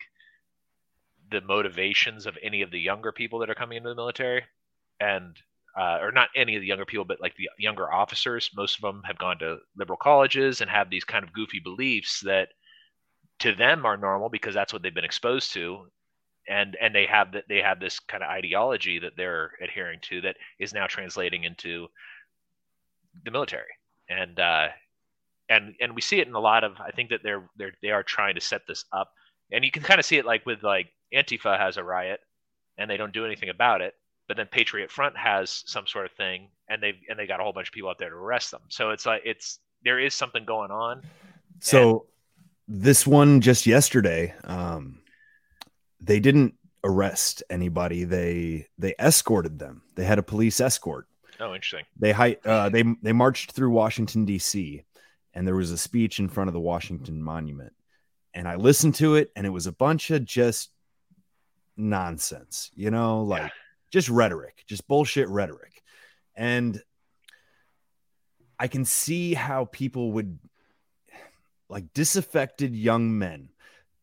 the 1.30 1.40
motivations 1.42 2.26
of 2.26 2.36
any 2.42 2.62
of 2.62 2.70
the 2.70 2.80
younger 2.80 3.12
people 3.12 3.38
that 3.38 3.50
are 3.50 3.54
coming 3.54 3.76
into 3.76 3.88
the 3.88 3.94
military. 3.94 4.44
And 5.00 5.36
uh, 5.78 5.98
or 6.00 6.10
not 6.10 6.28
any 6.34 6.56
of 6.56 6.60
the 6.60 6.66
younger 6.66 6.84
people 6.84 7.04
but 7.04 7.20
like 7.20 7.36
the 7.36 7.48
younger 7.58 7.92
officers. 7.92 8.50
Most 8.56 8.76
of 8.76 8.82
them 8.82 9.02
have 9.04 9.18
gone 9.18 9.38
to 9.38 9.58
liberal 9.76 9.96
colleges 9.96 10.60
and 10.60 10.70
have 10.70 10.90
these 10.90 11.04
kind 11.04 11.24
of 11.24 11.32
goofy 11.32 11.60
beliefs 11.60 12.20
that 12.20 12.48
to 13.38 13.54
them 13.54 13.86
are 13.86 13.96
normal 13.96 14.28
because 14.28 14.54
that's 14.54 14.72
what 14.72 14.82
they've 14.82 14.94
been 14.94 15.04
exposed 15.04 15.52
to. 15.52 15.86
And 16.48 16.76
and 16.80 16.94
they 16.94 17.06
have 17.06 17.32
that 17.32 17.44
they 17.48 17.58
have 17.58 17.78
this 17.78 18.00
kind 18.00 18.22
of 18.22 18.30
ideology 18.30 18.98
that 18.98 19.16
they're 19.16 19.52
adhering 19.62 20.00
to 20.08 20.20
that 20.22 20.36
is 20.58 20.74
now 20.74 20.86
translating 20.86 21.44
into 21.44 21.86
the 23.24 23.30
military. 23.30 23.70
And 24.08 24.40
uh 24.40 24.68
and 25.50 25.74
and 25.80 25.94
we 25.94 26.00
see 26.00 26.20
it 26.20 26.28
in 26.28 26.34
a 26.34 26.40
lot 26.40 26.64
of 26.64 26.80
i 26.80 26.90
think 26.92 27.10
that 27.10 27.20
they're 27.22 27.42
they're 27.56 27.74
they 27.82 27.90
are 27.90 28.04
trying 28.04 28.36
to 28.36 28.40
set 28.40 28.62
this 28.66 28.84
up 28.92 29.12
and 29.52 29.64
you 29.64 29.70
can 29.70 29.82
kind 29.82 29.98
of 30.00 30.06
see 30.06 30.16
it 30.16 30.24
like 30.26 30.44
with 30.46 30.62
like 30.62 30.88
antifa 31.14 31.58
has 31.58 31.76
a 31.76 31.84
riot 31.84 32.20
and 32.78 32.90
they 32.90 32.96
don't 32.96 33.12
do 33.12 33.24
anything 33.26 33.48
about 33.48 33.80
it 33.80 33.94
but 34.28 34.36
then 34.36 34.46
patriot 34.46 34.90
front 34.90 35.16
has 35.16 35.62
some 35.66 35.86
sort 35.86 36.06
of 36.06 36.12
thing 36.12 36.48
and 36.68 36.82
they've 36.82 36.98
and 37.08 37.18
they 37.18 37.26
got 37.26 37.40
a 37.40 37.42
whole 37.42 37.52
bunch 37.52 37.68
of 37.68 37.72
people 37.74 37.90
out 37.90 37.98
there 37.98 38.10
to 38.10 38.16
arrest 38.16 38.50
them 38.50 38.60
so 38.68 38.90
it's 38.90 39.06
like 39.06 39.22
it's 39.24 39.58
there 39.82 39.98
is 39.98 40.14
something 40.14 40.44
going 40.44 40.70
on 40.70 41.02
So 41.60 42.06
this 42.68 43.06
one 43.06 43.40
just 43.40 43.66
yesterday, 43.66 44.32
um, 44.44 45.00
they 46.00 46.20
didn't 46.20 46.54
arrest 46.84 47.42
anybody. 47.50 48.04
They 48.04 48.66
they 48.78 48.94
escorted 48.98 49.58
them. 49.58 49.82
They 49.96 50.04
had 50.04 50.18
a 50.18 50.22
police 50.22 50.60
escort. 50.60 51.06
oh 51.40 51.54
interesting 51.54 51.84
They 51.98 52.12
hi- 52.12 52.36
uh, 52.44 52.68
they 52.68 52.84
they 53.02 53.12
marched 53.12 53.52
through 53.52 53.70
Washington 53.70 54.24
D.C. 54.24 54.84
and 55.34 55.46
there 55.46 55.56
was 55.56 55.70
a 55.72 55.78
speech 55.78 56.18
in 56.20 56.28
front 56.28 56.48
of 56.48 56.54
the 56.54 56.60
Washington 56.60 57.22
Monument, 57.22 57.72
and 58.34 58.48
I 58.48 58.56
listened 58.56 58.94
to 58.96 59.16
it, 59.16 59.30
and 59.36 59.46
it 59.46 59.50
was 59.50 59.66
a 59.66 59.72
bunch 59.72 60.10
of 60.10 60.24
just 60.24 60.70
nonsense, 61.76 62.70
you 62.74 62.90
know, 62.90 63.22
like 63.22 63.50
just 63.90 64.08
rhetoric, 64.08 64.64
just 64.66 64.86
bullshit 64.86 65.28
rhetoric, 65.28 65.82
and 66.34 66.80
I 68.58 68.68
can 68.68 68.84
see 68.84 69.34
how 69.34 69.64
people 69.64 70.12
would 70.12 70.38
like 71.70 71.92
disaffected 71.94 72.76
young 72.76 73.16
men. 73.18 73.48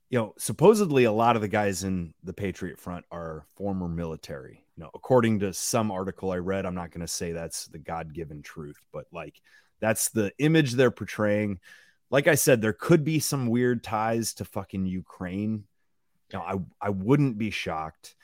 You 0.10 0.20
know, 0.20 0.34
supposedly 0.38 1.04
a 1.04 1.12
lot 1.12 1.36
of 1.36 1.42
the 1.42 1.50
guys 1.50 1.84
in 1.84 2.14
the 2.24 2.34
Patriot 2.34 2.80
Front 2.80 3.06
are 3.12 3.46
former 3.56 3.90
military. 3.90 4.64
You 4.78 4.84
know, 4.84 4.92
according 4.96 5.40
to 5.40 5.54
some 5.54 5.92
article 5.92 6.32
I 6.32 6.38
read, 6.38 6.66
I'm 6.66 6.76
not 6.76 6.92
going 6.92 7.02
to 7.02 7.08
say 7.08 7.34
that's 7.34 7.68
the 7.68 7.78
God 7.78 8.14
given 8.14 8.42
truth, 8.42 8.80
but 8.94 9.06
like 9.12 9.42
that's 9.80 10.10
the 10.10 10.32
image 10.40 10.74
they're 10.74 10.92
portraying. 10.92 11.60
Like 12.10 12.28
I 12.28 12.36
said, 12.36 12.62
there 12.62 12.74
could 12.74 13.04
be 13.04 13.20
some 13.20 13.48
weird 13.48 13.84
ties 13.84 14.34
to 14.36 14.46
fucking 14.46 14.86
Ukraine. 14.86 15.66
You 16.32 16.40
know, 16.40 16.46
I 16.46 16.88
I 16.88 16.90
wouldn't 16.90 17.38
be 17.38 17.52
shocked. 17.52 18.16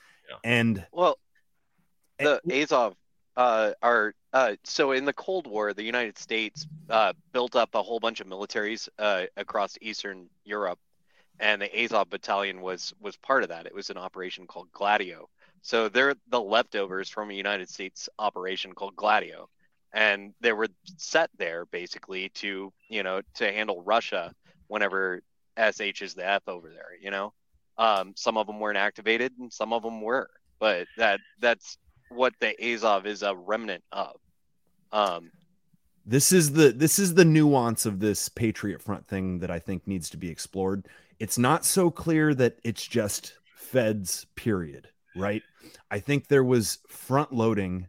And 0.43 0.85
Well, 0.91 1.19
the 2.17 2.41
Azov 2.51 2.95
uh, 3.35 3.71
are 3.81 4.13
uh, 4.31 4.55
so 4.63 4.91
in 4.91 5.05
the 5.05 5.13
Cold 5.13 5.47
War, 5.47 5.73
the 5.73 5.83
United 5.83 6.17
States 6.17 6.67
uh, 6.89 7.13
built 7.31 7.55
up 7.55 7.75
a 7.75 7.83
whole 7.83 7.99
bunch 7.99 8.19
of 8.19 8.27
militaries 8.27 8.89
uh, 8.99 9.23
across 9.37 9.77
Eastern 9.81 10.27
Europe, 10.43 10.79
and 11.39 11.61
the 11.61 11.83
Azov 11.83 12.09
Battalion 12.09 12.61
was 12.61 12.93
was 12.99 13.15
part 13.17 13.43
of 13.43 13.49
that. 13.49 13.65
It 13.65 13.75
was 13.75 13.89
an 13.89 13.97
operation 13.97 14.47
called 14.47 14.71
Gladio. 14.71 15.29
So 15.61 15.87
they're 15.87 16.15
the 16.29 16.41
leftovers 16.41 17.09
from 17.09 17.29
a 17.29 17.33
United 17.33 17.69
States 17.69 18.09
operation 18.19 18.73
called 18.73 18.95
Gladio, 18.95 19.49
and 19.93 20.33
they 20.41 20.53
were 20.53 20.67
set 20.97 21.29
there 21.37 21.65
basically 21.65 22.29
to 22.29 22.71
you 22.89 23.03
know 23.03 23.21
to 23.35 23.51
handle 23.51 23.81
Russia 23.83 24.33
whenever 24.67 25.21
SH 25.57 26.01
is 26.01 26.13
the 26.13 26.25
F 26.25 26.43
over 26.47 26.69
there. 26.69 26.97
You 26.99 27.11
know, 27.11 27.33
um, 27.77 28.13
some 28.15 28.37
of 28.37 28.47
them 28.47 28.59
weren't 28.59 28.77
activated, 28.77 29.33
and 29.39 29.51
some 29.51 29.73
of 29.73 29.83
them 29.83 30.01
were. 30.01 30.29
But 30.59 30.87
that 30.97 31.19
that's 31.39 31.77
what 32.09 32.33
the 32.39 32.55
Azov 32.73 33.05
is 33.05 33.23
a 33.23 33.35
remnant 33.35 33.83
of. 33.91 34.15
Um, 34.91 35.31
this 36.05 36.31
is 36.31 36.53
the 36.53 36.71
this 36.71 36.99
is 36.99 37.13
the 37.13 37.25
nuance 37.25 37.85
of 37.85 37.99
this 37.99 38.29
patriot 38.29 38.81
front 38.81 39.07
thing 39.07 39.39
that 39.39 39.49
i 39.49 39.59
think 39.59 39.87
needs 39.87 40.09
to 40.09 40.17
be 40.17 40.29
explored 40.29 40.85
it's 41.19 41.37
not 41.37 41.63
so 41.63 41.89
clear 41.89 42.33
that 42.33 42.59
it's 42.63 42.85
just 42.85 43.33
feds 43.55 44.25
period 44.35 44.89
right 45.15 45.43
i 45.91 45.99
think 45.99 46.27
there 46.27 46.43
was 46.43 46.79
front 46.87 47.31
loading 47.31 47.87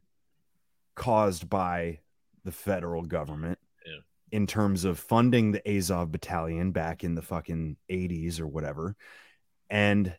caused 0.94 1.48
by 1.48 2.00
the 2.44 2.52
federal 2.52 3.02
government 3.02 3.58
Yeah. 3.86 4.00
in 4.30 4.46
terms 4.46 4.84
of 4.84 4.98
funding 4.98 5.52
the 5.52 5.62
azov 5.68 6.12
battalion 6.12 6.72
back 6.72 7.04
in 7.04 7.14
the 7.14 7.22
fucking 7.22 7.76
80s 7.88 8.40
or 8.40 8.46
whatever. 8.46 8.96
And 9.70 10.16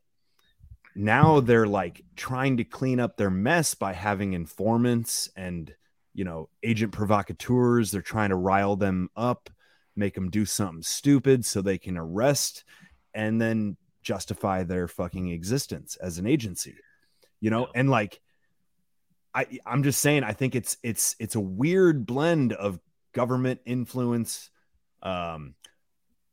now 0.95 1.39
they're 1.41 1.68
like 1.68 2.02
trying 2.15 2.57
to 2.57 2.64
clean 2.64 2.99
up 2.99 3.18
their 3.18 3.30
mess 3.30 3.76
by 3.76 3.93
having 3.93 4.34
informants 4.34 5.30
and 5.35 5.73
you 6.14 6.23
know 6.23 6.49
agent 6.64 6.93
provocateurs. 6.93 7.91
They're 7.91 8.02
trying 8.02 8.30
to 8.30 8.35
rile 8.35 8.76
them 8.76 9.10
up 9.15 9.49
make 9.97 10.14
them 10.14 10.30
do 10.30 10.45
something 10.45 10.84
stupid 10.84 11.45
so 11.45 11.61
they 11.61 11.77
can 11.77 11.97
arrest 11.97 12.65
and 13.14 13.39
then 13.41 13.77
justify 14.02 14.61
their 14.61 14.89
fucking 14.89 15.30
existence 15.30 15.95
as 15.97 16.18
an 16.18 16.27
agency 16.27 16.76
you 17.41 17.49
know? 17.49 17.68
And 17.76 17.89
like 17.89 18.22
i 19.35 19.45
i'm 19.65 19.83
just 19.83 20.01
saying 20.01 20.23
i 20.23 20.33
think 20.33 20.55
it's 20.55 20.77
it's 20.83 21.15
it's 21.19 21.35
a 21.35 21.39
weird 21.39 22.05
blend 22.05 22.53
of 22.53 22.79
government 23.13 23.59
influence 23.65 24.49
um 25.03 25.53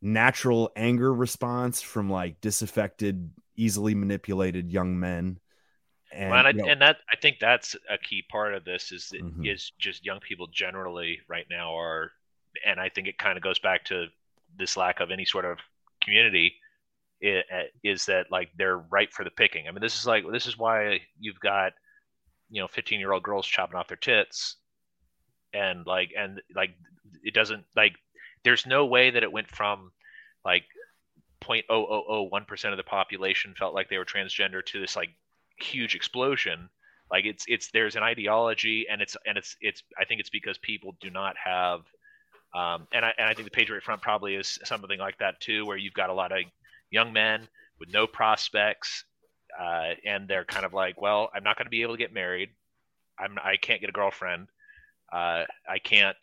natural 0.00 0.70
anger 0.76 1.12
response 1.12 1.80
from 1.82 2.10
like 2.10 2.40
disaffected 2.40 3.30
easily 3.56 3.94
manipulated 3.94 4.72
young 4.72 4.98
men 4.98 5.38
and, 6.12 6.30
Well, 6.30 6.38
and, 6.40 6.48
I, 6.48 6.50
you 6.50 6.56
know, 6.58 6.66
and 6.68 6.82
that 6.82 6.98
I 7.10 7.16
think 7.16 7.38
that's 7.40 7.74
a 7.88 7.96
key 7.96 8.22
part 8.30 8.54
of 8.54 8.64
this 8.64 8.92
is 8.92 9.08
that 9.10 9.22
is 9.42 9.72
Mhm. 9.72 9.78
just 9.78 10.04
young 10.04 10.20
people 10.20 10.46
generally 10.48 11.20
right 11.26 11.46
now 11.48 11.74
are, 11.74 12.12
and 12.66 12.78
I 12.80 12.90
think 12.90 13.08
it 13.08 13.16
kind 13.16 13.36
of 13.38 13.42
goes 13.42 13.58
back 13.58 13.84
to 13.86 14.08
this 14.58 14.76
lack 14.76 15.00
of 15.00 15.10
any 15.10 15.24
sort 15.24 15.44
of 15.46 15.58
community. 16.02 16.54
uh, 17.24 17.62
Is 17.82 18.04
that 18.06 18.30
like 18.30 18.50
they're 18.56 18.78
ripe 18.78 19.12
for 19.12 19.24
the 19.24 19.30
picking? 19.30 19.68
I 19.68 19.70
mean, 19.70 19.80
this 19.80 19.98
is 19.98 20.06
like 20.06 20.24
this 20.30 20.46
is 20.46 20.58
why 20.58 21.00
you've 21.18 21.40
got 21.40 21.72
you 22.52 22.60
know 22.60 22.68
15 22.68 23.00
year 23.00 23.12
old 23.12 23.22
girls 23.22 23.46
chopping 23.46 23.76
off 23.76 23.88
their 23.88 23.96
tits, 23.96 24.56
and 25.52 25.86
like 25.86 26.12
and 26.16 26.40
like 26.54 26.70
it 27.24 27.34
doesn't 27.34 27.64
like 27.74 27.94
there's 28.44 28.66
no 28.66 28.86
way 28.86 29.10
that 29.10 29.22
it 29.22 29.32
went 29.32 29.48
from 29.48 29.90
like 30.44 30.64
0.0001 31.40 32.46
percent 32.46 32.72
of 32.72 32.76
the 32.76 32.84
population 32.84 33.54
felt 33.58 33.74
like 33.74 33.88
they 33.88 33.98
were 33.98 34.04
transgender 34.04 34.64
to 34.64 34.80
this 34.80 34.94
like 34.94 35.10
huge 35.58 35.94
explosion. 35.94 36.68
Like 37.10 37.24
it's 37.24 37.44
it's 37.48 37.70
there's 37.72 37.96
an 37.96 38.02
ideology 38.02 38.86
and 38.90 39.00
it's 39.02 39.16
and 39.26 39.36
it's 39.36 39.56
it's 39.60 39.82
i 40.00 40.04
think 40.04 40.20
it's 40.20 40.30
because 40.30 40.56
people 40.58 40.96
do 41.00 41.10
not 41.10 41.36
have 41.36 41.80
um 42.54 42.86
and 42.94 43.04
i 43.04 43.12
and 43.18 43.28
i 43.28 43.34
think 43.34 43.44
the 43.44 43.50
patriot 43.50 43.82
front 43.82 44.00
probably 44.00 44.34
is 44.34 44.58
something 44.64 44.98
like 44.98 45.18
that 45.18 45.38
too 45.38 45.66
where 45.66 45.76
you've 45.76 45.92
got 45.92 46.08
a 46.08 46.14
lot 46.14 46.32
of 46.32 46.38
young 46.90 47.12
men 47.12 47.46
with 47.78 47.92
no 47.92 48.06
prospects 48.06 49.04
uh 49.58 49.90
and 50.04 50.28
they're 50.28 50.44
kind 50.44 50.64
of 50.64 50.72
like 50.72 51.00
well 51.00 51.30
i'm 51.34 51.44
not 51.44 51.56
going 51.56 51.66
to 51.66 51.70
be 51.70 51.82
able 51.82 51.94
to 51.94 51.98
get 51.98 52.12
married. 52.12 52.50
I'm 53.18 53.38
i 53.42 53.56
can't 53.56 53.80
get 53.80 53.90
a 53.90 53.92
girlfriend. 53.92 54.48
Uh 55.12 55.44
i 55.68 55.78
can't 55.82 56.16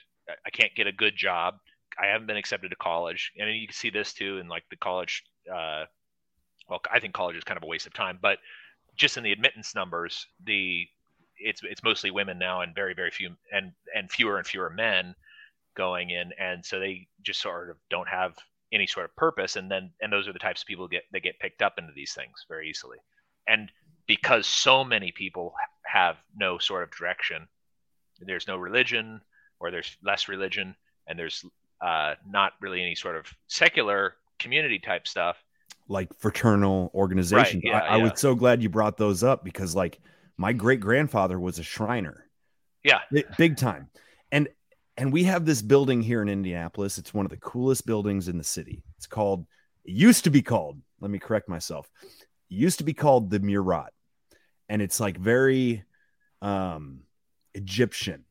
i 0.46 0.50
can't 0.50 0.74
get 0.76 0.88
a 0.88 0.92
good 0.92 1.16
job. 1.16 1.56
I 2.00 2.08
haven't 2.08 2.28
been 2.28 2.38
accepted 2.38 2.70
to 2.70 2.76
college, 2.76 3.32
and 3.38 3.50
you 3.54 3.68
can 3.68 3.74
see 3.74 3.90
this 3.90 4.14
too 4.14 4.38
in 4.38 4.48
like 4.48 4.64
the 4.70 4.78
college. 4.78 5.24
Uh, 5.52 5.86
well, 6.70 6.82
I 6.92 7.00
think 7.00 7.14
college 7.14 7.36
is 7.36 7.44
kind 7.44 7.58
of 7.58 7.64
a 7.64 7.68
waste 7.68 7.88
of 7.88 7.94
time, 7.94 8.20
but 8.22 8.40
just 8.96 9.18
in 9.18 9.24
the 9.24 9.32
admittance 9.32 9.76
numbers, 9.76 10.28
the 10.46 10.88
it's 11.38 11.62
it's 11.64 11.84
mostly 11.84 12.12
women 12.12 12.38
now, 12.38 12.62
and 12.62 12.74
very 12.76 12.94
very 12.94 13.12
few 13.12 13.36
and 13.52 13.72
and 13.94 14.12
fewer 14.12 14.38
and 14.38 14.48
fewer 14.48 14.70
men 14.70 15.16
going 15.76 16.12
in, 16.12 16.32
and 16.40 16.66
so 16.66 16.80
they 16.80 17.08
just 17.22 17.42
sort 17.42 17.70
of 17.70 17.78
don't 17.90 18.08
have 18.08 18.36
any 18.72 18.88
sort 18.88 19.06
of 19.06 19.16
purpose, 19.16 19.56
and 19.56 19.70
then 19.70 19.92
and 20.02 20.14
those 20.14 20.28
are 20.28 20.34
the 20.34 20.40
types 20.40 20.62
of 20.62 20.68
people 20.68 20.88
get 20.88 21.04
that 21.12 21.22
get 21.22 21.40
picked 21.40 21.62
up 21.62 21.78
into 21.78 21.92
these 21.94 22.14
things 22.14 22.46
very 22.48 22.70
easily, 22.70 22.98
and 23.50 23.72
because 24.08 24.48
so 24.48 24.84
many 24.84 25.12
people 25.12 25.54
have 25.86 26.18
no 26.36 26.58
sort 26.58 26.84
of 26.84 26.92
direction, 26.92 27.48
there's 28.20 28.48
no 28.48 28.58
religion 28.58 29.22
or 29.60 29.72
there's 29.72 29.98
less 30.04 30.28
religion, 30.28 30.76
and 31.08 31.18
there's 31.18 31.44
uh, 31.82 32.16
not 32.28 32.54
really 32.62 32.82
any 32.82 32.96
sort 32.96 33.16
of 33.16 33.26
secular 33.48 34.16
community 34.40 34.80
type 34.80 35.08
stuff 35.08 35.38
like 35.90 36.08
fraternal 36.20 36.92
organizations. 36.94 37.64
yeah, 37.66 37.80
I, 37.80 37.96
I 37.96 37.98
was 37.98 38.14
so 38.16 38.36
glad 38.36 38.62
you 38.62 38.70
brought 38.70 38.96
those 38.96 39.24
up 39.24 39.44
because 39.44 39.76
like 39.76 40.00
my 40.38 40.54
great 40.54 40.80
grandfather 40.80 41.40
was 41.40 41.60
a 41.60 41.64
Shriner. 41.64 42.26
Yeah. 42.84 43.00
Bi- 43.12 43.26
big 43.38 43.58
time. 43.58 43.90
And 44.32 44.48
and 44.96 45.12
we 45.12 45.24
have 45.26 45.46
this 45.46 45.62
building 45.62 46.02
here 46.02 46.22
in 46.22 46.30
Indianapolis. 46.30 46.98
It's 46.98 47.14
one 47.14 47.26
of 47.26 47.32
the 47.32 47.38
coolest 47.38 47.86
buildings 47.86 48.28
in 48.28 48.38
the 48.38 48.44
city. 48.44 48.84
It's 48.98 49.08
called 49.08 49.46
it 49.84 49.94
used 49.94 50.24
to 50.26 50.30
be 50.30 50.42
called, 50.42 50.80
let 51.02 51.10
me 51.10 51.20
correct 51.20 51.50
myself. 51.50 51.90
Used 52.50 52.80
to 52.80 52.84
be 52.84 52.94
called 52.94 53.30
the 53.30 53.40
Murat. 53.40 53.94
And 54.68 54.82
it's 54.82 55.00
like 55.00 55.18
very 55.18 55.84
um 56.42 57.02
Egyptian. 57.54 58.26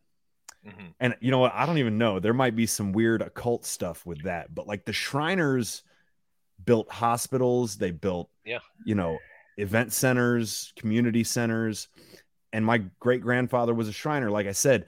Mhm. 0.66 0.94
And 1.00 1.16
you 1.20 1.30
know 1.30 1.38
what? 1.38 1.52
I 1.54 1.66
don't 1.66 1.78
even 1.78 1.98
know. 1.98 2.18
There 2.20 2.34
might 2.34 2.56
be 2.56 2.66
some 2.66 2.92
weird 2.92 3.22
occult 3.22 3.64
stuff 3.64 4.04
with 4.04 4.22
that, 4.24 4.54
but 4.54 4.66
like 4.66 4.84
the 4.84 4.92
Shriners 4.92 5.82
built 6.64 6.90
hospitals, 6.90 7.76
they 7.76 7.90
built 7.92 8.30
Yeah. 8.44 8.58
you 8.84 8.94
know, 8.94 9.18
event 9.56 9.92
centers, 9.92 10.72
community 10.76 11.24
centers. 11.24 11.88
And 12.52 12.64
my 12.64 12.78
great 12.98 13.20
grandfather 13.20 13.74
was 13.74 13.88
a 13.88 13.92
Shriner. 13.92 14.30
Like 14.30 14.46
I 14.46 14.52
said, 14.52 14.86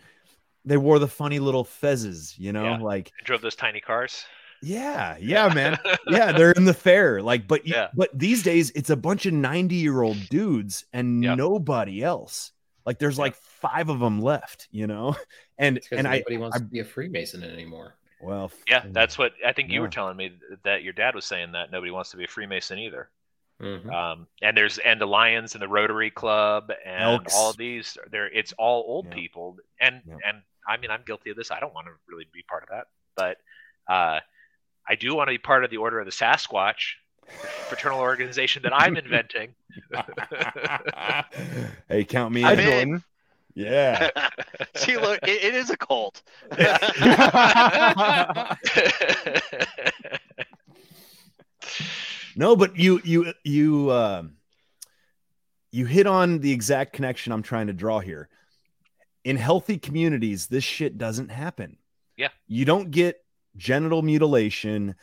they 0.64 0.76
wore 0.76 0.98
the 0.98 1.08
funny 1.08 1.38
little 1.38 1.64
fezzes, 1.64 2.38
you 2.38 2.52
know, 2.52 2.64
Yeah. 2.64 2.78
like 2.78 3.12
drove 3.24 3.40
those 3.42 3.56
tiny 3.56 3.80
cars. 3.80 4.24
Yeah, 4.62 5.16
yeah, 5.20 5.52
man. 5.52 5.78
yeah, 6.08 6.32
they're 6.32 6.52
in 6.52 6.64
the 6.64 6.74
fair. 6.74 7.22
Like, 7.22 7.46
but 7.48 7.66
Yeah. 7.66 7.88
but 7.94 8.10
these 8.12 8.42
days 8.42 8.70
it's 8.74 8.90
a 8.90 8.96
bunch 8.96 9.26
of 9.26 9.32
90 9.32 9.74
year 9.76 10.02
old 10.02 10.28
dudes 10.28 10.84
and 10.92 11.20
nobody 11.20 12.02
else. 12.02 12.52
Like 12.86 12.98
there's 12.98 13.18
like 13.18 13.36
five 13.36 13.88
of 13.88 14.00
them 14.00 14.20
left, 14.20 14.68
you 14.70 14.86
know? 14.86 15.16
And 15.58 15.74
Because 15.74 15.98
and 15.98 16.08
I, 16.08 16.18
nobody 16.18 16.36
wants 16.38 16.56
I 16.56 16.60
to 16.60 16.64
be 16.64 16.78
a 16.80 16.84
Freemason 16.84 17.42
anymore. 17.44 17.94
well 18.20 18.50
Yeah, 18.66 18.82
that's 18.86 19.18
what 19.18 19.32
I 19.46 19.52
think 19.52 19.70
you 19.70 19.80
were 19.82 19.88
telling 19.88 20.16
me 20.16 20.32
that 20.64 20.82
your 20.82 20.94
dad 20.94 21.14
was 21.14 21.26
saying 21.26 21.52
that 21.52 21.70
nobody 21.70 21.90
wants 21.90 22.10
to 22.12 22.16
be 22.16 22.24
a 22.24 22.28
Freemason 22.28 22.78
either. 22.78 23.10
Mhm. 23.60 23.92
Um, 23.92 24.26
and 24.40 24.56
there's 24.56 24.78
and 24.78 24.98
the 24.98 25.06
Lions 25.06 25.54
and 25.54 25.60
the 25.62 25.68
Rotary 25.68 26.10
Club 26.10 26.72
and 26.86 27.02
Elks. 27.04 27.34
all 27.36 27.50
of 27.50 27.58
these. 27.58 27.98
There, 28.10 28.26
it's 28.28 28.54
all 28.56 28.84
old 28.86 29.04
Yeah. 29.08 29.14
people, 29.14 29.58
and 29.78 30.00
Yeah. 30.06 30.16
and 30.26 30.42
I 30.66 30.78
mean 30.78 30.90
I'm 30.90 31.02
guilty 31.04 31.28
of 31.28 31.36
this. 31.36 31.50
I 31.50 31.60
don't 31.60 31.74
want 31.74 31.86
to 31.88 31.92
really 32.08 32.24
be 32.32 32.42
part 32.42 32.62
of 32.62 32.70
that, 32.70 32.86
but 33.14 33.36
uh, 33.86 34.20
I 34.90 34.96
do 34.96 35.14
want 35.14 35.28
to 35.28 35.32
be 35.32 35.38
part 35.38 35.62
of 35.62 35.70
the 35.70 35.76
Order 35.76 36.00
of 36.00 36.06
the 36.06 36.10
Sasquatch, 36.10 36.94
fraternal 37.68 38.00
organization 38.00 38.64
that 38.64 38.74
I'm 38.74 38.96
inventing. 38.96 39.54
hey, 41.88 42.02
count 42.02 42.34
me 42.34 42.42
I 42.42 42.54
in. 42.54 42.88
join. 42.88 43.04
Yeah. 43.54 44.10
See, 44.74 44.96
look, 44.96 45.20
it, 45.22 45.44
it 45.44 45.54
is 45.54 45.70
a 45.70 45.76
cult. 45.76 46.22
No, 52.36 52.56
but 52.56 52.76
you 52.76 53.00
you 53.04 53.34
you 53.44 53.90
um 53.90 54.36
you 55.72 55.84
hit 55.84 56.06
on 56.06 56.38
the 56.38 56.52
exact 56.52 56.92
connection 56.92 57.32
I'm 57.32 57.42
trying 57.42 57.66
to 57.66 57.72
draw 57.72 57.98
here. 57.98 58.28
In 59.24 59.36
healthy 59.36 59.78
communities, 59.78 60.46
this 60.46 60.64
shit 60.64 60.96
doesn't 60.96 61.30
happen. 61.30 61.76
Yeah. 62.16 62.28
You 62.46 62.64
don't 62.64 62.92
get 62.92 63.22
genital 63.56 64.02
mutilation, 64.02 64.94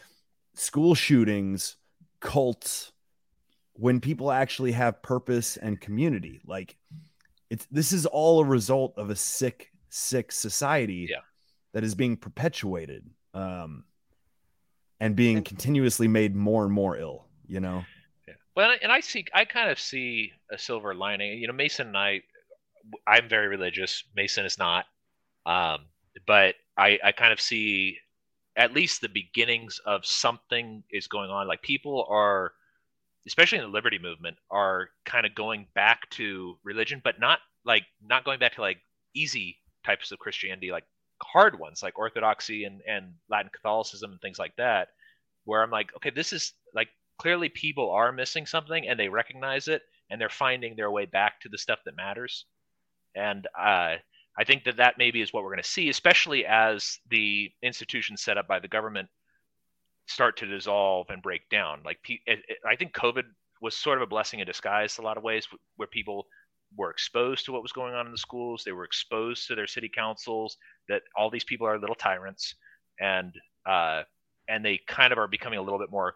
school 0.53 0.95
shootings, 0.95 1.77
cults 2.19 2.91
when 3.73 3.99
people 3.99 4.31
actually 4.31 4.71
have 4.71 5.01
purpose 5.03 5.57
and 5.57 5.79
community. 5.79 6.41
Like 6.45 6.75
it's 7.49 7.65
this 7.71 7.91
is 7.91 8.05
all 8.05 8.39
a 8.41 8.45
result 8.45 8.93
of 8.97 9.09
a 9.09 9.15
sick 9.15 9.71
sick 9.89 10.31
society 10.31 11.07
Yeah. 11.09 11.17
that 11.73 11.83
is 11.83 11.95
being 11.95 12.17
perpetuated. 12.17 13.09
Um 13.33 13.83
and 14.99 15.15
being 15.15 15.43
continuously 15.43 16.07
made 16.07 16.35
more 16.35 16.63
and 16.63 16.73
more 16.73 16.97
ill, 16.97 17.25
you 17.47 17.59
know? 17.59 17.85
Well, 18.55 18.73
and 18.81 18.91
I 18.91 19.01
see, 19.01 19.25
I 19.31 19.45
kind 19.45 19.69
of 19.69 19.79
see 19.79 20.31
a 20.51 20.57
silver 20.57 20.95
lining. 20.95 21.37
You 21.37 21.45
know, 21.45 21.53
Mason 21.53 21.85
and 21.85 21.95
I, 21.97 22.21
I'm 23.05 23.29
very 23.29 23.47
religious. 23.47 24.03
Mason 24.15 24.43
is 24.43 24.57
not, 24.57 24.85
um, 25.45 25.85
but 26.25 26.55
I, 26.75 26.97
I 27.03 27.11
kind 27.11 27.31
of 27.31 27.39
see 27.39 27.99
at 28.57 28.73
least 28.73 29.01
the 29.01 29.09
beginnings 29.09 29.79
of 29.85 30.05
something 30.05 30.83
is 30.91 31.07
going 31.07 31.29
on. 31.29 31.47
Like 31.47 31.61
people 31.61 32.05
are, 32.09 32.53
especially 33.27 33.59
in 33.59 33.63
the 33.63 33.69
liberty 33.69 33.99
movement, 33.99 34.37
are 34.49 34.89
kind 35.05 35.25
of 35.25 35.35
going 35.35 35.67
back 35.75 36.09
to 36.11 36.57
religion, 36.63 36.99
but 37.03 37.19
not 37.19 37.39
like 37.63 37.83
not 38.03 38.25
going 38.25 38.39
back 38.39 38.55
to 38.55 38.61
like 38.61 38.79
easy 39.13 39.57
types 39.85 40.11
of 40.11 40.19
Christianity, 40.19 40.71
like 40.71 40.85
hard 41.21 41.59
ones 41.59 41.83
like 41.83 41.99
Orthodoxy 41.99 42.65
and 42.65 42.81
and 42.87 43.13
Latin 43.29 43.51
Catholicism 43.53 44.11
and 44.11 44.21
things 44.21 44.39
like 44.39 44.55
that. 44.57 44.89
Where 45.45 45.61
I'm 45.63 45.71
like, 45.71 45.95
okay, 45.95 46.09
this 46.09 46.33
is 46.33 46.53
like 46.73 46.89
clearly 47.19 47.49
people 47.49 47.91
are 47.91 48.11
missing 48.11 48.45
something 48.47 48.87
and 48.87 48.99
they 48.99 49.07
recognize 49.07 49.67
it 49.67 49.83
and 50.09 50.19
they're 50.19 50.29
finding 50.29 50.75
their 50.75 50.91
way 50.91 51.05
back 51.05 51.39
to 51.41 51.49
the 51.49 51.57
stuff 51.57 51.79
that 51.85 51.95
matters. 51.95 52.45
And 53.15 53.47
uh, 53.57 53.95
I 54.39 54.43
think 54.43 54.65
that 54.65 54.77
that 54.77 54.97
maybe 54.97 55.21
is 55.21 55.33
what 55.33 55.43
we're 55.43 55.51
going 55.51 55.63
to 55.63 55.69
see, 55.69 55.89
especially 55.89 56.45
as 56.45 56.99
the 57.09 57.49
institutions 57.63 58.21
set 58.21 58.37
up 58.37 58.47
by 58.47 58.59
the 58.59 58.67
government 58.67 59.09
start 60.05 60.37
to 60.37 60.45
dissolve 60.45 61.07
and 61.09 61.21
break 61.21 61.49
down. 61.49 61.81
Like 61.83 61.99
I 62.65 62.75
think 62.75 62.93
COVID 62.93 63.23
was 63.61 63.75
sort 63.75 63.97
of 63.97 64.03
a 64.03 64.07
blessing 64.07 64.39
in 64.39 64.45
disguise, 64.45 64.97
in 64.97 65.03
a 65.03 65.07
lot 65.07 65.17
of 65.17 65.23
ways, 65.23 65.47
where 65.75 65.87
people 65.87 66.27
were 66.75 66.91
exposed 66.91 67.45
to 67.45 67.51
what 67.51 67.61
was 67.61 67.71
going 67.71 67.93
on 67.93 68.05
in 68.05 68.11
the 68.11 68.17
schools. 68.17 68.63
They 68.63 68.71
were 68.71 68.83
exposed 68.83 69.47
to 69.47 69.55
their 69.55 69.67
city 69.67 69.89
councils. 69.93 70.57
That 70.89 71.01
all 71.15 71.29
these 71.29 71.43
people 71.43 71.67
are 71.67 71.79
little 71.79 71.95
tyrants, 71.95 72.55
and 72.99 73.33
uh, 73.65 74.03
and 74.47 74.63
they 74.63 74.79
kind 74.87 75.11
of 75.11 75.19
are 75.19 75.27
becoming 75.27 75.59
a 75.59 75.61
little 75.61 75.79
bit 75.79 75.91
more. 75.91 76.15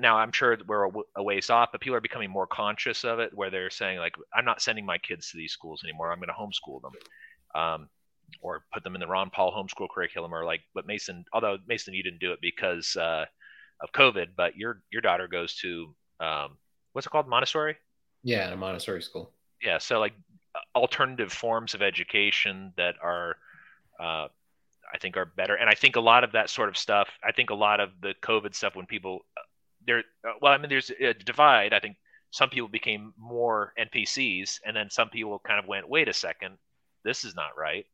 Now 0.00 0.18
I'm 0.18 0.32
sure 0.32 0.58
we're 0.66 0.90
a 1.16 1.22
ways 1.22 1.48
off, 1.48 1.70
but 1.72 1.80
people 1.80 1.96
are 1.96 2.00
becoming 2.02 2.30
more 2.30 2.46
conscious 2.46 3.04
of 3.04 3.20
it, 3.20 3.30
where 3.34 3.50
they're 3.50 3.70
saying 3.70 3.98
like, 3.98 4.14
I'm 4.34 4.44
not 4.44 4.60
sending 4.60 4.84
my 4.84 4.98
kids 4.98 5.30
to 5.30 5.38
these 5.38 5.52
schools 5.52 5.82
anymore. 5.84 6.12
I'm 6.12 6.18
going 6.18 6.28
to 6.28 6.34
homeschool 6.34 6.82
them. 6.82 6.92
Um, 7.54 7.88
or 8.40 8.64
put 8.72 8.82
them 8.82 8.94
in 8.94 9.00
the 9.00 9.06
Ron 9.06 9.28
Paul 9.30 9.52
homeschool 9.52 9.88
curriculum, 9.94 10.34
or 10.34 10.44
like 10.44 10.62
what 10.72 10.86
Mason. 10.86 11.24
Although 11.32 11.58
Mason, 11.66 11.94
you 11.94 12.02
didn't 12.02 12.20
do 12.20 12.32
it 12.32 12.40
because 12.40 12.96
uh, 12.96 13.26
of 13.82 13.92
COVID, 13.92 14.28
but 14.36 14.56
your 14.56 14.82
your 14.90 15.02
daughter 15.02 15.28
goes 15.28 15.54
to 15.56 15.94
um, 16.20 16.56
what's 16.92 17.06
it 17.06 17.10
called, 17.10 17.28
Montessori? 17.28 17.76
Yeah, 18.22 18.46
in 18.46 18.52
a 18.52 18.56
Montessori 18.56 19.02
school. 19.02 19.32
Yeah, 19.60 19.78
so 19.78 19.98
like 19.98 20.14
alternative 20.74 21.32
forms 21.32 21.74
of 21.74 21.82
education 21.82 22.72
that 22.76 22.94
are, 23.02 23.36
uh, 23.98 24.28
I 24.92 24.98
think, 25.00 25.16
are 25.16 25.24
better. 25.24 25.54
And 25.54 25.68
I 25.68 25.74
think 25.74 25.96
a 25.96 26.00
lot 26.00 26.24
of 26.24 26.32
that 26.32 26.50
sort 26.50 26.68
of 26.68 26.76
stuff. 26.76 27.08
I 27.24 27.32
think 27.32 27.50
a 27.50 27.54
lot 27.54 27.80
of 27.80 27.90
the 28.00 28.14
COVID 28.22 28.54
stuff 28.54 28.76
when 28.76 28.86
people 28.86 29.20
there. 29.86 30.04
Uh, 30.26 30.32
well, 30.40 30.52
I 30.52 30.58
mean, 30.58 30.68
there's 30.68 30.90
a 30.90 31.14
divide. 31.14 31.72
I 31.72 31.80
think 31.80 31.96
some 32.30 32.50
people 32.50 32.68
became 32.68 33.12
more 33.18 33.72
NPCs, 33.78 34.60
and 34.64 34.76
then 34.76 34.90
some 34.90 35.08
people 35.08 35.40
kind 35.40 35.58
of 35.58 35.66
went, 35.66 35.88
"Wait 35.88 36.08
a 36.08 36.12
second, 36.12 36.56
this 37.04 37.24
is 37.24 37.34
not 37.34 37.56
right," 37.56 37.86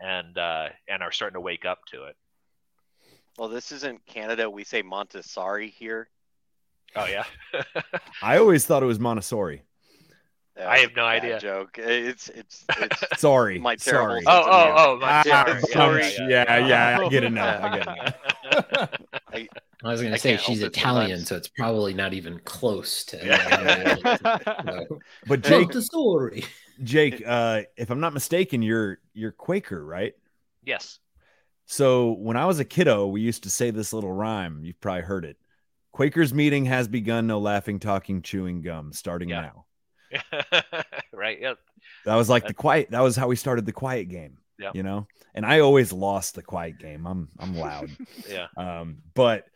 and 0.00 0.36
uh, 0.38 0.68
and 0.88 1.02
are 1.02 1.12
starting 1.12 1.34
to 1.34 1.40
wake 1.40 1.64
up 1.64 1.84
to 1.92 2.04
it. 2.04 2.16
Well, 3.38 3.48
this 3.48 3.72
isn't 3.72 4.04
Canada. 4.06 4.48
We 4.48 4.64
say 4.64 4.82
Montessori 4.82 5.68
here. 5.68 6.08
Oh 6.96 7.06
yeah, 7.06 7.24
I 8.22 8.38
always 8.38 8.64
thought 8.66 8.82
it 8.82 8.86
was 8.86 9.00
Montessori. 9.00 9.62
That 10.56 10.68
I 10.68 10.78
have 10.78 10.94
no 10.94 11.04
idea. 11.04 11.40
Joke. 11.40 11.78
It's 11.78 12.28
it's 12.28 12.64
it's 12.78 13.20
Sorry. 13.20 13.58
my 13.58 13.74
terrible. 13.74 14.22
sorry. 14.22 14.24
Oh, 14.26 14.44
oh, 14.46 14.74
oh, 14.76 14.98
my- 15.00 15.22
Yeah, 15.26 15.60
sorry. 15.60 15.62
sorry. 15.62 16.28
Yeah, 16.28 16.56
yeah, 16.58 16.66
yeah, 16.68 16.98
I 17.00 17.08
get 17.08 17.24
it 17.24 17.30
now. 17.32 17.60
I 17.60 17.78
get 17.78 17.80
it 17.80 17.86
now. 18.70 18.88
I, 19.32 19.48
I 19.82 19.90
was 19.90 20.00
going 20.00 20.12
to 20.12 20.18
say 20.18 20.36
she's 20.36 20.60
help 20.60 20.72
it 20.72 20.78
Italian, 20.78 21.24
so 21.24 21.34
it's 21.36 21.48
probably 21.48 21.92
not 21.92 22.14
even 22.14 22.38
close 22.44 23.04
to. 23.06 23.16
No. 24.64 25.00
But 25.26 25.42
Jake, 25.42 25.66
Montessori. 25.66 26.44
Jake, 26.82 27.22
uh, 27.26 27.62
if 27.76 27.90
I'm 27.90 28.00
not 28.00 28.12
mistaken, 28.14 28.62
you're 28.62 28.98
you're 29.12 29.32
Quaker, 29.32 29.84
right? 29.84 30.14
yes. 30.64 30.98
So 31.66 32.12
when 32.12 32.36
I 32.36 32.44
was 32.44 32.58
a 32.60 32.64
kiddo, 32.64 33.06
we 33.06 33.22
used 33.22 33.44
to 33.44 33.50
say 33.50 33.70
this 33.70 33.94
little 33.94 34.12
rhyme. 34.12 34.60
You've 34.64 34.80
probably 34.82 35.00
heard 35.02 35.24
it. 35.24 35.38
Quaker's 35.92 36.34
meeting 36.34 36.66
has 36.66 36.88
begun. 36.88 37.26
No 37.26 37.38
laughing, 37.38 37.78
talking, 37.80 38.20
chewing 38.20 38.60
gum. 38.60 38.92
Starting 38.92 39.30
Yeah. 39.30 39.50
now. 40.12 40.52
right. 41.12 41.40
Yeah. 41.40 41.54
That 42.04 42.16
was 42.16 42.28
like 42.28 42.46
the 42.46 42.52
quiet. 42.54 42.90
That 42.90 43.00
was 43.00 43.16
how 43.16 43.28
we 43.28 43.36
started 43.36 43.64
the 43.64 43.72
quiet 43.72 44.10
game. 44.10 44.36
Yeah. 44.58 44.72
You 44.74 44.82
know, 44.82 45.06
and 45.34 45.44
I 45.46 45.60
always 45.60 45.90
lost 45.92 46.34
the 46.34 46.42
quiet 46.42 46.78
game. 46.78 47.06
I'm 47.06 47.28
I'm 47.38 47.56
loud. 47.56 47.90
Yeah. 48.28 48.46
Um, 48.56 48.98
but 49.14 49.46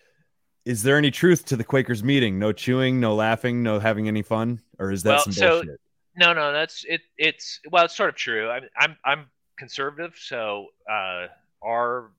is 0.64 0.82
there 0.82 0.96
any 0.96 1.10
truth 1.10 1.44
to 1.46 1.56
the 1.56 1.64
Quakers 1.64 2.02
meeting? 2.02 2.38
No 2.38 2.52
chewing, 2.52 3.00
no 3.00 3.14
laughing, 3.14 3.62
no 3.62 3.78
having 3.80 4.08
any 4.08 4.22
fun, 4.22 4.60
or 4.78 4.90
is 4.92 5.02
that 5.02 5.10
well, 5.10 5.20
some 5.24 5.32
so 5.32 5.48
bullshit? 5.62 5.80
No, 6.18 6.32
no, 6.32 6.52
that's 6.52 6.84
it. 6.88 7.02
It's 7.16 7.60
well, 7.70 7.84
it's 7.84 7.96
sort 7.96 8.10
of 8.10 8.16
true. 8.16 8.50
I'm 8.50 8.64
I'm 8.76 8.96
I'm 9.04 9.26
conservative, 9.58 10.14
so 10.18 10.66
uh, 10.90 11.26
our 11.64 12.10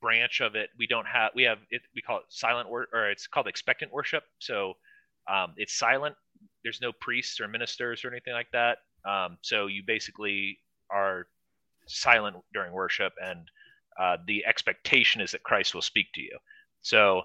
branch 0.00 0.40
of 0.40 0.54
it, 0.54 0.70
we 0.78 0.86
don't 0.86 1.06
have. 1.06 1.32
We 1.34 1.44
have 1.44 1.58
it. 1.70 1.82
We 1.94 2.02
call 2.02 2.18
it 2.18 2.24
silent 2.28 2.68
or 2.70 3.10
it's 3.10 3.26
called 3.26 3.46
expectant 3.46 3.92
worship. 3.92 4.24
So 4.38 4.74
um, 5.28 5.54
it's 5.56 5.78
silent. 5.78 6.14
There's 6.62 6.80
no 6.80 6.92
priests 7.00 7.40
or 7.40 7.48
ministers 7.48 8.04
or 8.04 8.10
anything 8.10 8.34
like 8.34 8.50
that. 8.52 8.78
Um, 9.08 9.38
so 9.42 9.66
you 9.66 9.82
basically 9.86 10.58
are 10.90 11.26
silent 11.86 12.36
during 12.52 12.72
worship, 12.72 13.12
and 13.22 13.40
uh, 13.98 14.18
the 14.26 14.44
expectation 14.44 15.20
is 15.20 15.30
that 15.30 15.42
Christ 15.42 15.74
will 15.74 15.82
speak 15.82 16.08
to 16.14 16.20
you. 16.20 16.36
So 16.82 17.22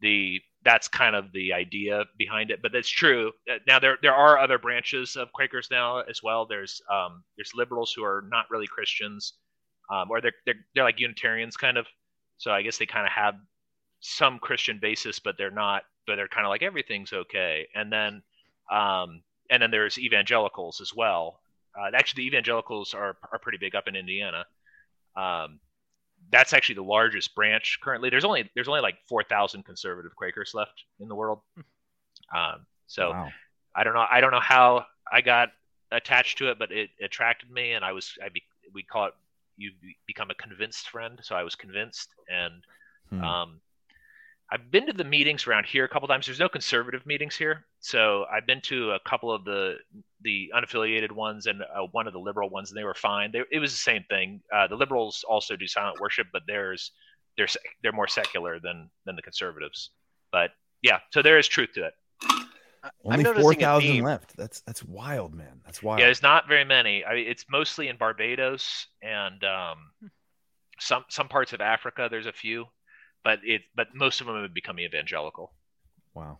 the 0.00 0.40
that's 0.64 0.88
kind 0.88 1.16
of 1.16 1.32
the 1.32 1.52
idea 1.52 2.04
behind 2.18 2.50
it. 2.50 2.60
But 2.62 2.72
that's 2.72 2.88
true. 2.88 3.32
Uh, 3.50 3.58
Now 3.66 3.78
there 3.78 3.98
there 4.02 4.14
are 4.14 4.38
other 4.38 4.58
branches 4.58 5.16
of 5.16 5.32
Quakers 5.32 5.68
now 5.70 6.00
as 6.00 6.22
well. 6.22 6.46
There's 6.46 6.82
um, 6.90 7.24
there's 7.36 7.52
liberals 7.54 7.92
who 7.94 8.04
are 8.04 8.24
not 8.30 8.46
really 8.50 8.66
Christians, 8.66 9.34
um, 9.90 10.10
or 10.10 10.20
they're, 10.20 10.34
they're 10.44 10.66
they're 10.74 10.84
like 10.84 11.00
Unitarians 11.00 11.56
kind 11.56 11.78
of. 11.78 11.86
So 12.38 12.50
I 12.50 12.62
guess 12.62 12.78
they 12.78 12.86
kind 12.86 13.06
of 13.06 13.12
have 13.12 13.34
some 14.00 14.38
Christian 14.38 14.78
basis, 14.80 15.18
but 15.18 15.36
they're 15.38 15.50
not. 15.50 15.82
But 16.06 16.16
they're 16.16 16.28
kind 16.28 16.46
of 16.46 16.50
like 16.50 16.62
everything's 16.62 17.12
okay. 17.12 17.68
And 17.74 17.92
then 17.92 18.22
um, 18.70 19.22
and 19.50 19.62
then 19.62 19.70
there's 19.70 19.98
evangelicals 19.98 20.80
as 20.80 20.94
well. 20.94 21.40
Uh, 21.78 21.90
actually, 21.94 22.22
the 22.22 22.26
evangelicals 22.28 22.94
are 22.94 23.16
are 23.32 23.38
pretty 23.38 23.58
big 23.58 23.74
up 23.74 23.88
in 23.88 23.96
Indiana. 23.96 24.44
Um, 25.16 25.60
that's 26.30 26.52
actually 26.52 26.76
the 26.76 26.82
largest 26.84 27.34
branch 27.34 27.78
currently. 27.82 28.10
There's 28.10 28.24
only 28.24 28.50
there's 28.54 28.68
only 28.68 28.80
like 28.80 28.96
four 29.08 29.22
thousand 29.22 29.64
conservative 29.64 30.14
Quakers 30.16 30.52
left 30.54 30.84
in 31.00 31.08
the 31.08 31.14
world. 31.14 31.40
Um, 32.34 32.66
so 32.86 33.12
I 33.74 33.84
don't 33.84 33.94
know 33.94 34.06
I 34.10 34.20
don't 34.20 34.30
know 34.32 34.40
how 34.40 34.86
I 35.10 35.20
got 35.20 35.50
attached 35.92 36.38
to 36.38 36.50
it, 36.50 36.58
but 36.58 36.70
it 36.72 36.90
attracted 37.02 37.50
me, 37.50 37.72
and 37.72 37.84
I 37.84 37.92
was 37.92 38.12
I 38.24 38.28
be, 38.28 38.42
we 38.72 38.82
call 38.82 39.06
it 39.06 39.14
you 39.56 39.72
be- 39.80 39.96
become 40.06 40.30
a 40.30 40.34
convinced 40.34 40.88
friend. 40.88 41.18
So 41.22 41.34
I 41.36 41.42
was 41.42 41.54
convinced, 41.54 42.08
and 42.28 42.64
Hmm. 43.10 43.24
um, 43.24 43.60
I've 44.52 44.70
been 44.70 44.86
to 44.86 44.92
the 44.92 45.04
meetings 45.04 45.46
around 45.46 45.66
here 45.66 45.84
a 45.84 45.88
couple 45.88 46.08
times. 46.08 46.26
There's 46.26 46.40
no 46.40 46.48
conservative 46.48 47.06
meetings 47.06 47.36
here, 47.36 47.64
so 47.78 48.24
I've 48.32 48.46
been 48.46 48.60
to 48.62 48.92
a 48.92 49.00
couple 49.00 49.32
of 49.32 49.44
the 49.44 49.76
the 50.22 50.52
unaffiliated 50.54 51.12
ones 51.12 51.46
and 51.46 51.62
uh, 51.62 51.86
one 51.92 52.06
of 52.06 52.12
the 52.12 52.18
liberal 52.18 52.50
ones, 52.50 52.70
and 52.70 52.76
they 52.76 52.84
were 52.84 52.94
fine. 52.94 53.30
They, 53.32 53.42
it 53.52 53.58
was 53.60 53.72
the 53.72 53.78
same 53.78 54.04
thing. 54.10 54.40
Uh, 54.52 54.66
the 54.66 54.74
liberals 54.74 55.24
also 55.28 55.56
do 55.56 55.66
silent 55.66 56.00
worship, 56.00 56.26
but 56.32 56.42
theirs 56.46 56.92
they're 57.36 57.48
they're 57.82 57.92
more 57.92 58.08
secular 58.08 58.58
than 58.58 58.90
than 59.06 59.16
the 59.16 59.22
conservatives. 59.22 59.90
But 60.32 60.50
yeah, 60.82 60.98
so 61.12 61.22
there 61.22 61.38
is 61.38 61.46
truth 61.46 61.70
to 61.74 61.86
it. 61.86 61.94
Only 63.04 63.22
noticing 63.22 63.42
four 63.42 63.54
thousand 63.54 64.02
left. 64.02 64.36
That's 64.36 64.60
that's 64.62 64.82
wild, 64.82 65.34
man. 65.34 65.60
That's 65.64 65.82
wild. 65.82 66.00
Yeah, 66.00 66.06
there's 66.06 66.22
not 66.22 66.48
very 66.48 66.64
many. 66.64 67.04
I 67.04 67.14
mean, 67.14 67.26
it's 67.28 67.44
mostly 67.50 67.88
in 67.88 67.96
Barbados 67.96 68.86
and 69.02 69.42
um, 69.44 70.10
some 70.78 71.04
some 71.08 71.28
parts 71.28 71.52
of 71.52 71.60
Africa. 71.60 72.08
There's 72.10 72.26
a 72.26 72.32
few, 72.32 72.66
but 73.24 73.40
it 73.44 73.62
but 73.74 73.88
most 73.94 74.20
of 74.20 74.26
them 74.26 74.42
have 74.42 74.54
become 74.54 74.80
evangelical. 74.80 75.52
Wow. 76.14 76.38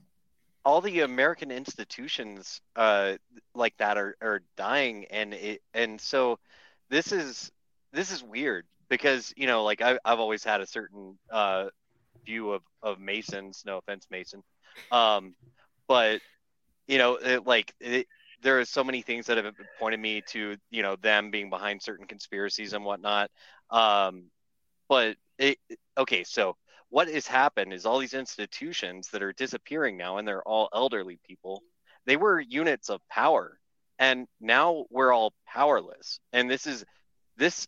all 0.65 0.81
the 0.81 1.01
American 1.01 1.51
institutions 1.51 2.61
uh, 2.77 3.17
like 3.55 3.77
that 3.79 3.97
are, 3.97 4.17
are 4.21 4.43
dying, 4.57 5.07
and 5.11 5.35
it 5.35 5.63
and 5.75 6.01
so 6.01 6.39
this 6.91 7.13
is 7.13 7.51
this 7.93 8.13
is 8.13 8.23
weird 8.23 8.67
because 8.89 9.33
you 9.37 9.47
know 9.47 9.65
like 9.65 9.81
I, 9.83 9.99
I've 10.05 10.21
always 10.21 10.45
had 10.45 10.61
a 10.61 10.67
certain 10.67 11.19
uh, 11.31 11.67
view 12.27 12.51
of 12.53 12.63
of 12.83 13.01
Masons. 13.01 13.63
No 13.67 13.79
offense, 13.79 14.07
Mason, 14.11 14.43
um, 14.91 15.35
but 15.89 16.21
you 16.89 16.99
know 16.99 17.17
it, 17.17 17.47
like 17.47 17.75
it, 17.81 18.07
there 18.43 18.59
are 18.61 18.65
so 18.65 18.85
many 18.85 19.03
things 19.03 19.27
that 19.27 19.37
have 19.39 19.55
pointed 19.79 20.01
me 20.01 20.23
to 20.29 20.57
you 20.71 20.83
know 20.83 20.97
them 20.97 21.31
being 21.31 21.51
behind 21.51 21.83
certain 21.83 22.07
conspiracies 22.07 22.73
and 22.75 22.85
whatnot. 22.85 23.31
Um, 23.71 24.31
but 24.89 25.17
it, 25.39 25.59
okay, 25.97 26.25
so 26.25 26.57
what 26.91 27.09
has 27.09 27.27
happened 27.27 27.73
is 27.73 27.87
all 27.87 27.99
these 27.99 28.15
institutions 28.15 29.09
that 29.13 29.23
are 29.23 29.33
disappearing 29.33 29.97
now, 29.97 30.19
and 30.19 30.27
they're 30.27 30.43
all 30.43 30.69
elderly 30.75 31.19
people. 31.27 31.63
They 32.05 32.17
were 32.17 32.41
units 32.41 32.91
of 32.91 33.01
power, 33.09 33.59
and 33.99 34.27
now 34.41 34.85
we're 34.91 35.13
all 35.13 35.33
powerless. 35.47 36.21
And 36.33 36.51
this 36.51 36.67
is 36.67 36.85
this 37.37 37.67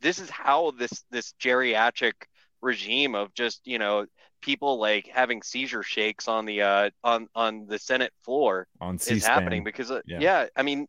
this 0.00 0.18
is 0.18 0.30
how 0.30 0.72
this 0.72 1.04
this 1.10 1.34
geriatric 1.40 2.12
regime 2.60 3.14
of 3.14 3.32
just 3.34 3.62
you 3.64 3.78
know 3.78 4.06
people 4.42 4.78
like 4.78 5.06
having 5.06 5.42
seizure 5.42 5.82
shakes 5.82 6.28
on 6.28 6.44
the 6.44 6.62
uh 6.62 6.90
on 7.02 7.28
on 7.34 7.66
the 7.66 7.78
Senate 7.78 8.12
floor 8.22 8.66
On 8.80 8.96
is 8.96 9.24
happening 9.24 9.64
because 9.64 9.90
uh, 9.90 10.00
Yeah. 10.06 10.20
yeah. 10.20 10.46
I 10.56 10.62
mean 10.62 10.86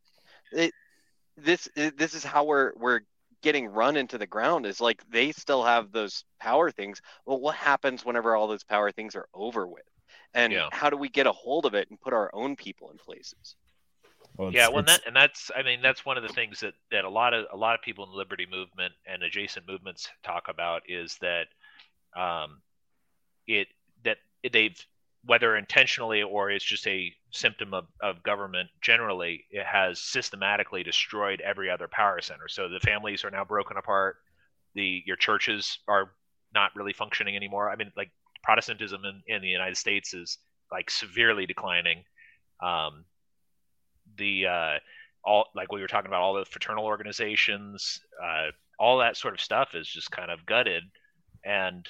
it 0.52 0.74
this 1.38 1.70
it, 1.76 1.98
this 1.98 2.14
is 2.14 2.24
how 2.24 2.44
we're 2.44 2.74
we're 2.76 3.02
getting 3.42 3.68
run 3.68 3.98
into 3.98 4.18
the 4.18 4.28
ground 4.28 4.66
is 4.66 4.82
like 4.82 5.04
they 5.10 5.32
still 5.32 5.64
have 5.64 5.92
those 5.92 6.24
power 6.40 6.72
things 6.72 7.02
well 7.26 7.40
what 7.40 7.56
happens 7.56 8.06
whenever 8.06 8.36
all 8.36 8.48
those 8.48 8.64
power 8.64 8.92
things 8.92 9.16
are 9.16 9.28
over 9.34 9.68
with 9.68 9.84
and 10.34 10.54
Yeah. 10.54 10.70
how 10.72 10.90
do 10.90 10.98
we 10.98 11.10
get 11.10 11.28
a 11.28 11.32
hold 11.32 11.66
of 11.66 11.74
it 11.74 11.90
and 11.90 12.00
put 12.02 12.14
our 12.14 12.30
own 12.34 12.56
people 12.56 12.92
in 12.92 12.98
places 12.98 13.56
Well, 14.38 14.52
yeah, 14.54 14.68
well, 14.70 14.80
and 14.80 14.88
that 14.88 15.02
and 15.06 15.16
that's 15.16 15.52
I 15.56 15.62
mean 15.64 15.82
that's 15.82 16.06
one 16.06 16.18
of 16.18 16.24
the 16.24 16.30
things 16.30 16.62
that 16.62 16.74
that 16.92 17.06
a 17.06 17.10
lot 17.10 17.34
of 17.34 17.46
a 17.52 17.58
lot 17.58 17.76
of 17.76 17.82
people 17.82 18.06
in 18.06 18.12
the 18.12 18.18
liberty 18.18 18.48
movement 18.50 18.94
and 19.06 19.24
adjacent 19.24 19.68
movements 19.68 20.10
talk 20.24 20.48
about 20.48 20.84
is 20.88 21.18
that 21.22 21.48
um, 22.16 22.62
it 23.48 23.68
that 24.04 24.18
they've 24.52 24.78
whether 25.26 25.56
intentionally 25.56 26.24
or 26.24 26.50
it's 26.50 26.66
just 26.66 26.88
a 26.88 27.14
symptom 27.32 27.74
of, 27.74 27.86
of 28.02 28.24
government 28.24 28.70
generally, 28.82 29.46
it 29.52 29.66
has 29.66 30.00
systematically 30.00 30.84
destroyed 30.84 31.42
every 31.42 31.70
other 31.70 31.88
power 31.88 32.22
center. 32.22 32.48
So 32.48 32.68
the 32.68 32.80
families 32.80 33.24
are 33.24 33.30
now 33.30 33.46
broken 33.46 33.78
apart. 33.78 34.18
The 34.74 35.04
your 35.06 35.18
churches 35.18 35.80
are 35.88 36.12
not 36.54 36.72
really 36.76 36.94
functioning 36.94 37.36
anymore. 37.36 37.70
I 37.70 37.76
mean, 37.76 37.92
like 37.96 38.12
Protestantism 38.44 39.04
in, 39.06 39.22
in 39.28 39.42
the 39.42 39.48
United 39.48 39.78
States 39.78 40.14
is 40.14 40.40
like 40.72 40.90
severely 40.90 41.46
declining. 41.46 42.04
Um, 42.62 43.06
the 44.18 44.48
uh, 44.48 44.80
all 45.24 45.46
like 45.56 45.72
we 45.72 45.82
were 45.82 45.88
talking 45.88 46.08
about 46.08 46.22
all 46.22 46.34
the 46.34 46.46
fraternal 46.46 46.86
organizations, 46.86 48.02
uh, 48.24 48.48
all 48.80 49.00
that 49.00 49.18
sort 49.18 49.36
of 49.36 49.42
stuff 49.42 49.76
is 49.76 49.88
just 49.88 50.10
kind 50.10 50.32
of 50.32 50.46
gutted, 50.46 50.84
and 51.46 51.88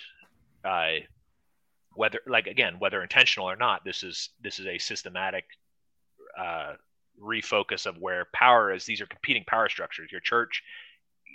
uh, 0.65 1.05
whether 1.93 2.19
like 2.27 2.47
again 2.47 2.75
whether 2.79 3.01
intentional 3.01 3.49
or 3.49 3.55
not, 3.55 3.83
this 3.83 4.03
is 4.03 4.29
this 4.41 4.59
is 4.59 4.65
a 4.65 4.77
systematic 4.77 5.45
uh, 6.39 6.73
refocus 7.21 7.85
of 7.85 7.97
where 7.97 8.27
power 8.33 8.73
is. 8.73 8.85
These 8.85 9.01
are 9.01 9.05
competing 9.05 9.43
power 9.45 9.69
structures. 9.69 10.11
Your 10.11 10.21
church 10.21 10.63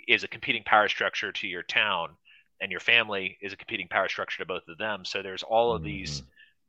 is 0.07 0.23
a 0.23 0.27
competing 0.27 0.63
power 0.63 0.87
structure 0.87 1.31
to 1.31 1.47
your 1.47 1.63
town, 1.63 2.09
and 2.61 2.71
your 2.71 2.79
family 2.79 3.37
is 3.41 3.53
a 3.53 3.57
competing 3.57 3.87
power 3.87 4.07
structure 4.07 4.39
to 4.39 4.45
both 4.45 4.67
of 4.67 4.77
them. 4.77 5.05
So 5.05 5.21
there's 5.21 5.43
all 5.43 5.75
of 5.75 5.83
these 5.83 6.23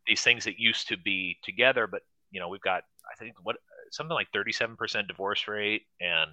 these 0.06 0.22
things 0.22 0.44
that 0.44 0.58
used 0.58 0.88
to 0.88 0.96
be 0.96 1.38
together, 1.42 1.86
but 1.86 2.02
you 2.30 2.40
know 2.40 2.48
we've 2.48 2.60
got 2.60 2.84
I 3.10 3.16
think 3.18 3.34
what 3.42 3.56
something 3.90 4.14
like 4.14 4.30
37% 4.32 5.08
divorce 5.08 5.48
rate 5.48 5.82
and 6.00 6.32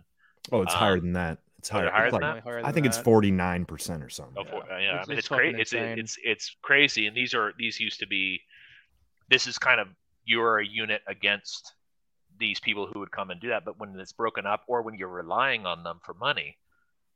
Oh, 0.52 0.62
it's 0.62 0.74
um, 0.74 0.80
higher 0.80 1.00
than 1.00 1.14
that. 1.14 1.40
It's 1.66 1.70
higher. 1.72 1.90
higher 1.90 2.06
it's 2.06 2.14
than 2.14 2.22
like- 2.22 2.36
that? 2.36 2.44
Higher 2.44 2.60
I 2.60 2.62
than 2.62 2.74
think 2.74 2.86
it's 2.86 2.98
forty 3.00 3.32
nine 3.32 3.66
percent 3.66 4.04
or 4.04 4.10
something. 4.10 4.36
Oh, 4.38 4.44
for, 4.46 4.72
uh, 4.72 4.78
yeah, 4.78 5.02
It's- 5.02 5.06
I 5.08 5.10
mean 5.10 5.18
it's 5.18 5.20
it's 5.20 5.28
crazy. 5.28 5.62
It's 5.62 5.74
it's 5.74 6.18
it's 6.24 6.56
crazy, 6.62 7.08
and 7.08 7.18
these 7.18 7.34
are 7.34 7.54
these 7.58 7.80
used 7.80 8.00
to 8.02 8.08
be. 8.08 8.42
This 9.32 9.48
is 9.48 9.58
kind 9.58 9.82
of 9.82 9.88
you're 10.26 10.60
a 10.60 10.66
unit 10.66 11.02
against 11.08 11.74
these 12.38 12.60
people 12.60 12.86
who 12.86 13.00
would 13.00 13.12
come 13.12 13.32
and 13.32 13.42
do 13.42 13.48
that, 13.48 13.66
but 13.66 13.80
when 13.80 14.00
it's 14.00 14.14
broken 14.14 14.46
up 14.46 14.62
or 14.68 14.84
when 14.84 14.94
you're 14.94 15.08
relying 15.08 15.66
on 15.66 15.84
them 15.84 16.00
for 16.04 16.14
money, 16.14 16.56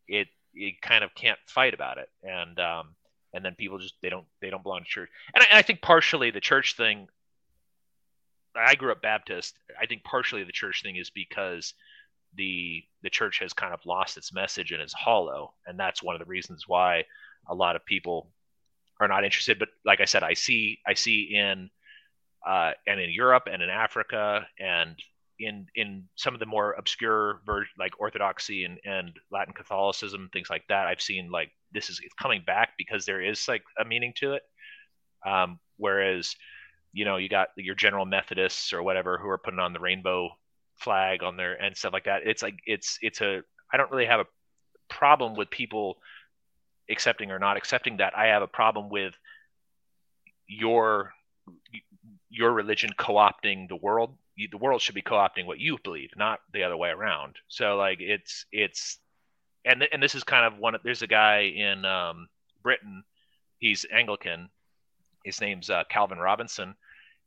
it 0.08 0.30
it 0.56 0.82
kind 0.82 1.04
of 1.04 1.14
can't 1.14 1.38
fight 1.46 1.76
about 1.76 2.00
it, 2.00 2.10
and 2.24 2.60
um 2.60 2.96
and 3.34 3.46
then 3.46 3.54
people 3.54 3.78
just 3.78 3.94
they 4.02 4.10
don't 4.10 4.26
they 4.42 4.50
don't 4.50 4.64
belong 4.64 4.80
to 4.80 4.90
church, 4.90 5.10
and 5.36 5.44
I, 5.44 5.60
I 5.60 5.62
think 5.62 5.84
partially 5.84 6.32
the 6.32 6.42
church 6.42 6.76
thing. 6.76 7.08
I 8.56 8.74
grew 8.74 8.92
up 8.92 9.04
Baptist. 9.04 9.56
I 9.80 9.86
think 9.86 10.04
partially 10.04 10.44
the 10.44 10.52
church 10.52 10.82
thing 10.82 10.96
is 10.96 11.12
because 11.12 11.76
the 12.36 12.84
the 13.02 13.10
church 13.10 13.40
has 13.40 13.54
kind 13.54 13.74
of 13.74 13.86
lost 13.86 14.18
its 14.18 14.34
message 14.34 14.72
and 14.72 14.82
is 14.82 14.94
hollow, 14.94 15.54
and 15.66 15.80
that's 15.80 16.04
one 16.04 16.16
of 16.16 16.20
the 16.20 16.26
reasons 16.26 16.66
why 16.68 17.04
a 17.48 17.56
lot 17.56 17.76
of 17.76 17.86
people 17.86 18.32
are 19.00 19.08
not 19.08 19.24
interested. 19.24 19.60
But 19.60 19.70
like 19.86 20.02
I 20.02 20.06
said, 20.06 20.24
I 20.24 20.34
see 20.34 20.80
I 20.86 20.94
see 20.94 21.34
in 21.36 21.70
uh, 22.48 22.72
and 22.88 23.00
in 23.00 23.12
Europe 23.12 23.48
and 23.52 23.62
in 23.62 23.70
Africa 23.70 24.46
and 24.60 24.96
in 25.40 25.68
in 25.76 26.04
some 26.16 26.34
of 26.34 26.40
the 26.40 26.46
more 26.46 26.74
obscure 26.74 27.42
ver- 27.46 27.66
like 27.78 28.00
Orthodoxy 28.00 28.66
and, 28.66 28.78
and 28.86 29.18
Latin 29.32 29.54
Catholicism 29.54 30.30
things 30.32 30.50
like 30.50 30.64
that. 30.70 30.88
I've 30.88 31.02
seen 31.02 31.32
like 31.32 31.52
this 31.72 31.90
is 31.90 32.00
it's 32.04 32.14
coming 32.16 32.44
back 32.46 32.72
because 32.78 33.06
there 33.06 33.22
is 33.22 33.48
like 33.48 33.64
a 33.80 33.86
meaning 33.86 34.14
to 34.18 34.34
it. 34.34 34.44
Um, 35.26 35.60
whereas 35.78 36.36
you 36.94 37.06
know 37.06 37.18
you 37.18 37.30
got 37.30 37.50
your 37.56 37.76
General 37.76 38.06
Methodists 38.06 38.74
or 38.74 38.84
whatever 38.84 39.18
who 39.18 39.30
are 39.30 39.38
putting 39.38 39.60
on 39.60 39.74
the 39.74 39.80
rainbow 39.80 40.30
flag 40.80 41.24
on 41.24 41.38
their 41.38 41.54
and 41.54 41.76
stuff 41.76 41.94
like 41.94 42.06
that. 42.06 42.22
It's 42.26 42.42
like 42.42 42.60
it's 42.66 42.98
it's 43.02 43.22
a 43.22 43.42
I 43.72 43.78
don't 43.78 43.92
really 43.92 44.06
have 44.06 44.20
a 44.20 44.26
problem 44.90 45.36
with 45.36 45.50
people 45.50 45.98
accepting 46.90 47.32
or 47.32 47.40
not 47.40 47.58
accepting 47.58 47.98
that. 47.98 48.18
I 48.18 48.28
have 48.28 48.42
a 48.42 48.48
problem 48.48 48.90
with 48.90 49.14
your 50.48 51.14
your 52.30 52.52
religion 52.52 52.92
co-opting 52.98 53.68
the 53.68 53.76
world. 53.76 54.16
The 54.38 54.58
world 54.58 54.82
should 54.82 54.96
be 54.96 55.02
co-opting 55.02 55.46
what 55.46 55.60
you 55.60 55.78
believe, 55.84 56.12
not 56.16 56.40
the 56.54 56.64
other 56.64 56.78
way 56.78 56.90
around. 56.90 57.36
So 57.48 57.76
like 57.76 58.00
it's 58.00 58.46
it's 58.52 59.00
and 59.66 59.88
and 59.92 60.02
this 60.02 60.16
is 60.16 60.24
kind 60.24 60.46
of 60.46 60.60
one. 60.60 60.76
of 60.76 60.82
There's 60.84 61.02
a 61.02 61.08
guy 61.08 61.52
in 61.56 61.86
um, 61.86 62.28
Britain. 62.64 63.04
He's 63.60 63.86
Anglican. 63.92 64.50
His 65.26 65.42
name's 65.42 65.70
uh, 65.70 65.84
Calvin 65.90 66.18
Robinson, 66.18 66.76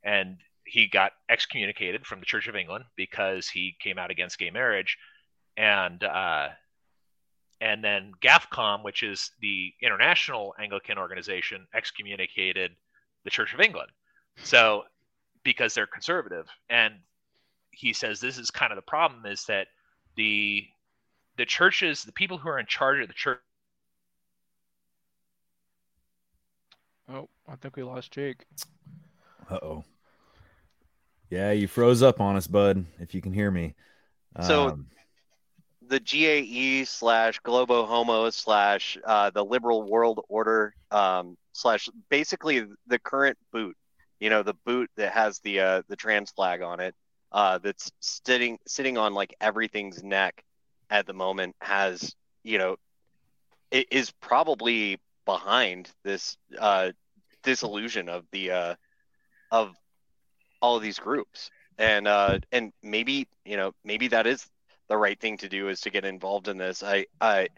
and 0.03 0.39
he 0.73 0.87
got 0.87 1.13
excommunicated 1.29 2.07
from 2.07 2.19
the 2.19 2.25
Church 2.25 2.49
of 2.49 2.57
England 2.57 2.87
because 2.97 3.47
he 3.47 3.77
came 3.79 3.99
out 3.99 4.11
against 4.11 4.39
gay 4.39 4.49
marriage, 4.49 4.97
and 5.59 6.03
uh, 6.03 6.49
and 7.61 7.85
then 7.85 8.13
GAFCON, 8.23 8.83
which 8.83 9.03
is 9.03 9.33
the 9.43 9.75
international 9.83 10.55
Anglican 10.59 10.97
organization, 10.97 11.67
excommunicated 11.75 12.73
the 13.25 13.29
Church 13.29 13.53
of 13.53 13.61
England. 13.61 13.91
So 14.45 14.85
because 15.45 15.75
they're 15.75 15.87
conservative, 15.87 16.47
and 16.71 16.95
he 17.71 17.93
says 17.93 18.19
this 18.19 18.39
is 18.39 18.51
kind 18.51 18.73
of 18.73 18.77
the 18.77 18.83
problem 18.83 19.27
is 19.27 19.45
that 19.45 19.67
the 20.17 20.67
the 21.37 21.45
churches, 21.45 22.03
the 22.03 22.13
people 22.13 22.39
who 22.39 22.49
are 22.49 22.59
in 22.59 22.67
charge 22.67 22.99
of 23.03 23.09
the 23.09 23.15
church. 23.15 23.41
Oh, 27.13 27.29
I 27.47 27.57
think 27.57 27.77
we 27.77 27.83
lost 27.83 28.11
Jake. 28.11 28.47
Uh 29.51 29.59
oh. 29.63 29.85
Yeah, 31.33 31.53
you 31.53 31.67
froze 31.67 32.03
up 32.03 32.21
on 32.21 32.37
us, 32.37 32.47
bud. 32.47 32.85
If 33.01 33.15
you 33.15 33.23
can 33.23 33.33
hear 33.33 33.51
me. 33.51 33.75
So 34.43 34.69
Um, 34.69 34.87
the 35.81 35.99
GAE 35.99 36.85
slash 36.85 37.39
Globo 37.39 37.87
Homo 37.87 38.29
slash 38.29 38.99
uh, 39.03 39.31
the 39.31 39.43
liberal 39.43 39.83
world 39.83 40.21
order 40.29 40.75
um, 40.91 41.39
slash 41.55 41.89
basically 42.11 42.67
the 42.87 42.99
current 42.99 43.39
boot, 43.51 43.75
you 44.21 44.29
know, 44.29 44.43
the 44.43 44.53
boot 44.67 44.91
that 44.97 45.15
has 45.15 45.39
the 45.39 45.61
uh, 45.61 45.83
the 45.89 45.97
trans 45.97 46.31
flag 46.31 46.61
on 46.61 46.81
it, 46.81 46.95
uh, 47.33 47.57
that's 47.57 47.91
sitting 48.01 48.59
sitting 48.67 48.99
on 48.99 49.15
like 49.15 49.35
everything's 49.41 50.03
neck 50.03 50.45
at 50.91 51.07
the 51.07 51.15
moment 51.15 51.57
has 51.63 52.15
you 52.45 52.59
know 52.59 52.77
it 53.71 53.87
is 53.91 54.11
probably 54.21 55.01
behind 55.25 55.91
this 56.05 56.37
uh, 56.59 56.93
disillusion 57.43 58.11
of 58.11 58.27
the 58.33 58.51
uh, 58.51 58.75
of 59.51 59.75
all 60.63 60.77
of 60.77 60.83
these 60.83 60.99
groups 60.99 61.51
and 61.79 62.09
uh, 62.09 62.39
and 62.53 62.73
maybe 62.83 63.29
you 63.45 63.57
know 63.57 63.73
maybe 63.85 64.09
that 64.09 64.27
is 64.27 64.47
the 64.89 64.97
right 64.97 65.19
thing 65.21 65.39
to 65.39 65.49
do 65.49 65.69
is 65.69 65.83
to 65.83 65.91
get 65.91 66.05
involved 66.05 66.49
in 66.49 66.59
this. 66.59 66.83
I 66.83 67.07
I 67.21 67.49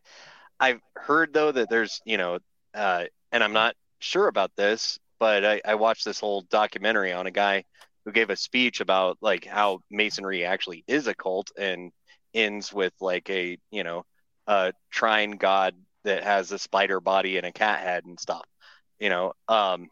I've 0.60 0.80
heard 0.96 1.32
though 1.34 1.52
that 1.52 1.70
there's 1.70 2.00
you 2.04 2.18
know 2.18 2.38
uh, 2.74 3.04
and 3.32 3.44
I'm 3.44 3.52
not 3.52 3.76
sure 4.00 4.28
about 4.28 4.52
this, 4.56 4.98
but 5.20 5.44
I, 5.44 5.60
I 5.64 5.76
watched 5.76 6.04
this 6.04 6.20
whole 6.20 6.42
documentary 6.42 7.12
on 7.12 7.26
a 7.26 7.30
guy 7.32 7.64
who 8.04 8.12
gave 8.12 8.30
a 8.30 8.36
speech 8.36 8.80
about 8.80 9.18
like 9.20 9.44
how 9.46 9.80
masonry 9.90 10.44
actually 10.44 10.84
is 10.88 11.06
a 11.06 11.14
cult 11.14 11.50
and 11.58 11.92
ends 12.34 12.72
with 12.72 12.92
like 13.00 13.30
a 13.30 13.58
you 13.70 13.84
know 13.84 14.04
a 14.46 14.72
trine 14.90 15.32
god 15.32 15.74
that 16.04 16.24
has 16.24 16.52
a 16.52 16.58
spider 16.58 17.00
body 17.00 17.36
and 17.38 17.46
a 17.46 17.52
cat 17.52 17.80
head 17.80 18.04
and 18.04 18.20
stuff 18.20 18.44
you 18.98 19.08
know 19.08 19.32
um 19.48 19.88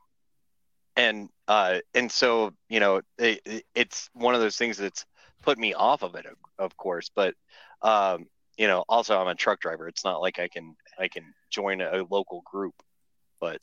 and 0.97 1.29
uh 1.49 1.79
and 1.95 2.11
so 2.11 2.53
you 2.69 2.81
know 2.81 3.01
it, 3.19 3.41
it- 3.45 3.65
it's 3.75 4.11
one 4.13 4.35
of 4.35 4.41
those 4.41 4.57
things 4.57 4.77
that's 4.77 5.05
put 5.43 5.59
me 5.59 5.75
off 5.75 6.03
of 6.03 6.15
it 6.15 6.27
of, 6.27 6.37
of 6.59 6.77
course 6.77 7.11
but 7.15 7.35
um 7.83 8.27
you 8.57 8.67
know 8.67 8.85
also 8.89 9.19
i'm 9.19 9.29
a 9.29 9.35
truck 9.35 9.61
driver 9.61 9.89
it's 9.89 10.05
not 10.05 10.21
like 10.21 10.39
i 10.39 10.49
can 10.49 10.75
i 10.99 11.09
can 11.09 11.25
join 11.51 11.81
a, 11.81 12.03
a 12.03 12.07
local 12.11 12.43
group 12.45 12.75
but 13.41 13.61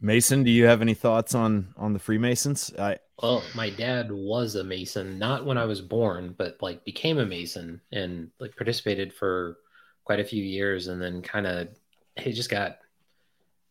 Mason, 0.00 0.42
do 0.44 0.50
you 0.50 0.64
have 0.64 0.80
any 0.80 0.94
thoughts 0.94 1.34
on 1.34 1.74
on 1.76 1.92
the 1.92 1.98
Freemasons? 1.98 2.72
I 2.78 2.98
Well, 3.22 3.42
my 3.54 3.68
dad 3.68 4.10
was 4.10 4.54
a 4.54 4.64
Mason, 4.64 5.18
not 5.18 5.44
when 5.44 5.58
I 5.58 5.66
was 5.66 5.82
born, 5.82 6.34
but 6.38 6.56
like 6.62 6.84
became 6.86 7.18
a 7.18 7.26
Mason 7.26 7.82
and 7.92 8.30
like 8.40 8.56
participated 8.56 9.12
for 9.12 9.58
quite 10.04 10.20
a 10.20 10.24
few 10.24 10.42
years 10.42 10.86
and 10.88 11.02
then 11.02 11.20
kind 11.20 11.46
of 11.46 11.68
he 12.16 12.32
just 12.32 12.48
got 12.48 12.78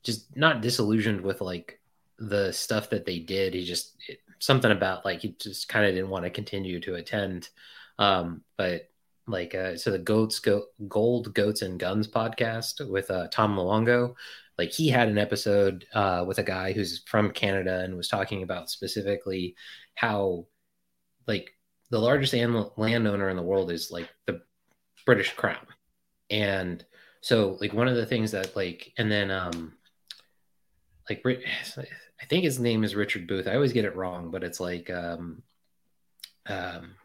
just 0.03 0.35
not 0.37 0.61
disillusioned 0.61 1.21
with 1.21 1.41
like 1.41 1.78
the 2.19 2.51
stuff 2.51 2.89
that 2.89 3.05
they 3.05 3.19
did. 3.19 3.53
He 3.53 3.65
just 3.65 3.95
it, 4.07 4.19
something 4.39 4.71
about 4.71 5.05
like 5.05 5.21
he 5.21 5.35
just 5.39 5.67
kind 5.69 5.85
of 5.85 5.93
didn't 5.93 6.09
want 6.09 6.25
to 6.25 6.29
continue 6.29 6.79
to 6.81 6.95
attend. 6.95 7.49
Um, 7.97 8.43
but 8.57 8.89
like 9.27 9.55
uh, 9.55 9.77
so 9.77 9.91
the 9.91 9.99
goats 9.99 10.39
go 10.39 10.65
gold 10.87 11.33
goats 11.33 11.61
and 11.61 11.79
guns 11.79 12.07
podcast 12.07 12.87
with 12.89 13.11
uh, 13.11 13.27
Tom 13.29 13.55
Malongo 13.55 14.15
like 14.59 14.73
he 14.73 14.89
had 14.89 15.07
an 15.07 15.17
episode 15.17 15.85
uh, 15.93 16.25
with 16.27 16.37
a 16.37 16.43
guy 16.43 16.73
who's 16.73 17.01
from 17.05 17.31
Canada 17.31 17.79
and 17.79 17.95
was 17.95 18.09
talking 18.09 18.43
about 18.43 18.69
specifically 18.69 19.55
how 19.95 20.45
like 21.27 21.51
the 21.91 21.97
largest 21.97 22.33
animal 22.33 22.73
landowner 22.75 23.29
in 23.29 23.37
the 23.37 23.41
world 23.41 23.71
is 23.71 23.89
like 23.89 24.09
the 24.25 24.41
British 25.05 25.33
Crown, 25.33 25.65
and 26.29 26.83
so 27.21 27.57
like 27.61 27.71
one 27.71 27.87
of 27.87 27.95
the 27.95 28.05
things 28.05 28.31
that 28.31 28.53
like 28.53 28.91
and 28.97 29.09
then 29.09 29.31
um 29.31 29.75
like 31.09 31.23
I 32.21 32.25
think 32.25 32.43
his 32.43 32.59
name 32.59 32.83
is 32.83 32.95
Richard 32.95 33.27
Booth. 33.27 33.47
I 33.47 33.55
always 33.55 33.73
get 33.73 33.85
it 33.85 33.95
wrong, 33.95 34.31
but 34.31 34.43
it's 34.43 34.59
like 34.59 34.89
um 34.89 35.41
um 36.45 36.95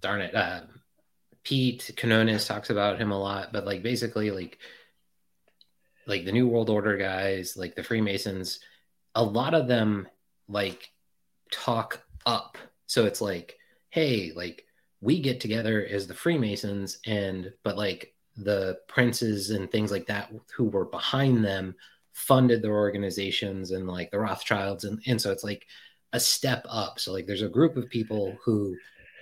darn 0.00 0.20
it 0.20 0.34
uh 0.34 0.62
Pete 1.44 1.92
Quinones 1.98 2.46
talks 2.46 2.70
about 2.70 3.00
him 3.00 3.10
a 3.10 3.18
lot, 3.18 3.52
but 3.52 3.66
like 3.66 3.82
basically 3.82 4.30
like 4.30 4.58
like 6.06 6.24
the 6.24 6.32
New 6.32 6.48
World 6.48 6.70
Order 6.70 6.96
guys, 6.96 7.56
like 7.56 7.74
the 7.74 7.82
Freemasons, 7.82 8.60
a 9.14 9.22
lot 9.22 9.54
of 9.54 9.68
them 9.68 10.08
like 10.48 10.90
talk 11.50 12.02
up. 12.26 12.58
So 12.86 13.06
it's 13.06 13.20
like, 13.20 13.56
hey, 13.90 14.32
like 14.34 14.64
we 15.00 15.20
get 15.20 15.40
together 15.40 15.86
as 15.88 16.06
the 16.06 16.14
Freemasons, 16.14 16.98
and 17.06 17.52
but 17.62 17.76
like 17.76 18.14
the 18.36 18.78
princes 18.88 19.50
and 19.50 19.70
things 19.70 19.90
like 19.90 20.06
that 20.06 20.32
who 20.56 20.64
were 20.64 20.86
behind 20.86 21.44
them 21.44 21.74
funded 22.12 22.62
their 22.62 22.74
organizations 22.74 23.70
and 23.70 23.86
like 23.86 24.10
the 24.10 24.18
Rothschilds, 24.18 24.84
and 24.84 25.00
and 25.06 25.20
so 25.20 25.32
it's 25.32 25.44
like 25.44 25.66
a 26.12 26.20
step 26.20 26.64
up. 26.68 27.00
So 27.00 27.12
like 27.12 27.26
there's 27.26 27.42
a 27.42 27.48
group 27.48 27.76
of 27.76 27.90
people 27.90 28.36
who 28.44 28.76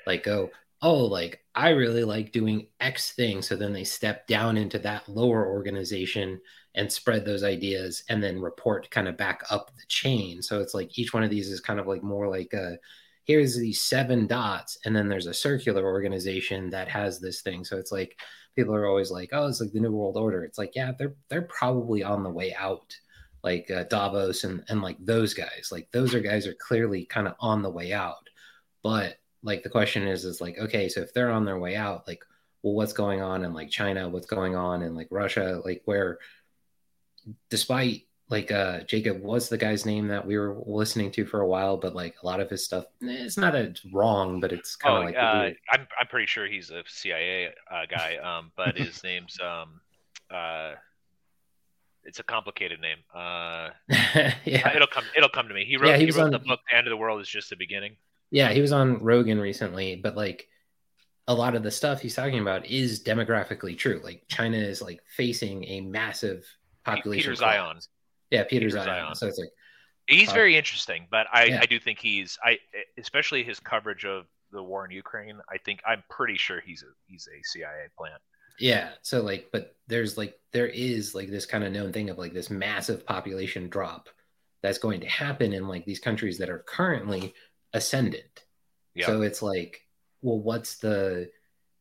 like 0.07 0.25
go, 0.25 0.51
oh, 0.83 1.05
like 1.05 1.45
I 1.55 1.71
really 1.71 2.05
like 2.05 2.33
doing 2.33 2.67
X 2.81 3.13
thing. 3.13 3.43
So 3.43 3.57
then 3.57 3.73
they 3.73 3.85
step 3.85 4.27
down 4.27 4.57
into 4.57 4.79
that 4.81 5.09
lower 5.09 5.47
organization 5.47 6.41
and 6.75 6.91
spread 6.91 7.25
those 7.25 7.43
ideas 7.43 8.05
and 8.09 8.23
then 8.23 8.41
report 8.41 8.91
kind 8.91 9.09
of 9.09 9.17
back 9.17 9.43
up 9.51 9.71
the 9.77 9.87
chain. 9.89 10.43
So 10.43 10.61
it's 10.61 10.75
like 10.75 10.99
each 10.99 11.13
one 11.13 11.23
of 11.25 11.31
these 11.31 11.51
is 11.51 11.61
kind 11.61 11.81
of 11.81 11.87
like 11.87 12.03
more 12.03 12.29
like 12.29 12.53
a 12.53 12.79
here's 13.25 13.57
these 13.57 13.81
seven 13.81 14.27
dots, 14.27 14.79
and 14.85 14.97
then 14.97 15.09
there's 15.09 15.27
a 15.27 15.35
circular 15.35 15.85
organization 15.85 16.71
that 16.71 16.89
has 16.89 17.21
this 17.21 17.43
thing. 17.43 17.65
So 17.65 17.77
it's 17.77 17.93
like 17.93 18.19
people 18.57 18.75
are 18.75 18.87
always 18.87 19.11
like, 19.11 19.31
oh, 19.33 19.47
it's 19.47 19.61
like 19.61 19.73
the 19.73 19.81
New 19.81 19.93
World 19.93 20.17
Order. 20.17 20.45
It's 20.45 20.59
like, 20.59 20.75
yeah, 20.75 20.93
they're 20.99 21.15
they're 21.29 21.43
probably 21.43 22.03
on 22.03 22.23
the 22.23 22.31
way 22.31 22.55
out. 22.55 22.97
Like 23.43 23.71
uh, 23.71 23.85
Davos 23.85 24.45
and 24.45 24.65
and 24.69 24.83
like 24.83 24.99
those 25.01 25.33
guys, 25.33 25.71
like 25.73 25.91
those 25.93 26.15
are 26.15 26.21
guys 26.21 26.47
are 26.47 26.55
clearly 26.55 27.07
kind 27.07 27.27
of 27.27 27.35
on 27.41 27.63
the 27.63 27.71
way 27.71 27.93
out. 27.93 28.29
But 28.83 29.17
like 29.43 29.63
the 29.63 29.71
question 29.71 30.07
is, 30.07 30.25
is 30.25 30.41
like, 30.41 30.59
okay, 30.59 30.89
so 30.89 31.01
if 31.01 31.15
they're 31.15 31.31
on 31.31 31.47
their 31.47 31.59
way 31.59 31.75
out, 31.77 32.07
like, 32.07 32.23
well, 32.63 32.75
what's 32.75 32.93
going 32.93 33.23
on 33.23 33.45
in 33.45 33.55
like 33.55 33.71
China? 33.71 34.09
What's 34.09 34.27
going 34.27 34.57
on 34.57 34.83
in 34.83 34.95
like 34.95 35.09
Russia? 35.11 35.63
Like 35.65 35.83
where, 35.87 36.19
despite 37.49 38.03
like 38.31 38.51
uh 38.53 38.81
Jacob 38.85 39.21
was 39.23 39.49
the 39.49 39.59
guy's 39.59 39.85
name 39.85 40.07
that 40.09 40.25
we 40.25 40.39
were 40.39 40.57
listening 40.67 41.11
to 41.13 41.27
for 41.27 41.41
a 41.41 41.47
while, 41.47 41.77
but 41.77 41.95
like 41.95 42.15
a 42.23 42.27
lot 42.27 42.41
of 42.41 42.49
his 42.49 42.65
stuff, 42.65 42.85
it's 43.01 43.37
not 43.37 43.53
that 43.53 43.65
it's 43.65 43.85
wrong, 43.93 44.41
but 44.41 44.53
it's 44.53 44.77
kind 44.77 44.95
of 44.97 45.03
Oh, 45.03 45.05
like 45.07 45.17
uh. 45.17 45.51
I'm 45.73 45.87
I'm 46.01 46.07
pretty 46.09 46.27
sure 46.27 46.47
he's 46.47 46.71
a 46.71 46.83
CIA 46.87 47.49
uh, 47.71 47.87
guy, 47.91 48.17
um, 48.19 48.53
but 48.57 48.77
his 48.79 49.03
name's 49.05 49.37
um, 49.41 49.81
uh, 50.31 50.73
it's 52.05 52.19
a 52.19 52.23
complicated 52.23 52.81
name. 52.81 52.99
Uh, 53.15 53.71
Yeah. 54.45 54.75
it'll 54.75 54.87
come 54.87 55.05
it'll 55.17 55.29
come 55.29 55.49
to 55.49 55.55
me. 55.55 55.65
He 55.65 55.77
wrote 55.77 55.89
Yeah, 55.89 55.97
he 55.99 56.07
he, 56.07 56.11
wrote 56.13 56.27
on- 56.27 56.31
the 56.31 56.39
book 56.39 56.61
"The 56.71 56.77
End 56.77 56.87
of 56.87 56.91
the 56.91 56.97
World 56.97 57.21
is 57.21 57.29
Just 57.29 57.51
the 57.51 57.57
Beginning." 57.57 57.97
Yeah, 58.31 58.53
he 58.53 58.61
was 58.61 58.71
on 58.73 59.03
Rogan 59.03 59.41
recently, 59.41 59.97
but 59.97 60.17
like 60.17 60.47
a 61.27 61.35
lot 61.35 61.55
of 61.57 61.63
the 61.63 61.71
stuff 61.71 62.01
he's 62.01 62.15
talking 62.15 62.39
about 62.41 62.67
is 62.67 63.03
demographically 63.03 63.77
true. 63.77 64.01
Like 64.03 64.23
China 64.29 64.57
is 64.57 64.81
like 64.81 65.01
facing 65.17 65.65
a 65.65 65.81
massive 65.81 66.45
population. 66.85 67.33
Peter 67.33 67.37
collapse. 67.43 67.87
Zeihan. 67.87 67.89
Yeah, 68.31 68.45
Peter, 68.45 68.67
Peter 68.67 68.79
Zeihan. 68.79 68.87
Zeihan. 69.11 69.17
So 69.17 69.27
it's 69.27 69.39
like 69.39 69.51
He's 70.07 70.29
Uh, 70.31 70.35
very 70.35 70.57
interesting, 70.57 71.07
but 71.11 71.27
I, 71.33 71.45
yeah. 71.45 71.61
I 71.63 71.67
do 71.67 71.79
think 71.79 71.99
he's 72.01 72.39
I 72.45 72.59
especially 72.99 73.45
his 73.45 73.61
coverage 73.61 74.05
of 74.05 74.27
the 74.53 74.63
war 74.63 74.85
in 74.85 74.91
Ukraine. 74.91 75.39
I 75.49 75.59
think 75.59 75.81
I'm 75.87 76.03
pretty 76.11 76.37
sure 76.37 76.61
he's 76.61 76.83
a 76.83 76.87
he's 77.07 77.29
a 77.29 77.41
CIA 77.45 77.87
plant. 77.97 78.21
Yeah. 78.59 78.91
So 79.03 79.23
like, 79.23 79.49
but 79.53 79.77
there's 79.87 80.19
like 80.19 80.39
there 80.53 80.67
is 80.67 81.15
like 81.15 81.31
this 81.31 81.47
kind 81.47 81.65
of 81.65 81.73
known 81.73 81.93
thing 81.93 82.11
of 82.11 82.19
like 82.19 82.33
this 82.33 82.51
massive 82.51 83.07
population 83.07 83.69
drop 83.69 84.09
that's 84.63 84.79
going 84.79 85.01
to 85.01 85.07
happen 85.09 85.53
in 85.53 85.69
like 85.69 85.85
these 85.87 86.01
countries 86.01 86.39
that 86.39 86.51
are 86.51 86.59
currently 86.67 87.33
ascendant. 87.73 88.45
Yeah. 88.95 89.07
So 89.07 89.23
it's 89.23 89.43
like, 89.43 89.81
well, 90.23 90.39
what's 90.41 90.77
the 90.79 91.31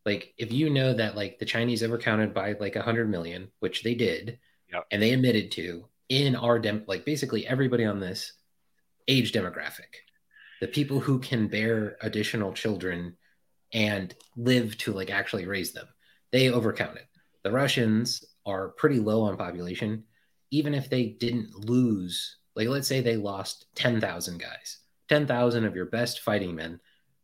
like 0.06 0.34
if 0.38 0.52
you 0.52 0.70
know 0.70 0.94
that 0.94 1.16
like 1.16 1.40
the 1.40 1.46
Chinese 1.46 1.82
overcounted 1.82 2.34
by 2.34 2.54
like 2.60 2.76
a 2.76 2.82
hundred 2.84 3.10
million, 3.10 3.50
which 3.60 3.84
they 3.84 3.96
did, 3.96 4.40
Yep. 4.72 4.86
and 4.92 5.02
they 5.02 5.12
admitted 5.14 5.52
to 5.54 5.86
in 6.10 6.36
our 6.36 6.60
dem 6.60 6.84
like 6.88 7.06
basically 7.06 7.48
everybody 7.48 7.86
on 7.86 8.00
this 8.00 8.34
age 9.08 9.32
demographic, 9.32 10.02
the 10.62 10.68
people 10.68 11.00
who 11.00 11.20
can 11.20 11.48
bear 11.48 11.98
additional 12.02 12.52
children 12.54 13.16
and 13.74 14.16
live 14.36 14.78
to 14.80 14.92
like 14.92 15.12
actually 15.12 15.46
raise 15.46 15.72
them, 15.72 15.88
they 16.32 16.48
overcounted. 16.48 17.06
The 17.44 17.52
Russians 17.52 18.26
are 18.46 18.70
pretty 18.70 19.00
low 19.00 19.24
on 19.24 19.38
population, 19.38 20.04
even 20.52 20.74
if 20.74 20.90
they 20.90 21.06
didn't 21.06 21.56
lose, 21.56 22.38
like 22.56 22.68
let's 22.68 22.88
say 22.88 23.02
they 23.02 23.16
lost 23.16 23.68
10,000 23.76 24.40
guys, 24.40 24.80
10,000 25.08 25.66
of 25.66 25.76
your 25.76 25.86
best 25.86 26.22
fighting 26.22 26.56
men, 26.56 26.80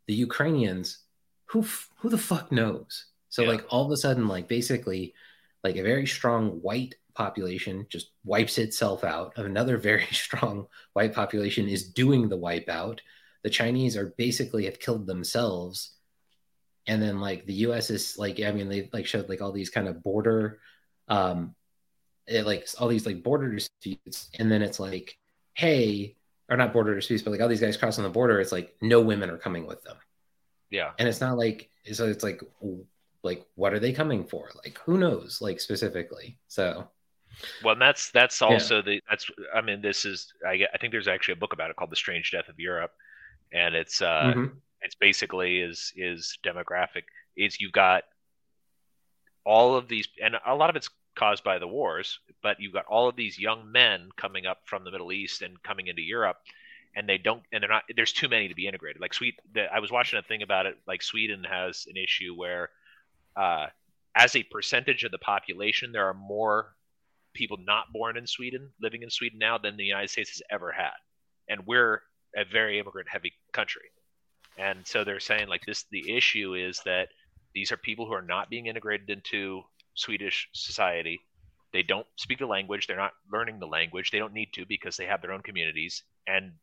the 0.08 0.14
Ukrainians, 0.14 1.00
who 1.46 1.62
f- 1.62 1.90
who 1.98 2.10
the 2.10 2.18
fuck 2.18 2.52
knows? 2.52 3.08
So 3.30 3.44
like 3.44 3.66
all 3.70 3.86
of 3.86 3.92
a 3.92 3.98
sudden 3.98 4.28
like 4.28 4.48
basically 4.48 5.14
like 5.64 5.76
a 5.76 5.84
very 5.84 6.06
strong 6.06 6.62
white 6.62 6.96
population 7.16 7.88
just 7.90 8.12
wipes 8.24 8.58
itself 8.58 9.04
out. 9.04 9.34
Another 9.38 9.78
very 9.78 10.06
strong 10.12 10.68
white 10.94 11.14
population 11.14 11.68
is 11.68 11.90
doing 11.90 12.30
the 12.30 12.38
wipeout. 12.38 13.00
The 13.44 13.50
Chinese 13.50 13.98
are 13.98 14.14
basically 14.18 14.66
have 14.66 14.80
killed 14.80 15.08
themselves. 15.08 15.92
And 16.88 17.02
then 17.02 17.20
like 17.20 17.46
the 17.46 17.54
US 17.54 17.90
is 17.90 18.18
like, 18.18 18.40
I 18.42 18.52
mean, 18.52 18.70
they 18.70 18.90
like 18.94 19.08
showed 19.08 19.30
like 19.30 19.42
all 19.42 19.52
these 19.52 19.70
kind 19.70 19.88
of 19.88 20.04
border 20.04 20.60
um 21.08 21.56
it, 22.28 22.46
like 22.46 22.68
all 22.80 22.88
these 22.88 23.06
like 23.06 23.24
border 23.24 23.54
disputes, 23.54 24.30
and 24.40 24.52
then 24.52 24.62
it's 24.62 24.80
like, 24.80 25.18
hey, 25.54 26.16
or 26.50 26.58
not 26.58 26.74
border 26.74 26.96
disputes, 26.96 27.24
but 27.24 27.32
like 27.32 27.42
all 27.42 27.48
these 27.48 27.62
guys 27.62 27.78
crossing 27.78 28.04
the 28.04 28.10
border, 28.10 28.40
it's 28.40 28.52
like 28.52 28.76
no 28.82 29.02
women 29.02 29.30
are 29.30 29.38
coming 29.38 29.66
with 29.66 29.84
them. 29.84 29.98
Yeah. 30.70 30.92
And 31.00 31.08
it's 31.08 31.22
not 31.22 31.38
like 31.38 31.70
so 31.92 32.08
it's 32.08 32.24
like 32.24 32.42
like 33.24 33.46
what 33.56 33.74
are 33.74 33.80
they 33.80 33.94
coming 33.94 34.24
for? 34.24 34.50
Like 34.64 34.80
who 34.80 34.98
knows, 34.98 35.40
like 35.42 35.60
specifically. 35.60 36.40
So 36.48 36.88
Well, 37.64 37.74
and 37.74 37.82
that's 37.82 38.12
that's 38.12 38.42
Yeah. 38.42 38.48
also 38.48 38.82
the 38.82 39.02
that's 39.10 39.30
I 39.54 39.62
mean 39.62 39.82
this 39.82 40.06
is 40.06 40.34
I 40.46 40.66
I 40.74 40.78
think 40.78 40.92
there's 40.92 41.08
actually 41.08 41.34
a 41.34 41.38
book 41.38 41.54
about 41.54 41.70
it 41.70 41.76
called 41.76 41.92
The 41.92 41.96
Strange 41.96 42.32
Death 42.32 42.50
of 42.50 42.60
Europe, 42.60 42.92
and 43.52 43.76
it's 43.76 44.02
uh 44.02 44.34
Mhm. 44.36 44.62
it's 44.82 44.96
basically 44.96 45.62
is 45.62 45.94
is 45.96 46.38
demographic. 46.44 47.04
Is 47.36 47.60
you've 47.60 47.72
got 47.72 48.04
all 49.44 49.76
of 49.76 49.88
these, 49.88 50.08
and 50.22 50.36
a 50.46 50.56
lot 50.56 50.70
of 50.70 50.76
it's 50.76 50.90
caused 51.16 51.44
by 51.44 51.60
the 51.60 51.68
wars, 51.68 52.20
but 52.42 52.60
you've 52.60 52.74
got 52.74 52.86
all 52.86 53.08
of 53.08 53.16
these 53.16 53.40
young 53.40 53.72
men 53.72 54.10
coming 54.18 54.46
up 54.46 54.62
from 54.66 54.84
the 54.84 54.92
Middle 54.92 55.12
East 55.12 55.42
and 55.42 55.62
coming 55.64 55.88
into 55.88 56.02
Europe, 56.02 56.38
and 56.96 57.08
they 57.08 57.18
don't, 57.18 57.44
and 57.52 57.62
they're 57.62 57.70
not. 57.70 57.84
There's 57.96 58.14
too 58.14 58.28
many 58.28 58.48
to 58.48 58.56
be 58.56 58.68
integrated. 58.68 59.02
Like 59.02 59.14
Sweden, 59.14 59.40
the, 59.54 59.74
I 59.74 59.80
was 59.80 59.92
watching 59.92 60.20
a 60.20 60.24
thing 60.24 60.42
about 60.42 60.66
it. 60.66 60.78
Like 60.88 61.02
Sweden 61.04 61.44
has 61.44 61.86
an 61.88 61.96
issue 61.98 62.36
where, 62.36 62.70
uh, 63.36 63.68
as 64.16 64.36
a 64.36 64.44
percentage 64.44 65.04
of 65.04 65.12
the 65.12 65.18
population, 65.20 65.92
there 65.92 66.08
are 66.08 66.14
more 66.14 66.76
people 67.36 67.58
not 67.60 67.94
born 67.94 68.18
in 68.18 68.26
Sweden 68.26 68.72
living 68.82 69.04
in 69.04 69.10
Sweden 69.10 69.38
now 69.40 69.58
than 69.58 69.78
the 69.78 69.84
United 69.84 70.10
States 70.10 70.32
has 70.32 70.42
ever 70.50 70.72
had, 70.72 70.98
and 71.48 71.68
we're 71.68 72.02
a 72.36 72.44
very 72.44 72.80
immigrant 72.80 73.08
heavy 73.10 73.34
country. 73.54 73.90
And 74.58 74.86
so 74.86 75.04
they're 75.04 75.20
saying 75.20 75.48
like 75.48 75.66
this 75.66 75.86
the 75.92 76.16
issue 76.16 76.56
is 76.56 76.82
that 76.86 77.10
these 77.54 77.72
are 77.72 77.78
people 77.78 78.06
who 78.06 78.14
are 78.14 78.22
not 78.22 78.50
being 78.50 78.68
integrated 78.68 79.10
into 79.10 79.64
Swedish 79.96 80.50
society. 80.54 81.20
They 81.74 81.84
don't 81.84 82.08
speak 82.16 82.40
the 82.40 82.46
language, 82.46 82.88
they're 82.88 82.96
not 82.98 83.14
learning 83.32 83.60
the 83.60 83.68
language. 83.68 84.12
They 84.12 84.20
don't 84.20 84.34
need 84.34 84.54
to 84.54 84.66
because 84.66 84.98
they 84.98 85.06
have 85.06 85.22
their 85.22 85.32
own 85.32 85.42
communities 85.42 86.04
and 86.28 86.54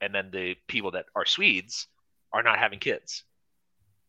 and 0.00 0.14
then 0.14 0.30
the 0.30 0.54
people 0.68 0.92
that 0.92 1.06
are 1.14 1.26
Swedes 1.26 1.86
are 2.32 2.42
not 2.42 2.58
having 2.58 2.78
kids. 2.78 3.24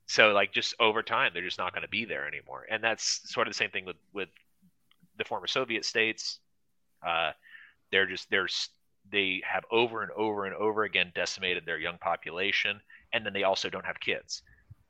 So 0.07 0.31
like 0.31 0.53
just 0.53 0.76
over 0.80 1.03
time 1.03 1.31
they're 1.34 1.43
just 1.43 1.57
not 1.57 1.73
going 1.73 1.84
to 1.84 1.89
be 1.89 2.05
there 2.05 2.27
anymore. 2.27 2.65
And 2.69 2.84
that's 2.84 3.21
sort 3.31 3.47
of 3.47 3.53
the 3.53 3.57
same 3.57 3.71
thing 3.71 3.85
with 3.85 3.97
with 4.13 4.30
the 5.20 5.26
former 5.26 5.48
Soviet 5.48 5.86
states. 5.86 6.40
Uh, 7.06 7.32
they're 7.91 8.08
just 8.08 8.30
they're 8.30 8.48
they 9.12 9.41
have 9.44 9.64
over 9.72 10.04
and 10.04 10.12
over 10.12 10.46
and 10.46 10.56
over 10.56 10.84
again 10.84 11.12
decimated 11.16 11.66
their 11.66 11.80
young 11.80 11.98
population, 11.98 12.80
and 13.14 13.26
then 13.26 13.34
they 13.34 13.44
also 13.44 13.70
don't 13.70 13.86
have 13.86 14.00
kids. 14.00 14.41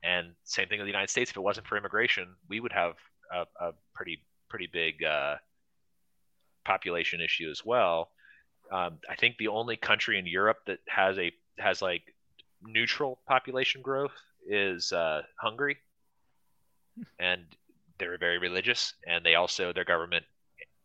And 0.02 0.32
same 0.44 0.68
thing 0.68 0.78
with 0.78 0.86
the 0.86 0.92
United 0.92 1.10
States. 1.10 1.30
If 1.30 1.36
it 1.36 1.40
wasn't 1.40 1.66
for 1.66 1.76
immigration, 1.76 2.28
we 2.48 2.60
would 2.60 2.72
have 2.72 2.94
a, 3.32 3.46
a 3.60 3.72
pretty 3.94 4.22
pretty 4.48 4.68
big 4.72 5.04
uh, 5.04 5.36
population 6.64 7.20
issue 7.20 7.50
as 7.50 7.64
well. 7.64 8.10
Um, 8.72 8.98
I 9.08 9.16
think 9.16 9.36
the 9.36 9.48
only 9.48 9.76
country 9.76 10.18
in 10.18 10.26
Europe 10.26 10.58
that 10.66 10.78
has 10.88 11.18
a 11.18 11.32
has 11.58 11.82
like 11.82 12.02
neutral 12.62 13.18
population 13.26 13.82
growth 13.82 14.12
is 14.46 14.92
uh, 14.92 15.22
Hungary, 15.36 15.78
and 17.18 17.44
they're 18.00 18.18
very 18.18 18.38
religious, 18.38 18.94
and 19.06 19.24
they 19.26 19.36
also 19.36 19.72
their 19.72 19.86
government 19.86 20.26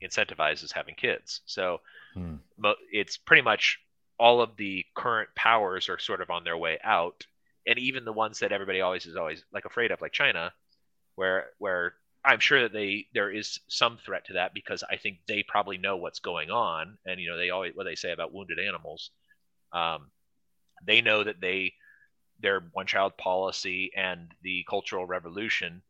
incentivizes 0.04 0.74
having 0.74 0.96
kids. 0.96 1.42
So 1.48 1.82
Hmm. 2.14 2.36
mo- 2.58 2.76
it's 2.92 3.18
pretty 3.18 3.42
much 3.44 3.80
all 4.20 4.42
of 4.42 4.58
the 4.58 4.86
current 4.96 5.30
powers 5.36 5.90
are 5.90 6.00
sort 6.00 6.22
of 6.22 6.32
on 6.32 6.46
their 6.46 6.58
way 6.58 6.80
out, 6.84 7.26
and 7.68 7.80
even 7.80 8.06
the 8.06 8.14
ones 8.14 8.40
that 8.40 8.54
everybody 8.54 8.82
always 8.82 9.08
is 9.08 9.18
always 9.18 9.44
like 9.54 9.66
afraid 9.66 9.92
of, 9.92 10.02
like 10.02 10.14
China, 10.14 10.54
where 11.16 11.52
where 11.60 11.96
I'm 12.26 12.42
sure 12.42 12.64
that 12.64 12.74
they 12.74 13.08
there 13.14 13.32
is 13.32 13.60
some 13.70 13.98
threat 13.98 14.26
to 14.28 14.34
that 14.36 14.54
because 14.56 14.84
I 14.84 14.98
think 14.98 15.20
they 15.28 15.44
probably 15.44 15.78
know 15.78 15.98
what's 15.98 16.20
going 16.20 16.52
on, 16.52 16.98
and 17.06 17.22
you 17.22 17.30
know 17.30 17.38
they 17.38 17.52
always 17.52 17.76
what 17.76 17.86
they 17.86 17.96
say 17.96 18.12
about 18.14 18.34
wounded 18.34 18.60
animals. 18.60 19.12
Um, 19.74 20.12
they 20.84 21.02
know 21.02 21.24
that 21.24 21.42
they 21.42 21.74
their 22.40 22.62
one 22.74 22.88
child 22.88 23.18
policy 23.18 23.92
and 23.96 24.34
the 24.44 24.66
cultural 24.70 25.06
revolution 25.06 25.84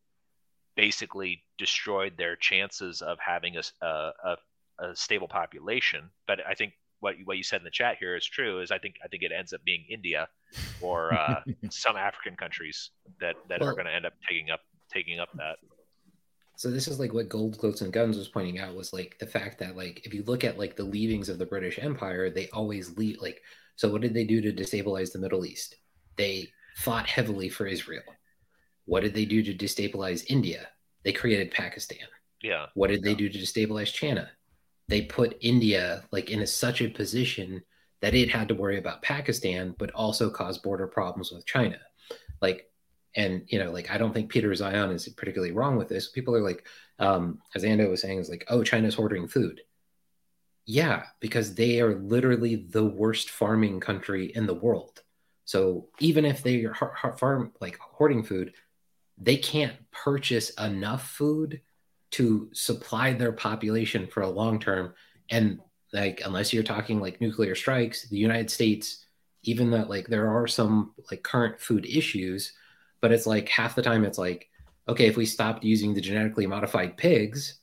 basically 0.75 1.43
destroyed 1.57 2.13
their 2.17 2.35
chances 2.35 3.01
of 3.01 3.17
having 3.19 3.57
a 3.57 3.63
a 4.79 4.93
stable 4.93 5.27
population. 5.27 6.09
But 6.27 6.45
I 6.45 6.53
think 6.53 6.73
what 6.99 7.17
you- 7.17 7.25
what 7.25 7.37
you 7.37 7.43
said 7.43 7.61
in 7.61 7.63
the 7.63 7.71
chat 7.71 7.97
here 7.97 8.15
is 8.15 8.25
true. 8.25 8.59
Is 8.59 8.71
I 8.71 8.77
think 8.77 8.95
I 9.03 9.07
think 9.07 9.23
it 9.23 9.31
ends 9.31 9.53
up 9.53 9.63
being 9.63 9.85
India 9.89 10.27
or 10.81 11.13
uh, 11.13 11.41
some 11.69 11.95
African 11.95 12.35
countries 12.35 12.91
that 13.21 13.35
that 13.47 13.61
are 13.61 13.73
going 13.73 13.85
to 13.85 13.93
end 13.93 14.05
up 14.05 14.13
taking 14.27 14.49
up 14.49 14.61
taking 14.91 15.19
up 15.19 15.29
that. 15.35 15.57
So 16.57 16.71
this 16.71 16.87
is 16.87 16.99
like 16.99 17.13
what 17.13 17.29
Gold 17.29 17.57
Goats 17.57 17.81
and 17.81 17.91
Guns 17.91 18.17
was 18.17 18.29
pointing 18.29 18.59
out 18.59 18.75
was 18.75 18.93
like 18.93 19.17
the 19.19 19.27
fact 19.27 19.59
that 19.59 19.75
like 19.75 20.05
if 20.05 20.13
you 20.13 20.23
look 20.23 20.43
at 20.43 20.57
like 20.57 20.75
the 20.75 20.83
leavings 20.83 21.29
of 21.29 21.37
the 21.37 21.45
British 21.45 21.79
Empire, 21.79 22.29
they 22.29 22.49
always 22.49 22.97
leave 22.97 23.21
like 23.21 23.41
so 23.77 23.89
what 23.89 24.01
did 24.01 24.13
they 24.13 24.23
do 24.25 24.41
to 24.41 24.53
destabilize 24.53 25.11
the 25.11 25.19
Middle 25.19 25.45
East? 25.45 25.75
They 26.17 26.49
fought 26.77 27.07
heavily 27.07 27.49
for 27.49 27.65
Israel. 27.65 28.03
What 28.85 29.03
did 29.03 29.13
they 29.13 29.25
do 29.25 29.43
to 29.43 29.53
destabilize 29.53 30.25
India? 30.27 30.67
They 31.03 31.13
created 31.13 31.51
Pakistan. 31.51 32.07
Yeah. 32.41 32.67
What 32.73 32.89
did 32.89 33.03
they 33.03 33.15
do 33.15 33.29
to 33.29 33.37
destabilize 33.37 33.93
China? 33.93 34.29
They 34.87 35.01
put 35.01 35.37
India 35.41 36.03
like 36.11 36.29
in 36.29 36.41
a, 36.41 36.47
such 36.47 36.81
a 36.81 36.89
position 36.89 37.63
that 38.01 38.13
it 38.13 38.29
had 38.29 38.47
to 38.49 38.55
worry 38.55 38.77
about 38.77 39.01
Pakistan, 39.01 39.73
but 39.79 39.91
also 39.91 40.29
cause 40.29 40.59
border 40.59 40.87
problems 40.87 41.31
with 41.31 41.45
China. 41.45 41.79
Like, 42.41 42.69
and 43.15 43.43
you 43.47 43.57
know, 43.57 43.71
like 43.71 43.89
I 43.89 43.97
don't 43.97 44.13
think 44.13 44.29
Peter 44.29 44.49
Zeihan 44.49 44.93
is 44.93 45.07
particularly 45.09 45.53
wrong 45.53 45.77
with 45.77 45.87
this. 45.87 46.09
People 46.09 46.35
are 46.35 46.43
like, 46.43 46.67
um, 46.99 47.39
as 47.55 47.63
Ando 47.63 47.89
was 47.89 48.01
saying, 48.01 48.19
is 48.19 48.29
like, 48.29 48.45
oh, 48.49 48.63
China's 48.63 48.95
hoarding 48.95 49.27
food. 49.27 49.61
Yeah, 50.67 51.03
because 51.19 51.55
they 51.55 51.79
are 51.79 51.95
literally 51.95 52.55
the 52.55 52.83
worst 52.83 53.29
farming 53.29 53.79
country 53.79 54.31
in 54.35 54.45
the 54.47 54.53
world. 54.53 55.01
So 55.45 55.89
even 55.99 56.25
if 56.25 56.41
they 56.43 56.65
are 56.65 56.73
har- 56.73 56.93
har- 56.93 57.17
farm 57.17 57.53
like 57.61 57.77
hoarding 57.79 58.23
food, 58.23 58.53
they 59.17 59.37
can't 59.37 59.73
purchase 59.91 60.49
enough 60.51 61.09
food 61.09 61.61
to 62.11 62.49
supply 62.53 63.13
their 63.13 63.31
population 63.31 64.07
for 64.07 64.21
a 64.21 64.29
long 64.29 64.59
term. 64.59 64.93
And 65.29 65.59
like, 65.93 66.21
unless 66.25 66.53
you're 66.53 66.63
talking 66.63 66.99
like 66.99 67.21
nuclear 67.21 67.55
strikes, 67.55 68.07
the 68.09 68.17
United 68.17 68.49
States, 68.49 69.05
even 69.43 69.69
though 69.69 69.85
like 69.87 70.07
there 70.07 70.29
are 70.29 70.47
some 70.47 70.93
like 71.09 71.23
current 71.23 71.59
food 71.59 71.85
issues, 71.85 72.53
but 73.01 73.11
it's 73.11 73.27
like 73.27 73.47
half 73.49 73.75
the 73.75 73.81
time 73.81 74.03
it's 74.03 74.17
like, 74.17 74.49
okay, 74.87 75.07
if 75.07 75.17
we 75.17 75.25
stopped 75.25 75.63
using 75.63 75.93
the 75.93 76.01
genetically 76.01 76.47
modified 76.47 76.97
pigs 76.97 77.59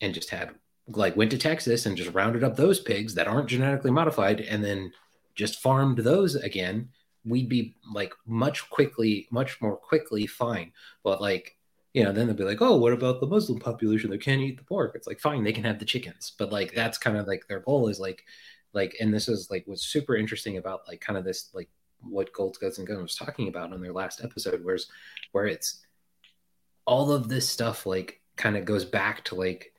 and 0.00 0.14
just 0.14 0.30
had 0.30 0.50
like 0.88 1.16
went 1.16 1.30
to 1.30 1.38
Texas 1.38 1.86
and 1.86 1.96
just 1.96 2.12
rounded 2.12 2.44
up 2.44 2.56
those 2.56 2.80
pigs 2.80 3.14
that 3.14 3.28
aren't 3.28 3.48
genetically 3.48 3.90
modified 3.90 4.40
and 4.40 4.62
then 4.62 4.92
just 5.34 5.60
farmed 5.60 5.98
those 5.98 6.34
again, 6.34 6.88
we'd 7.24 7.48
be 7.48 7.76
like 7.92 8.12
much 8.26 8.68
quickly, 8.70 9.26
much 9.30 9.60
more 9.60 9.76
quickly 9.76 10.26
fine. 10.26 10.72
But 11.02 11.20
like, 11.20 11.56
you 11.92 12.02
know, 12.02 12.12
then 12.12 12.26
they'll 12.26 12.36
be 12.36 12.44
like, 12.44 12.60
oh, 12.60 12.76
what 12.76 12.92
about 12.92 13.20
the 13.20 13.26
Muslim 13.26 13.58
population 13.60 14.10
that 14.10 14.20
can't 14.20 14.40
eat 14.40 14.58
the 14.58 14.64
pork? 14.64 14.92
It's 14.94 15.06
like, 15.06 15.20
fine, 15.20 15.44
they 15.44 15.52
can 15.52 15.64
have 15.64 15.78
the 15.78 15.84
chickens. 15.84 16.32
But 16.38 16.52
like, 16.52 16.74
that's 16.74 16.98
kind 16.98 17.16
of 17.16 17.26
like 17.26 17.46
their 17.48 17.60
goal 17.60 17.88
is 17.88 18.00
like, 18.00 18.24
like, 18.72 18.96
and 19.00 19.14
this 19.14 19.28
is 19.28 19.50
like 19.50 19.64
what's 19.66 19.86
super 19.86 20.16
interesting 20.16 20.56
about 20.56 20.82
like 20.88 21.00
kind 21.00 21.16
of 21.16 21.24
this, 21.24 21.50
like 21.54 21.68
what 22.00 22.32
Gold 22.32 22.58
Guts 22.60 22.78
and 22.78 22.86
Gun 22.86 23.00
was 23.00 23.14
talking 23.14 23.48
about 23.48 23.72
on 23.72 23.80
their 23.80 23.92
last 23.92 24.22
episode, 24.22 24.64
where's 24.64 24.90
where 25.32 25.46
it's 25.46 25.80
all 26.86 27.12
of 27.12 27.28
this 27.28 27.48
stuff 27.48 27.86
like 27.86 28.20
kind 28.36 28.56
of 28.56 28.64
goes 28.64 28.84
back 28.84 29.24
to 29.24 29.34
like 29.34 29.72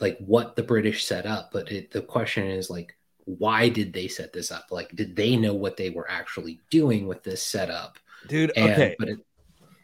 like 0.00 0.18
what 0.18 0.56
the 0.56 0.62
British 0.62 1.04
set 1.04 1.24
up, 1.24 1.50
but 1.52 1.70
it, 1.70 1.90
the 1.92 2.02
question 2.02 2.46
is 2.48 2.68
like, 2.68 2.96
why 3.26 3.68
did 3.68 3.92
they 3.92 4.08
set 4.08 4.32
this 4.32 4.50
up? 4.50 4.66
Like, 4.70 4.94
did 4.94 5.16
they 5.16 5.36
know 5.36 5.54
what 5.54 5.76
they 5.76 5.90
were 5.90 6.10
actually 6.10 6.60
doing 6.70 7.06
with 7.06 7.22
this 7.22 7.42
setup? 7.42 7.98
dude 8.26 8.52
And- 8.56 8.70
okay 8.72 8.96
but 8.98 9.08
it, 9.10 9.18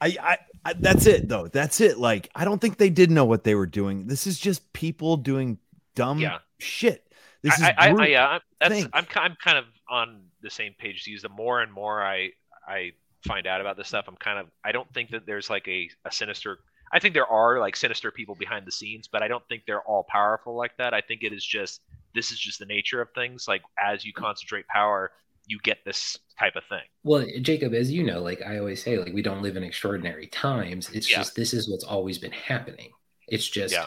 I, 0.01 0.17
I 0.23 0.39
I, 0.65 0.73
that's 0.75 1.07
it 1.07 1.29
though. 1.29 1.49
That's 1.49 1.81
it. 1.81 1.99
Like 1.99 2.29
I 2.35 2.45
don't 2.45 2.61
think 2.61 2.77
they 2.79 2.91
did 2.91 3.11
know 3.11 3.25
what 3.25 3.45
they 3.45 3.55
were 3.55 3.67
doing. 3.67 4.07
This 4.07 4.27
is 4.27 4.39
just 4.39 4.71
people 4.75 5.17
doing 5.17 5.59
dumb 5.95 6.19
Yeah. 6.19 6.39
shit. 6.59 7.07
This 7.43 7.57
is 7.59 7.63
I, 7.65 7.69
I, 7.71 7.75
I, 7.89 7.93
group 7.93 8.09
yeah, 8.09 8.27
I'm- 8.27 8.41
that's 8.61 8.75
think. 8.75 8.91
I'm, 8.93 9.07
I'm 9.17 9.37
kind 9.43 9.57
of 9.59 9.65
on 9.89 10.21
the 10.43 10.51
same 10.51 10.75
page 10.79 11.01
as 11.01 11.07
you. 11.07 11.19
The 11.19 11.29
more 11.31 11.61
and 11.63 11.73
more 11.73 12.03
I 12.03 12.31
I 12.69 12.93
find 13.27 13.47
out 13.47 13.61
about 13.63 13.77
this 13.79 13.89
stuff, 13.89 14.05
I'm 14.09 14.17
kind 14.17 14.39
of 14.39 14.47
I 14.65 14.73
don't 14.73 14.91
think 14.93 15.11
that 15.11 15.25
there's 15.27 15.49
like 15.51 15.67
a, 15.69 15.89
a 16.05 16.13
sinister. 16.13 16.59
I 16.93 16.99
think 16.99 17.15
there 17.15 17.27
are 17.27 17.59
like 17.61 17.77
sinister 17.77 18.11
people 18.11 18.35
behind 18.35 18.67
the 18.67 18.73
scenes, 18.73 19.09
but 19.09 19.23
I 19.23 19.29
don't 19.29 19.47
think 19.49 19.63
they're 19.67 19.83
all 19.83 20.05
powerful 20.09 20.57
like 20.57 20.77
that. 20.79 20.93
I 20.93 21.01
think 21.01 21.23
it 21.23 21.33
is 21.33 21.45
just 21.45 21.83
this 22.15 22.33
is 22.33 22.39
just 22.39 22.59
the 22.59 22.67
nature 22.67 23.01
of 23.01 23.09
things. 23.15 23.47
Like 23.47 23.63
as 23.81 24.05
you 24.05 24.13
concentrate 24.13 24.67
power, 24.67 25.13
you 25.47 25.59
get 25.63 25.79
this 25.85 26.19
type 26.39 26.57
of 26.57 26.65
thing. 26.69 26.83
Well, 27.05 27.27
Jacob, 27.41 27.75
as 27.75 27.91
you 27.91 28.03
know, 28.05 28.21
like 28.21 28.43
I 28.43 28.59
always 28.59 28.83
say, 28.83 28.99
like 28.99 29.13
we 29.13 29.23
don't 29.23 29.43
live 29.43 29.57
in 29.57 29.63
extraordinary 29.63 30.27
times. 30.27 30.91
It's 30.91 31.11
Yeah. 31.11 31.19
just 31.19 31.37
this 31.37 31.55
is 31.55 31.71
what's 31.71 31.85
always 31.85 32.19
been 32.19 32.33
happening. 32.33 32.91
It's 33.29 33.49
just 33.49 33.73
Yeah. 33.73 33.87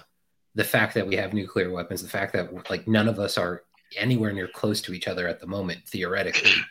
the 0.55 0.63
fact 0.63 0.93
that 0.93 1.05
we 1.05 1.15
have 1.17 1.33
nuclear 1.33 1.71
weapons, 1.71 2.01
the 2.01 2.09
fact 2.09 2.33
that 2.33 2.69
like 2.69 2.87
none 2.87 3.09
of 3.09 3.19
us 3.19 3.37
are 3.37 3.63
anywhere 3.97 4.31
near 4.31 4.47
close 4.47 4.81
to 4.81 4.93
each 4.93 5.07
other 5.07 5.27
at 5.27 5.39
the 5.39 5.47
moment, 5.47 5.85
theoretically. 5.87 6.51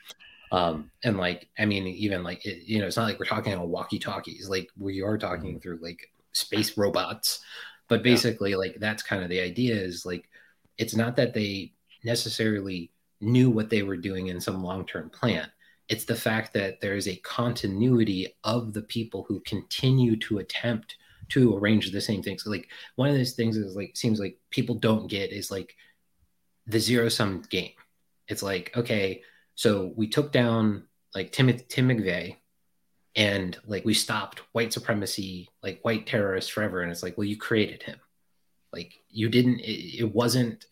Um, 0.52 0.90
and 1.02 1.16
like, 1.16 1.48
I 1.58 1.64
mean, 1.64 1.86
even 1.86 2.22
like, 2.22 2.44
it, 2.44 2.64
you 2.66 2.78
know, 2.78 2.86
it's 2.86 2.98
not 2.98 3.04
like 3.04 3.18
we're 3.18 3.24
talking 3.24 3.54
on 3.54 3.70
walkie 3.70 3.98
talkies, 3.98 4.50
like 4.50 4.68
we 4.76 5.00
are 5.00 5.16
talking 5.16 5.58
through 5.58 5.78
like 5.80 6.12
space 6.32 6.76
robots. 6.76 7.40
But 7.88 8.02
basically, 8.02 8.54
like, 8.54 8.76
that's 8.80 9.02
kind 9.02 9.22
of 9.22 9.28
the 9.28 9.40
idea 9.40 9.74
is 9.74 10.06
like, 10.06 10.28
it's 10.78 10.94
not 10.94 11.16
that 11.16 11.34
they 11.34 11.72
necessarily 12.04 12.90
knew 13.20 13.50
what 13.50 13.70
they 13.70 13.82
were 13.82 13.96
doing 13.96 14.28
in 14.28 14.40
some 14.40 14.64
long 14.64 14.86
term 14.86 15.10
plan. 15.10 15.50
It's 15.88 16.04
the 16.04 16.16
fact 16.16 16.54
that 16.54 16.80
there 16.80 16.94
is 16.94 17.06
a 17.06 17.16
continuity 17.16 18.34
of 18.44 18.72
the 18.72 18.82
people 18.82 19.24
who 19.28 19.40
continue 19.40 20.16
to 20.20 20.38
attempt 20.38 20.96
to 21.30 21.56
arrange 21.56 21.90
the 21.90 22.00
same 22.00 22.22
things. 22.22 22.46
Like, 22.46 22.68
one 22.96 23.08
of 23.08 23.16
those 23.16 23.32
things 23.32 23.56
is 23.56 23.76
like, 23.76 23.96
seems 23.96 24.18
like 24.18 24.38
people 24.50 24.74
don't 24.74 25.08
get 25.08 25.30
is 25.30 25.50
like 25.50 25.74
the 26.66 26.80
zero 26.80 27.08
sum 27.08 27.42
game. 27.50 27.72
It's 28.28 28.42
like, 28.42 28.72
okay, 28.76 29.22
so 29.54 29.92
we 29.96 30.06
took 30.06 30.32
down 30.32 30.84
like 31.14 31.32
Tim, 31.32 31.48
Tim 31.68 31.88
McVeigh 31.88 32.36
and 33.14 33.58
like 33.66 33.84
we 33.84 33.94
stopped 33.94 34.40
white 34.52 34.72
supremacy, 34.72 35.48
like 35.62 35.80
white 35.82 36.06
terrorists 36.06 36.50
forever. 36.50 36.82
And 36.82 36.90
it's 36.90 37.02
like, 37.02 37.18
well, 37.18 37.26
you 37.26 37.36
created 37.36 37.82
him. 37.82 37.98
Like 38.72 38.94
you 39.10 39.28
didn't, 39.28 39.60
it, 39.60 40.00
it 40.00 40.14
wasn't, 40.14 40.66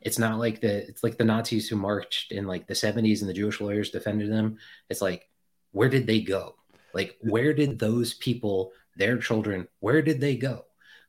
it's 0.00 0.18
not 0.18 0.38
like 0.38 0.60
the, 0.60 0.88
it's 0.88 1.04
like 1.04 1.18
the 1.18 1.24
Nazis 1.24 1.68
who 1.68 1.76
marched 1.76 2.32
in 2.32 2.46
like 2.46 2.66
the 2.66 2.74
70s 2.74 3.20
and 3.20 3.28
the 3.28 3.34
Jewish 3.34 3.60
lawyers 3.60 3.90
defended 3.90 4.30
them. 4.30 4.58
It's 4.90 5.00
like, 5.00 5.28
where 5.72 5.88
did 5.88 6.06
they 6.06 6.20
go? 6.20 6.56
Like, 6.92 7.16
where 7.20 7.52
did 7.52 7.78
those 7.78 8.14
people, 8.14 8.72
their 8.96 9.18
children, 9.18 9.68
where 9.80 10.02
did 10.02 10.20
they 10.20 10.36
go? 10.36 10.64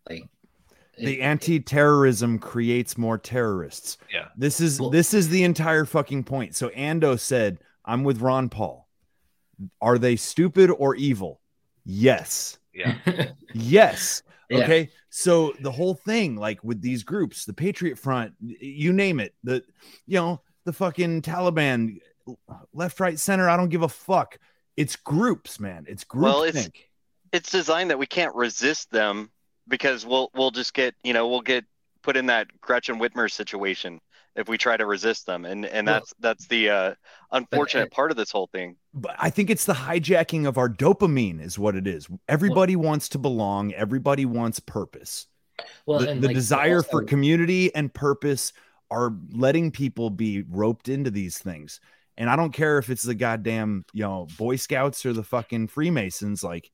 Like, 0.10 0.30
the 0.98 1.22
anti-terrorism 1.22 2.40
creates 2.40 2.98
more 2.98 3.18
terrorists. 3.18 3.98
Yeah. 4.14 4.30
This 4.38 4.62
is 4.62 4.80
this 4.92 5.14
is 5.14 5.28
the 5.28 5.44
entire 5.44 5.84
fucking 5.84 6.24
point. 6.24 6.56
So 6.56 6.70
Ando 6.70 7.20
said, 7.20 7.60
"I'm 7.84 8.06
with 8.06 8.22
Ron 8.22 8.48
Paul. 8.48 8.85
Are 9.82 9.98
they 9.98 10.16
stupid 10.16 10.70
or 10.70 10.96
evil? 10.96 11.42
Yes. 11.86 12.58
Yeah. 12.74 12.96
yes. 13.54 14.24
Yeah. 14.50 14.60
Okay. 14.60 14.90
So 15.10 15.54
the 15.62 15.72
whole 15.72 15.96
thing, 15.96 16.36
like 16.36 16.64
with 16.64 16.82
these 16.82 17.04
groups, 17.04 17.46
the 17.46 17.54
Patriot 17.54 17.98
Front, 17.98 18.34
you 18.40 18.94
name 18.94 19.20
it, 19.20 19.34
the 19.44 19.64
you 20.06 20.20
know, 20.20 20.42
the 20.66 20.74
fucking 20.74 21.22
Taliban, 21.22 22.00
left, 22.74 23.00
right, 23.00 23.20
center, 23.20 23.50
I 23.50 23.58
don't 23.58 23.70
give 23.70 23.84
a 23.84 23.90
fuck. 23.90 24.38
It's 24.78 24.96
groups, 24.96 25.60
man. 25.60 25.86
It's 25.88 26.04
group 26.04 26.24
Well, 26.24 26.44
it's 26.44 26.60
think. 26.60 26.90
it's 27.32 27.50
designed 27.50 27.92
that 27.92 28.00
we 28.00 28.06
can't 28.08 28.36
resist 28.36 28.92
them 28.92 29.32
because 29.68 30.06
we'll 30.06 30.30
we'll 30.36 30.52
just 30.52 30.74
get 30.74 30.96
you 31.04 31.14
know 31.14 31.28
we'll 31.28 31.42
get 31.42 31.66
put 32.02 32.18
in 32.18 32.26
that 32.28 32.48
Gretchen 32.62 33.00
Whitmer 33.00 33.32
situation 33.32 34.00
if 34.36 34.50
we 34.50 34.58
try 34.58 34.78
to 34.78 34.86
resist 34.86 35.26
them, 35.26 35.46
and 35.46 35.66
and 35.66 35.88
Well- 35.88 35.96
that's 35.96 36.14
that's 36.20 36.48
the 36.48 36.70
uh, 36.70 36.94
unfortunate 37.32 37.92
part 37.92 38.12
of 38.12 38.18
this 38.18 38.32
whole 38.32 38.48
thing. 38.48 38.76
but 38.94 39.16
I 39.18 39.30
think 39.30 39.50
it's 39.50 39.66
the 39.66 39.74
hijacking 39.74 40.48
of 40.48 40.58
our 40.58 40.70
dopamine 40.70 41.42
is 41.42 41.60
what 41.60 41.76
it 41.76 41.88
is. 41.88 42.08
Everybody 42.28 42.76
wants 42.76 43.10
to 43.10 43.18
belong. 43.18 43.74
Everybody 43.74 44.26
wants 44.26 44.60
purpose. 44.60 45.28
Well, 45.86 46.00
the, 46.00 46.10
and, 46.10 46.22
the 46.22 46.28
like, 46.28 46.36
desire 46.36 46.82
for 46.82 47.04
community 47.04 47.74
and 47.74 47.94
purpose 47.94 48.52
are 48.92 49.14
letting 49.32 49.72
people 49.72 50.10
be 50.10 50.44
roped 50.50 50.90
into 50.90 51.10
these 51.10 51.38
things. 51.38 51.80
And 52.18 52.30
I 52.30 52.36
don't 52.36 52.52
care 52.52 52.78
if 52.78 52.90
it's 52.90 53.04
the 53.04 53.16
goddamn, 53.16 53.86
you 53.94 54.04
know, 54.04 54.28
Boy 54.38 54.58
Scouts 54.58 55.06
or 55.06 55.14
the 55.14 55.24
fucking 55.24 55.68
Freemasons. 55.68 56.44
Like, 56.44 56.72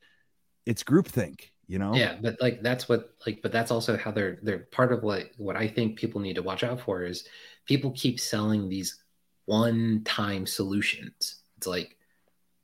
it's 0.66 0.84
groupthink, 0.84 1.50
you 1.68 1.80
know? 1.80 1.96
Yeah, 1.96 2.18
but 2.22 2.38
like 2.42 2.62
that's 2.62 2.88
what 2.90 3.12
like 3.26 3.42
but 3.42 3.52
that's 3.52 3.72
also 3.72 3.98
how 3.98 4.12
they're 4.12 4.38
they're 4.44 4.68
part 4.72 4.92
of 4.92 5.04
what 5.04 5.30
what 5.38 5.56
I 5.56 5.68
think 5.68 5.98
people 5.98 6.22
need 6.22 6.36
to 6.36 6.44
watch 6.44 6.64
out 6.64 6.82
for 6.82 7.04
is 7.04 7.28
people 7.72 7.92
keep 7.92 8.20
selling 8.20 8.68
these 8.68 9.00
one-time 9.46 10.46
solutions. 10.46 11.38
It's 11.56 11.68
like 11.68 11.96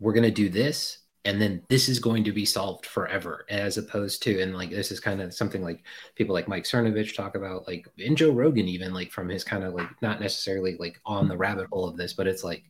we're 0.01 0.11
going 0.11 0.25
to 0.25 0.31
do 0.31 0.49
this 0.49 0.97
and 1.23 1.41
then 1.41 1.61
this 1.69 1.88
is 1.88 1.97
going 1.97 2.25
to 2.25 2.34
be 2.34 2.43
solved 2.43 2.85
forever 2.85 3.45
as 3.49 3.77
opposed 3.77 4.21
to 4.23 4.41
and 4.41 4.53
like 4.53 4.69
this 4.69 4.91
is 4.91 4.99
kind 4.99 5.21
of 5.21 5.34
something 5.34 5.63
like 5.63 5.81
people 6.15 6.34
like 6.34 6.49
Mike 6.49 6.65
Cernovich 6.65 7.15
talk 7.15 7.35
about 7.35 7.65
like 7.69 7.88
and 7.97 8.17
Joe 8.17 8.31
Rogan 8.31 8.67
even 8.67 8.93
like 8.93 9.11
from 9.13 9.29
his 9.29 9.45
kind 9.45 9.63
of 9.63 9.73
like 9.73 9.89
not 10.01 10.19
necessarily 10.19 10.75
like 10.77 10.99
on 11.05 11.29
the 11.29 11.38
rabbit 11.38 11.67
hole 11.71 11.88
of 11.88 11.95
this 11.95 12.11
but 12.11 12.27
it's 12.27 12.43
like 12.43 12.63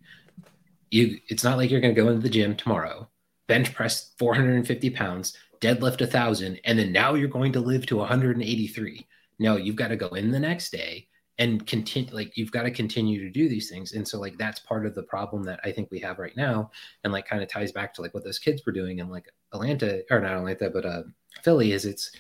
you 0.92 1.18
it's 1.30 1.44
not 1.44 1.58
like 1.58 1.72
you're 1.72 1.82
going 1.82 1.96
to 1.96 2.02
go 2.02 2.10
into 2.10 2.22
the 2.22 2.30
gym 2.30 2.56
tomorrow 2.56 3.10
bench 3.48 3.74
press 3.74 4.12
450 4.20 4.92
pounds 4.92 5.36
deadlift 5.60 6.02
a 6.02 6.08
thousand 6.08 6.60
and 6.66 6.78
then 6.78 6.92
now 6.92 7.16
you're 7.16 7.28
going 7.28 7.54
to 7.54 7.60
live 7.60 7.88
to 7.88 7.98
183 7.98 9.08
no 9.40 9.56
you've 9.56 9.76
got 9.76 9.88
to 9.88 9.96
go 9.96 10.10
in 10.10 10.30
the 10.30 10.40
next 10.40 10.72
day 10.72 11.07
and 11.40 11.66
continue 11.68 12.14
like 12.14 12.36
you've 12.36 12.52
got 12.52 12.64
to 12.64 12.72
continue 12.72 13.22
to 13.22 13.30
do 13.30 13.48
these 13.48 13.70
things 13.70 13.94
and 13.94 14.08
so 14.08 14.20
like 14.20 14.38
that's 14.38 14.60
part 14.60 14.86
of 14.86 14.96
the 14.96 15.04
problem 15.04 15.44
that 15.44 15.60
i 15.64 15.72
think 15.72 15.90
we 15.92 16.00
have 16.00 16.20
right 16.20 16.36
now 16.36 16.70
and 17.04 17.14
like 17.14 17.28
kind 17.28 17.44
of 17.44 17.50
ties 17.50 17.72
back 17.72 17.94
to 17.94 18.02
like 18.02 18.14
what 18.14 18.24
those 18.24 18.40
kids 18.40 18.66
were 18.66 18.72
doing 18.72 19.00
in 19.00 19.10
like 19.10 19.32
atlanta 19.54 20.02
or 20.10 20.20
not 20.20 20.38
atlanta 20.38 20.70
but 20.70 20.86
uh 20.86 21.04
philly 21.44 21.72
is 21.72 21.86
it's 21.86 22.12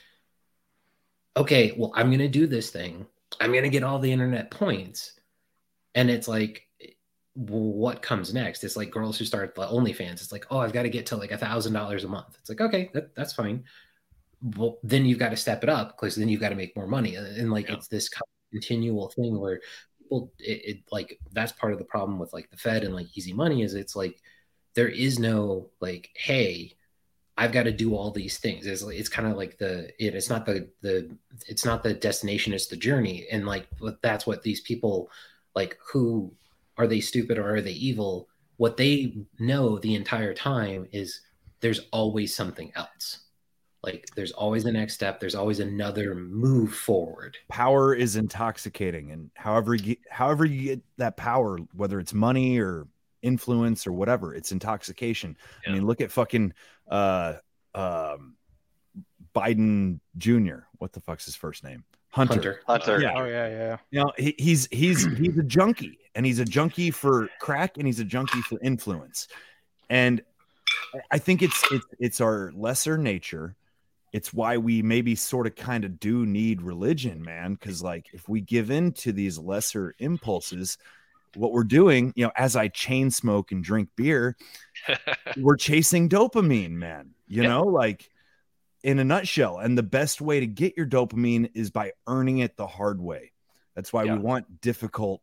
okay 1.35 1.73
well 1.77 1.91
i'm 1.95 2.07
going 2.07 2.19
to 2.19 2.27
do 2.27 2.47
this 2.47 2.69
thing 2.69 3.05
i'm 3.41 3.51
going 3.51 3.63
to 3.63 3.69
get 3.69 3.83
all 3.83 3.99
the 3.99 4.11
internet 4.11 4.51
points 4.51 5.13
and 5.95 6.09
it's 6.09 6.27
like 6.27 6.67
what 7.37 8.01
comes 8.01 8.33
next? 8.33 8.63
It's 8.63 8.75
like 8.75 8.89
girls 8.89 9.17
who 9.17 9.23
start 9.23 9.53
the 9.53 9.67
OnlyFans. 9.67 10.13
It's 10.13 10.31
like, 10.31 10.47
oh, 10.49 10.57
I've 10.57 10.73
got 10.73 10.83
to 10.83 10.89
get 10.89 11.05
to 11.07 11.17
like 11.17 11.31
a 11.31 11.37
thousand 11.37 11.73
dollars 11.73 12.03
a 12.03 12.07
month. 12.07 12.35
It's 12.39 12.49
like, 12.49 12.61
okay, 12.61 12.89
that, 12.93 13.13
that's 13.15 13.33
fine. 13.33 13.63
Well, 14.41 14.79
then 14.81 15.05
you've 15.05 15.19
got 15.19 15.29
to 15.29 15.37
step 15.37 15.61
it 15.61 15.69
up 15.69 15.95
because 15.95 16.15
then 16.15 16.29
you've 16.29 16.41
got 16.41 16.49
to 16.49 16.55
make 16.55 16.75
more 16.75 16.87
money. 16.87 17.15
And 17.15 17.51
like, 17.51 17.69
it's 17.69 17.87
this 17.87 18.09
continual 18.57 19.09
thing 19.09 19.39
where 19.39 19.61
people, 19.99 20.31
it, 20.39 20.61
it 20.65 20.77
like 20.91 21.19
that's 21.31 21.51
part 21.51 21.73
of 21.73 21.79
the 21.79 21.85
problem 21.85 22.19
with 22.19 22.33
like 22.33 22.49
the 22.49 22.57
Fed 22.57 22.83
and 22.83 22.95
like 22.95 23.17
easy 23.17 23.33
money 23.33 23.61
is 23.61 23.73
it's 23.73 23.95
like 23.95 24.21
there 24.75 24.87
is 24.87 25.19
no 25.19 25.69
like, 25.79 26.09
hey, 26.15 26.73
I've 27.37 27.51
got 27.51 27.63
to 27.63 27.71
do 27.71 27.95
all 27.95 28.11
these 28.11 28.37
things. 28.37 28.65
It's 28.65 28.81
it's 28.83 29.09
kind 29.09 29.27
of 29.27 29.37
like 29.37 29.57
the 29.57 29.89
it, 30.03 30.15
it's 30.15 30.29
not 30.29 30.45
the 30.45 30.69
the 30.81 31.09
it's 31.47 31.65
not 31.65 31.83
the 31.83 31.93
destination, 31.93 32.53
it's 32.53 32.67
the 32.67 32.75
journey. 32.75 33.27
And 33.31 33.45
like 33.45 33.67
that's 34.01 34.25
what 34.25 34.43
these 34.43 34.61
people 34.61 35.09
like 35.55 35.77
who 35.91 36.31
are 36.77 36.87
they 36.87 36.99
stupid 36.99 37.37
or 37.37 37.55
are 37.55 37.61
they 37.61 37.71
evil? 37.71 38.27
What 38.57 38.77
they 38.77 39.17
know 39.39 39.77
the 39.77 39.95
entire 39.95 40.33
time 40.33 40.87
is 40.91 41.21
there's 41.59 41.81
always 41.91 42.35
something 42.35 42.71
else. 42.75 43.26
Like 43.83 44.07
there's 44.15 44.31
always 44.31 44.63
the 44.63 44.71
next 44.71 44.95
step. 44.95 45.19
There's 45.19 45.35
always 45.35 45.59
another 45.59 46.15
move 46.15 46.73
forward. 46.73 47.37
Power 47.47 47.93
is 47.93 48.15
intoxicating. 48.15 49.11
And 49.11 49.29
however 49.35 49.75
you 49.75 49.81
get, 49.95 49.99
however 50.09 50.45
you 50.45 50.63
get 50.63 50.81
that 50.97 51.15
power, 51.17 51.57
whether 51.73 51.99
it's 51.99 52.13
money 52.13 52.59
or 52.59 52.87
influence 53.21 53.85
or 53.87 53.93
whatever, 53.93 54.33
it's 54.33 54.51
intoxication. 54.51 55.37
I 55.67 55.71
mean, 55.71 55.85
look 55.85 56.01
at 56.01 56.11
fucking 56.11 56.53
uh 56.89 57.35
um 57.75 58.35
Biden 59.35 59.99
Jr. 60.17 60.59
What 60.79 60.93
the 60.93 60.99
fuck's 60.99 61.25
his 61.25 61.35
first 61.35 61.63
name? 61.63 61.83
Hunter. 62.09 62.33
Hunter. 62.33 62.61
Hunter. 62.65 63.01
Yeah. 63.01 63.13
Oh 63.15 63.25
yeah, 63.25 63.47
yeah. 63.47 63.77
You 63.91 63.99
know, 63.99 64.11
he, 64.17 64.33
he's 64.39 64.67
he's 64.71 65.05
he's 65.17 65.37
a 65.37 65.43
junkie, 65.43 65.99
and 66.15 66.25
he's 66.25 66.39
a 66.39 66.45
junkie 66.45 66.89
for 66.89 67.29
crack, 67.39 67.77
and 67.77 67.85
he's 67.85 67.99
a 67.99 68.03
junkie 68.05 68.41
for 68.41 68.59
influence. 68.61 69.27
And 69.89 70.21
I- 70.93 70.99
I 71.11 71.17
think 71.19 71.41
it's 71.43 71.61
it's 71.71 71.85
it's 71.99 72.21
our 72.21 72.51
lesser 72.55 72.97
nature. 72.97 73.55
It's 74.13 74.33
why 74.33 74.57
we 74.57 74.81
maybe 74.81 75.15
sort 75.15 75.47
of 75.47 75.55
kind 75.55 75.83
of 75.83 75.99
do 75.99 76.25
need 76.25 76.61
religion, 76.61 77.23
man. 77.23 77.53
Because 77.53 77.83
like 77.83 78.07
if 78.13 78.27
we 78.29 78.41
give 78.41 78.71
in 78.71 78.93
to 78.93 79.11
these 79.11 79.37
lesser 79.37 79.93
impulses, 79.99 80.77
what 81.35 81.51
we're 81.51 81.63
doing, 81.65 82.13
you 82.15 82.25
know, 82.25 82.31
as 82.35 82.55
I 82.55 82.69
chain 82.69 83.11
smoke 83.11 83.51
and 83.51 83.63
drink 83.63 83.89
beer, 83.95 84.37
we're 85.37 85.57
chasing 85.57 86.09
dopamine, 86.09 86.71
man. 86.71 87.11
You 87.27 87.43
Yeah. 87.43 87.49
know, 87.49 87.63
like 87.63 88.09
in 88.83 88.99
a 88.99 89.03
nutshell. 89.03 89.57
And 89.59 89.77
the 89.77 89.83
best 89.83 90.21
way 90.21 90.39
to 90.39 90.47
get 90.47 90.77
your 90.77 90.85
dopamine 90.85 91.49
is 91.53 91.69
by 91.69 91.91
earning 92.07 92.39
it 92.39 92.55
the 92.55 92.67
hard 92.67 93.01
way. 93.01 93.33
That's 93.75 93.91
why 93.91 94.03
Yeah. 94.05 94.13
we 94.15 94.19
want 94.19 94.61
difficult 94.61 95.21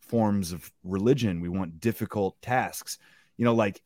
forms 0.00 0.52
of 0.52 0.70
religion. 0.82 1.40
We 1.40 1.48
want 1.48 1.80
difficult 1.80 2.40
tasks. 2.42 2.98
You 3.36 3.44
know, 3.44 3.54
like 3.54 3.80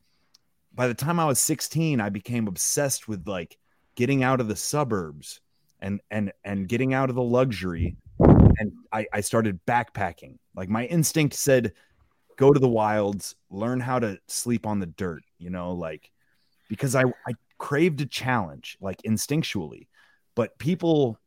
by 0.73 0.87
the 0.87 0.93
time 0.93 1.19
I 1.19 1.25
was 1.25 1.39
16, 1.39 2.01
I 2.01 2.09
became 2.09 2.47
obsessed 2.47 3.07
with 3.07 3.27
like 3.27 3.57
getting 3.99 4.23
out 4.23 4.39
of 4.39 4.47
the 4.47 4.55
suburbs 4.55 5.41
and 5.81 5.99
and 6.09 6.31
and 6.45 6.69
getting 6.69 6.93
out 6.93 7.09
of 7.09 7.15
the 7.15 7.21
luxury. 7.21 7.97
And 8.17 8.71
I, 8.93 9.05
I 9.11 9.19
started 9.19 9.59
backpacking. 9.65 10.37
Like 10.55 10.69
my 10.69 10.85
instinct 10.85 11.35
said 11.35 11.73
go 12.37 12.53
to 12.53 12.59
the 12.61 12.69
wilds 12.69 13.35
learn 13.49 13.81
how 13.81 13.99
to 13.99 14.17
sleep 14.27 14.65
on 14.65 14.79
the 14.79 14.85
dirt 14.85 15.23
you 15.37 15.49
know 15.49 15.73
like 15.73 16.09
because 16.69 16.95
i 16.95 17.03
i 17.27 17.33
craved 17.57 17.99
a 17.99 18.05
challenge 18.05 18.77
like 18.79 19.01
instinctually. 19.01 19.87
But 20.33 20.57
people 20.57 21.19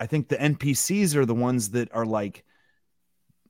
i 0.00 0.06
think 0.06 0.28
the 0.28 0.36
npcs 0.36 1.14
are 1.14 1.26
the 1.26 1.34
ones 1.34 1.70
that 1.70 1.94
are 1.94 2.04
like 2.04 2.44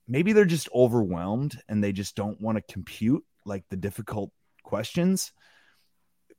maybe 0.07 0.35
they're 0.35 0.44
just 0.44 0.69
overwhelmed 0.74 1.59
and 1.70 1.82
they 1.82 1.93
just 1.93 2.15
don't 2.15 2.39
want 2.43 2.59
to 2.59 2.73
compute 2.73 3.24
like 3.47 3.65
the 3.70 3.77
difficult 3.77 4.31
questions 4.62 5.32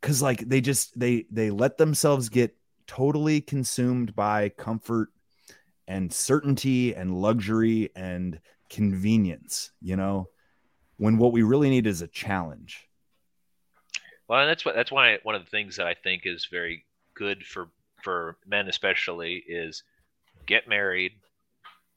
because 0.01 0.21
like 0.21 0.39
they 0.47 0.61
just 0.61 0.97
they 0.99 1.25
they 1.31 1.49
let 1.49 1.77
themselves 1.77 2.29
get 2.29 2.55
totally 2.87 3.41
consumed 3.41 4.15
by 4.15 4.49
comfort 4.49 5.09
and 5.87 6.11
certainty 6.11 6.93
and 6.93 7.13
luxury 7.21 7.89
and 7.95 8.39
convenience 8.69 9.71
you 9.81 9.95
know 9.95 10.27
when 10.97 11.17
what 11.17 11.31
we 11.31 11.43
really 11.43 11.69
need 11.69 11.87
is 11.87 12.01
a 12.01 12.07
challenge. 12.07 12.87
Well, 14.27 14.45
that's 14.45 14.65
what 14.65 14.75
that's 14.75 14.91
why 14.91 15.19
one 15.23 15.35
of 15.35 15.43
the 15.43 15.49
things 15.49 15.77
that 15.77 15.87
I 15.87 15.93
think 15.93 16.23
is 16.25 16.47
very 16.51 16.85
good 17.13 17.45
for 17.45 17.69
for 18.03 18.37
men 18.45 18.67
especially 18.67 19.43
is 19.47 19.83
get 20.45 20.67
married 20.67 21.13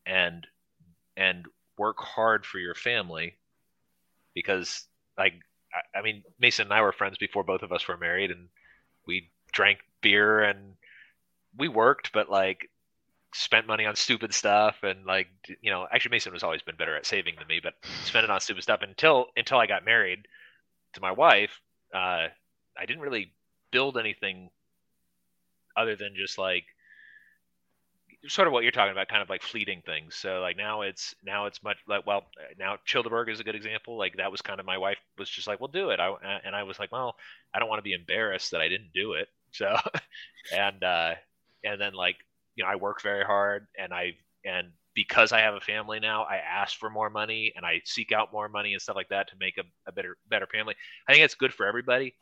and 0.07 0.47
and 1.17 1.47
work 1.77 1.99
hard 1.99 2.47
for 2.47 2.59
your 2.59 2.75
family 2.75 3.37
because 4.35 4.87
like 5.19 5.35
I, 5.75 5.99
I 5.99 6.03
mean 6.03 6.23
Mason 6.39 6.67
and 6.67 6.75
I 6.75 6.83
were 6.83 6.93
friends 6.93 7.19
before 7.19 7.45
both 7.45 7.63
of 7.63 7.73
us 7.73 7.87
were 7.87 7.97
married 7.97 8.31
and 8.31 8.49
we 9.07 9.31
drank 9.53 9.79
beer 10.01 10.41
and 10.43 10.75
we 11.57 11.69
worked 11.69 12.13
but 12.13 12.31
like 12.31 12.69
spent 13.35 13.67
money 13.67 13.87
on 13.87 13.95
stupid 13.95 14.35
stuff 14.35 14.83
and 14.83 15.07
like 15.07 15.29
you 15.61 15.71
know 15.71 15.87
actually 15.93 16.11
Mason 16.11 16.33
has 16.33 16.43
always 16.43 16.63
been 16.63 16.77
better 16.77 16.97
at 16.97 17.07
saving 17.07 17.35
than 17.39 17.47
me 17.47 17.61
but 17.63 17.75
spent 18.05 18.25
it 18.25 18.31
on 18.31 18.41
stupid 18.41 18.63
stuff 18.63 18.81
until 18.83 19.27
until 19.37 19.59
I 19.59 19.67
got 19.67 19.85
married 19.85 20.27
to 20.95 21.01
my 21.01 21.13
wife. 21.13 21.61
Uh 21.95 22.29
I 22.79 22.87
didn't 22.87 23.03
really 23.03 23.33
build 23.71 23.99
anything 23.99 24.51
other 25.77 25.97
than 25.97 26.15
just 26.17 26.39
like 26.39 26.65
sort 28.29 28.47
of 28.47 28.53
what 28.53 28.63
you're 28.63 28.73
talking 28.73 28.93
about 28.93 29.09
kind 29.09 29.23
of 29.23 29.31
like 29.31 29.43
fleeting 29.43 29.83
things. 29.85 30.15
So 30.15 30.41
like 30.41 30.57
now 30.57 30.83
it's 30.83 31.15
now 31.25 31.47
it's 31.47 31.63
much 31.63 31.79
like 31.89 32.07
well 32.07 32.25
now 32.59 32.77
Chillderburg 32.87 33.31
is 33.31 33.41
a 33.41 33.45
good 33.45 33.55
example. 33.55 33.97
Like 33.97 34.17
that 34.17 34.31
was 34.31 34.43
kind 34.43 34.61
of 34.61 34.67
my 34.67 34.79
wife 34.79 34.99
was 35.19 35.29
just 35.31 35.47
like 35.47 35.61
well 35.61 35.69
do 35.69 35.91
it. 35.91 36.01
I, 36.01 36.15
and 36.45 36.55
i 36.55 36.63
was 36.63 36.79
like 36.79 36.93
well 36.93 37.17
i 37.55 37.59
don't 37.59 37.69
want 37.69 37.79
to 37.79 37.85
be 37.85 37.95
embarrassed 37.95 38.51
that 38.51 38.61
i 38.61 38.69
didn't 38.69 38.93
do 38.95 39.13
it. 39.13 39.29
So 39.53 39.77
and 40.55 40.81
uh 40.85 41.15
and 41.65 41.81
then 41.81 41.93
like 41.93 42.15
you 42.55 42.63
know 42.63 42.71
i 42.71 42.77
work 42.77 43.03
very 43.03 43.25
hard 43.25 43.67
and 43.77 43.93
i 43.93 44.15
and 44.45 44.69
because 44.95 45.33
i 45.33 45.41
have 45.41 45.55
a 45.55 45.61
family 45.61 45.99
now 45.99 46.23
i 46.23 46.37
ask 46.37 46.79
for 46.79 46.89
more 46.89 47.11
money 47.11 47.53
and 47.57 47.67
i 47.67 47.81
seek 47.85 48.13
out 48.13 48.33
more 48.33 48.49
money 48.49 48.75
and 48.75 48.81
stuff 48.81 48.95
like 48.95 49.09
that 49.09 49.29
to 49.29 49.35
make 49.41 49.59
a, 49.59 49.65
a 49.89 49.93
better 49.93 50.17
better 50.29 50.47
family. 50.47 50.77
I 51.09 51.13
think 51.13 51.25
it's 51.25 51.35
good 51.35 51.53
for 51.53 51.67
everybody. 51.67 52.15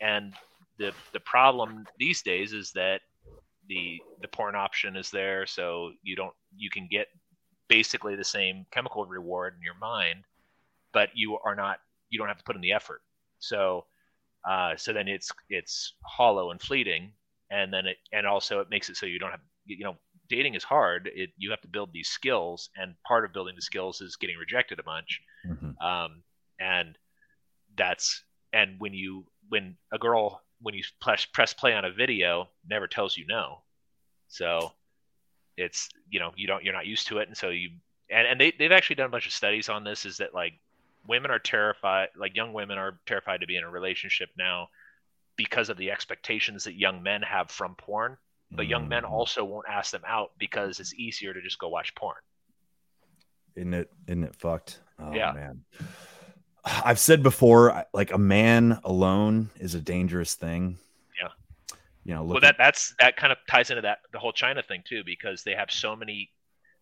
And 0.00 0.34
the 0.78 0.92
the 1.12 1.20
problem 1.20 1.84
these 1.98 2.22
days 2.22 2.52
is 2.52 2.70
that 2.72 3.00
the 3.68 3.98
the 4.22 4.28
porn 4.28 4.54
option 4.54 4.96
is 4.96 5.10
there 5.10 5.46
so 5.46 5.92
you 6.02 6.16
don't 6.16 6.34
you 6.56 6.70
can 6.70 6.88
get 6.90 7.08
basically 7.68 8.16
the 8.16 8.24
same 8.24 8.64
chemical 8.70 9.04
reward 9.04 9.54
in 9.56 9.62
your 9.62 9.76
mind 9.78 10.24
but 10.92 11.10
you 11.14 11.38
are 11.44 11.54
not 11.54 11.78
you 12.10 12.18
don't 12.18 12.28
have 12.28 12.38
to 12.38 12.44
put 12.44 12.56
in 12.56 12.62
the 12.62 12.72
effort. 12.72 13.02
So 13.38 13.84
uh, 14.48 14.76
so 14.76 14.92
then 14.92 15.08
it's 15.08 15.30
it's 15.48 15.94
hollow 16.04 16.50
and 16.50 16.60
fleeting 16.60 17.12
and 17.50 17.72
then 17.72 17.86
it 17.86 17.96
and 18.12 18.26
also 18.26 18.60
it 18.60 18.70
makes 18.70 18.88
it 18.88 18.96
so 18.96 19.06
you 19.06 19.18
don't 19.18 19.30
have 19.30 19.40
you 19.66 19.84
know 19.84 19.96
dating 20.28 20.54
is 20.54 20.64
hard. 20.64 21.10
It 21.14 21.30
you 21.36 21.50
have 21.50 21.60
to 21.62 21.68
build 21.68 21.90
these 21.92 22.08
skills 22.08 22.70
and 22.76 22.94
part 23.06 23.24
of 23.24 23.32
building 23.32 23.54
the 23.56 23.62
skills 23.62 24.00
is 24.00 24.16
getting 24.16 24.36
rejected 24.36 24.78
a 24.78 24.82
bunch. 24.82 25.20
Um, 25.84 26.22
and 26.60 26.96
that's 27.76 28.22
and 28.52 28.76
when 28.78 28.94
you 28.94 29.26
when 29.48 29.76
a 29.92 29.98
girl 29.98 30.42
when 30.60 30.74
you 30.74 30.82
press 31.00 31.24
press 31.24 31.54
play 31.54 31.74
on 31.74 31.84
a 31.84 31.92
video 31.92 32.48
never 32.68 32.86
tells 32.86 33.16
you 33.16 33.26
no. 33.26 33.62
So 34.28 34.72
it's 35.56 35.88
you 36.10 36.20
know 36.20 36.32
you 36.36 36.46
don't 36.46 36.64
you're 36.64 36.74
not 36.74 36.86
used 36.86 37.08
to 37.08 37.18
it. 37.18 37.28
And 37.28 37.36
so 37.36 37.50
you 37.50 37.70
and, 38.10 38.26
and 38.26 38.40
they, 38.40 38.52
they've 38.58 38.72
actually 38.72 38.96
done 38.96 39.06
a 39.06 39.10
bunch 39.10 39.26
of 39.26 39.32
studies 39.32 39.68
on 39.68 39.84
this 39.84 40.06
is 40.06 40.18
that 40.18 40.34
like 40.34 40.54
women 41.06 41.30
are 41.30 41.38
terrified 41.38 42.08
like 42.16 42.36
young 42.36 42.52
women 42.52 42.78
are 42.78 43.00
terrified 43.06 43.40
to 43.40 43.46
be 43.46 43.56
in 43.56 43.64
a 43.64 43.70
relationship 43.70 44.30
now 44.36 44.68
because 45.36 45.68
of 45.68 45.76
the 45.76 45.90
expectations 45.90 46.64
that 46.64 46.74
young 46.74 47.02
men 47.02 47.22
have 47.22 47.50
from 47.50 47.74
porn. 47.76 48.16
But 48.50 48.66
young 48.66 48.88
men 48.88 49.02
mm-hmm. 49.02 49.12
also 49.12 49.44
won't 49.44 49.66
ask 49.68 49.92
them 49.92 50.04
out 50.06 50.30
because 50.38 50.80
it's 50.80 50.94
easier 50.94 51.34
to 51.34 51.42
just 51.42 51.58
go 51.58 51.68
watch 51.68 51.94
porn. 51.94 52.16
Isn't 53.54 53.74
it 53.74 53.90
isn't 54.06 54.24
it 54.24 54.34
fucked? 54.34 54.80
Oh 54.98 55.12
Yeah. 55.12 55.32
man 55.32 55.64
i've 56.84 56.98
said 56.98 57.22
before 57.22 57.84
like 57.92 58.12
a 58.12 58.18
man 58.18 58.78
alone 58.84 59.50
is 59.58 59.74
a 59.74 59.80
dangerous 59.80 60.34
thing. 60.34 60.78
Yeah. 61.20 61.28
You 62.04 62.14
know 62.14 62.24
well 62.24 62.40
that 62.40 62.56
that's 62.58 62.94
that 63.00 63.16
kind 63.16 63.32
of 63.32 63.38
ties 63.48 63.70
into 63.70 63.82
that 63.82 63.98
the 64.12 64.18
whole 64.18 64.32
china 64.32 64.62
thing 64.62 64.82
too 64.86 65.02
because 65.04 65.42
they 65.42 65.54
have 65.54 65.70
so 65.70 65.94
many 65.96 66.30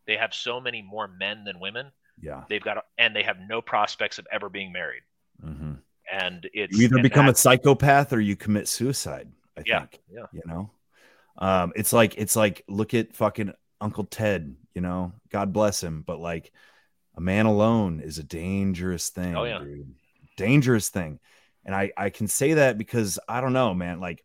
they 0.06 0.16
have 0.16 0.32
so 0.32 0.60
many 0.60 0.82
more 0.82 1.08
men 1.08 1.44
than 1.44 1.58
women. 1.60 1.90
Yeah. 2.20 2.44
They've 2.48 2.62
got 2.62 2.84
and 2.98 3.14
they 3.14 3.22
have 3.24 3.38
no 3.48 3.60
prospects 3.60 4.18
of 4.18 4.26
ever 4.32 4.48
being 4.48 4.72
married. 4.72 5.02
Mhm. 5.44 5.78
and 6.10 6.48
it's 6.54 6.76
you 6.78 6.84
either 6.84 7.02
become 7.02 7.28
a 7.28 7.34
psychopath 7.34 8.12
or 8.12 8.20
you 8.20 8.36
commit 8.36 8.68
suicide 8.68 9.28
i 9.58 9.62
Yeah, 9.66 9.80
think 9.80 10.00
yeah. 10.10 10.26
you 10.32 10.42
know? 10.46 10.70
Um 11.38 11.72
it's 11.76 11.92
like 11.92 12.16
it's 12.16 12.36
like 12.36 12.62
look 12.68 12.94
at 12.94 13.14
fucking 13.14 13.52
uncle 13.80 14.04
ted 14.04 14.54
you 14.74 14.80
know? 14.80 15.12
God 15.30 15.52
bless 15.52 15.82
him 15.82 16.02
but 16.06 16.18
like 16.20 16.52
a 17.16 17.20
man 17.20 17.46
alone 17.46 18.00
is 18.00 18.18
a 18.18 18.22
dangerous 18.22 19.08
thing 19.10 19.34
Oh, 19.36 19.44
yeah. 19.44 19.58
dude. 19.60 19.94
dangerous 20.36 20.88
thing 20.90 21.18
and 21.64 21.74
i 21.74 21.90
i 21.96 22.10
can 22.10 22.28
say 22.28 22.54
that 22.54 22.76
because 22.78 23.18
i 23.28 23.40
don't 23.40 23.52
know 23.54 23.72
man 23.74 24.00
like 24.00 24.22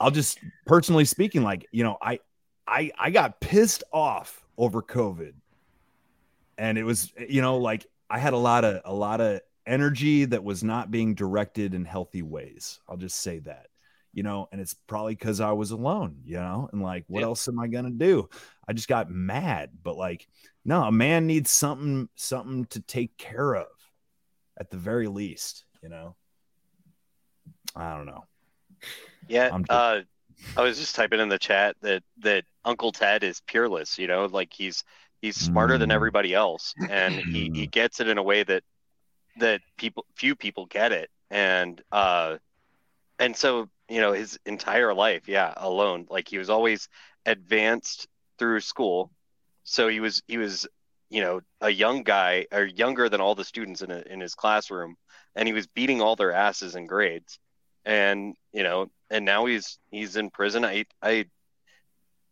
i'll 0.00 0.10
just 0.10 0.38
personally 0.66 1.04
speaking 1.04 1.42
like 1.42 1.66
you 1.72 1.82
know 1.84 1.96
i 2.02 2.20
i 2.66 2.90
i 2.98 3.10
got 3.10 3.40
pissed 3.40 3.82
off 3.92 4.44
over 4.58 4.82
covid 4.82 5.32
and 6.58 6.78
it 6.78 6.84
was 6.84 7.12
you 7.28 7.40
know 7.42 7.56
like 7.58 7.86
i 8.10 8.18
had 8.18 8.32
a 8.32 8.38
lot 8.38 8.64
of 8.64 8.80
a 8.84 8.92
lot 8.94 9.20
of 9.20 9.40
energy 9.66 10.24
that 10.24 10.44
was 10.44 10.62
not 10.62 10.90
being 10.90 11.14
directed 11.14 11.74
in 11.74 11.84
healthy 11.84 12.22
ways 12.22 12.80
i'll 12.88 12.96
just 12.96 13.20
say 13.20 13.38
that 13.40 13.66
you 14.12 14.22
know 14.22 14.48
and 14.52 14.60
it's 14.60 14.74
probably 14.74 15.14
because 15.14 15.40
i 15.40 15.50
was 15.52 15.70
alone 15.72 16.16
you 16.24 16.36
know 16.36 16.68
and 16.72 16.82
like 16.82 17.04
what 17.08 17.20
Yeah. 17.20 17.26
else 17.26 17.48
am 17.48 17.58
i 17.58 17.66
gonna 17.66 17.90
do 17.90 18.28
i 18.68 18.72
just 18.72 18.88
got 18.88 19.10
mad 19.10 19.70
but 19.82 19.96
like 19.96 20.28
no 20.66 20.82
a 20.82 20.92
man 20.92 21.26
needs 21.26 21.50
something 21.50 22.08
something 22.16 22.66
to 22.66 22.80
take 22.80 23.16
care 23.16 23.54
of 23.54 23.66
at 24.58 24.70
the 24.70 24.76
very 24.76 25.06
least 25.06 25.64
you 25.82 25.88
know 25.88 26.14
i 27.74 27.96
don't 27.96 28.06
know 28.06 28.24
Yeah, 29.28 29.50
I'm 29.52 29.64
just- 29.64 29.70
uh, 29.70 30.00
I 30.56 30.62
was 30.62 30.78
just 30.78 30.94
typing 30.94 31.20
in 31.20 31.28
the 31.28 31.38
chat 31.38 31.76
that 31.82 32.02
that 32.18 32.44
Uncle 32.64 32.92
Ted 32.92 33.22
is 33.22 33.40
peerless. 33.42 33.98
You 33.98 34.06
know, 34.06 34.24
like 34.26 34.52
he's 34.52 34.84
he's 35.20 35.36
smarter 35.36 35.76
than 35.78 35.90
Mm. 35.90 35.94
everybody 35.94 36.32
else, 36.34 36.74
and 36.88 37.18
he 37.32 37.50
he 37.52 37.66
gets 37.66 38.00
it 38.00 38.08
in 38.08 38.18
a 38.18 38.22
way 38.22 38.42
that 38.44 38.62
that 39.38 39.60
people 39.76 40.06
few 40.14 40.34
people 40.36 40.66
get 40.66 40.92
it, 40.92 41.10
and 41.30 41.82
uh, 41.92 42.38
and 43.18 43.36
so 43.36 43.68
you 43.88 44.00
know 44.00 44.12
his 44.12 44.38
entire 44.46 44.94
life, 44.94 45.28
yeah, 45.28 45.52
alone. 45.56 46.06
Like 46.08 46.28
he 46.28 46.38
was 46.38 46.48
always 46.48 46.88
advanced 47.26 48.06
through 48.38 48.60
school, 48.60 49.10
so 49.66 49.88
he 49.88 50.00
was 50.00 50.22
he 50.26 50.38
was 50.38 50.66
you 51.10 51.20
know 51.20 51.40
a 51.60 51.68
young 51.70 52.02
guy 52.04 52.46
or 52.52 52.64
younger 52.64 53.08
than 53.08 53.20
all 53.20 53.34
the 53.34 53.44
students 53.44 53.82
in 53.82 53.90
a, 53.90 54.02
in 54.08 54.20
his 54.20 54.34
classroom, 54.34 54.96
and 55.34 55.46
he 55.46 55.52
was 55.52 55.66
beating 55.66 56.00
all 56.00 56.16
their 56.16 56.32
asses 56.32 56.74
in 56.76 56.86
grades. 56.86 57.38
And 57.84 58.34
you 58.52 58.62
know 58.62 58.90
and 59.10 59.24
now 59.24 59.44
he's 59.46 59.78
he's 59.90 60.16
in 60.16 60.30
prison. 60.30 60.64
I 60.64 60.86
i 61.02 61.26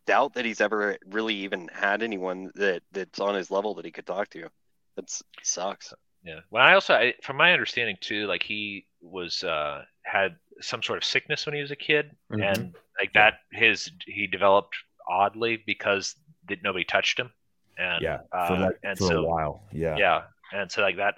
doubt 0.07 0.33
that 0.35 0.45
he's 0.45 0.61
ever 0.61 0.97
really 1.05 1.35
even 1.35 1.67
had 1.73 2.03
anyone 2.03 2.51
that 2.55 2.81
that's 2.91 3.19
on 3.19 3.35
his 3.35 3.49
level 3.51 3.75
that 3.75 3.85
he 3.85 3.91
could 3.91 4.05
talk 4.05 4.29
to. 4.31 4.47
That's 4.95 5.23
sucks. 5.43 5.93
Yeah. 6.23 6.39
Well, 6.49 6.63
I 6.63 6.73
also, 6.73 6.93
I, 6.93 7.13
from 7.21 7.37
my 7.37 7.53
understanding 7.53 7.97
too, 8.01 8.25
like 8.27 8.43
he 8.43 8.85
was 9.01 9.43
uh, 9.43 9.83
had 10.03 10.35
some 10.61 10.81
sort 10.81 10.97
of 10.97 11.03
sickness 11.03 11.45
when 11.45 11.55
he 11.55 11.61
was 11.61 11.71
a 11.71 11.75
kid, 11.75 12.11
Mhm. 12.31 12.43
and 12.51 12.75
like 12.99 13.13
that, 13.13 13.35
his 13.51 13.91
he 14.05 14.25
developed 14.27 14.75
oddly 15.07 15.57
because 15.65 16.15
that 16.49 16.63
nobody 16.63 16.83
touched 16.85 17.19
him, 17.19 17.31
and 17.77 18.01
yeah 18.03 18.19
uh, 18.31 18.47
for 18.47 18.57
like 18.57 18.79
and 18.83 18.97
for 18.97 19.07
so 19.07 19.23
a 19.23 19.27
while. 19.27 19.63
Yeah. 19.71 19.97
Yeah, 19.97 20.21
and 20.53 20.71
so 20.71 20.81
like 20.81 20.97
that, 20.97 21.15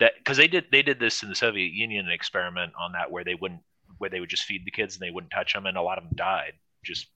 that 0.00 0.12
because 0.18 0.36
they 0.36 0.48
did 0.48 0.66
they 0.70 0.82
did 0.82 0.98
this 0.98 1.22
in 1.22 1.28
the 1.28 1.34
Soviet 1.34 1.72
Union 1.72 2.08
experiment 2.08 2.72
on 2.78 2.92
that 2.92 3.10
where 3.10 3.24
they 3.24 3.34
wouldn't 3.34 3.62
where 3.98 4.10
they 4.10 4.20
would 4.20 4.30
just 4.30 4.44
feed 4.44 4.64
the 4.64 4.70
kids 4.70 4.96
and 4.96 5.02
they 5.02 5.10
wouldn't 5.10 5.32
touch 5.32 5.52
them, 5.52 5.66
and 5.66 5.76
a 5.76 5.82
lot 5.82 5.98
of 5.98 6.04
them 6.04 6.16
died. 6.16 6.52
Just, 6.84 7.06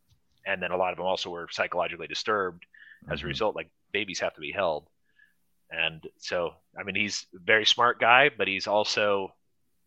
and 0.47 0.62
then 0.62 0.70
a 0.70 0.76
lot 0.76 0.93
of 0.93 0.97
them 0.97 1.06
also 1.06 1.30
were 1.30 1.48
psychologically 1.51 2.06
disturbed 2.06 2.64
as 3.10 3.20
a 3.20 3.24
Mhm. 3.24 3.28
result. 3.28 3.56
Like 3.56 3.70
babies 3.93 4.20
have 4.20 4.35
to 4.35 4.40
be 4.40 4.52
held, 4.52 4.89
and 5.70 6.06
so 6.18 6.55
I 6.78 6.85
mean 6.85 6.94
he's 6.94 7.26
a 7.35 7.39
very 7.40 7.66
smart 7.66 7.98
guy, 8.01 8.30
but 8.30 8.48
he's 8.48 8.66
also 8.66 9.35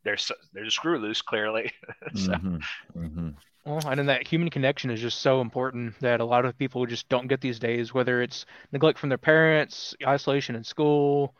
there's 0.03 0.31
there's 0.53 0.67
a 0.67 0.71
screw 0.71 0.97
loose 0.99 1.21
clearly. 1.21 1.71
so, 2.15 2.33
Mhm, 2.33 2.61
mhm. 2.95 3.35
Well, 3.65 3.87
and 3.87 3.99
then 3.99 4.07
that 4.07 4.25
human 4.27 4.49
connection 4.49 4.89
is 4.89 4.99
just 4.99 5.21
so 5.21 5.39
important 5.39 5.99
that 5.99 6.19
a 6.19 6.25
lot 6.25 6.45
of 6.45 6.57
people 6.57 6.85
just 6.87 7.07
don't 7.09 7.27
get 7.27 7.41
these 7.41 7.59
days, 7.59 7.93
whether 7.93 8.21
it's 8.21 8.45
neglect 8.71 8.97
from 8.97 9.09
their 9.09 9.19
parents, 9.19 9.95
isolation 10.05 10.55
in 10.55 10.63
school, 10.63 11.35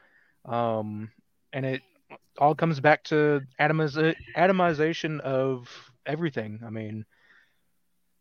um, 0.46 1.10
and 1.52 1.66
it 1.66 1.82
all 2.38 2.54
comes 2.54 2.80
back 2.80 3.04
to 3.06 3.42
atomiza- 3.60 4.16
atomization 4.38 5.20
of 5.22 5.68
everything. 6.06 6.60
I 6.66 6.70
mean, 6.70 7.06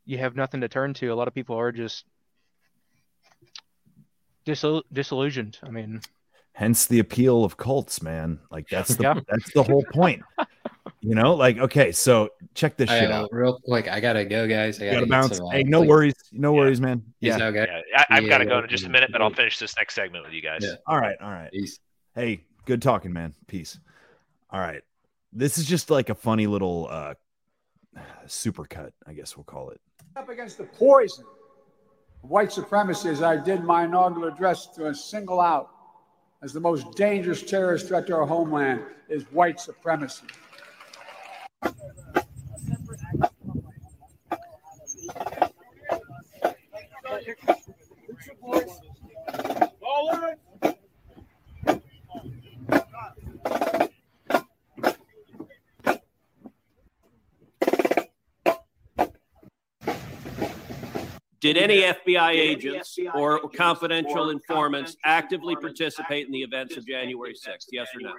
you 0.07 0.17
have 0.19 0.35
nothing 0.35 0.63
to 0.63 0.69
turn 0.69 0.95
to. 0.95 1.09
A 1.09 1.15
lot 1.15 1.29
of 1.29 1.35
people 1.35 1.57
are 1.59 1.71
just 1.71 2.07
disil- 4.47 4.85
disillusioned. 4.93 5.59
I 5.63 5.71
mean, 5.71 6.01
Hence 6.53 6.87
the 6.87 6.99
appeal 6.99 7.45
of 7.45 7.57
cults, 7.57 8.03
man. 8.03 8.41
Like 8.51 8.69
that's 8.69 8.95
the 8.95 9.05
Yeah. 9.05 9.15
that's 9.29 9.53
the 9.53 9.63
whole 9.63 9.85
point. 9.93 10.23
You 11.01 11.15
know, 11.15 11.35
like 11.35 11.57
okay, 11.59 11.93
so 11.93 12.29
check 12.55 12.77
this 12.77 12.91
shit 12.91 13.11
out. 13.11 13.31
real 13.33 13.59
quick, 13.65 13.89
I 13.89 14.01
gotta 14.01 14.25
go, 14.25 14.47
guys. 14.47 14.79
I 14.83 14.85
gotta, 14.87 14.97
gotta 14.97 15.07
bounce. 15.07 15.37
some, 15.39 15.47
uh, 15.47 15.51
Hey, 15.51 15.63
no 15.63 15.79
sleep. 15.79 15.89
worries, 15.89 16.15
no 16.33 16.53
worries, 16.53 16.81
man. 16.81 17.03
Peace 17.21 17.39
Yeah. 17.39 17.47
out, 17.47 17.55
yeah, 17.55 17.81
I, 17.97 18.07
I've 18.11 18.23
Yeah, 18.25 18.29
got 18.29 18.39
to 18.39 18.45
go 18.45 18.59
yeah, 18.59 18.65
in 18.65 18.69
just 18.69 18.85
a 18.85 18.91
minute, 18.91 19.11
but 19.11 19.23
I'll 19.23 19.33
finish 19.33 19.59
this 19.59 19.75
next 19.77 19.95
segment 19.95 20.25
with 20.25 20.35
you 20.35 20.43
guys. 20.43 20.63
Yeah. 20.63 20.75
All 20.87 20.99
right, 20.99 21.17
all 21.23 21.31
right. 21.31 21.51
Peace. 21.53 21.79
Hey, 22.15 22.45
good 22.67 22.83
talking, 22.83 23.13
man. 23.15 23.35
Peace. 23.47 23.79
All 24.51 24.61
right. 24.61 24.83
This 25.33 25.57
is 25.57 25.65
just 25.65 25.89
like 25.91 26.11
a 26.11 26.15
funny 26.15 26.47
little 26.47 26.89
uh 26.91 27.15
super 28.27 28.65
cut, 28.67 28.93
I 29.07 29.15
guess 29.15 29.37
we'll 29.39 29.45
call 29.45 29.71
it. 29.71 29.81
Up 30.17 30.29
against 30.29 30.59
the 30.59 30.65
poison 30.65 31.25
of 32.23 32.29
white 32.29 32.53
supremacy 32.53 33.09
as 33.09 33.23
I 33.23 33.37
did 33.37 33.65
my 33.65 33.85
inaugural 33.85 34.29
address 34.29 34.67
to 34.75 34.89
a 34.89 34.95
single 34.95 35.41
out 35.41 35.71
as 36.43 36.53
the 36.53 36.61
most 36.61 36.93
dangerous 36.97 37.43
terrorist 37.43 37.89
threat 37.89 38.07
to 38.07 38.17
our 38.17 38.27
homeland 38.27 38.83
is 39.09 39.25
white 39.25 39.61
supremacy. 39.61 40.27
Did 61.41 61.57
any 61.57 61.81
FBI 61.81 62.33
agents 62.33 62.99
or 63.15 63.41
confidential 63.49 64.29
informants 64.29 64.97
actively 65.05 65.57
participate 65.57 66.27
in 66.27 66.33
the 66.33 66.43
events 66.43 66.77
of 66.77 66.87
January 66.87 67.33
6th? 67.33 67.67
Yes 67.73 67.89
or 67.95 68.01
no? 68.03 68.13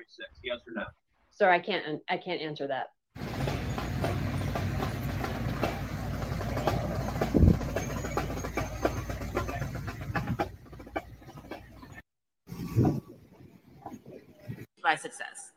Yes 0.44 0.58
or 0.68 0.74
no? 0.74 0.86
Sir, 1.30 1.50
I 1.50 1.60
can't. 1.60 2.02
I 2.10 2.18
can't 2.18 2.42
answer 2.42 2.68
that. 2.68 2.90
by 14.84 14.96
success. 14.96 15.52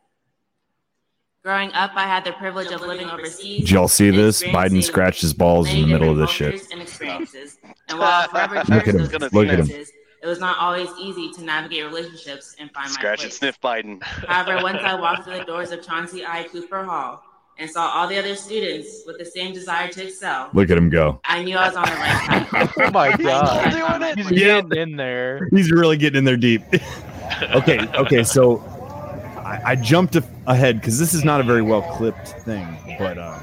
Growing 1.45 1.71
up, 1.75 1.91
I 1.95 2.05
had 2.05 2.25
the 2.25 2.33
privilege 2.33 2.73
of 2.73 2.81
living 2.81 3.11
overseas. 3.11 3.61
Did 3.61 3.71
y'all 3.71 3.87
see 3.87 4.09
this? 4.09 4.43
Biden 4.43 4.83
scratched 4.83 5.21
his 5.21 5.35
balls 5.35 5.69
in 5.71 5.83
the 5.83 5.87
middle 5.87 6.09
of 6.09 6.17
different 6.17 6.55
this 6.55 6.63
shit. 6.63 6.73
And 6.73 6.81
experiences. 6.81 7.59
And 7.91 7.99
while 7.99 8.27
forever 8.29 8.55
Look 8.69 8.89
at 8.89 8.95
him. 8.95 9.29
Look 9.31 9.49
at 9.49 9.59
him. 9.59 9.69
it 9.69 10.27
was 10.27 10.41
not 10.41 10.57
always 10.59 10.89
easy 10.99 11.31
to 11.33 11.45
navigate 11.45 11.85
relationships 11.85 12.57
and 12.59 12.71
find 12.71 12.89
my 12.89 12.95
Scratch 12.95 13.25
and 13.25 13.33
sniff 13.33 13.61
Biden. 13.61 14.03
However, 14.03 14.63
once 14.63 14.79
I 14.81 14.99
walked 14.99 15.25
through 15.25 15.37
the 15.37 15.45
doors 15.53 15.71
of 15.71 15.85
Chauncey 15.85 16.25
I. 16.25 16.45
Cooper 16.45 16.83
Hall 16.83 17.23
and 17.59 17.71
saw 17.71 17.91
all 17.91 18.09
the 18.09 18.19
other 18.19 18.35
students 18.37 19.03
with 19.07 19.19
the 19.19 19.27
same 19.27 19.53
desire 19.53 19.89
to 19.89 20.07
excel, 20.07 20.49
Look 20.55 20.71
at 20.71 20.79
him 20.79 20.89
go. 20.89 21.21
I 21.27 21.43
knew 21.43 21.59
I 21.59 21.69
was 21.69 21.77
on 21.77 21.85
the 21.85 21.91
right 21.91 22.47
path. 22.49 22.73
oh 22.79 22.91
my 22.91 23.15
god, 23.19 23.67
I 23.67 23.71
found 23.71 24.01
my 24.01 24.15
he's 24.15 24.29
place. 24.29 24.39
getting 24.39 24.77
in 24.79 24.97
there. 24.97 25.47
He's 25.51 25.71
really 25.71 25.99
getting 25.99 26.21
in 26.21 26.25
there 26.25 26.39
deep. 26.39 26.63
okay, 27.55 27.87
okay, 27.97 28.25
so 28.25 28.65
I, 29.55 29.73
I 29.73 29.77
jumped 29.77 30.17
ahead 30.47 30.81
because 30.81 30.99
this 30.99 31.15
is 31.15 31.25
not 31.25 31.41
a 31.41 31.45
very 31.45 31.63
well 31.63 31.83
clipped 31.83 32.29
thing, 32.29 32.67
but 32.99 33.19
um, 33.19 33.41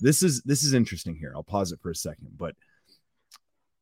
this 0.00 0.22
is 0.22 0.42
this 0.42 0.62
is 0.62 0.72
interesting 0.72 1.16
here. 1.16 1.32
I'll 1.34 1.42
pause 1.42 1.72
it 1.72 1.80
for 1.82 1.90
a 1.90 1.94
second, 1.94 2.30
but 2.38 2.54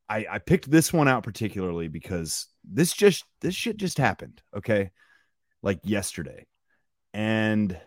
I, 0.09 0.27
I 0.29 0.39
picked 0.39 0.71
this 0.71 0.93
one 0.93 1.07
out 1.07 1.23
particularly 1.23 1.89
because 1.89 2.49
this 2.65 2.93
just 2.93 3.25
this 3.41 3.55
shit 3.55 3.77
just 3.77 3.99
happened. 3.99 4.43
Okay, 4.57 4.91
like 5.63 5.79
yesterday, 5.85 6.47
and 7.15 7.79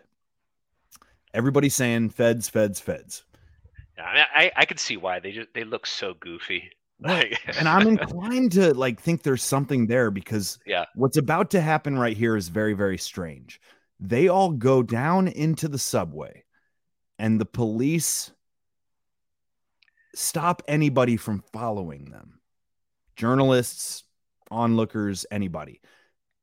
everybody's 1.34 1.74
saying 1.74 2.10
feds, 2.10 2.48
feds, 2.48 2.80
feds. 2.80 3.24
I, 3.98 4.14
mean, 4.14 4.24
I 4.34 4.52
I 4.56 4.64
could 4.64 4.80
see 4.80 4.96
why 4.96 5.20
they 5.20 5.32
just 5.32 5.48
they 5.54 5.64
look 5.64 5.86
so 5.86 6.14
goofy. 6.14 6.70
Like, 7.00 7.38
and 7.58 7.68
I'm 7.68 7.86
inclined 7.86 8.52
to 8.52 8.72
like 8.72 9.00
think 9.00 9.22
there's 9.22 9.42
something 9.42 9.86
there 9.86 10.10
because 10.10 10.58
Yeah. 10.66 10.84
what's 10.94 11.16
about 11.16 11.50
to 11.50 11.60
happen 11.60 11.98
right 11.98 12.16
here 12.16 12.36
is 12.36 12.48
very 12.48 12.74
very 12.74 12.98
strange. 12.98 13.60
They 14.00 14.28
all 14.28 14.50
go 14.50 14.82
down 14.82 15.28
into 15.28 15.68
the 15.68 15.78
subway 15.78 16.44
and 17.18 17.40
the 17.40 17.44
police 17.46 18.32
stop 20.14 20.62
anybody 20.68 21.16
from 21.16 21.42
following 21.52 22.06
them. 22.06 22.40
Journalists, 23.16 24.04
onlookers, 24.50 25.26
anybody. 25.30 25.80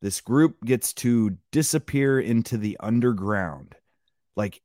This 0.01 0.21
group 0.21 0.63
gets 0.63 0.93
to 0.95 1.37
disappear 1.51 2.19
into 2.19 2.57
the 2.57 2.77
underground. 2.79 3.75
Like 4.35 4.61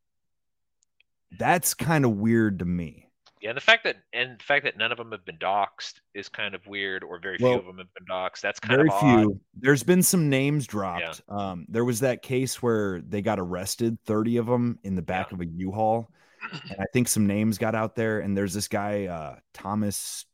that's 1.38 1.74
kind 1.74 2.04
of 2.04 2.12
weird 2.12 2.60
to 2.60 2.64
me. 2.64 3.05
Yeah, 3.46 3.52
the 3.52 3.60
fact 3.60 3.84
that 3.84 3.98
and 4.12 4.40
the 4.40 4.42
fact 4.42 4.64
that 4.64 4.76
none 4.76 4.90
of 4.90 4.98
them 4.98 5.12
have 5.12 5.24
been 5.24 5.38
doxxed 5.38 6.00
is 6.14 6.28
kind 6.28 6.56
of 6.56 6.66
weird, 6.66 7.04
or 7.04 7.20
very 7.20 7.36
Well, 7.40 7.52
few 7.52 7.60
of 7.60 7.64
them 7.66 7.78
have 7.78 7.94
been 7.94 8.04
doxxed. 8.04 8.40
That's 8.40 8.58
kind 8.58 8.76
very 8.76 8.88
of 8.88 8.94
odd. 8.94 9.20
few. 9.20 9.40
There's 9.60 9.84
been 9.84 10.02
some 10.02 10.28
names 10.28 10.66
dropped. 10.66 11.22
Um, 11.28 11.64
there 11.68 11.84
was 11.84 12.00
that 12.00 12.22
case 12.22 12.60
where 12.60 13.00
they 13.02 13.22
got 13.22 13.38
arrested, 13.38 13.98
30 14.04 14.38
of 14.38 14.46
them 14.46 14.80
in 14.82 14.96
the 14.96 15.02
back 15.02 15.30
of 15.30 15.40
a 15.40 15.46
U-Haul. 15.46 16.10
And 16.50 16.80
I 16.80 16.86
think 16.92 17.06
some 17.06 17.28
names 17.28 17.56
got 17.56 17.76
out 17.76 17.94
there. 17.94 18.18
And 18.18 18.36
there's 18.36 18.52
this 18.52 18.66
guy, 18.66 19.06
uh, 19.06 19.36
Thomas, 19.54 20.26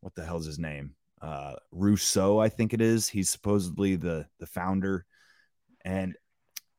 what 0.00 0.14
the 0.14 0.24
hell's 0.24 0.46
his 0.46 0.58
name? 0.58 0.94
Uh, 1.20 1.56
Rousseau, 1.72 2.38
I 2.38 2.48
think 2.48 2.72
it 2.72 2.80
is. 2.80 3.06
He's 3.06 3.28
supposedly 3.28 3.96
the 3.96 4.26
the 4.38 4.46
founder. 4.46 5.04
And 5.84 6.16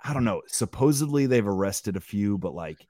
I 0.03 0.15
don't 0.15 0.23
know. 0.26 0.41
Supposedly 0.47 1.27
they've 1.27 1.47
arrested 1.47 1.97
a 1.97 2.01
few, 2.01 2.39
but 2.39 2.56
like 2.56 2.88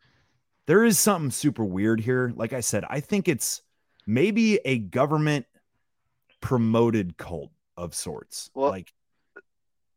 there 0.69 0.83
is 0.83 0.99
something 0.99 1.31
super 1.31 1.65
weird 1.65 1.99
here. 1.99 2.31
Like 2.35 2.53
I 2.53 2.59
said, 2.59 2.85
I 2.87 2.99
think 2.99 3.27
it's 3.27 3.63
maybe 4.05 4.59
a 4.65 4.77
government 4.77 5.47
promoted 6.41 7.17
cult 7.17 7.49
of 7.75 7.95
sorts. 7.95 8.51
Well, 8.53 8.69
like 8.69 8.93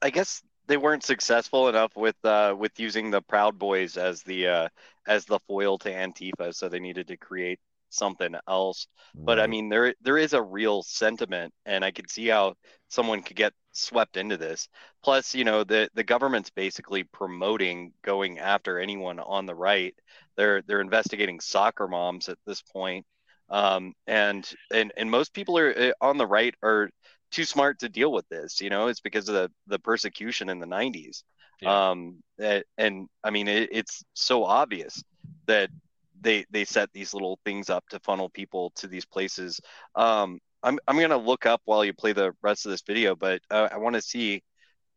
I 0.01 0.09
guess 0.09 0.43
they 0.69 0.79
weren't 0.79 1.05
successful 1.05 1.69
enough 1.69 1.95
with 1.95 2.17
uh, 2.25 2.55
with 2.59 2.81
using 2.81 3.11
the 3.11 3.21
Proud 3.21 3.59
Boys 3.59 3.99
as 3.99 4.23
the 4.23 4.49
uh, 4.49 4.69
as 5.07 5.27
the 5.27 5.41
foil 5.41 5.77
to 5.77 5.93
Antifa, 5.93 6.55
so 6.55 6.71
they 6.71 6.81
needed 6.81 7.07
to 7.09 7.19
create 7.19 7.61
something 7.93 8.35
else. 8.49 8.87
But 9.27 9.39
I 9.41 9.47
mean, 9.47 9.69
there 9.69 9.95
there 10.03 10.19
is 10.19 10.33
a 10.33 10.43
real 10.43 10.83
sentiment, 10.83 11.55
and 11.67 11.85
I 11.85 11.91
could 11.93 12.11
see 12.11 12.27
how 12.29 12.55
someone 12.89 13.23
could 13.23 13.37
get 13.37 13.53
swept 13.73 14.17
into 14.17 14.37
this. 14.37 14.69
Plus, 15.05 15.35
you 15.35 15.45
know, 15.45 15.65
the 15.65 15.89
the 15.95 16.05
government's 16.05 16.51
basically 16.51 17.05
promoting 17.05 17.93
going 18.05 18.39
after 18.39 18.79
anyone 18.79 19.21
on 19.21 19.47
the 19.47 19.55
right. 19.55 19.95
They're 20.37 20.63
they're 20.63 20.81
investigating 20.81 21.41
soccer 21.41 21.89
moms 21.89 22.29
at 22.29 22.39
this 22.47 22.63
point. 22.63 23.07
Um, 23.51 23.95
and 24.07 24.49
and 24.73 24.93
and 24.97 25.11
most 25.11 25.35
people 25.35 25.59
are 25.59 25.71
uh, 25.79 25.93
on 26.01 26.17
the 26.19 26.27
right 26.27 26.55
are 26.63 26.91
too 27.31 27.45
smart 27.45 27.81
to 27.81 27.89
deal 27.89 28.13
with 28.13 28.29
this. 28.29 28.61
You 28.61 28.71
know, 28.71 28.89
it's 28.89 29.01
because 29.01 29.29
of 29.29 29.35
the 29.35 29.51
the 29.67 29.79
persecution 29.79 30.49
in 30.49 30.59
the 30.61 30.67
'90s. 30.67 31.25
Um, 31.65 32.23
that- 32.39 32.67
and 32.79 33.09
I 33.23 33.31
mean, 33.31 33.49
it, 33.49 33.69
it's 33.73 34.05
so 34.15 34.45
obvious 34.45 35.03
that 35.47 35.71
they 36.23 36.45
they 36.51 36.65
set 36.65 36.93
these 36.93 37.13
little 37.15 37.39
things 37.45 37.71
up 37.71 37.89
to 37.91 38.01
funnel 38.01 38.29
people 38.29 38.71
to 38.77 38.87
these 38.87 39.05
places. 39.05 39.61
Um, 39.95 40.39
I'm 40.63 40.79
I'm 40.87 40.99
gonna 40.99 41.17
look 41.17 41.47
up 41.47 41.61
while 41.65 41.85
you 41.85 41.93
play 41.93 42.13
the 42.13 42.33
rest 42.43 42.67
of 42.67 42.71
this 42.71 42.83
video, 42.87 43.15
but 43.15 43.41
uh, 43.51 43.69
I 43.73 43.79
want 43.79 43.95
to 43.97 44.03
see 44.03 44.43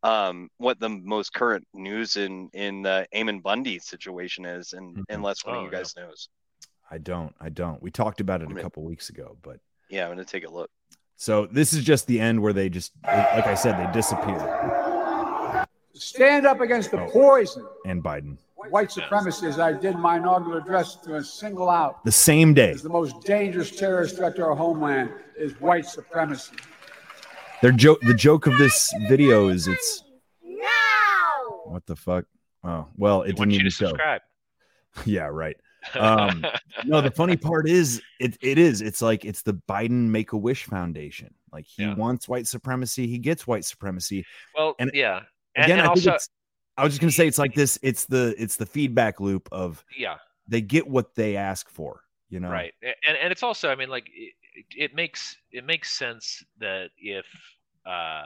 um, 0.03 0.49
what 0.57 0.79
the 0.79 0.89
most 0.89 1.33
current 1.33 1.65
news 1.73 2.15
in 2.17 2.49
in 2.53 2.83
the 2.83 3.07
Ammon 3.13 3.39
Bundy 3.39 3.79
situation 3.79 4.45
is, 4.45 4.73
and 4.73 5.03
unless 5.09 5.43
one 5.43 5.57
of 5.57 5.63
you 5.63 5.71
guys 5.71 5.95
knows. 5.95 6.29
I 6.91 6.99
don't, 6.99 7.33
I 7.41 7.49
don't. 7.49 7.81
We 7.81 7.89
talked 7.89 8.21
about 8.21 8.43
it 8.43 8.51
a 8.51 8.61
couple 8.61 8.83
weeks 8.83 9.09
ago, 9.09 9.37
but 9.41 9.59
Yeah, 9.89 10.05
I'm 10.05 10.11
gonna 10.11 10.23
take 10.23 10.45
a 10.45 10.51
look. 10.51 10.69
so 11.15 11.47
this 11.47 11.73
is 11.73 11.83
just 11.83 12.05
the 12.05 12.19
end 12.19 12.41
where 12.41 12.53
they 12.53 12.69
just, 12.69 12.91
like 13.03 13.47
I 13.47 13.55
said, 13.55 13.79
they 13.79 13.91
disappear. 13.91 14.94
Stand 15.95 16.45
up 16.45 16.61
against 16.61 16.91
the 16.91 16.97
poison 17.11 17.65
And 17.85 18.03
Biden, 18.03 18.37
white 18.55 18.91
supremacy 18.91 19.47
as 19.47 19.59
I 19.59 19.73
did 19.73 19.95
my 19.97 20.17
inaugural 20.17 20.57
address 20.57 20.95
to 20.97 21.23
single 21.23 21.69
out 21.69 22.03
the 22.03 22.11
same 22.11 22.53
day, 22.53 22.71
as 22.71 22.83
the 22.83 22.89
most 22.89 23.21
dangerous 23.23 23.71
terrorist 23.71 24.17
threat 24.17 24.35
to 24.35 24.43
our 24.43 24.55
homeland 24.55 25.11
is 25.37 25.53
white 25.61 25.85
supremacy. 25.85 26.55
their 27.61 27.71
joke. 27.71 28.01
The 28.01 28.13
joke 28.13 28.45
of 28.47 28.57
this 28.57 28.93
video 29.07 29.47
is 29.47 29.67
it's 29.67 30.03
what 31.65 31.85
the 31.85 31.95
fuck. 31.95 32.25
Oh 32.63 32.87
well, 32.97 33.21
it 33.21 33.27
We 33.39 33.45
didn't 33.45 33.51
you 33.51 33.55
even 33.55 33.65
to 33.65 33.71
show. 33.71 33.87
subscribe. 33.87 34.21
Yeah, 35.05 35.25
right. 35.25 35.57
Um, 35.93 36.43
no, 36.85 37.01
the 37.01 37.11
funny 37.11 37.35
part 37.35 37.67
is 37.67 38.01
it 38.19 38.37
it 38.41 38.57
is. 38.57 38.81
It's 38.81 39.01
like 39.01 39.25
it's 39.25 39.41
the 39.41 39.53
Biden 39.53 40.07
Make 40.07 40.31
a 40.31 40.37
Wish 40.37 40.63
Foundation. 40.65 41.33
Like 41.51 41.65
he 41.65 41.85
wants 41.93 42.27
white 42.29 42.47
supremacy, 42.47 43.07
he 43.07 43.17
gets 43.19 43.45
white 43.45 43.65
supremacy. 43.65 44.25
Well, 44.57 44.75
And 44.79 44.91
yeah. 44.93 45.21
And, 45.55 45.65
Again, 45.65 45.79
and 45.79 45.87
I 45.87 45.93
think 45.93 46.07
it's 46.07 46.29
I 46.77 46.83
was 46.83 46.91
just 46.93 47.01
gonna 47.01 47.11
say 47.11 47.27
it's 47.27 47.37
like 47.37 47.53
this, 47.55 47.79
it's 47.81 48.05
the 48.05 48.35
it's 48.37 48.57
the 48.57 48.65
feedback 48.65 49.19
loop 49.21 49.47
of 49.51 49.83
yeah. 49.97 50.17
they 50.47 50.61
get 50.61 50.87
what 50.87 51.15
they 51.15 51.37
ask 51.37 51.69
for, 51.69 52.01
you 52.29 52.39
know. 52.39 52.49
right 52.49 52.73
and 52.81 53.17
and 53.17 53.31
it's 53.31 53.43
also 53.43 53.69
i 53.69 53.75
mean 53.75 53.89
like 53.89 54.07
it, 54.13 54.33
it- 54.55 54.65
it 54.77 54.95
makes 54.95 55.35
it 55.51 55.65
makes 55.65 55.91
sense 55.91 56.41
that 56.59 56.89
if 56.97 57.25
uh 57.85 58.23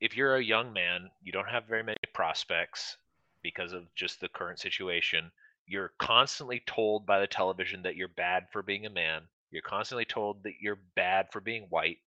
if 0.00 0.16
you're 0.16 0.36
a 0.36 0.42
young 0.42 0.72
man 0.72 1.10
you 1.22 1.32
don't 1.32 1.48
have 1.48 1.64
very 1.66 1.82
many 1.82 1.96
prospects 2.14 2.96
because 3.42 3.72
of 3.72 3.92
just 3.96 4.20
the 4.20 4.28
current 4.28 4.58
situation 4.60 5.30
you're 5.66 5.92
constantly 5.98 6.62
told 6.66 7.04
by 7.06 7.18
the 7.20 7.26
television 7.26 7.82
that 7.82 7.96
you're 7.96 8.08
bad 8.08 8.46
for 8.52 8.62
being 8.62 8.86
a 8.86 8.90
man 8.90 9.22
you're 9.50 9.62
constantly 9.62 10.04
told 10.04 10.42
that 10.44 10.54
you're 10.60 10.78
bad 10.94 11.26
for 11.32 11.40
being 11.40 11.64
white 11.70 11.98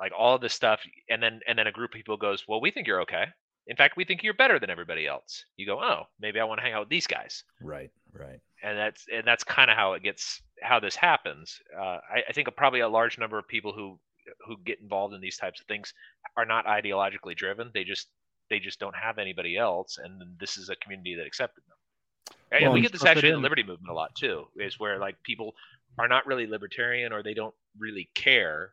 like 0.00 0.12
all 0.16 0.34
of 0.34 0.40
this 0.40 0.54
stuff 0.54 0.80
and 1.08 1.22
then 1.22 1.40
and 1.46 1.58
then 1.58 1.66
a 1.66 1.72
group 1.72 1.90
of 1.90 1.96
people 1.96 2.16
goes 2.16 2.44
well 2.48 2.60
we 2.60 2.70
think 2.70 2.86
you're 2.86 3.02
okay 3.02 3.24
in 3.66 3.76
fact 3.76 3.96
we 3.96 4.04
think 4.04 4.22
you're 4.22 4.34
better 4.34 4.58
than 4.58 4.70
everybody 4.70 5.06
else 5.06 5.44
you 5.56 5.66
go 5.66 5.78
oh 5.80 6.04
maybe 6.20 6.40
i 6.40 6.44
want 6.44 6.58
to 6.58 6.62
hang 6.64 6.72
out 6.72 6.80
with 6.80 6.88
these 6.88 7.06
guys 7.06 7.44
Right, 7.60 7.90
right. 8.12 8.40
and 8.62 8.78
that's 8.78 9.04
and 9.12 9.24
that's 9.26 9.44
kind 9.44 9.70
of 9.70 9.76
how 9.76 9.92
it 9.92 10.02
gets 10.02 10.42
how 10.62 10.78
this 10.80 10.96
happens. 10.96 11.58
Uh, 11.78 11.98
I, 12.14 12.22
I 12.28 12.32
think 12.32 12.48
probably 12.56 12.80
a 12.80 12.88
large 12.88 13.18
number 13.18 13.38
of 13.38 13.48
people 13.48 13.72
who 13.72 13.98
who 14.46 14.56
get 14.64 14.80
involved 14.80 15.14
in 15.14 15.20
these 15.20 15.36
types 15.36 15.60
of 15.60 15.66
things 15.66 15.92
are 16.36 16.44
not 16.44 16.66
ideologically 16.66 17.36
driven. 17.36 17.70
They 17.72 17.84
just 17.84 18.08
they 18.48 18.58
just 18.58 18.78
don't 18.78 18.94
have 18.96 19.18
anybody 19.18 19.56
else, 19.56 19.98
and 20.02 20.22
this 20.38 20.56
is 20.58 20.68
a 20.68 20.76
community 20.76 21.14
that 21.16 21.26
accepted 21.26 21.62
them. 21.68 22.36
And 22.52 22.62
Well, 22.64 22.72
we 22.72 22.80
get 22.80 22.92
this 22.92 23.04
actually 23.04 23.28
in 23.28 23.36
the 23.36 23.40
liberty 23.40 23.62
movement 23.62 23.90
a 23.90 23.94
lot 23.94 24.14
too, 24.14 24.48
is 24.56 24.78
where 24.78 24.98
like 24.98 25.22
people 25.22 25.54
are 25.98 26.08
not 26.08 26.26
really 26.26 26.46
libertarian 26.46 27.12
or 27.12 27.22
they 27.22 27.34
don't 27.34 27.54
really 27.78 28.10
care, 28.14 28.72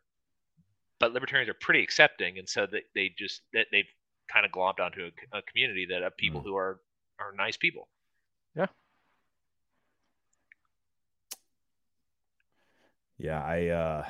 but 0.99 1.13
libertarians 1.13 1.49
are 1.49 1.53
pretty 1.55 1.83
accepting, 1.83 2.37
and 2.39 2.47
so 2.47 2.65
that 2.71 2.83
they 2.95 3.13
just 3.17 3.41
that 3.53 3.67
they've 3.71 3.87
kind 4.31 4.45
of 4.45 4.51
globbed 4.51 4.79
onto 4.79 5.09
a, 5.33 5.37
a 5.37 5.41
community 5.43 5.87
that 5.89 6.03
of 6.03 6.15
people 6.17 6.41
who 6.41 6.55
are 6.55 6.79
are 7.19 7.33
nice 7.37 7.57
people. 7.57 7.87
Yeah, 8.55 8.67
Yeah, 13.17 13.43
I 13.43 13.67
uh 13.67 14.05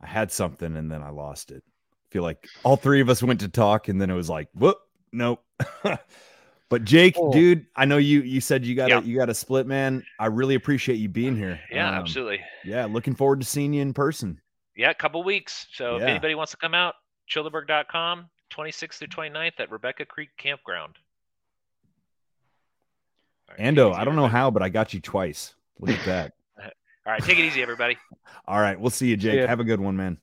I 0.00 0.06
had 0.06 0.32
something 0.32 0.76
and 0.76 0.90
then 0.90 1.02
I 1.02 1.10
lost 1.10 1.50
it. 1.50 1.62
feel 2.10 2.22
like 2.22 2.48
all 2.62 2.76
three 2.76 3.00
of 3.00 3.08
us 3.08 3.22
went 3.22 3.40
to 3.40 3.48
talk 3.48 3.88
and 3.88 4.00
then 4.00 4.10
it 4.10 4.14
was 4.14 4.28
like, 4.30 4.48
whoop, 4.54 4.78
nope. 5.12 5.42
but 6.68 6.84
Jake, 6.84 7.16
Oh. 7.18 7.32
dude, 7.32 7.66
I 7.76 7.84
know 7.84 7.96
you 7.98 8.22
you 8.22 8.40
said 8.40 8.64
you 8.64 8.74
got 8.74 8.90
Yeah. 8.90 8.98
a 8.98 9.02
you 9.02 9.16
got 9.16 9.30
a 9.30 9.34
split 9.34 9.66
man. 9.66 10.04
I 10.18 10.26
really 10.26 10.54
appreciate 10.54 10.96
you 10.96 11.08
being 11.08 11.36
here. 11.36 11.60
Yeah, 11.70 11.88
Um, 11.88 11.94
absolutely. 11.94 12.40
Yeah, 12.64 12.86
looking 12.86 13.14
forward 13.14 13.40
to 13.40 13.46
seeing 13.46 13.72
you 13.72 13.82
in 13.82 13.92
person. 13.94 14.40
Yeah, 14.76 14.90
a 14.90 14.94
couple 14.94 15.22
weeks. 15.22 15.66
So 15.72 15.96
if 15.96 16.02
anybody 16.02 16.34
wants 16.34 16.52
to 16.52 16.58
come 16.58 16.74
out, 16.74 16.94
chillderburg.com, 17.30 18.28
26th 18.50 18.94
through 18.94 19.08
29th 19.08 19.60
at 19.60 19.70
Rebecca 19.70 20.04
Creek 20.04 20.30
Campground. 20.36 20.96
Ando, 23.58 23.94
I 23.94 24.04
don't 24.04 24.16
know 24.16 24.26
how, 24.26 24.50
but 24.50 24.62
I 24.62 24.68
got 24.68 24.94
you 24.94 25.00
twice. 25.00 25.54
Look 25.78 25.90
at 25.90 26.04
that. 26.06 26.32
All 27.06 27.12
right, 27.12 27.22
take 27.22 27.38
it 27.38 27.44
easy, 27.44 27.62
everybody. 27.62 27.96
All 28.46 28.60
right, 28.60 28.78
we'll 28.78 28.90
see 28.90 29.08
you, 29.08 29.16
Jake. 29.16 29.40
ya. 29.40 29.46
Have 29.46 29.60
a 29.60 29.64
good 29.64 29.80
one, 29.80 29.96
man. 29.96 30.18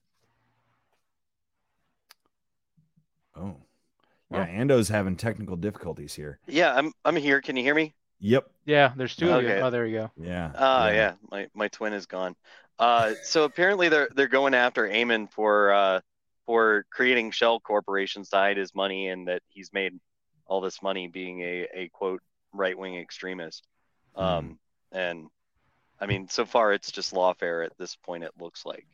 Oh, 3.36 3.56
yeah. 4.32 4.46
Ando's 4.46 4.90
having 4.90 5.16
technical 5.16 5.56
difficulties 5.56 6.14
here. 6.14 6.40
Yeah, 6.48 6.74
I'm 6.74 6.94
I'm 7.04 7.16
here. 7.16 7.42
Can 7.42 7.56
you 7.58 7.64
hear 7.64 7.76
me? 7.76 7.94
Yep. 8.20 8.50
Yeah, 8.66 8.94
there's 8.96 9.16
two 9.16 9.30
of 9.30 9.44
you. 9.44 9.50
Oh, 9.50 9.70
there 9.70 9.86
you 9.86 9.98
go. 9.98 10.12
Yeah. 10.18 10.52
Ah, 10.56 10.90
yeah. 10.90 11.14
My 11.30 11.48
my 11.54 11.68
twin 11.70 11.94
is 11.94 12.06
gone. 12.06 12.36
Uh, 12.82 13.14
so 13.22 13.44
apparently 13.44 13.90
they're 13.90 14.10
they're 14.16 14.28
going 14.28 14.56
after 14.56 14.90
Ammon 14.90 15.28
for 15.28 15.72
uh 15.72 16.02
for 16.48 16.84
creating 16.90 17.30
shell 17.30 17.60
corporations 17.60 18.30
to 18.30 18.38
hide 18.38 18.58
his 18.58 18.74
money 18.74 19.08
and 19.08 19.28
that 19.28 19.44
he's 19.50 19.72
made 19.72 19.94
all 20.48 20.62
this 20.62 20.82
money 20.82 21.08
being 21.08 21.42
a 21.42 21.68
a 21.74 21.90
quote 21.90 22.24
right 22.54 22.76
wing 22.76 22.98
extremist. 22.98 23.68
Um, 24.16 24.58
and 24.92 25.28
I 26.00 26.08
mean, 26.08 26.28
so 26.28 26.44
far 26.44 26.74
it's 26.74 26.92
just 26.92 27.14
lawfare 27.14 27.64
at 27.64 27.78
this 27.78 27.96
point. 27.96 28.24
It 28.24 28.32
looks 28.40 28.66
like. 28.66 28.88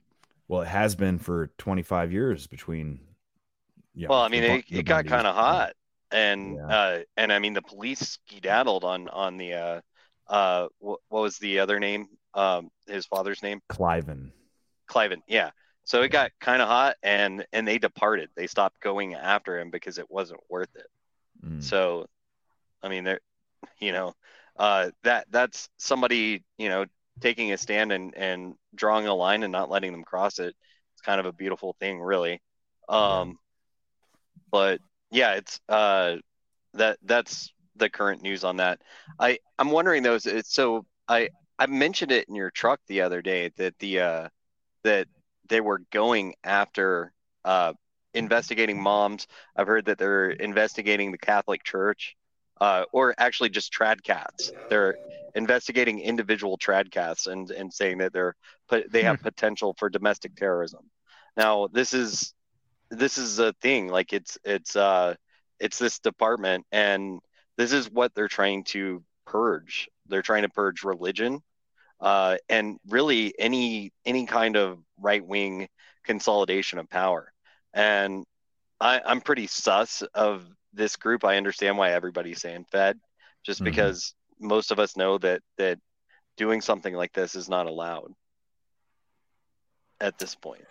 Well, 0.49 0.61
it 0.61 0.67
has 0.67 0.95
been 0.95 1.17
for 1.17 1.49
25 1.57 2.11
years 2.11 2.45
between. 2.45 2.99
Yeah. 3.95 4.09
well, 4.09 4.21
I 4.21 4.27
mean, 4.27 4.43
it, 4.43 4.65
it 4.69 4.83
got 4.83 5.07
kind 5.07 5.25
of 5.25 5.33
hot, 5.33 5.73
and 6.11 6.59
uh, 6.59 6.99
and 7.15 7.31
I 7.33 7.39
mean, 7.39 7.53
the 7.53 7.61
police 7.61 7.99
skedaddled 7.99 8.83
on 8.83 9.07
on 9.07 9.37
the 9.37 9.53
uh, 9.53 9.81
uh, 10.27 10.67
what, 10.79 10.99
what 11.07 11.21
was 11.21 11.37
the 11.39 11.59
other 11.59 11.79
name? 11.79 12.07
Um, 12.33 12.69
his 12.87 13.05
father's 13.05 13.41
name, 13.41 13.61
Cliven. 13.69 14.31
Cliven. 14.89 15.21
Yeah. 15.27 15.51
So 15.85 16.01
it 16.01 16.09
got 16.09 16.31
kind 16.41 16.61
of 16.61 16.67
hot, 16.67 16.97
and 17.01 17.45
and 17.53 17.67
they 17.67 17.77
departed. 17.77 18.29
They 18.35 18.47
stopped 18.47 18.81
going 18.81 19.13
after 19.13 19.57
him 19.57 19.69
because 19.69 19.97
it 19.97 20.09
wasn't 20.09 20.41
worth 20.49 20.75
it. 20.75 20.87
Mm. 21.45 21.63
So, 21.63 22.07
I 22.83 22.89
mean, 22.89 23.05
there, 23.05 23.21
you 23.79 23.93
know, 23.93 24.13
uh, 24.57 24.91
that 25.03 25.27
that's 25.29 25.69
somebody 25.77 26.43
you 26.57 26.67
know 26.69 26.85
taking 27.21 27.53
a 27.53 27.57
stand 27.57 27.91
and 27.91 28.13
and 28.15 28.55
drawing 28.75 29.07
a 29.07 29.13
line 29.13 29.43
and 29.43 29.51
not 29.51 29.69
letting 29.69 29.91
them 29.91 30.03
cross 30.03 30.39
it. 30.39 30.55
It's 30.93 31.01
kind 31.01 31.19
of 31.19 31.25
a 31.25 31.31
beautiful 31.31 31.75
thing, 31.79 32.01
really. 32.01 32.41
Um, 32.89 33.37
but 34.51 34.79
yeah, 35.11 35.35
it's 35.35 35.59
uh, 35.69 36.17
that 36.73 36.97
that's 37.03 37.51
the 37.75 37.89
current 37.89 38.21
news 38.21 38.43
on 38.43 38.57
that. 38.57 38.81
I 39.19 39.39
I'm 39.57 39.71
wondering 39.71 40.03
though, 40.03 40.17
it's 40.23 40.53
so 40.53 40.85
I 41.07 41.29
I 41.59 41.65
mentioned 41.67 42.11
it 42.11 42.27
in 42.29 42.35
your 42.35 42.51
truck 42.51 42.79
the 42.87 43.01
other 43.01 43.21
day 43.21 43.51
that 43.57 43.77
the 43.79 43.99
uh 44.01 44.29
that 44.83 45.07
they 45.49 45.61
were 45.61 45.81
going 45.91 46.35
after 46.43 47.13
uh 47.45 47.73
investigating 48.13 48.81
moms. 48.81 49.27
I've 49.55 49.67
heard 49.67 49.85
that 49.85 49.97
they're 49.99 50.31
investigating 50.31 51.11
the 51.11 51.17
Catholic 51.17 51.63
Church, 51.63 52.15
uh, 52.61 52.85
or 52.91 53.13
actually 53.17 53.49
just 53.49 53.73
trad 53.73 54.03
cats. 54.03 54.53
They're 54.69 54.97
investigating 55.35 55.99
individual 55.99 56.57
trad 56.57 56.91
cats 56.91 57.27
and 57.27 57.49
and 57.51 57.73
saying 57.73 57.99
that 57.99 58.13
they're 58.13 58.35
they 58.89 59.03
have 59.03 59.21
potential 59.21 59.75
for 59.77 59.89
domestic 59.89 60.35
terrorism. 60.35 60.89
Now 61.37 61.67
this 61.67 61.93
is 61.93 62.33
this 62.89 63.17
is 63.17 63.39
a 63.39 63.53
thing 63.61 63.87
like 63.89 64.13
it's 64.13 64.37
it's 64.45 64.75
uh 64.75 65.15
it's 65.59 65.79
this 65.79 65.99
department 65.99 66.65
and 66.71 67.19
this 67.57 67.73
is 67.73 67.89
what 67.89 68.13
they're 68.15 68.27
trying 68.27 68.63
to 68.65 69.03
purge 69.25 69.89
they're 70.07 70.21
trying 70.21 70.43
to 70.43 70.49
purge 70.49 70.83
religion 70.83 71.41
uh 71.99 72.37
and 72.49 72.77
really 72.87 73.33
any 73.39 73.91
any 74.05 74.25
kind 74.25 74.55
of 74.55 74.79
right-wing 74.99 75.67
consolidation 76.05 76.79
of 76.79 76.89
power 76.89 77.31
and 77.73 78.25
i 78.79 79.01
i'm 79.05 79.21
pretty 79.21 79.47
sus 79.47 80.03
of 80.13 80.45
this 80.73 80.95
group 80.95 81.25
i 81.25 81.37
understand 81.37 81.77
why 81.77 81.91
everybody's 81.91 82.41
saying 82.41 82.65
fed 82.71 82.99
just 83.45 83.61
Mhm. 83.61 83.65
because 83.65 84.13
most 84.39 84.71
of 84.71 84.79
us 84.79 84.95
know 84.95 85.17
that 85.17 85.41
that 85.57 85.79
doing 86.37 86.61
something 86.61 86.93
like 86.93 87.13
this 87.13 87.35
is 87.35 87.49
not 87.49 87.65
allowed 87.65 88.11
at 89.99 90.17
this 90.19 90.35
point 90.35 90.65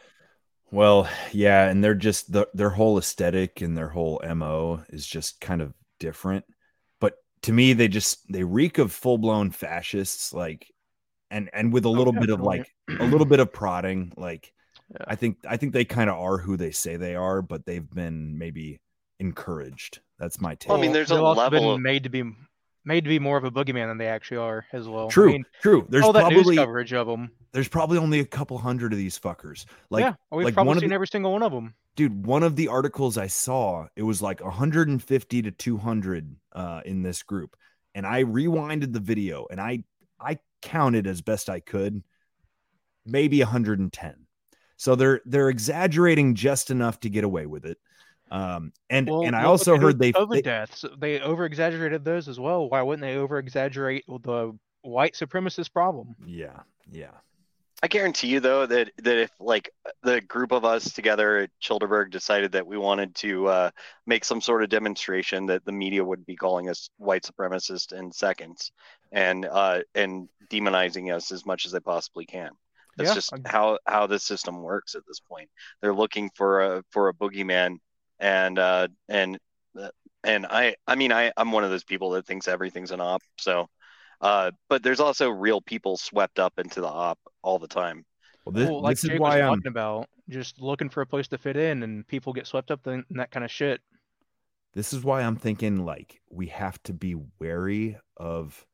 Well, 0.70 1.09
yeah, 1.32 1.69
and 1.69 1.82
they're 1.82 1.94
just 1.94 2.32
the, 2.32 2.48
their 2.55 2.70
whole 2.70 2.98
aesthetic 2.98 3.61
and 3.61 3.77
their 3.77 3.89
whole 3.89 4.20
mo 4.35 4.85
is 4.90 5.07
just 5.07 5.40
kind 5.40 5.62
of 5.62 5.73
different. 6.01 6.44
But 7.01 7.15
to 7.43 7.53
me, 7.53 7.73
they 7.73 7.89
just 7.89 8.31
they 8.31 8.43
reek 8.44 8.78
of 8.78 8.93
full 8.93 9.19
blown 9.19 9.51
fascists, 9.53 10.32
like, 10.32 10.66
and 11.31 11.51
and 11.53 11.73
with 11.73 11.85
a 11.85 11.89
little 11.90 12.12
bit 12.12 12.31
of 12.31 12.40
like 12.40 12.73
a 12.89 13.05
little 13.05 13.27
bit 13.27 13.40
of 13.40 13.53
prodding. 13.53 14.12
Like, 14.16 14.53
I 15.07 15.15
think 15.16 15.39
I 15.48 15.57
think 15.57 15.73
they 15.73 15.85
kind 15.85 16.11
of 16.11 16.16
are 16.19 16.39
who 16.39 16.57
they 16.57 16.70
say 16.70 16.97
they 16.97 17.15
are, 17.15 17.43
but 17.43 17.66
they've 17.66 17.89
been 17.89 18.39
maybe 18.39 18.81
encouraged. 19.20 20.01
That's 20.19 20.40
my 20.40 20.55
take. 20.55 20.69
Well, 20.70 20.78
I 20.78 20.81
mean, 20.82 20.93
there's 20.93 21.11
a 21.11 21.15
They've 21.15 21.23
also 21.23 21.40
level 21.43 21.61
been 21.61 21.70
of- 21.70 21.81
made 21.81 22.05
to 22.05 22.09
be 22.09 22.23
made 22.85 23.03
to 23.05 23.09
be 23.09 23.19
more 23.19 23.36
of 23.36 23.43
a 23.44 23.51
boogeyman 23.51 23.89
than 23.89 23.98
they 23.98 24.07
actually 24.07 24.36
are 24.36 24.65
as 24.73 24.86
well. 24.89 25.07
I 25.07 25.11
True, 25.11 25.32
mean, 25.32 25.44
true. 25.61 25.85
There's 25.89 26.05
all 26.05 26.12
that 26.12 26.20
probably 26.20 26.55
news 26.55 26.57
coverage 26.57 26.93
of 26.93 27.09
them. 27.09 27.32
There's 27.51 27.66
probably 27.69 27.98
only 27.98 28.20
a 28.20 28.24
couple 28.24 28.59
hundred 28.59 28.93
of 28.93 28.98
these 28.98 29.19
fuckers. 29.19 29.65
Like, 29.90 30.03
yeah, 30.05 30.15
we've 30.31 30.44
like 30.44 30.55
probably 30.55 30.69
one 30.69 30.78
seen 30.81 30.90
the- 30.90 30.94
every 30.94 31.09
single 31.09 31.32
one 31.32 31.43
of 31.43 31.51
them. 31.53 31.74
dude 31.97 32.24
one 32.27 32.43
of 32.44 32.55
the 32.57 32.69
articles 32.69 33.16
i 33.19 33.27
saw 33.27 33.86
it 33.97 34.03
was 34.05 34.20
like 34.23 34.40
150 34.43 35.43
to 35.43 35.51
200 35.51 36.36
uh 36.53 36.81
in 36.85 37.03
this 37.03 37.23
group 37.23 37.57
and 37.94 38.07
i 38.07 38.23
rewinded 38.23 38.93
the 38.93 39.01
video 39.01 39.47
and 39.51 39.59
i 39.61 39.82
i 40.20 40.39
counted 40.66 41.06
as 41.06 41.22
best 41.22 41.48
i 41.48 41.60
could 41.60 42.02
maybe 43.05 43.38
110 43.40 44.26
so 44.76 44.94
they're 44.94 45.20
they're 45.24 45.48
exaggerating 45.48 46.34
just 46.34 46.70
enough 46.70 46.98
to 47.01 47.09
get 47.09 47.24
away 47.24 47.47
with 47.47 47.64
it 47.64 47.78
um 48.30 48.72
and 48.90 49.09
Well, 49.09 49.22
and 49.22 49.36
i 49.36 49.44
also 49.44 49.76
heard 49.78 49.98
they, 49.98 50.12
COVID 50.12 50.32
they 50.32 50.43
deaths. 50.43 50.84
They 50.98 51.20
over 51.20 51.44
exaggerated 51.44 52.05
those 52.05 52.26
as 52.28 52.40
well. 52.40 52.68
Why 52.68 52.82
wouldn't 52.82 53.02
they 53.02 53.16
over 53.16 53.38
exaggerate 53.38 54.05
the 54.09 54.52
white 54.82 55.14
supremacist 55.14 55.72
problem? 55.72 56.16
yeah 56.26 56.60
yeah 56.90 57.14
I 57.82 57.89
guarantee 57.89 58.28
you 58.28 58.40
though 58.40 58.65
that 58.66 58.90
that 58.98 59.19
if 59.19 59.31
like 59.39 59.70
the 60.03 60.20
group 60.23 60.53
of 60.53 60.65
us 60.65 60.93
together 60.93 61.39
at 61.39 61.51
Chillderburg 61.62 62.11
decided 62.11 62.53
that 62.53 62.66
we 62.66 62.78
wanted 62.78 63.15
to 63.16 63.47
uh, 63.48 63.70
make 64.07 64.24
some 64.24 64.40
sort 64.40 64.62
of 64.62 64.70
demonstration, 64.70 65.47
that 65.47 65.65
the 65.65 65.73
media 65.73 66.03
would 66.05 66.24
be 66.24 66.36
calling 66.36 66.69
us 66.70 66.89
white 66.97 67.23
supremacists 67.24 67.93
in 67.93 68.12
seconds, 68.12 68.73
and 69.12 69.44
uh, 69.44 69.81
and 69.94 70.28
demonizing 70.51 71.15
us 71.15 71.32
as 71.32 71.44
much 71.44 71.66
as 71.66 71.73
they 71.73 71.81
possibly 71.81 72.24
can. 72.24 72.51
That's 72.97 73.11
Yeah, 73.11 73.15
just 73.15 73.32
I'm- 73.32 73.43
how 73.44 73.78
how 73.86 74.07
the 74.07 74.19
system 74.19 74.62
works 74.62 74.94
at 74.94 75.03
this 75.07 75.20
point. 75.20 75.51
They're 75.82 75.94
looking 75.94 76.31
for 76.35 76.62
a 76.62 76.82
for 76.90 77.09
a 77.09 77.15
boogeyman, 77.15 77.77
and 78.19 78.59
uh, 78.59 78.89
and 79.09 79.39
uh, 79.78 79.90
and 80.24 80.47
I 80.47 80.77
I 80.86 80.94
mean 80.94 81.12
I 81.12 81.31
I'm 81.36 81.53
one 81.53 81.65
of 81.65 81.70
those 81.70 81.85
people 81.85 82.11
that 82.12 82.27
thinks 82.27 82.48
everything's 82.48 82.90
an 82.90 83.03
op. 83.03 83.23
So, 83.39 83.69
uh, 84.20 84.51
but 84.68 84.82
there's 84.82 85.01
also 85.01 85.28
real 85.30 85.60
people 85.60 85.97
swept 85.97 86.38
up 86.38 86.59
into 86.59 86.80
the 86.80 86.88
op 86.88 87.18
all 87.43 87.59
the 87.59 87.68
time. 87.68 88.05
Well, 88.44 88.52
this, 88.52 88.68
well, 88.68 88.80
like 88.82 88.97
this 88.97 89.05
is 89.05 89.18
why 89.18 89.40
was 89.40 89.43
I'm 89.43 89.56
talking 89.56 89.70
about, 89.70 90.09
just 90.28 90.60
looking 90.60 90.88
for 90.88 91.01
a 91.01 91.06
place 91.06 91.28
to 91.28 91.38
fit 91.38 91.56
in, 91.56 91.82
and 91.82 92.06
people 92.06 92.32
get 92.32 92.47
swept 92.47 92.70
up 92.70 92.86
in, 92.86 93.05
in 93.10 93.16
that 93.16 93.30
kind 93.30 93.44
of 93.44 93.51
shit. 93.51 93.80
this 94.74 94.93
is 94.93 95.02
why 95.02 95.22
I'm 95.22 95.36
thinking 95.36 95.84
like 95.84 96.20
we 96.30 96.47
have 96.48 96.82
to 96.84 96.93
be 96.93 97.16
wary 97.40 97.98
of 98.16 98.64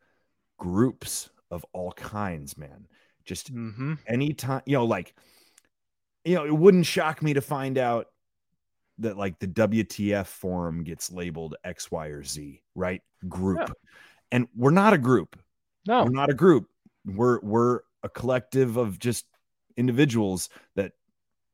groups 0.59 1.31
of 1.51 1.65
all 1.73 1.93
kinds, 1.93 2.57
man. 2.57 2.87
Just 3.25 3.53
Mm-hmm. 3.55 3.95
anytime, 4.09 4.63
you 4.67 4.77
know, 4.77 4.85
like, 4.85 5.15
you 6.25 6.35
know, 6.35 6.45
it 6.45 6.55
wouldn't 6.57 6.87
shock 6.87 7.23
me 7.23 7.35
to 7.35 7.41
find 7.41 7.79
out 7.79 8.07
that 8.99 9.17
like 9.17 9.39
the 9.39 9.47
WTF 9.49 10.27
forum 10.27 10.85
gets 10.85 11.11
labeled 11.11 11.57
X, 11.65 11.91
Y, 11.91 12.07
or 12.09 12.23
Z, 12.23 12.63
right? 12.75 13.01
Group. 13.29 13.59
Yeah. 13.61 13.75
And 14.33 14.49
we're 14.57 14.71
not 14.71 14.93
a 14.95 14.99
group. 14.99 15.39
No. 15.87 16.05
We're 16.05 16.11
not 16.11 16.31
a 16.31 16.35
group. 16.35 16.69
We're 17.05 17.39
we're 17.41 17.81
a 18.03 18.09
collective 18.09 18.77
of 18.77 18.99
just 18.99 19.27
individuals 19.77 20.49
that 20.75 20.93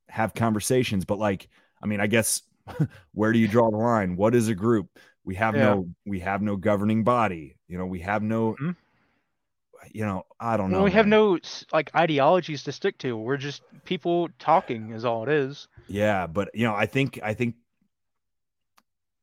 have 0.09 0.34
conversations. 0.34 1.05
But 1.05 1.18
like, 1.18 1.48
I 1.82 1.86
mean, 1.86 2.00
I 2.00 2.06
guess 2.06 2.42
where 3.12 3.32
do 3.32 3.38
you 3.38 3.48
draw 3.48 3.70
the 3.70 3.76
line? 3.76 4.16
What 4.16 4.34
is 4.34 4.48
a 4.48 4.55
group? 4.55 4.98
We 5.24 5.34
have 5.34 5.55
Yeah. 5.55 5.64
no 5.64 5.88
we 6.06 6.20
have 6.20 6.40
no 6.40 6.56
governing 6.56 7.05
body. 7.05 7.56
You 7.66 7.78
know, 7.78 7.86
we 7.86 8.00
have 8.00 8.22
no 8.22 8.52
mm-hmm. 8.52 8.70
you 9.92 10.05
know, 10.05 10.24
I 10.40 10.56
don't 10.56 10.70
know. 10.70 10.84
We 10.84 10.90
have 10.92 11.06
no 11.06 11.38
like 11.72 11.94
ideologies 11.94 12.62
to 12.64 12.72
stick 12.72 12.96
to. 12.98 13.16
We're 13.16 13.36
just 13.36 13.62
people 13.84 14.28
talking, 14.38 14.92
is 14.92 15.05
all 15.05 15.24
it 15.24 15.28
is. 15.28 15.68
Yeah, 15.88 16.26
but 16.26 16.50
you 16.55 16.64
know, 16.64 16.74
I 16.74 16.86
think 16.86 17.18
I 17.22 17.34
think 17.34 17.56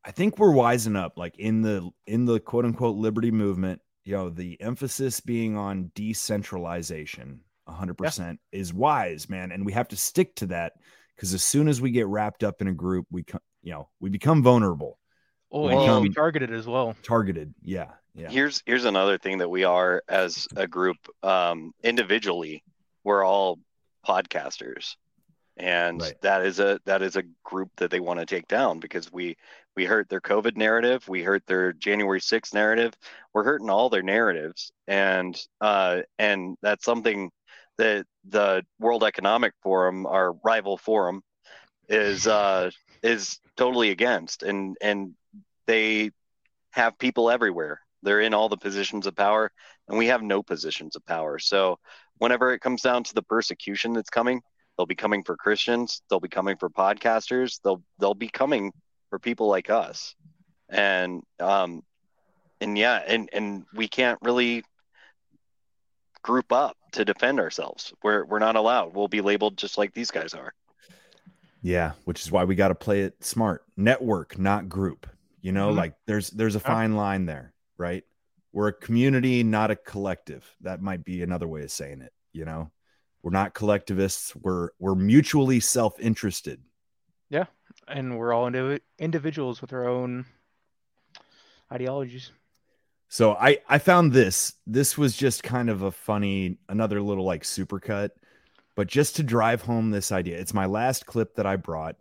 I 0.05 0.11
think 0.11 0.37
we're 0.37 0.53
wising 0.53 0.95
up 0.95 1.17
like 1.17 1.37
in 1.39 1.61
the 1.61 1.89
in 2.05 2.25
the 2.25 2.39
quote 2.39 2.65
unquote 2.65 2.95
liberty 2.95 3.31
movement, 3.31 3.81
you 4.03 4.13
know, 4.13 4.29
the 4.29 4.59
emphasis 4.61 5.19
being 5.19 5.57
on 5.57 5.91
decentralization 5.95 7.41
100% 7.67 8.37
is 8.51 8.71
wise, 8.71 9.27
man, 9.27 9.51
and 9.51 9.65
we 9.65 9.73
have 9.73 9.87
to 9.87 9.97
stick 9.97 10.35
to 10.35 10.45
that 10.47 10.73
cuz 11.17 11.33
as 11.33 11.43
soon 11.43 11.67
as 11.67 11.81
we 11.81 11.89
get 11.89 12.05
wrapped 12.07 12.43
up 12.43 12.61
in 12.61 12.67
a 12.67 12.73
group, 12.73 13.07
we 13.09 13.23
co- 13.23 13.39
you 13.63 13.71
know, 13.71 13.89
we 13.99 14.09
become 14.09 14.43
vulnerable. 14.43 14.99
Oh, 15.51 15.67
We 15.67 15.73
and 15.73 15.81
you 15.81 15.87
can 15.87 16.03
be 16.03 16.09
targeted 16.09 16.53
as 16.53 16.67
well. 16.67 16.95
targeted. 17.01 17.53
Yeah. 17.63 17.91
Yeah. 18.13 18.29
Here's 18.29 18.61
here's 18.65 18.85
another 18.85 19.17
thing 19.17 19.39
that 19.39 19.49
we 19.49 19.63
are 19.63 20.03
as 20.07 20.47
a 20.55 20.67
group. 20.67 20.97
Um, 21.23 21.73
individually, 21.83 22.63
we're 23.03 23.25
all 23.25 23.59
podcasters, 24.07 24.95
and 25.57 26.01
that 26.21 26.45
is 26.45 26.59
a 26.59 26.79
that 26.85 27.01
is 27.01 27.15
a 27.15 27.23
group 27.43 27.71
that 27.77 27.91
they 27.91 27.99
want 27.99 28.19
to 28.19 28.25
take 28.25 28.47
down 28.47 28.79
because 28.79 29.11
we 29.11 29.35
we 29.75 29.85
hurt 29.85 30.09
their 30.09 30.21
COVID 30.21 30.57
narrative, 30.57 31.07
we 31.07 31.23
hurt 31.23 31.45
their 31.45 31.73
January 31.73 32.19
6th 32.19 32.53
narrative, 32.53 32.93
we're 33.33 33.43
hurting 33.43 33.69
all 33.69 33.89
their 33.89 34.03
narratives, 34.03 34.71
and 34.87 35.39
uh, 35.61 36.01
and 36.17 36.57
that's 36.61 36.85
something 36.85 37.31
that 37.77 38.05
the 38.27 38.65
World 38.79 39.03
Economic 39.03 39.53
Forum, 39.61 40.05
our 40.05 40.33
rival 40.43 40.77
forum, 40.77 41.21
is 41.89 42.27
uh, 42.27 42.71
is 43.03 43.39
totally 43.57 43.91
against, 43.91 44.43
and 44.43 44.77
and 44.81 45.13
they 45.67 46.11
have 46.71 46.97
people 46.97 47.29
everywhere. 47.29 47.81
They're 48.03 48.21
in 48.21 48.33
all 48.33 48.49
the 48.49 48.57
positions 48.57 49.07
of 49.07 49.15
power, 49.15 49.51
and 49.87 49.97
we 49.97 50.07
have 50.07 50.21
no 50.21 50.43
positions 50.43 50.95
of 50.95 51.05
power. 51.05 51.39
So 51.39 51.79
whenever 52.17 52.53
it 52.53 52.59
comes 52.59 52.81
down 52.81 53.03
to 53.05 53.13
the 53.13 53.23
persecution 53.23 53.93
that's 53.93 54.09
coming, 54.09 54.41
they'll 54.77 54.85
be 54.85 54.95
coming 54.95 55.23
for 55.23 55.35
Christians, 55.37 56.01
they'll 56.09 56.19
be 56.19 56.29
coming 56.29 56.57
for 56.57 56.69
podcasters, 56.69 57.59
they'll 57.63 57.81
they'll 57.99 58.13
be 58.13 58.29
coming 58.29 58.71
for 59.15 59.19
people 59.19 59.47
like 59.47 59.69
us. 59.69 60.13
And 60.67 61.23
um 61.39 61.83
and 62.59 62.77
yeah, 62.77 63.01
and 63.07 63.29
and 63.31 63.65
we 63.73 63.87
can't 63.87 64.19
really 64.21 64.63
group 66.21 66.51
up 66.51 66.75
to 66.93 67.05
defend 67.05 67.39
ourselves. 67.39 67.93
We're 68.03 68.25
we're 68.25 68.39
not 68.39 68.57
allowed. 68.57 68.93
We'll 68.93 69.07
be 69.07 69.21
labeled 69.21 69.57
just 69.57 69.77
like 69.77 69.93
these 69.93 70.11
guys 70.11 70.33
are. 70.33 70.53
Yeah, 71.61 71.93
which 72.03 72.21
is 72.21 72.29
why 72.31 72.43
we 72.43 72.55
got 72.55 72.69
to 72.69 72.75
play 72.75 73.01
it 73.03 73.23
smart. 73.23 73.63
Network, 73.77 74.37
not 74.37 74.67
group. 74.67 75.07
You 75.39 75.53
know, 75.53 75.71
Mhm. 75.71 75.77
like 75.77 75.93
there's 76.07 76.29
there's 76.31 76.55
a 76.55 76.59
fine 76.59 76.95
line 76.95 77.25
there, 77.25 77.53
right? 77.77 78.03
We're 78.51 78.67
a 78.67 78.73
community, 78.73 79.43
not 79.43 79.71
a 79.71 79.77
collective. 79.77 80.43
That 80.59 80.81
might 80.81 81.05
be 81.05 81.21
another 81.23 81.47
way 81.47 81.63
of 81.63 81.71
saying 81.71 82.01
it, 82.01 82.11
you 82.33 82.43
know. 82.43 82.69
We're 83.23 83.31
not 83.31 83.53
collectivists. 83.53 84.35
We're 84.35 84.71
we're 84.77 84.95
mutually 84.95 85.61
self-interested. 85.61 86.61
Yeah, 87.29 87.45
and 87.87 88.17
we're 88.17 88.33
all 88.33 88.49
indiv- 88.49 88.81
individuals 88.99 89.61
with 89.61 89.73
our 89.73 89.87
own 89.87 90.25
ideologies. 91.71 92.31
So 93.07 93.33
I 93.33 93.59
I 93.69 93.77
found 93.77 94.13
this. 94.13 94.53
This 94.65 94.97
was 94.97 95.15
just 95.15 95.43
kind 95.43 95.69
of 95.69 95.81
a 95.83 95.91
funny 95.91 96.57
another 96.69 97.01
little 97.01 97.23
like 97.23 97.43
supercut, 97.43 98.09
but 98.75 98.87
just 98.87 99.15
to 99.17 99.23
drive 99.23 99.61
home 99.61 99.91
this 99.91 100.11
idea. 100.11 100.37
It's 100.37 100.53
my 100.53 100.65
last 100.65 101.05
clip 101.05 101.35
that 101.35 101.45
I 101.45 101.55
brought. 101.55 101.95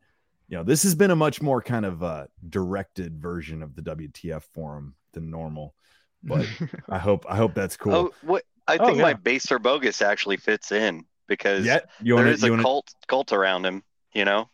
You 0.49 0.59
know, 0.59 0.63
this 0.65 0.83
has 0.83 0.95
been 0.95 1.11
a 1.11 1.17
much 1.17 1.41
more 1.43 1.63
kind 1.63 1.85
of 1.87 2.03
uh 2.03 2.27
directed 2.49 3.21
version 3.21 3.63
of 3.63 3.77
the 3.77 3.83
WTF 3.83 4.43
forum 4.55 4.95
than 5.13 5.31
normal. 5.31 5.75
But 6.23 6.47
I 6.89 6.99
hope 6.99 7.27
I 7.29 7.37
hope 7.37 7.55
that's 7.55 7.77
cool. 7.77 7.95
Oh, 7.95 8.15
what 8.23 8.45
I 8.67 8.79
Oh, 8.79 8.87
think 8.87 8.99
my 8.99 9.11
yeah. 9.11 9.15
base 9.15 9.53
or 9.53 9.59
bogus 9.59 10.01
actually 10.03 10.39
fits 10.39 10.73
in 10.73 11.05
because 11.29 11.65
Yeah, 11.67 11.81
you 12.01 12.15
there 12.17 12.25
wanna- 12.25 12.31
is 12.35 12.43
you 12.43 12.49
a 12.49 12.51
wanna- 12.53 12.63
cult 12.63 12.95
cult 13.07 13.33
around 13.33 13.67
him, 13.67 13.85
you 14.15 14.25
know. 14.25 14.49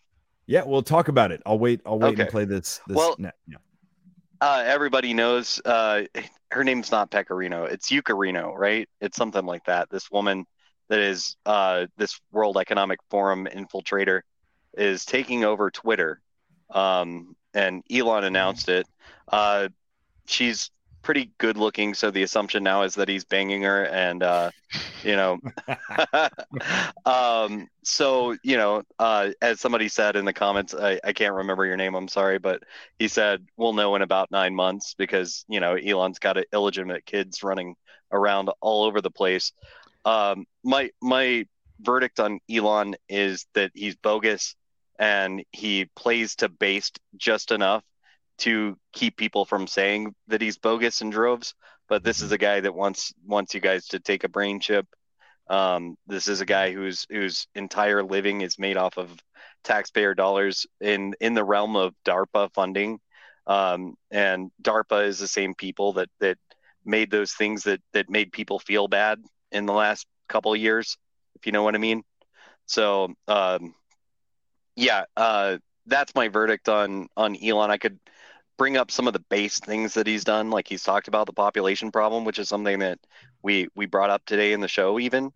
Yeah, 0.50 0.64
we'll 0.64 0.82
talk 0.82 1.06
about 1.06 1.30
it. 1.30 1.40
I'll 1.46 1.60
wait. 1.60 1.80
I'll 1.86 2.00
wait 2.00 2.18
and 2.18 2.28
play 2.28 2.44
this. 2.44 2.80
this 2.88 2.96
Well-. 2.96 3.16
Uh, 4.40 4.64
everybody 4.66 5.14
knows 5.14 5.60
uh, 5.64 6.02
her 6.50 6.64
name's 6.64 6.90
not 6.90 7.08
Pecorino. 7.08 7.66
It's 7.66 7.88
Yaccarino, 7.88 8.52
right? 8.56 8.88
It's 9.00 9.16
something 9.16 9.46
like 9.46 9.64
that. 9.66 9.90
This 9.90 10.10
woman 10.10 10.46
that 10.88 10.98
is 10.98 11.36
uh, 11.46 11.86
this 11.98 12.20
World 12.32 12.56
Economic 12.56 12.98
Forum 13.10 13.46
infiltrator 13.46 14.22
is 14.76 15.04
taking 15.04 15.44
over 15.44 15.70
Twitter, 15.70 16.20
um, 16.70 17.36
and 17.54 17.84
Elon 17.88 18.24
announced 18.24 18.68
it. 18.68 18.88
Uh, 19.28 19.68
she's 20.26 20.72
pretty 21.02 21.30
good 21.38 21.56
looking, 21.56 21.94
so 21.94 22.10
the 22.10 22.22
assumption 22.22 22.62
now 22.62 22.82
is 22.82 22.94
that 22.94 23.08
he's 23.08 23.24
banging 23.24 23.62
her, 23.62 23.84
and 23.84 24.22
uh, 24.22 24.50
you 25.02 25.16
know, 25.16 25.38
um, 27.06 27.68
so 27.82 28.36
you 28.42 28.56
know, 28.56 28.82
uh, 28.98 29.30
as 29.40 29.60
somebody 29.60 29.88
said 29.88 30.16
in 30.16 30.24
the 30.24 30.32
comments, 30.32 30.74
I, 30.74 31.00
I 31.02 31.12
can't 31.12 31.34
remember 31.34 31.64
your 31.66 31.76
name. 31.76 31.94
I'm 31.94 32.08
sorry, 32.08 32.38
but 32.38 32.62
he 32.98 33.08
said 33.08 33.46
we'll 33.56 33.72
know 33.72 33.94
in 33.96 34.02
about 34.02 34.30
nine 34.30 34.54
months 34.54 34.94
because 34.96 35.44
you 35.48 35.60
know 35.60 35.74
Elon's 35.74 36.18
got 36.18 36.36
a, 36.36 36.44
illegitimate 36.52 37.06
kids 37.06 37.42
running 37.42 37.76
around 38.12 38.50
all 38.60 38.84
over 38.84 39.00
the 39.00 39.10
place. 39.10 39.52
Um, 40.04 40.46
my 40.64 40.90
my 41.00 41.46
verdict 41.80 42.20
on 42.20 42.40
Elon 42.50 42.94
is 43.08 43.46
that 43.54 43.70
he's 43.74 43.96
bogus 43.96 44.54
and 44.98 45.42
he 45.50 45.86
plays 45.96 46.36
to 46.36 46.48
based 46.48 47.00
just 47.16 47.52
enough 47.52 47.82
to 48.40 48.76
keep 48.92 49.16
people 49.16 49.44
from 49.44 49.66
saying 49.66 50.14
that 50.28 50.40
he's 50.40 50.58
bogus 50.58 51.00
in 51.02 51.10
droves. 51.10 51.54
But 51.88 52.04
this 52.04 52.22
is 52.22 52.32
a 52.32 52.38
guy 52.38 52.60
that 52.60 52.74
wants 52.74 53.12
wants 53.26 53.54
you 53.54 53.60
guys 53.60 53.86
to 53.88 54.00
take 54.00 54.24
a 54.24 54.28
brain 54.28 54.60
chip. 54.60 54.86
Um, 55.48 55.96
this 56.06 56.28
is 56.28 56.40
a 56.40 56.46
guy 56.46 56.72
whose 56.72 57.06
whose 57.10 57.48
entire 57.54 58.02
living 58.02 58.42
is 58.42 58.58
made 58.58 58.76
off 58.76 58.98
of 58.98 59.10
taxpayer 59.64 60.14
dollars 60.14 60.66
in 60.80 61.14
in 61.20 61.34
the 61.34 61.44
realm 61.44 61.76
of 61.76 61.94
DARPA 62.04 62.52
funding. 62.54 63.00
Um, 63.46 63.94
and 64.10 64.50
DARPA 64.62 65.06
is 65.06 65.18
the 65.18 65.28
same 65.28 65.54
people 65.54 65.94
that 65.94 66.08
that 66.20 66.38
made 66.84 67.10
those 67.10 67.32
things 67.32 67.64
that 67.64 67.80
that 67.92 68.08
made 68.08 68.32
people 68.32 68.58
feel 68.58 68.86
bad 68.88 69.20
in 69.50 69.66
the 69.66 69.72
last 69.72 70.06
couple 70.28 70.52
of 70.52 70.60
years, 70.60 70.96
if 71.34 71.46
you 71.46 71.52
know 71.52 71.64
what 71.64 71.74
I 71.74 71.78
mean. 71.78 72.02
So 72.66 73.14
um, 73.26 73.74
yeah, 74.76 75.04
uh, 75.16 75.58
that's 75.86 76.14
my 76.14 76.28
verdict 76.28 76.68
on 76.68 77.08
on 77.16 77.36
Elon. 77.36 77.70
I 77.70 77.78
could 77.78 77.98
bring 78.60 78.78
up 78.78 78.92
some 78.92 79.08
of 79.08 79.14
the 79.14 79.24
base 79.30 79.60
things 79.60 79.94
that 79.94 80.06
he's 80.08 80.24
done, 80.24 80.50
like 80.50 80.68
he's 80.68 80.84
talked 80.84 81.08
about 81.08 81.26
the 81.26 81.34
population 81.34 81.90
problem, 81.92 82.26
which 82.26 82.38
is 82.40 82.48
something 82.48 82.80
that 82.80 83.00
we 83.42 83.68
we 83.76 83.86
brought 83.86 84.10
up 84.10 84.24
today 84.26 84.52
in 84.54 84.60
the 84.60 84.68
show. 84.68 85.00
Even, 85.00 85.32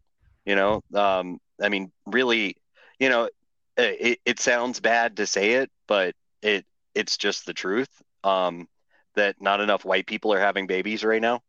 you 0.46 0.56
know, 0.56 0.82
um, 0.94 1.40
I 1.62 1.70
mean, 1.70 1.92
really, 2.06 2.56
you 3.00 3.10
know, 3.10 3.30
it, 3.78 4.20
it 4.26 4.40
sounds 4.40 4.80
bad 4.80 5.18
to 5.18 5.26
say 5.26 5.54
it, 5.54 5.70
but 5.88 6.14
it 6.42 6.66
it's 6.94 7.18
just 7.18 7.46
the 7.46 7.54
truth. 7.54 7.90
Um, 8.24 8.68
that 9.16 9.40
not 9.40 9.60
enough 9.62 9.86
white 9.86 10.06
people 10.06 10.34
are 10.34 10.40
having 10.40 10.68
babies 10.68 11.04
right 11.04 11.22
now, 11.22 11.42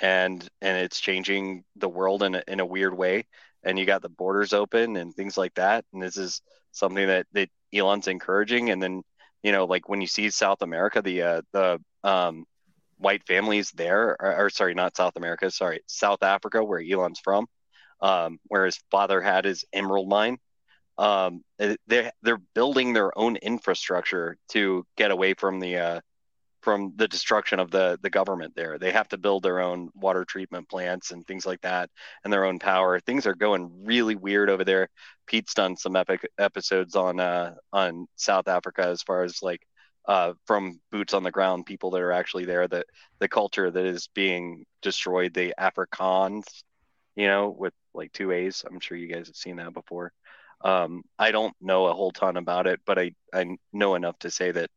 and 0.00 0.48
and 0.62 0.78
it's 0.78 1.00
changing 1.00 1.64
the 1.76 1.88
world 1.88 2.22
in 2.24 2.36
a, 2.36 2.44
in 2.48 2.60
a 2.60 2.66
weird 2.66 2.96
way. 2.96 3.26
and 3.62 3.78
you 3.78 3.86
got 3.86 4.02
the 4.02 4.08
borders 4.08 4.54
open 4.54 4.96
and 4.96 5.14
things 5.14 5.36
like 5.36 5.54
that. 5.54 5.84
And 5.92 6.02
this 6.02 6.16
is 6.16 6.42
something 6.72 7.06
that 7.08 7.26
that 7.32 7.50
Elon's 7.74 8.08
encouraging. 8.08 8.70
And 8.70 8.82
then 8.82 9.02
you 9.46 9.52
know, 9.52 9.64
like 9.64 9.88
when 9.88 10.00
you 10.00 10.08
see 10.08 10.28
South 10.28 10.60
America, 10.60 11.00
the 11.00 11.22
uh, 11.22 11.42
the 11.52 11.78
um, 12.02 12.46
white 12.98 13.24
families 13.28 13.70
there, 13.70 14.16
or, 14.18 14.46
or, 14.46 14.50
sorry, 14.50 14.74
not 14.74 14.96
South 14.96 15.12
America, 15.14 15.48
sorry, 15.52 15.82
South 15.86 16.24
Africa, 16.24 16.64
where 16.64 16.80
Elon's 16.80 17.20
from, 17.22 17.46
um, 18.00 18.40
where 18.48 18.64
his 18.64 18.80
father 18.90 19.20
had 19.20 19.44
his 19.44 19.64
emerald 19.72 20.08
mine. 20.08 20.38
Um, 20.98 21.44
they 21.58 22.10
they're 22.22 22.42
building 22.56 22.92
their 22.92 23.16
own 23.16 23.36
infrastructure 23.36 24.36
to 24.48 24.84
get 24.96 25.12
away 25.12 25.34
from 25.34 25.60
the 25.60 25.76
uh, 25.76 26.00
from 26.66 26.92
the 26.96 27.06
destruction 27.06 27.60
of 27.60 27.70
the 27.70 27.96
the 28.02 28.10
government 28.10 28.52
there. 28.56 28.76
They 28.76 28.90
have 28.90 29.06
to 29.10 29.18
build 29.18 29.44
their 29.44 29.60
own 29.60 29.88
water 29.94 30.24
treatment 30.24 30.68
plants 30.68 31.12
and 31.12 31.24
things 31.24 31.46
like 31.46 31.60
that, 31.60 31.90
and 32.24 32.32
their 32.32 32.44
own 32.44 32.58
power. 32.58 32.98
Things 32.98 33.24
are 33.24 33.36
going 33.36 33.84
really 33.84 34.16
weird 34.16 34.50
over 34.50 34.64
there. 34.64 34.88
Pete's 35.28 35.54
done 35.54 35.76
some 35.76 35.94
epic 35.94 36.28
episodes 36.38 36.96
on 36.96 37.20
uh, 37.20 37.54
on 37.72 38.08
South 38.16 38.48
Africa 38.48 38.82
as 38.88 39.00
far 39.00 39.22
as 39.22 39.44
like 39.44 39.64
uh, 40.08 40.32
from 40.44 40.80
boots 40.90 41.14
on 41.14 41.22
the 41.22 41.30
ground 41.30 41.66
people 41.66 41.92
that 41.92 42.00
are 42.02 42.10
actually 42.10 42.46
there. 42.46 42.66
The 42.66 42.82
the 43.20 43.28
culture 43.28 43.70
that 43.70 43.86
is 43.86 44.08
being 44.12 44.64
destroyed. 44.82 45.34
The 45.34 45.54
Afrikaans, 45.60 46.46
you 47.14 47.28
know, 47.28 47.48
with 47.48 47.74
like 47.94 48.12
two 48.12 48.32
A's. 48.32 48.64
I'm 48.68 48.80
sure 48.80 48.98
you 48.98 49.06
guys 49.06 49.28
have 49.28 49.36
seen 49.36 49.54
that 49.56 49.72
before. 49.72 50.12
Um, 50.62 51.04
I 51.16 51.30
don't 51.30 51.54
know 51.60 51.86
a 51.86 51.94
whole 51.94 52.10
ton 52.10 52.36
about 52.36 52.66
it, 52.66 52.80
but 52.84 52.98
I 52.98 53.12
I 53.32 53.56
know 53.72 53.94
enough 53.94 54.18
to 54.20 54.32
say 54.32 54.50
that 54.50 54.68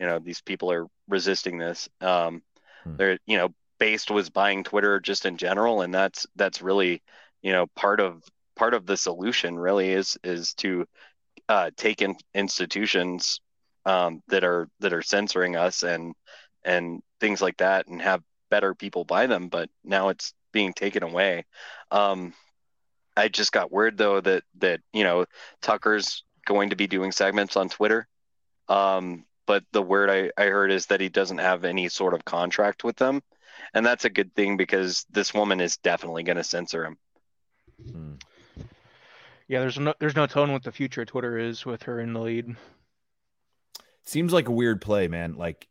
you 0.00 0.06
know 0.06 0.18
these 0.18 0.40
people 0.40 0.72
are 0.72 0.86
resisting 1.08 1.58
this. 1.58 1.88
Um 2.00 2.42
hmm. 2.84 2.96
they're 2.96 3.18
you 3.26 3.36
know 3.36 3.54
based 3.78 4.10
was 4.10 4.28
buying 4.28 4.62
twitter 4.62 5.00
just 5.00 5.24
in 5.24 5.38
general 5.38 5.80
and 5.80 5.94
that's 5.94 6.26
that's 6.36 6.60
really 6.60 7.02
you 7.40 7.50
know 7.50 7.66
part 7.74 7.98
of 7.98 8.22
part 8.54 8.74
of 8.74 8.84
the 8.84 8.96
solution 8.96 9.58
really 9.58 9.90
is 9.90 10.18
is 10.22 10.52
to 10.52 10.86
uh, 11.48 11.70
take 11.76 12.02
in 12.02 12.14
institutions 12.34 13.40
um, 13.86 14.22
that 14.28 14.44
are 14.44 14.68
that 14.80 14.92
are 14.92 15.02
censoring 15.02 15.56
us 15.56 15.82
and 15.82 16.14
and 16.64 17.02
things 17.20 17.40
like 17.40 17.56
that 17.56 17.86
and 17.86 18.02
have 18.02 18.22
better 18.50 18.74
people 18.74 19.04
buy 19.04 19.26
them 19.26 19.48
but 19.48 19.70
now 19.82 20.10
it's 20.10 20.34
being 20.52 20.72
taken 20.72 21.02
away. 21.02 21.44
Um, 21.90 22.34
i 23.16 23.28
just 23.28 23.50
got 23.50 23.72
word 23.72 23.96
though 23.96 24.20
that 24.20 24.44
that 24.58 24.80
you 24.92 25.02
know 25.04 25.24
tucker's 25.62 26.22
going 26.46 26.70
to 26.70 26.76
be 26.76 26.86
doing 26.86 27.12
segments 27.12 27.56
on 27.56 27.68
twitter. 27.68 28.06
Um, 28.68 29.24
but 29.50 29.64
the 29.72 29.82
word 29.82 30.08
I, 30.08 30.30
I 30.40 30.46
heard 30.46 30.70
is 30.70 30.86
that 30.86 31.00
he 31.00 31.08
doesn't 31.08 31.38
have 31.38 31.64
any 31.64 31.88
sort 31.88 32.14
of 32.14 32.24
contract 32.24 32.84
with 32.84 32.94
them. 32.94 33.20
And 33.74 33.84
that's 33.84 34.04
a 34.04 34.08
good 34.08 34.32
thing 34.32 34.56
because 34.56 35.04
this 35.10 35.34
woman 35.34 35.60
is 35.60 35.76
definitely 35.78 36.22
going 36.22 36.36
to 36.36 36.44
censor 36.44 36.84
him. 36.84 36.98
Hmm. 37.90 38.12
Yeah, 39.48 39.58
there's 39.58 39.76
no 39.76 39.92
there's 39.98 40.14
no 40.14 40.28
telling 40.28 40.52
what 40.52 40.62
the 40.62 40.70
future 40.70 41.02
of 41.02 41.08
Twitter 41.08 41.36
is 41.36 41.66
with 41.66 41.82
her 41.82 41.98
in 41.98 42.12
the 42.12 42.20
lead. 42.20 42.54
Seems 44.04 44.32
like 44.32 44.46
a 44.46 44.52
weird 44.52 44.80
play, 44.80 45.08
man. 45.08 45.34
Like 45.34 45.66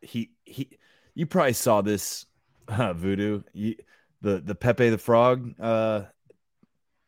he 0.00 0.30
he 0.46 0.70
you 1.14 1.26
probably 1.26 1.52
saw 1.52 1.82
this 1.82 2.24
uh, 2.68 2.94
voodoo 2.94 3.42
you, 3.52 3.74
the 4.22 4.40
the 4.40 4.54
Pepe 4.54 4.88
the 4.88 4.96
Frog 4.96 5.60
uh 5.60 6.04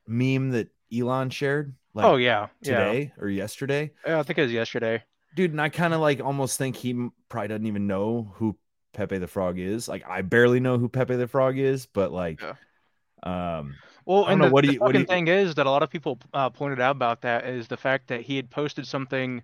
meme 0.07 0.51
that 0.51 0.69
Elon 0.95 1.31
shared. 1.31 1.75
Like 1.95 2.05
oh 2.05 2.17
yeah, 2.17 2.49
today 2.63 3.13
yeah. 3.17 3.23
or 3.23 3.31
yesterday. 3.31 3.93
Yeah, 4.07 4.21
I 4.21 4.23
think 4.25 4.39
it 4.39 4.43
was 4.43 4.53
yesterday 4.53 5.05
dude. 5.35 5.53
And 5.53 5.61
I 5.61 5.69
kind 5.69 5.95
of 5.95 6.01
like 6.01 6.21
almost 6.21 6.59
think 6.59 6.77
he 6.77 7.09
probably 7.29 7.49
doesn't 7.49 7.67
even 7.67 7.87
know 7.87 8.33
who 8.35 8.57
Pepe 8.93 9.19
the 9.19 9.27
Frog 9.27 9.59
is. 9.59 9.89
Like 9.89 10.05
I 10.09 10.23
barely 10.23 10.61
know 10.61 10.79
who 10.79 10.89
Pepe 10.89 11.17
the 11.17 11.29
Frog 11.29 11.59
is, 11.59 11.87
but 11.87 12.13
like, 12.13 12.41
yeah. 12.43 13.59
um, 13.59 13.75
well, 14.05 14.27
and 14.27 14.41
know, 14.41 14.47
the, 14.47 14.53
what 14.53 14.67
the 14.67 14.75
you, 14.75 14.79
fucking 14.79 15.01
you... 15.01 15.07
thing 15.07 15.29
is 15.29 15.55
that 15.55 15.67
a 15.67 15.71
lot 15.71 15.83
of 15.83 15.91
people 15.91 16.19
uh, 16.35 16.51
pointed 16.51 16.81
out 16.81 16.93
about 16.93 17.23
that 17.23 17.47
is 17.47 17.69
the 17.69 17.77
fact 17.77 18.09
that 18.09 18.23
he 18.23 18.37
had 18.37 18.51
posted 18.51 18.87
something 18.87 19.43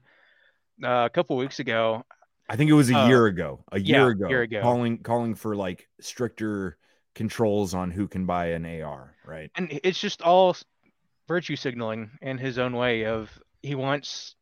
uh, 0.82 1.04
a 1.06 1.10
couple 1.10 1.36
weeks 1.36 1.60
ago. 1.60 2.04
I 2.48 2.56
think 2.56 2.70
it 2.70 2.74
was 2.74 2.90
a 2.90 2.96
uh, 2.96 3.08
year 3.08 3.26
ago. 3.26 3.64
A 3.72 3.78
year, 3.78 4.06
yeah, 4.06 4.10
ago, 4.10 4.28
year 4.28 4.42
ago, 4.42 4.62
calling 4.62 4.98
calling 4.98 5.34
for 5.34 5.54
like 5.54 5.88
stricter 6.00 6.76
controls 7.14 7.74
on 7.74 7.90
who 7.90 8.08
can 8.08 8.26
buy 8.26 8.46
an 8.48 8.64
AR, 8.64 9.14
right? 9.24 9.50
And 9.54 9.80
it's 9.82 9.98
just 9.98 10.22
all 10.22 10.56
virtue 11.28 11.56
signaling 11.56 12.10
in 12.22 12.38
his 12.38 12.58
own 12.58 12.74
way 12.74 13.04
of 13.04 13.30
he 13.62 13.74
wants 13.74 14.34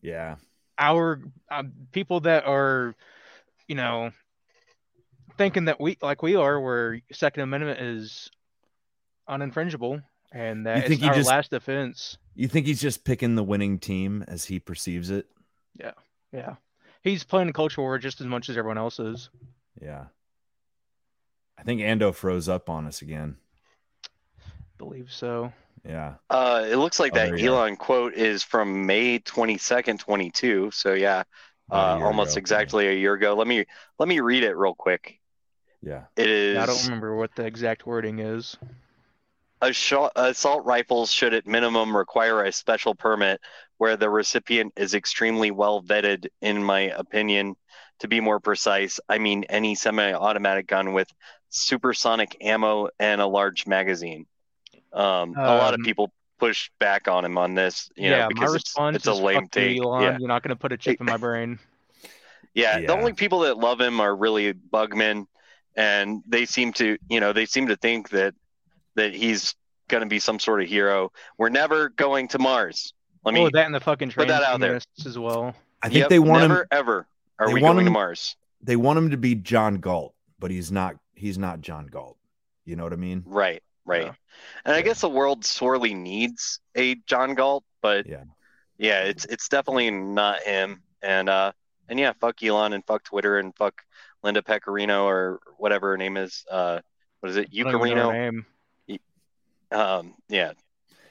yeah 0.00 0.36
our 0.80 1.20
uh, 1.50 1.62
people 1.92 2.20
that 2.20 2.46
are, 2.46 2.96
you 3.68 3.76
know, 3.76 4.10
thinking 5.36 5.66
that 5.66 5.80
we 5.80 5.98
like 6.02 6.22
we 6.22 6.34
are, 6.34 6.60
where 6.60 7.00
Second 7.12 7.44
Amendment 7.44 7.80
is 7.80 8.30
uninfringible 9.28 10.02
and 10.32 10.66
that 10.66 10.76
you 10.76 10.88
think 10.88 11.00
it's 11.02 11.08
our 11.08 11.14
just, 11.14 11.28
last 11.28 11.50
defense. 11.50 12.16
You 12.34 12.48
think 12.48 12.66
he's 12.66 12.80
just 12.80 13.04
picking 13.04 13.34
the 13.36 13.44
winning 13.44 13.78
team 13.78 14.24
as 14.26 14.46
he 14.46 14.58
perceives 14.58 15.10
it? 15.10 15.26
Yeah, 15.78 15.92
yeah. 16.32 16.54
He's 17.02 17.24
playing 17.24 17.48
a 17.48 17.52
culture 17.52 17.80
war 17.80 17.98
just 17.98 18.20
as 18.20 18.26
much 18.26 18.48
as 18.48 18.56
everyone 18.56 18.78
else 18.78 18.98
is. 18.98 19.30
Yeah. 19.80 20.06
I 21.58 21.62
think 21.62 21.80
Ando 21.80 22.14
froze 22.14 22.48
up 22.48 22.70
on 22.70 22.86
us 22.86 23.02
again. 23.02 23.36
Believe 24.78 25.12
so. 25.12 25.52
Yeah. 25.84 26.14
Uh, 26.28 26.66
it 26.68 26.76
looks 26.76 27.00
like 27.00 27.12
oh, 27.14 27.16
that 27.16 27.40
Elon 27.40 27.74
go. 27.74 27.76
quote 27.76 28.14
is 28.14 28.42
from 28.42 28.86
May 28.86 29.18
22nd, 29.18 29.98
22. 29.98 30.70
So 30.72 30.92
yeah, 30.92 31.22
uh, 31.70 32.00
almost 32.02 32.32
ago. 32.32 32.40
exactly 32.40 32.88
a 32.88 32.92
year 32.92 33.14
ago. 33.14 33.34
Let 33.34 33.46
me 33.46 33.64
let 33.98 34.08
me 34.08 34.20
read 34.20 34.42
it 34.42 34.56
real 34.56 34.74
quick. 34.74 35.20
Yeah. 35.82 36.04
It 36.16 36.28
is. 36.28 36.58
I 36.58 36.66
don't 36.66 36.84
remember 36.84 37.16
what 37.16 37.34
the 37.34 37.46
exact 37.46 37.86
wording 37.86 38.18
is. 38.18 38.56
Assault 39.62 40.64
rifles 40.64 41.12
should 41.12 41.34
at 41.34 41.46
minimum 41.46 41.94
require 41.94 42.44
a 42.44 42.52
special 42.52 42.94
permit 42.94 43.40
where 43.76 43.96
the 43.96 44.08
recipient 44.08 44.72
is 44.76 44.94
extremely 44.94 45.50
well 45.50 45.82
vetted, 45.82 46.28
in 46.40 46.62
my 46.62 46.80
opinion. 46.80 47.56
To 48.00 48.08
be 48.08 48.20
more 48.20 48.40
precise, 48.40 48.98
I 49.10 49.18
mean 49.18 49.44
any 49.50 49.74
semi 49.74 50.12
automatic 50.12 50.66
gun 50.66 50.94
with 50.94 51.08
supersonic 51.50 52.38
ammo 52.40 52.88
and 52.98 53.20
a 53.20 53.26
large 53.26 53.66
magazine. 53.66 54.26
Um, 54.92 55.34
a 55.36 55.56
lot 55.56 55.74
of 55.74 55.80
um, 55.80 55.84
people 55.84 56.12
push 56.40 56.70
back 56.80 57.06
on 57.06 57.24
him 57.24 57.38
on 57.38 57.54
this, 57.54 57.90
you 57.94 58.10
yeah, 58.10 58.22
know, 58.22 58.28
because 58.28 58.54
it's, 58.56 58.74
it's 58.76 59.06
a 59.06 59.12
lame 59.12 59.46
take. 59.48 59.80
Elon. 59.80 60.02
Yeah. 60.02 60.18
You're 60.18 60.28
not 60.28 60.42
going 60.42 60.48
to 60.48 60.56
put 60.56 60.72
a 60.72 60.76
chip 60.76 60.98
in 60.98 61.06
my 61.06 61.18
brain. 61.18 61.58
Yeah, 62.54 62.78
yeah, 62.80 62.86
the 62.86 62.94
only 62.94 63.12
people 63.12 63.40
that 63.40 63.58
love 63.58 63.80
him 63.80 64.00
are 64.00 64.16
really 64.16 64.52
bugmen, 64.52 65.28
and 65.76 66.22
they 66.26 66.46
seem 66.46 66.72
to, 66.74 66.98
you 67.08 67.20
know, 67.20 67.32
they 67.32 67.46
seem 67.46 67.68
to 67.68 67.76
think 67.76 68.08
that 68.10 68.34
that 68.96 69.14
he's 69.14 69.54
going 69.88 70.02
to 70.02 70.08
be 70.08 70.18
some 70.18 70.40
sort 70.40 70.62
of 70.62 70.68
hero. 70.68 71.12
We're 71.38 71.50
never 71.50 71.90
going 71.90 72.28
to 72.28 72.38
Mars. 72.38 72.92
Let 73.24 73.34
me 73.34 73.42
oh, 73.42 73.50
that 73.52 73.66
in 73.66 73.72
the 73.72 73.80
fucking 73.80 74.10
put 74.10 74.28
that 74.28 74.42
out 74.42 74.58
there 74.60 74.80
as 75.04 75.18
well. 75.18 75.54
I 75.82 75.88
think 75.88 76.00
yep, 76.00 76.08
they 76.08 76.18
want 76.18 76.48
never, 76.48 76.62
him 76.62 76.66
ever. 76.72 77.06
Are 77.38 77.52
we 77.52 77.60
going 77.60 77.78
him, 77.78 77.84
to 77.84 77.90
Mars? 77.90 78.36
They 78.62 78.76
want 78.76 78.98
him 78.98 79.10
to 79.10 79.16
be 79.16 79.34
John 79.34 79.76
Galt, 79.76 80.14
but 80.38 80.50
he's 80.50 80.72
not. 80.72 80.96
He's 81.14 81.36
not 81.36 81.60
John 81.60 81.86
Galt. 81.86 82.16
You 82.64 82.76
know 82.76 82.84
what 82.84 82.94
I 82.94 82.96
mean? 82.96 83.24
Right 83.26 83.62
right? 83.90 84.06
Yeah. 84.06 84.12
And 84.64 84.74
I 84.74 84.82
guess 84.82 85.00
the 85.00 85.08
world 85.08 85.44
sorely 85.44 85.94
needs 85.94 86.60
a 86.76 86.94
John 87.06 87.34
Galt, 87.34 87.64
but 87.82 88.06
yeah, 88.06 88.24
yeah, 88.78 89.02
it's 89.02 89.24
it's 89.26 89.48
definitely 89.48 89.90
not 89.90 90.42
him. 90.42 90.82
And 91.02 91.28
uh, 91.28 91.52
and 91.88 91.98
yeah, 91.98 92.12
fuck 92.20 92.42
Elon 92.42 92.72
and 92.72 92.84
fuck 92.86 93.04
Twitter 93.04 93.38
and 93.38 93.54
fuck 93.56 93.82
Linda 94.22 94.42
Pecorino 94.42 95.06
or 95.06 95.40
whatever 95.58 95.90
her 95.90 95.96
name 95.96 96.16
is. 96.16 96.44
Uh, 96.50 96.80
what 97.20 97.30
is 97.30 97.36
it? 97.36 97.52
Yaccarino. 97.52 98.44
Um, 99.72 100.14
yeah. 100.28 100.52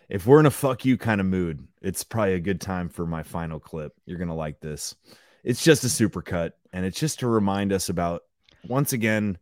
If 0.09 0.25
we're 0.25 0.39
in 0.39 0.45
a 0.45 0.51
fuck 0.51 0.85
you 0.85 0.97
kind 0.97 1.21
of 1.21 1.27
mood, 1.27 1.67
it's 1.81 2.03
probably 2.03 2.33
a 2.33 2.39
good 2.39 2.59
time 2.59 2.89
for 2.89 3.05
my 3.05 3.23
final 3.23 3.59
clip. 3.59 3.93
You're 4.05 4.17
gonna 4.17 4.35
like 4.35 4.59
this. 4.59 4.95
It's 5.43 5.63
just 5.63 5.83
a 5.83 5.87
supercut, 5.87 6.53
and 6.73 6.85
it's 6.85 6.99
just 6.99 7.19
to 7.19 7.27
remind 7.27 7.71
us 7.71 7.89
about 7.89 8.23
once 8.67 8.93
again. 8.93 9.37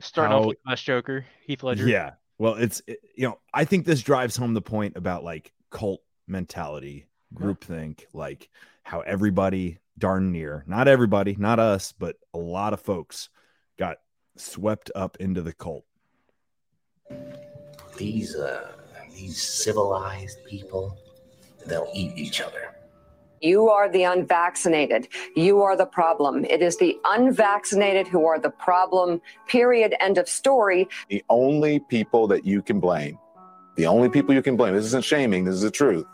Starting 0.00 0.32
how, 0.32 0.40
off 0.40 0.46
with 0.46 0.58
Best 0.64 0.84
Joker, 0.84 1.24
Heath 1.44 1.62
Ledger. 1.62 1.88
Yeah, 1.88 2.12
well, 2.42 2.54
it's 2.54 2.82
it, 2.88 2.98
you 3.14 3.28
know, 3.28 3.38
I 3.54 3.64
think 3.64 3.86
this 3.86 4.02
drives 4.02 4.36
home 4.36 4.52
the 4.52 4.60
point 4.60 4.96
about 4.96 5.22
like 5.22 5.52
cult 5.70 6.02
mentality, 6.26 7.06
groupthink, 7.32 8.00
yeah. 8.00 8.06
like 8.14 8.50
how 8.82 9.02
everybody 9.02 9.78
darn 9.96 10.32
near, 10.32 10.64
not 10.66 10.88
everybody, 10.88 11.36
not 11.38 11.60
us, 11.60 11.92
but 11.96 12.16
a 12.34 12.38
lot 12.38 12.72
of 12.72 12.80
folks 12.80 13.28
got 13.78 13.98
swept 14.36 14.90
up 14.96 15.16
into 15.20 15.40
the 15.40 15.52
cult. 15.52 15.84
These 17.96 18.34
uh 18.34 18.72
these 19.14 19.40
civilized 19.40 20.44
people, 20.44 20.98
they'll 21.64 21.92
eat 21.94 22.18
each 22.18 22.40
other. 22.40 22.71
You 23.42 23.68
are 23.70 23.88
the 23.88 24.04
unvaccinated. 24.04 25.08
You 25.34 25.62
are 25.62 25.76
the 25.76 25.84
problem. 25.84 26.44
It 26.44 26.62
is 26.62 26.76
the 26.76 26.96
unvaccinated 27.04 28.06
who 28.06 28.24
are 28.24 28.38
the 28.38 28.50
problem, 28.50 29.20
period. 29.48 29.96
End 29.98 30.16
of 30.16 30.28
story. 30.28 30.88
The 31.08 31.24
only 31.28 31.80
people 31.80 32.28
that 32.28 32.46
you 32.46 32.62
can 32.62 32.78
blame, 32.78 33.18
the 33.76 33.86
only 33.86 34.08
people 34.08 34.32
you 34.32 34.42
can 34.42 34.56
blame, 34.56 34.74
this 34.74 34.84
isn't 34.84 35.04
shaming, 35.04 35.44
this 35.44 35.56
is 35.56 35.62
the 35.62 35.72
truth. 35.72 36.06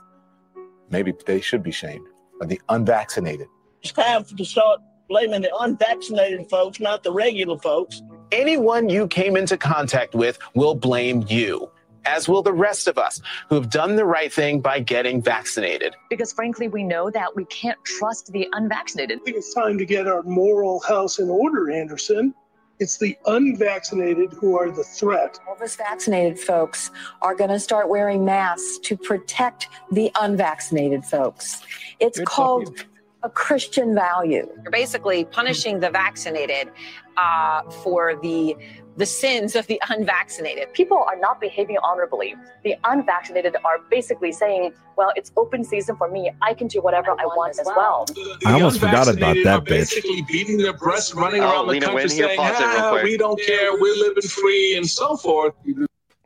Maybe 0.88 1.12
they 1.26 1.42
should 1.42 1.62
be 1.62 1.70
shamed, 1.70 2.06
are 2.40 2.46
the 2.46 2.62
unvaccinated. 2.70 3.48
It's 3.82 3.92
time 3.92 4.24
to 4.24 4.44
start 4.46 4.80
blaming 5.10 5.42
the 5.42 5.54
unvaccinated 5.60 6.48
folks, 6.48 6.80
not 6.80 7.02
the 7.02 7.12
regular 7.12 7.58
folks. 7.58 8.00
Anyone 8.32 8.88
you 8.88 9.06
came 9.06 9.36
into 9.36 9.58
contact 9.58 10.14
with 10.14 10.38
will 10.54 10.74
blame 10.74 11.26
you 11.28 11.70
as 12.08 12.28
will 12.28 12.42
the 12.42 12.52
rest 12.52 12.88
of 12.88 12.98
us 12.98 13.20
who 13.48 13.54
have 13.54 13.70
done 13.70 13.96
the 13.96 14.04
right 14.04 14.32
thing 14.32 14.60
by 14.60 14.80
getting 14.80 15.20
vaccinated. 15.20 15.94
Because 16.08 16.32
frankly, 16.32 16.68
we 16.68 16.82
know 16.82 17.10
that 17.10 17.34
we 17.36 17.44
can't 17.46 17.78
trust 17.84 18.32
the 18.32 18.48
unvaccinated. 18.52 19.20
I 19.20 19.24
think 19.24 19.36
it's 19.36 19.54
time 19.54 19.78
to 19.78 19.84
get 19.84 20.06
our 20.06 20.22
moral 20.22 20.80
house 20.80 21.18
in 21.18 21.28
order, 21.28 21.70
Anderson. 21.70 22.34
It's 22.80 22.96
the 22.96 23.18
unvaccinated 23.26 24.32
who 24.32 24.56
are 24.56 24.70
the 24.70 24.84
threat. 24.84 25.38
All 25.48 25.54
of 25.54 25.62
us 25.62 25.74
vaccinated 25.74 26.38
folks 26.38 26.92
are 27.22 27.34
going 27.34 27.50
to 27.50 27.58
start 27.58 27.88
wearing 27.88 28.24
masks 28.24 28.78
to 28.84 28.96
protect 28.96 29.68
the 29.90 30.10
unvaccinated 30.20 31.04
folks. 31.04 31.62
It's 31.98 32.20
called 32.20 32.84
a 33.24 33.28
Christian 33.28 33.96
value. 33.96 34.48
You're 34.62 34.70
basically 34.70 35.24
punishing 35.24 35.80
the 35.80 35.90
vaccinated 35.90 36.70
uh, 37.16 37.62
for 37.82 38.14
the 38.22 38.56
the 38.98 39.06
sins 39.06 39.54
of 39.56 39.66
the 39.68 39.80
unvaccinated. 39.90 40.72
People 40.72 40.98
are 40.98 41.16
not 41.16 41.40
behaving 41.40 41.78
honorably. 41.84 42.34
The 42.64 42.74
unvaccinated 42.84 43.54
are 43.64 43.78
basically 43.90 44.32
saying, 44.32 44.74
well, 44.96 45.12
it's 45.16 45.30
open 45.36 45.62
season 45.62 45.94
for 45.96 46.10
me. 46.10 46.30
I 46.42 46.52
can 46.52 46.66
do 46.66 46.82
whatever 46.82 47.12
I 47.12 47.24
want, 47.26 47.58
as 47.60 47.66
well. 47.66 48.06
I 48.44 48.52
almost 48.54 48.80
forgot 48.80 49.06
about 49.08 49.36
Unvaccinated 49.36 49.46
that 49.46 49.58
are 49.58 49.60
bitch. 49.62 49.66
basically 49.68 50.22
beating 50.22 50.58
their 50.58 50.72
breasts, 50.72 51.14
running 51.14 51.42
Oh, 51.42 51.50
around 51.50 51.68
the 51.68 51.80
country 51.80 51.94
Wynn 51.94 52.08
saying, 52.08 52.36
pause 52.36 52.56
ah, 52.58 53.00
we 53.02 53.16
don't 53.16 53.40
care, 53.40 53.72
we're 53.80 53.96
living 53.96 54.22
free, 54.22 54.76
and 54.76 54.86
so 54.86 55.16
forth. 55.16 55.54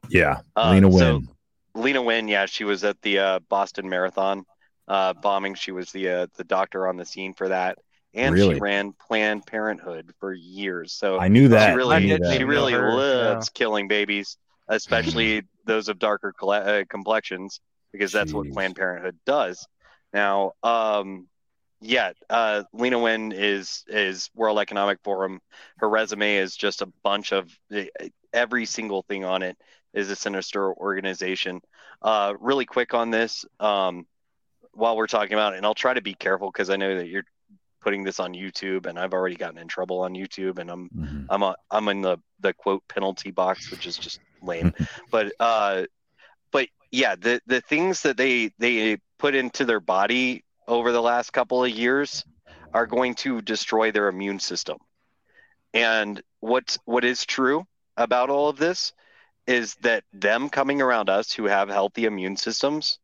Yeah, 0.09 0.41
Uh, 0.57 0.71
Lena 0.71 0.91
so- 0.93 1.23
Lena 1.75 2.03
Wen, 2.03 2.27
yeah, 2.29 2.47
she 2.47 2.65
was 2.65 2.85
at 2.85 3.01
the 3.03 3.19
uh, 3.19 3.39
Boston 3.49 3.89
Marathon 3.89 4.45
uh, 4.89 5.13
bombing. 5.15 5.55
She 5.55 5.73
was 5.73 5.91
the 5.93 6.09
uh, 6.09 6.27
the 6.37 6.45
doctor 6.45 6.87
on 6.87 6.97
the 6.99 7.05
scene 7.07 7.33
for 7.33 7.49
that, 7.49 7.79
and 8.15 8.35
Really? 8.35 8.57
she 8.57 8.61
ran 8.61 8.93
Planned 8.93 9.47
Parenthood 9.47 10.13
for 10.21 10.33
years. 10.33 10.93
So 10.93 11.19
I 11.19 11.29
knew 11.29 11.49
that. 11.49 11.71
She 11.71 11.77
really, 11.77 12.07
knew 12.07 12.19
that. 12.19 12.37
she 12.37 12.45
really 12.45 12.73
know 12.73 12.81
her, 12.81 12.93
loves 12.93 13.49
killing 13.51 13.89
babies, 13.89 14.37
especially 14.69 15.43
those 15.67 15.89
of 15.89 15.99
darker 15.99 16.33
cole- 16.33 16.53
uh, 16.53 16.85
complexions, 16.89 17.61
because 17.93 18.13
that's 18.13 18.33
what 18.33 18.51
Planned 18.51 18.77
Parenthood 18.77 19.19
does. 19.25 19.67
Now, 20.13 20.53
um, 20.63 21.29
yeah, 21.81 22.13
uh, 22.31 22.63
Lena 22.73 22.99
Wen 22.99 23.33
is 23.33 23.85
is 23.89 24.31
World 24.35 24.59
Economic 24.59 24.99
Forum. 25.03 25.41
Her 25.79 25.89
resume 25.89 26.37
is 26.37 26.55
just 26.55 26.83
a 26.83 26.87
bunch 27.03 27.33
of 27.33 27.51
every 28.33 28.67
single 28.67 29.03
thing 29.03 29.25
on 29.25 29.43
it 29.43 29.57
is 29.93 30.11
a 30.11 30.17
sinister 30.17 30.73
organization. 30.73 31.61
Uh, 32.01 32.35
really 32.41 32.65
quick 32.65 32.95
on 32.95 33.11
this, 33.11 33.45
um, 33.61 34.07
while 34.73 34.97
we're 34.97 35.07
talking 35.07 35.35
about 35.35 35.55
it, 35.55 35.59
and 35.59 35.67
I'll 35.67 35.75
try 35.75 35.95
to 35.95 36.03
be 36.03 36.15
careful 36.15 36.51
because 36.51 36.71
I 36.71 36.77
know 36.77 36.97
that 36.99 37.09
you're 37.09 37.25
putting 37.83 38.05
this 38.05 38.21
on 38.21 38.35
YouTube, 38.35 38.87
and 38.87 38.99
I've 38.99 39.13
already 39.15 39.37
gotten 39.37 39.59
in 39.59 39.69
trouble 39.69 40.01
on 40.01 40.15
YouTube, 40.15 40.59
and 40.59 40.71
I'm 40.71 40.91
Mhm. 40.97 41.27
I'm 41.29 41.43
a, 41.43 41.57
I'm 41.71 41.89
in 41.89 42.03
the 42.03 42.19
the 42.41 42.55
quote 42.55 42.83
penalty 42.89 43.31
box, 43.31 43.71
which 43.71 43.87
is 43.87 43.99
just 43.99 44.21
lame. 44.43 44.73
but 45.11 45.33
uh, 45.41 45.85
but 46.53 46.69
yeah, 46.91 47.17
the 47.17 47.41
the 47.47 47.61
things 47.63 48.03
that 48.03 48.17
they 48.17 48.51
they 48.59 48.99
put 49.19 49.35
into 49.35 49.65
their 49.65 49.81
body 49.81 50.45
over 50.69 50.93
the 50.93 51.03
last 51.03 51.33
couple 51.33 51.65
of 51.65 51.71
years 51.71 52.25
are 52.75 52.87
going 52.87 53.15
to 53.15 53.41
destroy 53.43 53.91
their 53.93 54.09
immune 54.09 54.41
system. 54.41 54.79
And 55.75 56.23
what 56.41 56.77
what 56.85 57.05
is 57.05 57.25
true 57.27 57.67
about 57.97 58.31
all 58.31 58.49
of 58.49 58.59
this 58.59 58.93
is 59.47 59.75
that 59.77 60.05
them 60.13 60.49
coming 60.49 60.81
around 60.81 61.09
us 61.11 61.33
who 61.33 61.45
have 61.47 61.69
healthy 61.69 62.05
immune 62.05 62.37
systems 62.37 62.99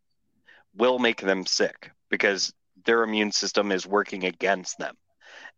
will 0.75 0.99
make 0.99 1.21
them 1.21 1.47
sick 1.47 1.91
because 2.11 2.53
their 2.85 3.03
immune 3.03 3.33
system 3.33 3.73
is 3.73 3.87
working 3.87 4.25
against 4.25 4.79
them. 4.79 4.95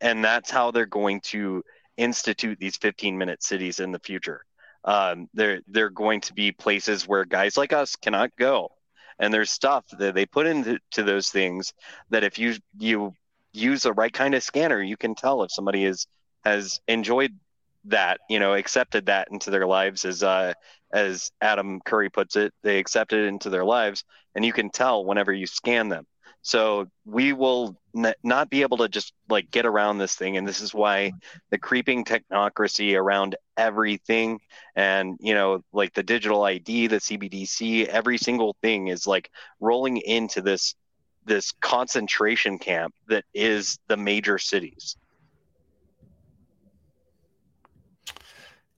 And 0.00 0.24
that's 0.24 0.50
how 0.50 0.70
they're 0.70 0.86
going 0.86 1.20
to 1.26 1.62
institute 1.96 2.58
these 2.58 2.76
15 2.76 3.16
minute 3.18 3.42
cities 3.42 3.80
in 3.80 3.92
the 3.92 3.98
future. 3.98 4.44
Um, 4.84 5.28
they're 5.34 5.60
they're 5.68 5.90
going 5.90 6.22
to 6.22 6.34
be 6.34 6.52
places 6.52 7.06
where 7.06 7.24
guys 7.24 7.56
like 7.56 7.72
us 7.72 7.96
cannot 7.96 8.30
go. 8.36 8.70
And 9.18 9.32
there's 9.32 9.50
stuff 9.50 9.84
that 9.98 10.14
they 10.14 10.24
put 10.24 10.46
into 10.46 10.80
those 10.96 11.28
things 11.28 11.74
that 12.08 12.24
if 12.24 12.38
you 12.38 12.54
you 12.78 13.12
use 13.52 13.82
the 13.82 13.92
right 13.92 14.12
kind 14.12 14.34
of 14.34 14.42
scanner, 14.42 14.82
you 14.82 14.96
can 14.96 15.14
tell 15.14 15.42
if 15.42 15.52
somebody 15.52 15.84
is 15.84 16.06
has 16.44 16.80
enjoyed 16.88 17.38
that, 17.84 18.20
you 18.28 18.38
know, 18.38 18.54
accepted 18.54 19.06
that 19.06 19.28
into 19.30 19.50
their 19.50 19.66
lives 19.66 20.04
as 20.04 20.22
uh 20.22 20.54
as 20.92 21.30
Adam 21.40 21.80
Curry 21.84 22.10
puts 22.10 22.36
it, 22.36 22.52
they 22.62 22.78
accepted 22.78 23.20
it 23.20 23.28
into 23.28 23.50
their 23.50 23.64
lives, 23.64 24.04
and 24.34 24.44
you 24.44 24.52
can 24.52 24.70
tell 24.70 25.04
whenever 25.04 25.32
you 25.32 25.46
scan 25.46 25.88
them. 25.88 26.06
So 26.42 26.88
we 27.04 27.32
will 27.32 27.76
n- 27.94 28.14
not 28.22 28.48
be 28.50 28.62
able 28.62 28.78
to 28.78 28.88
just 28.88 29.12
like 29.28 29.50
get 29.50 29.66
around 29.66 29.98
this 29.98 30.14
thing, 30.14 30.36
and 30.36 30.48
this 30.48 30.60
is 30.60 30.72
why 30.72 31.12
the 31.50 31.58
creeping 31.58 32.04
technocracy 32.04 32.96
around 32.96 33.36
everything, 33.56 34.40
and 34.74 35.18
you 35.20 35.34
know, 35.34 35.62
like 35.72 35.92
the 35.94 36.02
digital 36.02 36.44
ID, 36.44 36.86
the 36.86 36.96
CBDC, 36.96 37.86
every 37.86 38.18
single 38.18 38.56
thing 38.62 38.88
is 38.88 39.06
like 39.06 39.30
rolling 39.60 39.98
into 39.98 40.40
this 40.40 40.74
this 41.26 41.52
concentration 41.60 42.58
camp 42.58 42.94
that 43.08 43.24
is 43.34 43.78
the 43.88 43.96
major 43.96 44.38
cities. 44.38 44.96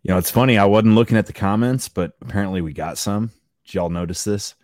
You 0.02 0.10
know, 0.10 0.18
it's 0.18 0.32
funny. 0.32 0.59
I 0.59 0.64
wasn't 0.64 0.97
looking 0.97 1.16
at 1.16 1.26
the 1.26 1.32
comments, 1.32 1.89
but 1.89 2.14
apparently 2.20 2.60
we 2.60 2.72
got 2.72 2.98
some. 2.98 3.30
Did 3.64 3.74
y'all 3.74 3.89
notice 3.89 4.24
this? 4.24 4.56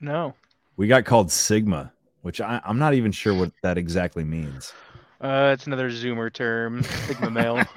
No. 0.00 0.34
We 0.76 0.88
got 0.88 1.04
called 1.04 1.30
Sigma, 1.30 1.92
which 2.22 2.40
I, 2.40 2.60
I'm 2.64 2.78
not 2.78 2.94
even 2.94 3.12
sure 3.12 3.34
what 3.34 3.52
that 3.62 3.78
exactly 3.78 4.24
means. 4.24 4.72
Uh, 5.20 5.50
it's 5.52 5.66
another 5.66 5.90
Zoomer 5.90 6.32
term, 6.32 6.82
Sigma 6.82 7.30
male. 7.30 7.62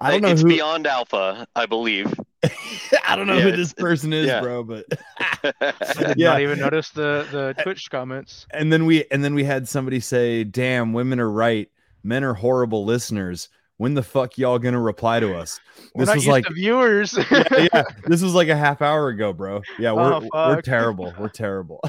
I 0.00 0.10
don't 0.10 0.22
know 0.22 0.28
it's 0.28 0.42
who- 0.42 0.48
beyond 0.48 0.86
alpha, 0.86 1.46
I 1.54 1.66
believe. 1.66 2.12
I 3.08 3.16
don't 3.16 3.26
know 3.26 3.34
Yeah, 3.36 3.42
who 3.42 3.52
this 3.56 3.72
person 3.72 4.12
is, 4.12 4.26
yeah. 4.26 4.40
bro, 4.40 4.62
but 4.64 4.86
I 5.20 5.52
did 5.98 6.16
Yeah. 6.18 6.30
not 6.30 6.40
even 6.40 6.58
notice 6.58 6.90
the 6.90 7.26
the 7.30 7.62
Twitch 7.62 7.90
comments. 7.90 8.46
and 8.52 8.72
then 8.72 8.86
we 8.86 9.04
and 9.10 9.22
then 9.24 9.34
we 9.34 9.44
had 9.44 9.68
somebody 9.68 10.00
say, 10.00 10.44
"Damn, 10.44 10.92
women 10.92 11.20
are 11.20 11.30
right. 11.30 11.68
Men 12.02 12.24
are 12.24 12.34
horrible 12.34 12.84
listeners. 12.84 13.48
When 13.78 13.92
the 13.94 14.02
fuck 14.02 14.38
y'all 14.38 14.58
gonna 14.58 14.80
reply 14.80 15.20
to 15.20 15.34
us?" 15.36 15.60
We're 15.94 16.02
This 16.02 16.06
not 16.08 16.14
was 16.16 16.24
used 16.24 16.32
like 16.32 16.44
to 16.46 16.52
viewers. 16.54 17.18
yeah, 17.30 17.68
yeah, 17.74 17.82
this 18.06 18.22
was 18.22 18.34
like 18.34 18.48
a 18.48 18.56
half 18.56 18.80
hour 18.82 19.08
ago, 19.08 19.32
bro. 19.32 19.60
Yeah, 19.78 19.92
we're 19.92 20.14
Oh, 20.14 20.28
we're 20.48 20.62
terrible. 20.62 21.12
We're 21.18 21.28
terrible. 21.28 21.80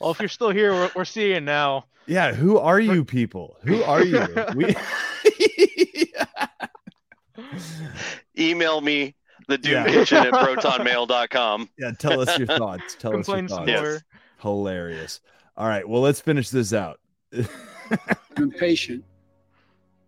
Well, 0.00 0.10
if 0.10 0.18
you're 0.20 0.28
still 0.28 0.50
here, 0.50 0.72
we're, 0.72 0.90
we're 0.96 1.04
seeing 1.04 1.44
now. 1.44 1.84
yeah, 2.06 2.32
who 2.32 2.58
are 2.58 2.80
you 2.80 3.04
people? 3.04 3.56
Who 3.64 3.82
are 3.84 4.02
you? 4.04 4.26
We 4.54 4.74
Email 8.38 8.80
me 8.80 9.14
the 9.48 9.58
Yeah. 9.62 9.84
doom 9.84 9.92
kitchen 9.92 10.18
at 10.18 10.32
protonmail.com. 10.32 11.68
yeah, 11.78 11.92
tell 11.98 12.20
us 12.20 12.36
your 12.38 12.46
thoughts. 12.46 12.94
Tell 12.98 13.10
us 13.18 13.26
your 13.28 13.36
Complain 13.36 13.48
some 13.48 13.66
thoughts. 13.66 13.80
more. 13.80 14.00
Hilarious. 14.40 15.20
All 15.56 15.68
right, 15.68 15.86
well, 15.88 16.00
let's 16.00 16.20
finish 16.20 16.48
this 16.50 16.72
out. 16.72 17.00
I'm 18.36 18.50
patient, 18.50 19.04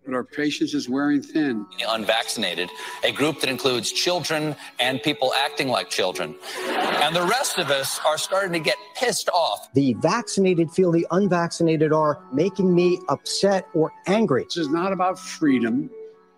but 0.04 0.14
our 0.14 0.24
patience 0.24 0.74
is 0.74 0.88
wearing 0.88 1.22
thin. 1.22 1.66
unvaccinated, 1.88 2.70
a 3.04 3.12
group 3.12 3.40
that 3.40 3.48
includes 3.48 3.92
children 3.92 4.56
and 4.80 5.02
people 5.02 5.32
acting 5.34 5.68
like 5.68 5.90
children. 5.90 6.34
And 6.66 7.14
the 7.14 7.22
rest 7.22 7.58
of 7.58 7.70
us 7.70 8.00
are 8.06 8.18
starting 8.18 8.52
to 8.52 8.58
get 8.58 8.76
pissed 8.96 9.28
off. 9.30 9.72
The 9.74 9.94
vaccinated 9.94 10.70
feel 10.70 10.90
the 10.90 11.06
unvaccinated 11.10 11.92
are 11.92 12.20
making 12.32 12.74
me 12.74 12.98
upset 13.08 13.68
or 13.74 13.92
angry. 14.06 14.44
This 14.44 14.56
is 14.56 14.68
not 14.68 14.92
about 14.92 15.18
freedom 15.18 15.90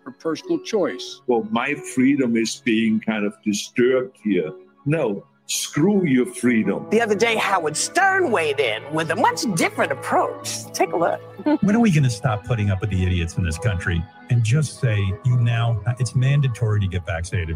or 0.05 0.11
personal 0.11 0.59
choice. 0.59 1.21
Well, 1.27 1.47
my 1.49 1.73
freedom 1.73 2.37
is 2.37 2.61
being 2.63 2.99
kind 2.99 3.25
of 3.25 3.33
disturbed 3.43 4.17
here. 4.23 4.51
No, 4.85 5.25
screw 5.47 6.05
your 6.05 6.25
freedom. 6.25 6.87
The 6.89 7.01
other 7.01 7.15
day, 7.15 7.35
Howard 7.35 7.77
Stern 7.77 8.31
weighed 8.31 8.59
in 8.59 8.81
with 8.93 9.11
a 9.11 9.15
much 9.15 9.43
different 9.55 9.91
approach. 9.91 10.65
Take 10.73 10.93
a 10.93 10.97
look. 10.97 11.21
When 11.61 11.75
are 11.75 11.79
we 11.79 11.91
going 11.91 12.03
to 12.03 12.09
stop 12.09 12.43
putting 12.43 12.71
up 12.71 12.81
with 12.81 12.89
the 12.89 13.05
idiots 13.05 13.37
in 13.37 13.43
this 13.43 13.59
country 13.59 14.03
and 14.29 14.43
just 14.43 14.79
say, 14.79 14.97
you 15.25 15.37
now, 15.37 15.81
uh, 15.85 15.93
it's 15.99 16.15
mandatory 16.15 16.79
to 16.79 16.87
get 16.87 17.05
vaccinated? 17.05 17.55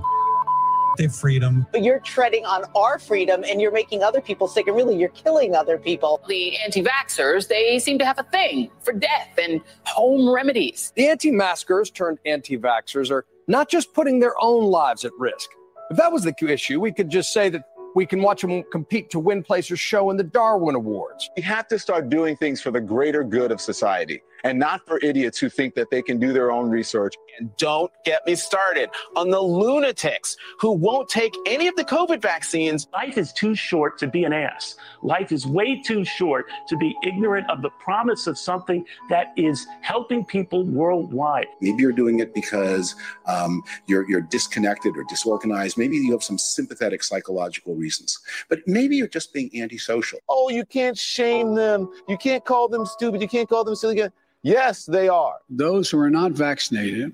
Their 0.98 1.10
freedom. 1.10 1.66
But 1.72 1.84
you're 1.84 2.00
treading 2.00 2.46
on 2.46 2.66
our 2.76 3.00
freedom 3.00 3.44
and 3.48 3.62
you're 3.62 3.72
making 3.72 4.04
other 4.04 4.22
people 4.22 4.48
sick, 4.48 4.68
and 4.68 4.76
really, 4.76 4.98
you're 4.98 5.10
killing 5.10 5.56
other 5.56 5.78
people. 5.78 6.22
The 6.28 6.58
anti 6.58 6.84
vaxxers, 6.84 7.48
they 7.48 7.80
seem 7.80 7.98
to 8.00 8.06
have 8.06 8.20
a 8.20 8.24
thing 8.24 8.70
for 8.82 8.92
death 8.92 9.30
and 9.42 9.62
home 9.86 10.30
remedies. 10.30 10.92
The 10.96 11.08
anti 11.08 11.32
maskers 11.32 11.90
turned 11.90 12.20
anti 12.26 12.58
vaxxers 12.58 13.12
are 13.12 13.26
not 13.48 13.70
just 13.70 13.94
putting 13.94 14.20
their 14.20 14.34
own 14.42 14.66
lives 14.66 15.06
at 15.06 15.12
risk. 15.18 15.50
If 15.90 15.98
that 15.98 16.12
was 16.12 16.24
the 16.24 16.36
issue, 16.48 16.80
we 16.80 16.92
could 16.92 17.10
just 17.10 17.34
say 17.34 17.50
that 17.50 17.64
we 17.96 18.06
can 18.06 18.22
watch 18.22 18.42
them 18.42 18.64
compete 18.72 19.10
to 19.12 19.20
win 19.20 19.44
Placer's 19.44 19.80
show 19.80 20.10
in 20.10 20.18
the 20.18 20.24
Darwin 20.24 20.76
Awards. 20.76 21.30
We 21.36 21.44
have 21.44 21.68
to 21.70 21.80
start 21.80 22.10
doing 22.10 22.36
things 22.38 22.62
for 22.62 22.72
the 22.72 22.82
greater 22.82 23.24
good 23.24 23.52
of 23.52 23.60
society. 23.60 24.22
And 24.44 24.60
not 24.60 24.86
for 24.86 25.00
idiots 25.04 25.40
who 25.40 25.50
think 25.50 25.76
that 25.76 25.90
they 25.90 26.02
can 26.02 26.20
do 26.20 26.34
their 26.34 26.52
own 26.52 26.70
research. 26.70 27.16
And 27.38 27.56
don't 27.58 27.92
get 28.06 28.26
me 28.26 28.36
started 28.36 28.90
on 29.16 29.30
the 29.30 29.40
lunatics 29.40 30.36
who 30.60 30.72
won't 30.72 31.10
take 31.10 31.34
any 31.46 31.68
of 31.68 31.76
the 31.76 31.86
COVID 31.86 32.22
vaccines. 32.22 32.88
Life 32.94 33.18
is 33.18 33.32
too 33.34 33.56
short 33.56 33.98
to 34.00 34.08
be 34.08 34.24
an 34.24 34.34
ass. 34.34 34.76
Life 35.02 35.32
is 35.32 35.48
way 35.48 35.82
too 35.82 36.04
short 36.04 36.48
to 36.68 36.78
be 36.78 36.96
ignorant 37.04 37.50
of 37.50 37.62
the 37.62 37.70
promise 37.82 38.28
of 38.28 38.38
something 38.38 38.86
that 39.10 39.34
is 39.38 39.66
helping 39.82 40.26
people 40.26 40.64
worldwide. 40.64 41.48
Maybe 41.62 41.82
you're 41.82 41.92
doing 41.92 42.20
it 42.20 42.34
because 42.34 42.96
um, 43.26 43.64
you're, 43.88 44.10
you're 44.10 44.22
disconnected 44.22 44.98
or 44.98 45.04
disorganized. 45.06 45.78
Maybe 45.78 45.98
you 45.98 46.12
have 46.12 46.24
some 46.24 46.38
sympathetic 46.38 47.04
psychological 47.04 47.76
reasons, 47.76 48.20
but 48.50 48.60
maybe 48.68 48.96
you're 48.96 49.08
just 49.08 49.34
being 49.34 49.50
antisocial. 49.56 50.20
Oh, 50.28 50.50
you 50.50 50.66
can't 50.66 50.98
shame 50.98 51.56
them. 51.56 51.90
You 52.08 52.18
can't 52.18 52.44
call 52.44 52.68
them 52.68 52.86
stupid. 52.86 53.22
You 53.22 53.28
can't 53.28 53.48
call 53.48 53.64
them 53.64 53.76
silly. 53.76 54.10
Yes, 54.44 54.86
they 54.86 55.10
are. 55.10 55.36
Those 55.50 55.90
who 55.90 56.00
are 56.00 56.10
not 56.10 56.32
vaccinated 56.32 57.14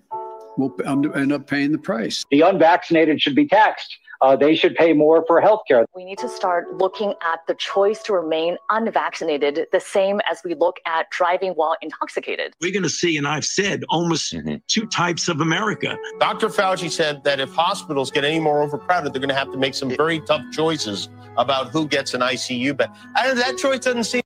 will 0.58 0.76
end 0.86 1.32
up 1.32 1.48
paying 1.48 1.72
the 1.72 1.78
price. 1.78 2.24
The 2.32 2.42
unvaccinated 2.42 3.22
should 3.22 3.36
be 3.36 3.48
taxed. 3.48 3.98
Uh, 4.22 4.36
they 4.36 4.56
should 4.56 4.76
pay 4.76 4.94
more 4.94 5.26
for 5.28 5.42
health 5.42 5.62
care. 5.68 5.86
We 5.94 6.06
need 6.06 6.18
to 6.20 6.30
start 6.30 6.78
looking 6.78 7.14
at 7.22 7.40
the 7.48 7.56
choice 7.56 8.02
to 8.04 8.14
remain 8.14 8.58
unvaccinated 8.70 9.68
the 9.72 9.80
same 9.80 10.22
as 10.30 10.42
we 10.44 10.56
look 10.56 10.78
at 10.86 11.10
driving 11.10 11.52
while 11.52 11.76
intoxicated. 11.82 12.54
We're 12.62 12.72
going 12.72 12.84
to 12.84 12.90
see, 12.90 13.18
and 13.18 13.28
I've 13.28 13.46
said, 13.46 13.84
almost 13.90 14.34
two 14.68 14.86
types 14.88 15.28
of 15.28 15.42
America. 15.42 15.98
Dr. 16.20 16.48
Fauci 16.48 16.90
said 16.90 17.24
that 17.24 17.40
if 17.40 17.54
hospitals 17.54 18.10
get 18.10 18.24
any 18.24 18.40
more 18.40 18.62
overcrowded, 18.62 19.14
they're 19.14 19.20
going 19.20 19.30
to 19.30 19.36
have 19.36 19.52
to 19.52 19.58
make 19.58 19.76
some 19.76 19.96
very 19.96 20.22
tough 20.22 20.44
choices 20.52 21.10
about 21.38 21.70
who 21.70 21.88
gets 21.88 22.14
an 22.14 22.22
ICU 22.22 22.78
bed. 22.78 22.90
And 23.18 23.38
that 23.38 23.58
choice 23.58 23.80
doesn't 23.80 24.06
seem. 24.06 24.22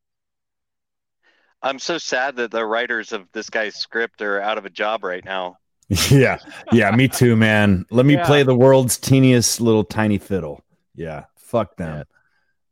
I'm 1.61 1.79
so 1.79 1.97
sad 1.97 2.35
that 2.37 2.51
the 2.51 2.65
writers 2.65 3.11
of 3.11 3.27
this 3.33 3.49
guy's 3.49 3.75
script 3.75 4.21
are 4.21 4.41
out 4.41 4.57
of 4.57 4.65
a 4.65 4.69
job 4.69 5.03
right 5.03 5.23
now. 5.25 5.57
yeah, 6.09 6.37
yeah, 6.71 6.91
me 6.95 7.07
too, 7.07 7.35
man. 7.35 7.85
Let 7.89 8.05
me 8.05 8.13
Yeah. 8.13 8.25
play 8.25 8.43
the 8.43 8.55
world's 8.55 8.97
teeniest 8.97 9.59
little 9.59 9.83
tiny 9.83 10.17
fiddle. 10.19 10.63
Yeah, 10.95 11.25
fuck 11.37 11.75
them. 11.77 12.05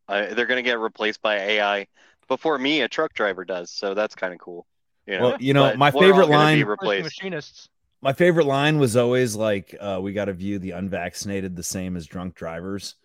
Uh, 0.08 0.34
they're 0.34 0.46
going 0.46 0.64
to 0.64 0.70
get 0.70 0.80
replaced 0.80 1.22
by 1.22 1.36
AI 1.38 1.88
before 2.28 2.58
me, 2.58 2.82
a 2.82 2.88
truck 2.88 3.14
driver 3.14 3.44
does. 3.44 3.72
So 3.72 3.94
that's 3.94 4.16
kind 4.16 4.34
of 4.34 4.40
cool. 4.40 4.66
You 5.06 5.18
know? 5.18 5.24
Well, 5.30 5.38
you 5.40 5.54
know, 5.54 5.64
But 5.70 5.78
my 5.78 5.92
favorite 5.92 6.26
gonna 6.28 6.38
line- 6.38 6.64
replaced. 6.64 7.04
Machinists. 7.06 7.70
My 8.02 8.14
favorite 8.14 8.46
line 8.46 8.78
was 8.78 8.96
always 8.96 9.36
like, 9.36 9.76
uh, 9.80 10.00
"We 10.02 10.14
got 10.14 10.26
to 10.26 10.34
view 10.34 10.60
the 10.60 10.72
unvaccinated 10.72 11.56
the 11.56 11.64
same 11.64 11.98
as 11.98 12.06
drunk 12.06 12.36
drivers." 12.36 12.96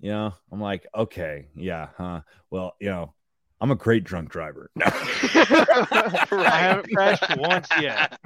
You 0.00 0.12
know, 0.12 0.34
I'm 0.52 0.60
like, 0.60 0.86
okay, 0.94 1.48
yeah, 1.56 1.88
huh? 1.96 2.20
Well, 2.50 2.76
you 2.80 2.90
know, 2.90 3.14
I'm 3.60 3.70
a 3.70 3.74
great 3.76 4.04
drunk 4.04 4.30
driver. 4.30 4.70
No. 4.76 4.86
I 6.30 6.58
haven't 6.60 6.94
crashed 6.94 7.36
once 7.36 7.68
yet. 7.80 8.18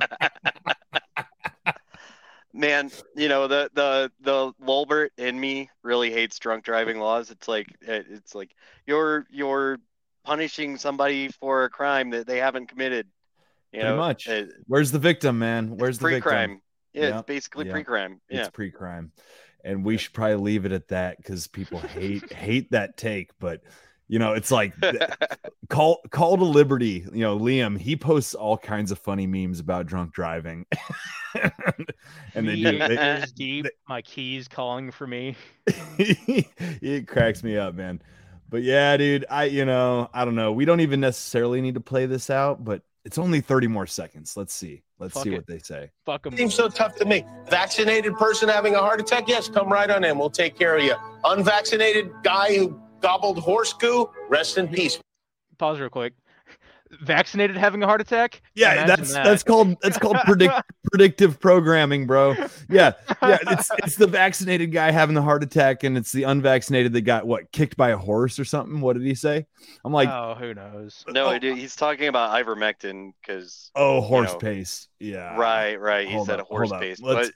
Man, 2.55 2.91
you 3.17 3.29
know 3.29 3.49
the 3.49 3.71
the 3.73 4.13
the 4.21 4.53
Lolbert 4.63 5.09
in 5.17 5.41
me 5.41 5.71
really 5.83 6.11
hates 6.11 6.39
drunk 6.39 6.65
driving 6.65 6.99
laws. 6.99 7.31
It's 7.31 7.49
like 7.49 7.67
it's 7.81 8.35
like 8.35 8.55
you're 8.87 9.27
you're 9.31 9.79
punishing 10.25 10.77
somebody 10.77 11.29
for 11.29 11.65
a 11.65 11.71
crime 11.71 12.11
that 12.11 12.27
they 12.27 12.37
haven't 12.39 12.67
committed. 12.69 13.07
You 13.73 13.81
Pretty 13.81 13.89
know, 13.95 13.97
much. 13.97 14.27
it- 14.29 14.51
Where's 14.67 14.91
the 14.93 14.99
victim, 14.99 15.39
man? 15.39 15.79
Where's 15.79 15.99
the 15.99 16.09
victim? 16.09 16.23
pre-crime. 16.23 16.63
Yeah, 16.93 17.03
Yep, 17.05 17.15
it's 17.15 17.27
basically 17.27 17.65
yep. 17.67 17.73
pre-crime. 17.73 18.21
Yeah. 18.29 18.41
It's 18.41 18.51
pre-crime, 18.51 19.13
and 19.65 19.83
we 19.83 19.97
should 19.97 20.13
probably 20.13 20.37
leave 20.37 20.67
it 20.67 20.73
at 20.73 20.89
that 20.89 21.17
because 21.17 21.47
people 21.47 21.79
hate 21.79 22.31
hate 22.35 22.71
that 22.73 22.99
take. 22.99 23.31
But 23.41 23.63
you 24.13 24.19
know, 24.19 24.35
it's 24.35 24.51
like 24.51 24.75
call 25.71 26.03
call 26.11 26.37
to 26.37 26.45
liberty. 26.45 27.07
You 27.15 27.23
know, 27.23 27.39
Liam 27.39 27.79
he 27.79 27.97
posts 27.97 28.35
all 28.35 28.59
kinds 28.59 28.93
of 28.93 28.99
funny 28.99 29.27
memes 29.27 29.59
about 29.59 29.87
drunk 29.87 30.13
driving, 30.13 30.67
and 32.35 32.47
they 32.47 32.57
Me 32.57 32.63
do. 32.63 32.79
They, 32.79 32.99
ears 32.99 33.33
deep, 33.33 33.67
my 33.89 34.03
keys 34.03 34.49
calling 34.49 34.91
for 34.91 35.07
me. 35.07 35.35
it 35.67 37.09
cracks 37.09 37.43
me 37.43 37.57
up, 37.57 37.75
man. 37.75 38.03
But 38.51 38.63
yeah, 38.63 38.99
dude, 38.99 39.25
I 39.31 39.45
you 39.45 39.65
know, 39.65 40.11
I 40.13 40.27
don't 40.27 40.35
know. 40.35 40.53
We 40.53 40.67
don't 40.67 40.81
even 40.81 41.01
necessarily 41.01 41.63
need 41.63 41.77
to 41.77 41.81
play 41.81 42.05
this 42.05 42.29
out, 42.29 42.63
but 42.63 42.83
it's 43.07 43.17
only 43.17 43.41
30 43.41 43.67
more 43.67 43.87
seconds. 43.87 44.37
Let's 44.37 44.53
see. 44.53 44.83
Let's 44.99 45.15
Fuck 45.15 45.25
see 45.25 45.33
it. 45.33 45.37
what 45.37 45.47
they 45.47 45.59
say. 45.59 45.91
Fuck 46.05 46.25
them. 46.25 46.37
Seems 46.37 46.55
so 46.55 46.69
tough 46.69 46.97
to 46.97 47.07
me. 47.07 47.25
Vaccinated 47.49 48.15
person 48.17 48.49
having 48.49 48.75
a 48.75 48.79
heart 48.79 49.01
attack? 49.01 49.27
Yes, 49.27 49.49
come 49.49 49.73
right 49.73 49.91
on 49.91 50.05
in. 50.05 50.19
We'll 50.19 50.31
take 50.31 50.57
care 50.57 50.77
of 50.77 50.85
you. 50.85 50.95
Unvaccinated 51.25 52.13
guy 52.23 52.59
who 52.59 52.81
gobbled 53.03 53.39
horse 53.39 53.73
goo? 53.73 54.11
Rest 54.29 54.59
in 54.59 54.69
peace. 54.69 54.99
Pause 55.59 55.81
real 55.81 55.89
quick. 55.91 56.15
Vaccinated 57.03 57.57
having 57.57 57.83
a 57.83 57.87
heart 57.87 58.01
attack? 58.03 58.43
Yeah, 58.55 58.73
Imagine 58.73 58.89
that's 58.89 59.13
that. 59.15 59.25
that's 59.25 59.43
called 59.43 59.77
that's 59.81 59.99
called 59.99 60.17
predict, 60.27 60.55
predictive 60.91 61.41
programming, 61.41 62.07
bro. 62.07 62.33
Yeah, 62.69 62.93
yeah. 63.23 63.39
It's 63.49 63.71
it's 63.79 63.97
the 63.97 64.07
vaccinated 64.07 64.73
guy 64.73 64.91
having 64.91 65.15
the 65.15 65.23
heart 65.23 65.43
attack, 65.43 65.85
and 65.85 65.97
it's 65.97 66.13
the 66.13 66.25
unvaccinated 66.25 66.93
that 66.93 67.01
got 67.03 67.27
what 67.27 67.51
kicked 67.51 67.79
by 67.79 67.91
a 67.91 67.97
horse 67.97 68.39
or 68.39 68.45
something. 68.45 68.83
What 68.83 68.95
did 68.99 69.07
he 69.07 69.15
say? 69.15 69.47
I'm 69.87 69.93
like, 69.95 70.11
oh, 70.11 70.35
who 70.39 70.53
knows? 70.53 71.03
No, 71.09 71.29
oh. 71.29 71.39
dude, 71.39 71.57
he's 71.57 71.77
talking 71.77 72.09
about 72.09 72.31
ivermectin 72.45 73.13
because 73.23 73.71
oh, 73.75 74.03
horse 74.03 74.35
pace. 74.39 74.89
Yeah, 75.01 75.35
Right, 75.37 75.81
right. 75.81 76.07
He 76.07 76.13
Hold 76.15 76.27
said 76.27 76.41
up, 76.41 76.47
a 76.47 76.49
horse 76.49 76.69
hold 76.69 76.75
up. 76.75 76.81
paste, 76.83 77.03
Let's- 77.03 77.29
but 77.29 77.35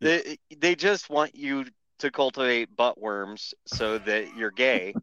they 0.00 0.36
they 0.58 0.74
just 0.74 1.08
want 1.10 1.34
you 1.36 1.64
to 1.98 2.10
cultivate 2.10 2.74
butt 2.76 3.00
worms 3.00 3.54
so 3.66 3.98
that 3.98 4.36
you're 4.36 4.50
gay, 4.50 4.94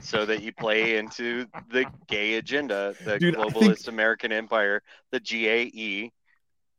so 0.00 0.26
that 0.26 0.42
you 0.42 0.52
play 0.52 0.96
into 0.96 1.46
the 1.70 1.86
gay 2.08 2.34
agenda, 2.34 2.94
the 3.04 3.18
Dude, 3.18 3.34
globalist 3.36 3.76
think- 3.84 3.88
American 3.88 4.32
empire, 4.32 4.82
the 5.12 5.20
GAE, 5.20 6.10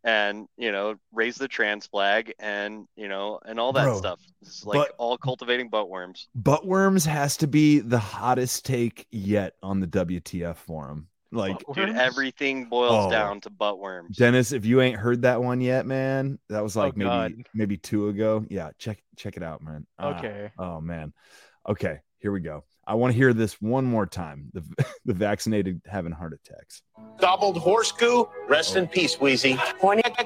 and 0.04 0.48
you 0.58 0.72
know 0.72 0.96
raise 1.12 1.36
the 1.36 1.48
trans 1.48 1.88
flag 1.88 2.34
and 2.40 2.88
you 2.96 3.08
know 3.08 3.40
and 3.46 3.60
all 3.60 3.74
that 3.74 3.86
Bro, 3.86 3.98
stuff. 3.98 4.20
It's 4.42 4.66
like 4.66 4.78
but- 4.90 4.96
all 4.98 5.18
cultivating 5.18 5.70
butt 5.70 5.90
worms. 5.90 6.28
butt 6.36 6.66
worms 6.66 7.06
has 7.06 7.36
to 7.38 7.48
be 7.48 7.80
the 7.80 8.00
hottest 8.00 8.64
take 8.66 9.08
yet 9.12 9.56
on 9.64 9.80
the 9.80 9.88
WTF 9.88 10.56
forum. 10.58 11.08
Like, 11.32 11.58
Dude, 11.74 11.90
everything 11.96 12.66
boils 12.66 13.08
Oh. 13.08 13.12
down 13.12 13.42
to 13.42 13.50
butt 13.50 13.80
worms. 13.80 14.16
Dennis, 14.18 14.52
if 14.54 14.66
you 14.66 14.82
ain't 14.82 14.98
heard 14.98 15.24
that 15.24 15.42
one 15.44 15.60
yet, 15.62 15.86
man, 15.86 16.40
that 16.50 16.64
was 16.64 16.76
like 16.76 16.96
maybe 16.96 17.10
God. 17.10 17.34
maybe 17.54 17.78
two 17.78 18.08
ago. 18.10 18.46
Yeah, 18.50 18.70
check 18.80 19.04
check 19.18 19.36
it 19.38 19.44
out, 19.44 19.62
man. 19.62 19.86
Ah, 20.00 20.18
Okay. 20.18 20.52
oh 20.58 20.80
man. 20.80 21.14
Okay, 21.68 22.00
here 22.20 22.32
we 22.32 22.40
go. 22.40 22.64
I 22.90 22.94
want 22.94 23.12
to 23.12 23.18
hear 23.18 23.34
this 23.34 23.62
one 23.62 23.84
more 23.84 24.06
time. 24.06 24.50
The 24.54 24.64
the 25.06 25.14
vaccinated 25.14 25.82
having 25.86 26.14
heart 26.14 26.32
attacks. 26.32 26.82
Gobbled 27.20 27.58
horse 27.58 27.92
goo? 27.92 28.30
Rest 28.48 28.78
in 28.78 28.88
peace, 28.88 29.20
Wheezy. 29.20 29.60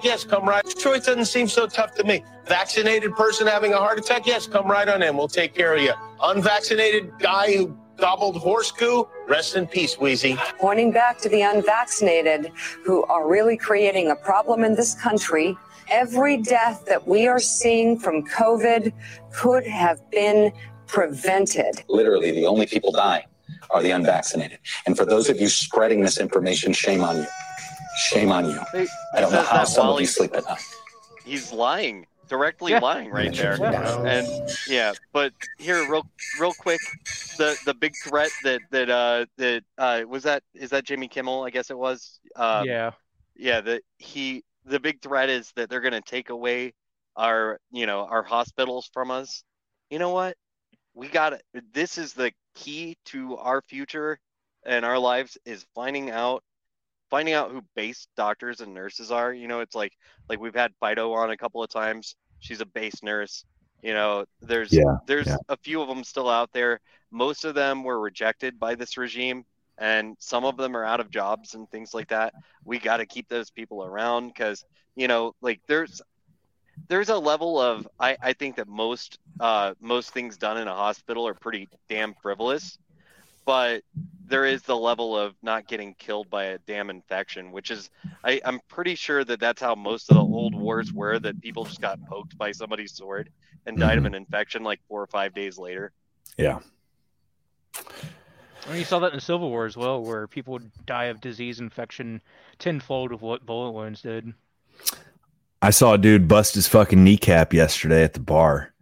Yes, 0.04 0.24
come 0.24 0.48
right. 0.48 0.64
Choice 0.78 1.06
doesn't 1.06 1.26
seem 1.26 1.48
so 1.48 1.66
tough 1.66 1.96
to 1.96 2.04
me. 2.04 2.24
Vaccinated 2.46 3.16
person 3.16 3.48
having 3.48 3.74
a 3.74 3.78
heart 3.78 3.98
attack? 3.98 4.28
Yes, 4.28 4.46
come 4.46 4.68
right 4.70 4.88
on 4.88 5.02
in. 5.02 5.18
We'll 5.18 5.28
take 5.28 5.56
care 5.56 5.74
of 5.74 5.82
you. 5.82 5.94
Unvaccinated 6.22 7.12
guy 7.18 7.56
who 7.56 7.76
gobbled 8.02 8.36
horse 8.38 8.72
goo? 8.72 9.08
Rest 9.30 9.56
in 9.56 9.68
peace, 9.68 9.98
Wheezy. 9.98 10.36
Pointing 10.60 10.92
back 10.92 11.20
to 11.20 11.30
the 11.30 11.42
unvaccinated 11.42 12.52
who 12.84 13.04
are 13.04 13.30
really 13.30 13.56
creating 13.56 14.10
a 14.10 14.16
problem 14.16 14.64
in 14.64 14.76
this 14.76 14.96
country. 14.96 15.56
Every 15.90 16.38
death 16.38 16.84
that 16.88 17.08
we 17.08 17.28
are 17.28 17.40
seeing 17.40 18.00
from 18.00 18.26
COVID 18.26 18.92
could 19.32 19.66
have 19.68 20.00
been 20.10 20.52
prevented. 20.88 21.84
Literally, 21.88 22.32
the 22.32 22.46
only 22.48 22.66
people 22.66 22.92
dying 22.92 23.26
are 23.70 23.84
the 23.84 23.92
unvaccinated. 23.92 24.60
And 24.86 24.98
for 24.98 25.06
those 25.06 25.30
of 25.30 25.40
you 25.40 25.48
spreading 25.48 26.02
misinformation, 26.02 26.74
shame 26.74 27.04
on 27.04 27.18
you. 27.18 27.28
Shame 28.10 28.32
on 28.32 28.50
you. 28.50 28.60
I 29.14 29.22
don't 29.22 29.32
know 29.32 29.44
how 29.44 29.64
some 29.64 29.88
of 29.88 30.00
you 30.00 30.08
sleep 30.08 30.36
at 30.36 30.46
night. 30.46 30.62
he's 31.24 31.54
lying 31.54 32.08
directly 32.32 32.72
Yeah. 32.72 32.80
lying 32.80 33.12
right 33.12 33.36
there 33.36 33.58
Yeah. 33.60 34.02
and 34.06 34.26
yeah 34.66 34.94
but 35.12 35.34
here 35.58 35.84
real 35.84 36.08
real 36.34 36.54
quick 36.54 36.82
the 37.38 37.58
the 37.66 37.74
big 37.74 37.98
threat 38.02 38.32
that 38.42 38.62
that 38.72 38.90
uh 38.90 39.26
that 39.38 39.64
uh 39.78 40.04
was 40.08 40.24
that 40.24 40.42
is 40.54 40.70
that 40.70 40.86
jimmy 40.86 41.10
kimmel 41.10 41.44
i 41.44 41.50
guess 41.50 41.70
it 41.70 41.78
was 41.78 42.22
um, 42.38 42.66
yeah. 42.66 42.92
yeah 43.36 43.60
that 43.60 43.82
he 43.98 44.44
the 44.64 44.80
big 44.80 45.02
threat 45.02 45.30
is 45.30 45.52
that 45.58 45.70
they're 45.70 45.82
going 45.82 45.92
to 45.92 46.00
take 46.02 46.30
away 46.30 46.72
our 47.18 47.60
you 47.70 47.86
know 47.86 48.06
our 48.06 48.24
hospitals 48.24 48.90
from 48.94 49.12
us 49.12 49.44
you 49.90 50.00
know 50.00 50.12
what 50.12 50.38
we 50.94 51.10
got 51.10 51.34
it 51.34 51.44
this 51.74 51.98
is 51.98 52.14
the 52.14 52.32
key 52.56 52.96
to 53.04 53.36
our 53.38 53.62
future 53.62 54.18
and 54.66 54.86
our 54.86 54.98
lives 54.98 55.38
is 55.46 55.66
finding 55.76 56.10
out 56.12 56.44
finding 57.12 57.36
out 57.36 57.52
who 57.52 57.62
base 57.76 58.08
doctors 58.18 58.62
and 58.62 58.74
nurses 58.74 59.12
are 59.12 59.34
you 59.34 59.48
know 59.48 59.62
it's 59.62 59.76
like 59.76 59.94
like 60.30 60.40
we've 60.40 60.56
had 60.56 60.74
fido 60.80 61.14
on 61.14 61.32
a 61.32 61.38
couple 61.38 61.64
of 61.64 61.70
times. 61.70 62.16
She's 62.40 62.62
a 62.62 62.68
base 62.68 63.04
nurse 63.04 63.46
you 63.84 63.94
know 63.94 64.26
there's 64.42 64.82
Yeah, 64.82 64.98
there's 65.08 65.36
yeah. 65.36 65.38
a 65.50 65.58
few 65.58 65.82
of 65.82 65.90
them 65.90 66.04
still 66.04 66.30
out 66.30 66.52
there. 66.54 66.80
Most 67.12 67.46
of 67.46 67.56
them 67.56 67.84
were 67.84 68.00
rejected 68.00 68.60
by 68.60 68.76
this 68.76 68.98
regime 68.98 69.46
and 69.80 70.16
some 70.20 70.46
of 70.46 70.58
them 70.58 70.76
are 70.78 70.86
out 70.86 71.02
of 71.02 71.12
jobs 71.12 71.56
and 71.56 71.70
things 71.70 71.94
like 71.94 72.10
that. 72.10 72.34
We 72.66 72.80
got 72.80 72.98
to 72.98 73.06
keep 73.08 73.28
those 73.30 73.52
people 73.52 73.84
around 73.84 74.30
because 74.30 74.66
you 74.96 75.08
know 75.08 75.34
like 75.42 75.62
there's 75.68 76.02
there's 76.90 77.10
a 77.10 77.18
level 77.18 77.60
of 77.60 77.88
I, 78.00 78.18
I 78.22 78.34
think 78.34 78.58
that 78.58 78.68
most 78.68 79.20
uh 79.40 79.74
most 79.82 80.12
things 80.12 80.38
done 80.38 80.58
in 80.58 80.68
a 80.68 80.76
hospital 80.76 81.28
are 81.28 81.36
pretty 81.36 81.70
damn 81.90 82.14
frivolous 82.22 82.78
but 83.46 83.84
there 84.28 84.46
is 84.46 84.62
the 84.64 84.78
level 84.78 85.18
of 85.18 85.36
not 85.42 85.68
getting 85.68 85.94
killed 85.96 86.30
by 86.30 86.46
a 86.46 86.58
damn 86.60 86.90
infection, 86.90 87.52
which 87.52 87.70
is 87.70 87.90
I, 88.24 88.42
I'm 88.46 88.60
pretty 88.68 88.96
sure 88.96 89.24
that 89.24 89.40
that's 89.40 89.62
how 89.62 89.76
most 89.76 90.10
of 90.10 90.16
the 90.16 90.22
old 90.22 90.56
wars 90.56 90.94
were. 90.94 91.20
That 91.20 91.42
people 91.42 91.66
just 91.66 91.82
got 91.82 92.04
poked 92.08 92.38
by 92.38 92.52
somebody's 92.52 92.94
sword 92.94 93.30
and 93.66 93.78
died 93.78 93.98
of 93.98 94.04
mm-hmm. 94.04 94.14
an 94.14 94.16
infection 94.16 94.64
like 94.64 94.80
four 94.88 95.02
or 95.02 95.08
five 95.08 95.34
days 95.34 95.58
later. 95.58 95.92
Yeah. 96.38 96.60
I 97.76 98.70
mean, 98.70 98.78
you 98.78 98.86
saw 98.86 99.00
that 99.00 99.12
in 99.12 99.18
the 99.18 99.22
Civil 99.22 99.50
War 99.50 99.66
as 99.66 99.76
well, 99.76 100.04
where 100.04 100.28
people 100.28 100.54
would 100.54 100.72
die 100.86 101.06
of 101.06 101.20
disease 101.20 101.60
infection 101.60 102.22
tenfold 102.60 103.12
of 103.12 103.22
what 103.22 103.46
bullet 103.46 103.72
wounds 103.72 104.02
did. 104.02 104.34
I 105.62 105.72
saw 105.72 105.94
a 105.94 105.98
dude 105.98 106.28
bust 106.28 106.56
his 106.56 106.68
fucking 106.68 107.04
kneecap 107.04 107.54
yesterday 107.54 108.04
at 108.04 108.14
the 108.14 108.20
bar, 108.20 108.74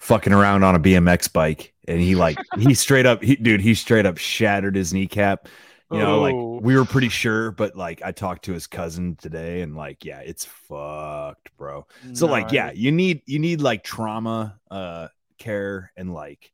fucking 0.00 0.32
around 0.32 0.64
on 0.64 0.74
a 0.74 0.80
BMX 0.80 1.32
bike, 1.32 1.72
and 1.86 2.00
he 2.00 2.16
like 2.16 2.38
he 2.58 2.74
straight 2.86 3.06
up, 3.06 3.22
he, 3.22 3.36
dude, 3.36 3.60
he 3.60 3.74
straight 3.74 4.06
up 4.06 4.18
shattered 4.18 4.74
his 4.74 4.92
kneecap. 4.92 5.46
You 5.92 5.98
know, 5.98 6.16
Oh. 6.18 6.20
like 6.20 6.62
we 6.64 6.76
were 6.76 6.84
pretty 6.84 7.08
sure, 7.08 7.50
but 7.50 7.74
like 7.76 8.00
I 8.02 8.12
talked 8.12 8.44
to 8.44 8.52
his 8.52 8.66
cousin 8.68 9.16
today, 9.16 9.62
and 9.62 9.74
like, 9.76 10.04
yeah, 10.04 10.20
it's 10.20 10.44
fucked, 10.44 11.56
bro. 11.56 11.86
So 12.12 12.26
like, 12.26 12.52
yeah, 12.52 12.70
you 12.72 12.92
need 12.92 13.22
you 13.26 13.38
need 13.38 13.60
like 13.60 13.82
trauma 13.84 14.58
uh 14.70 15.08
care 15.38 15.90
and 15.96 16.12
like 16.14 16.52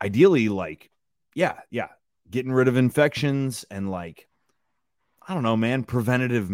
ideally 0.00 0.48
like 0.48 0.90
yeah, 1.34 1.60
yeah, 1.70 1.88
getting 2.30 2.52
rid 2.52 2.68
of 2.68 2.76
infections 2.78 3.64
and 3.70 3.90
like 3.90 4.26
I 5.28 5.34
don't 5.34 5.42
know, 5.42 5.56
man, 5.56 5.84
preventative 5.84 6.50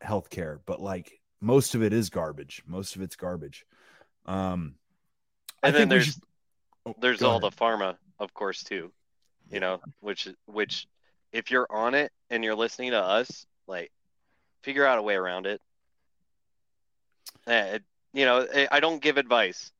health 0.00 0.30
care, 0.30 0.60
but 0.64 0.80
like 0.80 1.20
most 1.40 1.74
of 1.74 1.82
it 1.82 1.92
is 1.92 2.08
garbage. 2.08 2.62
Most 2.66 2.96
of 2.96 3.02
it's 3.02 3.16
garbage. 3.16 3.66
Um 4.24 4.76
I 5.62 5.68
And 5.68 5.76
then 5.76 5.88
there's 5.88 6.06
should- 6.06 6.22
Oh, 6.84 6.94
there's 6.98 7.22
all 7.22 7.38
ahead. 7.38 7.52
the 7.52 7.56
pharma, 7.56 7.96
of 8.18 8.34
course, 8.34 8.64
too. 8.64 8.92
You 9.50 9.60
know, 9.60 9.80
which 10.00 10.28
which 10.46 10.86
if 11.32 11.50
you're 11.50 11.66
on 11.70 11.94
it 11.94 12.10
and 12.30 12.42
you're 12.42 12.54
listening 12.56 12.90
to 12.92 13.00
us, 13.00 13.46
like 13.66 13.92
figure 14.62 14.84
out 14.86 14.98
a 14.98 15.02
way 15.02 15.14
around 15.14 15.46
it. 15.46 15.60
It- 17.46 17.84
you 18.14 18.24
know, 18.26 18.40
eh, 18.40 18.66
I 18.70 18.80
don't 18.80 19.00
give 19.00 19.16
advice, 19.16 19.72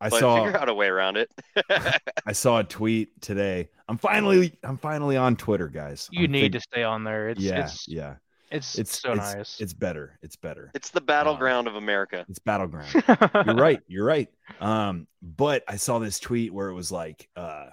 I 0.00 0.08
but 0.08 0.20
saw 0.20 0.44
figure 0.44 0.56
out 0.58 0.68
a 0.68 0.74
way 0.74 0.86
around 0.86 1.16
it. 1.16 1.30
I 2.26 2.32
saw 2.32 2.58
a 2.60 2.64
tweet 2.64 3.20
today. 3.20 3.68
I'm 3.88 3.98
finally 3.98 4.52
I'm 4.62 4.78
finally 4.78 5.16
on 5.16 5.34
Twitter, 5.36 5.66
guys. 5.68 6.08
You 6.12 6.26
I'm 6.26 6.30
need 6.32 6.40
fig- 6.42 6.52
to 6.52 6.60
stay 6.60 6.84
on 6.84 7.02
there. 7.02 7.28
It's 7.30 7.40
yeah, 7.40 7.64
it's 7.64 7.88
yeah. 7.88 8.14
It's 8.50 8.78
It's 8.78 8.98
so 8.98 9.12
it's, 9.12 9.34
nice. 9.34 9.60
It's 9.60 9.72
better. 9.72 10.18
It's 10.22 10.36
better. 10.36 10.70
It's 10.74 10.90
the 10.90 11.00
battleground 11.00 11.68
of 11.68 11.76
America. 11.76 12.24
It's 12.28 12.38
battleground. 12.38 12.88
you're 13.46 13.54
right. 13.54 13.80
You're 13.86 14.06
right. 14.06 14.28
Um, 14.60 15.06
but 15.22 15.62
I 15.68 15.76
saw 15.76 15.98
this 15.98 16.18
tweet 16.18 16.52
where 16.52 16.68
it 16.68 16.74
was 16.74 16.90
like, 16.90 17.28
uh, 17.36 17.66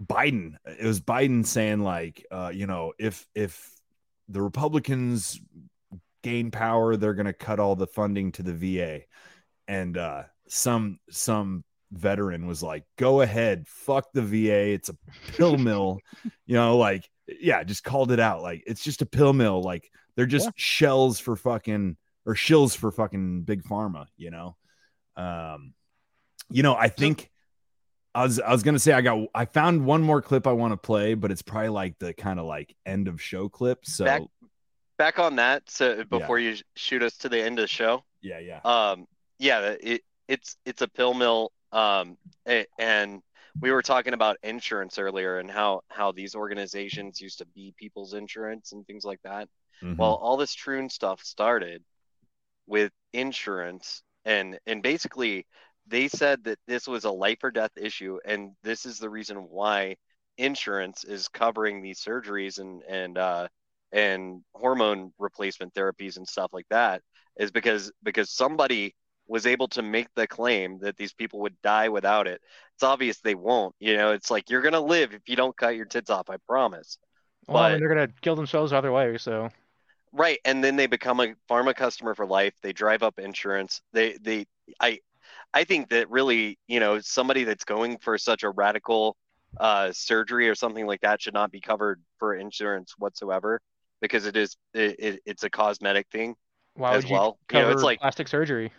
Biden. 0.00 0.56
It 0.66 0.86
was 0.86 1.00
Biden 1.00 1.44
saying 1.46 1.80
like, 1.80 2.26
uh, 2.30 2.50
you 2.52 2.66
know, 2.66 2.92
if 2.98 3.26
if 3.34 3.70
the 4.28 4.42
Republicans 4.42 5.40
gain 6.22 6.50
power, 6.50 6.96
they're 6.96 7.14
going 7.14 7.26
to 7.26 7.32
cut 7.32 7.60
all 7.60 7.76
the 7.76 7.86
funding 7.86 8.32
to 8.32 8.42
the 8.42 8.52
VA, 8.52 9.02
and 9.68 9.96
uh, 9.96 10.24
some 10.48 10.98
some 11.10 11.64
veteran 11.92 12.46
was 12.46 12.62
like, 12.62 12.84
"Go 12.96 13.20
ahead, 13.20 13.66
fuck 13.68 14.12
the 14.12 14.22
VA. 14.22 14.72
It's 14.72 14.88
a 14.88 14.96
pill 15.32 15.56
mill." 15.56 15.98
you 16.46 16.56
know, 16.56 16.76
like, 16.76 17.08
yeah, 17.26 17.62
just 17.64 17.84
called 17.84 18.12
it 18.12 18.20
out. 18.20 18.42
Like, 18.42 18.64
it's 18.66 18.82
just 18.82 19.02
a 19.02 19.06
pill 19.06 19.32
mill. 19.32 19.62
Like, 19.62 19.90
they're 20.16 20.26
just 20.26 20.50
shells 20.56 21.18
for 21.18 21.36
fucking 21.36 21.96
or 22.26 22.34
shills 22.34 22.76
for 22.76 22.90
fucking 22.90 23.42
big 23.42 23.64
pharma. 23.64 24.06
You 24.16 24.30
know, 24.30 24.56
um, 25.16 25.74
you 26.50 26.62
know, 26.62 26.74
I 26.74 26.88
think. 26.88 27.30
I 28.16 28.22
was 28.22 28.38
I 28.38 28.52
was 28.52 28.62
gonna 28.62 28.78
say 28.78 28.92
I 28.92 29.00
got 29.00 29.26
I 29.34 29.44
found 29.44 29.84
one 29.84 30.00
more 30.00 30.22
clip 30.22 30.46
I 30.46 30.52
want 30.52 30.72
to 30.72 30.76
play, 30.76 31.14
but 31.14 31.32
it's 31.32 31.42
probably 31.42 31.70
like 31.70 31.98
the 31.98 32.14
kind 32.14 32.38
of 32.38 32.46
like 32.46 32.72
end 32.86 33.08
of 33.08 33.20
show 33.20 33.48
clip. 33.48 33.84
So 33.84 34.04
Back 34.04 34.22
back 34.98 35.18
on 35.18 35.34
that, 35.36 35.68
so 35.68 36.04
before 36.04 36.38
you 36.38 36.56
shoot 36.76 37.02
us 37.02 37.16
to 37.18 37.28
the 37.28 37.42
end 37.42 37.58
of 37.58 37.64
the 37.64 37.68
show. 37.68 38.04
yeah, 38.22 38.38
yeah. 38.38 38.60
Um, 38.64 39.06
yeah, 39.40 39.74
it 39.80 40.02
it's 40.28 40.56
it's 40.64 40.80
a 40.82 40.86
pill 40.86 41.14
mill. 41.14 41.50
Um, 41.72 42.16
and 42.46 43.20
we 43.60 43.70
were 43.72 43.82
talking 43.82 44.14
about 44.14 44.36
insurance 44.42 44.98
earlier 44.98 45.38
and 45.38 45.50
how 45.50 45.80
how 45.88 46.12
these 46.12 46.34
organizations 46.34 47.20
used 47.20 47.38
to 47.38 47.46
be 47.46 47.74
people's 47.78 48.14
insurance 48.14 48.72
and 48.72 48.86
things 48.86 49.04
like 49.04 49.20
that. 49.24 49.48
Mhm. 49.82 49.96
Well, 49.98 50.14
all 50.16 50.36
this 50.36 50.54
Troon 50.54 50.90
stuff 50.90 51.22
started 51.22 51.82
with 52.66 52.92
insurance, 53.12 54.02
and 54.24 54.58
and 54.66 54.82
basically 54.82 55.46
they 55.86 56.08
said 56.08 56.44
that 56.44 56.58
this 56.66 56.86
was 56.88 57.04
a 57.04 57.10
life 57.10 57.38
or 57.44 57.50
death 57.50 57.72
issue, 57.76 58.18
and 58.24 58.52
this 58.62 58.86
is 58.86 58.98
the 58.98 59.10
reason 59.10 59.38
why 59.50 59.96
insurance 60.38 61.04
is 61.04 61.28
covering 61.28 61.82
these 61.82 62.00
surgeries 62.00 62.58
and 62.58 62.82
and 62.88 63.18
uh, 63.18 63.48
and 63.92 64.42
hormone 64.54 65.12
replacement 65.18 65.74
therapies 65.74 66.16
and 66.16 66.26
stuff 66.28 66.50
like 66.52 66.66
that 66.70 67.02
is 67.38 67.50
because 67.50 67.92
because 68.02 68.30
somebody 68.30 68.94
was 69.26 69.46
able 69.46 69.68
to 69.68 69.82
make 69.82 70.08
the 70.14 70.26
claim 70.26 70.78
that 70.80 70.96
these 70.96 71.14
people 71.14 71.40
would 71.40 71.60
die 71.62 71.88
without 71.88 72.26
it. 72.26 72.40
It's 72.76 72.82
obvious 72.82 73.20
they 73.20 73.34
won't. 73.34 73.74
You 73.78 73.96
know, 73.96 74.12
it's 74.12 74.30
like 74.30 74.50
you're 74.50 74.62
gonna 74.62 74.80
live 74.80 75.14
if 75.14 75.22
you 75.28 75.36
don't 75.36 75.56
cut 75.56 75.76
your 75.76 75.86
tits 75.86 76.10
off. 76.10 76.28
I 76.30 76.36
promise. 76.48 76.98
well, 77.46 77.70
but- 77.70 77.78
they're 77.78 77.88
gonna 77.88 78.08
kill 78.20 78.36
themselves 78.36 78.72
either 78.72 78.92
way. 78.92 79.16
So 79.18 79.50
Right, 80.12 80.38
and 80.44 80.62
then 80.62 80.76
they 80.76 80.86
become 80.86 81.18
a 81.18 81.34
pharma 81.50 81.74
customer 81.74 82.14
for 82.14 82.24
life. 82.24 82.54
They 82.62 82.72
drive 82.72 83.02
up 83.02 83.18
insurance. 83.18 83.80
They 83.92 84.16
they 84.20 84.46
I 84.78 85.00
I 85.52 85.64
think 85.64 85.90
that 85.90 86.08
really, 86.08 86.58
you 86.68 86.78
know, 86.80 87.00
somebody 87.00 87.44
that's 87.44 87.64
going 87.64 87.98
for 87.98 88.16
such 88.18 88.44
a 88.44 88.50
radical 88.50 89.16
uh 89.58 89.92
surgery 89.92 90.48
or 90.48 90.54
something 90.54 90.86
like 90.86 91.00
that 91.02 91.22
should 91.22 91.34
not 91.34 91.50
be 91.50 91.60
covered 91.60 92.00
for 92.18 92.34
insurance 92.34 92.94
whatsoever 92.98 93.60
because 94.00 94.26
it 94.26 94.36
is 94.36 94.56
it, 94.72 94.96
it, 94.98 95.20
it's 95.26 95.44
a 95.44 95.50
cosmetic 95.50 96.08
thing 96.10 96.34
why 96.74 96.92
as 96.94 97.04
would 97.04 97.10
you 97.10 97.14
well. 97.16 97.38
You 97.52 97.60
know, 97.60 97.70
it's 97.70 97.82
like 97.82 98.00
plastic 98.00 98.28
surgery? 98.28 98.72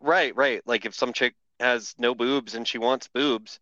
Right, 0.00 0.34
right. 0.36 0.60
Like 0.66 0.84
if 0.84 0.94
some 0.94 1.12
chick 1.12 1.34
has 1.60 1.94
no 1.98 2.14
boobs 2.14 2.54
and 2.54 2.66
she 2.66 2.78
wants 2.78 3.08
boobs, 3.08 3.60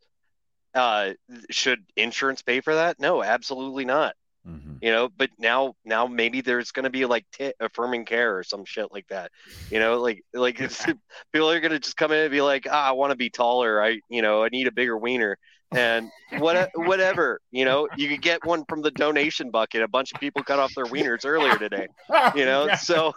uh, 0.74 1.10
should 1.50 1.84
insurance 1.96 2.42
pay 2.42 2.60
for 2.60 2.74
that? 2.74 2.98
No, 2.98 3.22
absolutely 3.22 3.84
not. 3.84 4.14
Mm-hmm. 4.48 4.78
You 4.80 4.90
know, 4.90 5.08
but 5.16 5.30
now, 5.38 5.74
now 5.84 6.06
maybe 6.06 6.40
there's 6.40 6.72
going 6.72 6.84
to 6.84 6.90
be 6.90 7.06
like 7.06 7.24
tit 7.32 7.54
affirming 7.60 8.04
care 8.04 8.36
or 8.36 8.42
some 8.42 8.64
shit 8.64 8.90
like 8.90 9.06
that. 9.08 9.30
You 9.70 9.78
know, 9.78 10.00
like 10.00 10.24
like 10.34 10.60
it's, 10.60 10.84
people 11.32 11.48
are 11.50 11.60
going 11.60 11.70
to 11.70 11.78
just 11.78 11.96
come 11.96 12.10
in 12.10 12.18
and 12.18 12.30
be 12.30 12.40
like, 12.40 12.66
ah, 12.68 12.88
I 12.88 12.92
want 12.92 13.12
to 13.12 13.16
be 13.16 13.30
taller. 13.30 13.82
I, 13.82 14.00
you 14.08 14.22
know, 14.22 14.42
I 14.42 14.48
need 14.48 14.66
a 14.66 14.72
bigger 14.72 14.98
wiener. 14.98 15.38
And 15.70 16.10
what, 16.38 16.70
whatever, 16.74 17.40
you 17.50 17.64
know, 17.64 17.88
you 17.96 18.08
could 18.08 18.22
get 18.22 18.44
one 18.44 18.64
from 18.68 18.82
the 18.82 18.90
donation 18.90 19.50
bucket. 19.50 19.82
A 19.82 19.88
bunch 19.88 20.12
of 20.12 20.20
people 20.20 20.42
cut 20.42 20.58
off 20.58 20.74
their 20.74 20.86
wieners 20.86 21.24
earlier 21.24 21.56
today, 21.56 21.86
you 22.34 22.44
know, 22.44 22.68
so 22.80 23.14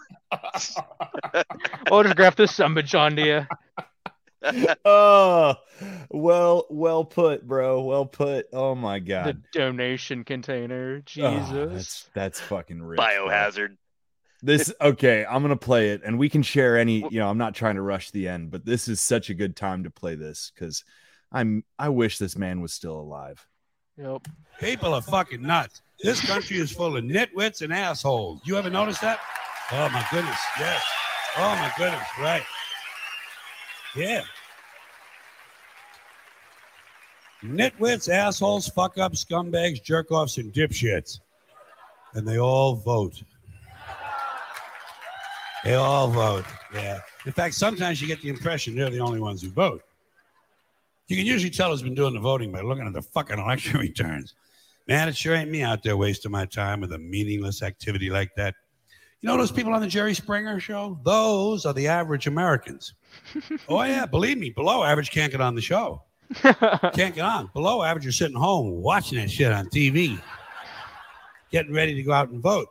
I'll 1.91 2.03
just 2.03 2.15
grab 2.15 2.35
this 2.35 2.55
summage 2.55 2.93
onto 2.93 3.23
you. 3.23 3.47
oh, 4.85 5.55
well, 6.09 6.65
well 6.69 7.05
put, 7.05 7.47
bro. 7.47 7.81
Well 7.81 8.05
put. 8.05 8.47
Oh 8.53 8.75
my 8.75 8.99
god. 8.99 9.25
The 9.25 9.59
donation 9.59 10.23
container. 10.23 10.97
Oh, 10.97 11.03
Jesus. 11.05 11.73
that's 11.73 12.09
that's 12.13 12.39
fucking 12.39 12.81
rich. 12.81 12.97
bro. 12.97 13.05
biohazard. 13.05 13.77
This 14.41 14.71
okay. 14.79 15.25
I'm 15.27 15.41
gonna 15.41 15.55
play 15.55 15.89
it, 15.89 16.01
and 16.05 16.19
we 16.19 16.29
can 16.29 16.43
share 16.43 16.77
any. 16.77 16.99
You 17.09 17.19
know, 17.19 17.29
I'm 17.29 17.37
not 17.37 17.55
trying 17.55 17.75
to 17.75 17.81
rush 17.81 18.11
the 18.11 18.27
end, 18.27 18.51
but 18.51 18.65
this 18.65 18.87
is 18.87 19.01
such 19.01 19.29
a 19.29 19.33
good 19.33 19.55
time 19.55 19.83
to 19.85 19.89
play 19.89 20.15
this 20.15 20.51
because 20.53 20.83
I'm. 21.31 21.63
I 21.79 21.89
wish 21.89 22.17
this 22.17 22.37
man 22.37 22.61
was 22.61 22.73
still 22.73 22.99
alive. 22.99 23.45
Yep. 23.97 24.27
People 24.59 24.93
are 24.93 25.01
fucking 25.01 25.41
nuts. 25.41 25.81
This 26.03 26.23
country 26.25 26.57
is 26.57 26.71
full 26.71 26.97
of 26.97 27.03
nitwits 27.05 27.61
and 27.61 27.73
assholes. 27.73 28.41
You 28.45 28.57
ever 28.57 28.69
notice 28.69 28.99
that? 28.99 29.19
Oh 29.71 29.89
my 29.89 30.05
goodness, 30.11 30.39
yes. 30.59 30.83
Oh 31.37 31.55
my 31.55 31.71
goodness, 31.77 32.07
right. 32.19 32.43
Yeah. 33.95 34.23
Nitwits, 37.49 38.09
assholes, 38.09 38.67
fuck 38.67 38.97
ups, 38.97 39.23
scumbags, 39.23 39.81
jerk 39.83 40.11
offs, 40.11 40.37
and 40.37 40.53
dipshits. 40.53 41.19
And 42.13 42.27
they 42.27 42.39
all 42.39 42.75
vote. 42.75 43.21
They 45.63 45.73
all 45.73 46.07
vote. 46.09 46.45
Yeah. 46.73 46.99
In 47.25 47.31
fact, 47.31 47.55
sometimes 47.55 47.99
you 48.01 48.07
get 48.07 48.21
the 48.21 48.29
impression 48.29 48.75
they're 48.75 48.89
the 48.89 48.99
only 48.99 49.19
ones 49.19 49.41
who 49.41 49.49
vote. 49.49 49.81
You 51.07 51.17
can 51.17 51.25
usually 51.25 51.49
tell 51.49 51.71
who's 51.71 51.81
been 51.81 51.95
doing 51.95 52.13
the 52.13 52.19
voting 52.19 52.51
by 52.51 52.61
looking 52.61 52.85
at 52.85 52.93
the 52.93 53.01
fucking 53.01 53.39
election 53.43 53.79
returns. 53.79 54.35
Man, 54.87 55.07
it 55.07 55.17
sure 55.17 55.35
ain't 55.35 55.49
me 55.49 55.63
out 55.63 55.81
there 55.81 55.97
wasting 55.97 56.31
my 56.31 56.45
time 56.45 56.81
with 56.81 56.93
a 56.93 56.97
meaningless 56.99 57.63
activity 57.63 58.09
like 58.09 58.35
that. 58.35 58.53
You 59.21 59.29
know 59.29 59.37
those 59.37 59.51
people 59.51 59.73
on 59.73 59.81
the 59.81 59.87
Jerry 59.87 60.13
Springer 60.13 60.59
show? 60.59 60.99
Those 61.03 61.65
are 61.65 61.73
the 61.73 61.87
average 61.87 62.27
Americans. 62.27 62.93
oh, 63.69 63.81
yeah, 63.81 64.05
believe 64.05 64.37
me, 64.37 64.51
below 64.51 64.83
average 64.83 65.09
can't 65.09 65.31
get 65.31 65.41
on 65.41 65.55
the 65.55 65.61
show. 65.61 66.03
Can't 66.93 67.15
get 67.15 67.19
on. 67.19 67.49
Below 67.53 67.83
average 67.83 68.07
are 68.07 68.11
sitting 68.11 68.37
home 68.37 68.81
watching 68.81 69.17
that 69.19 69.29
shit 69.29 69.51
on 69.51 69.67
TV, 69.67 70.21
getting 71.51 71.73
ready 71.73 71.93
to 71.93 72.03
go 72.03 72.11
out 72.11 72.29
and 72.29 72.41
vote, 72.41 72.69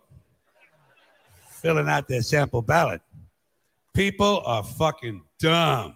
filling 1.49 1.89
out 1.89 2.09
their 2.09 2.23
sample 2.23 2.63
ballot. 2.63 3.01
People 3.95 4.43
are 4.45 4.63
fucking 4.63 5.23
dumb. 5.39 5.95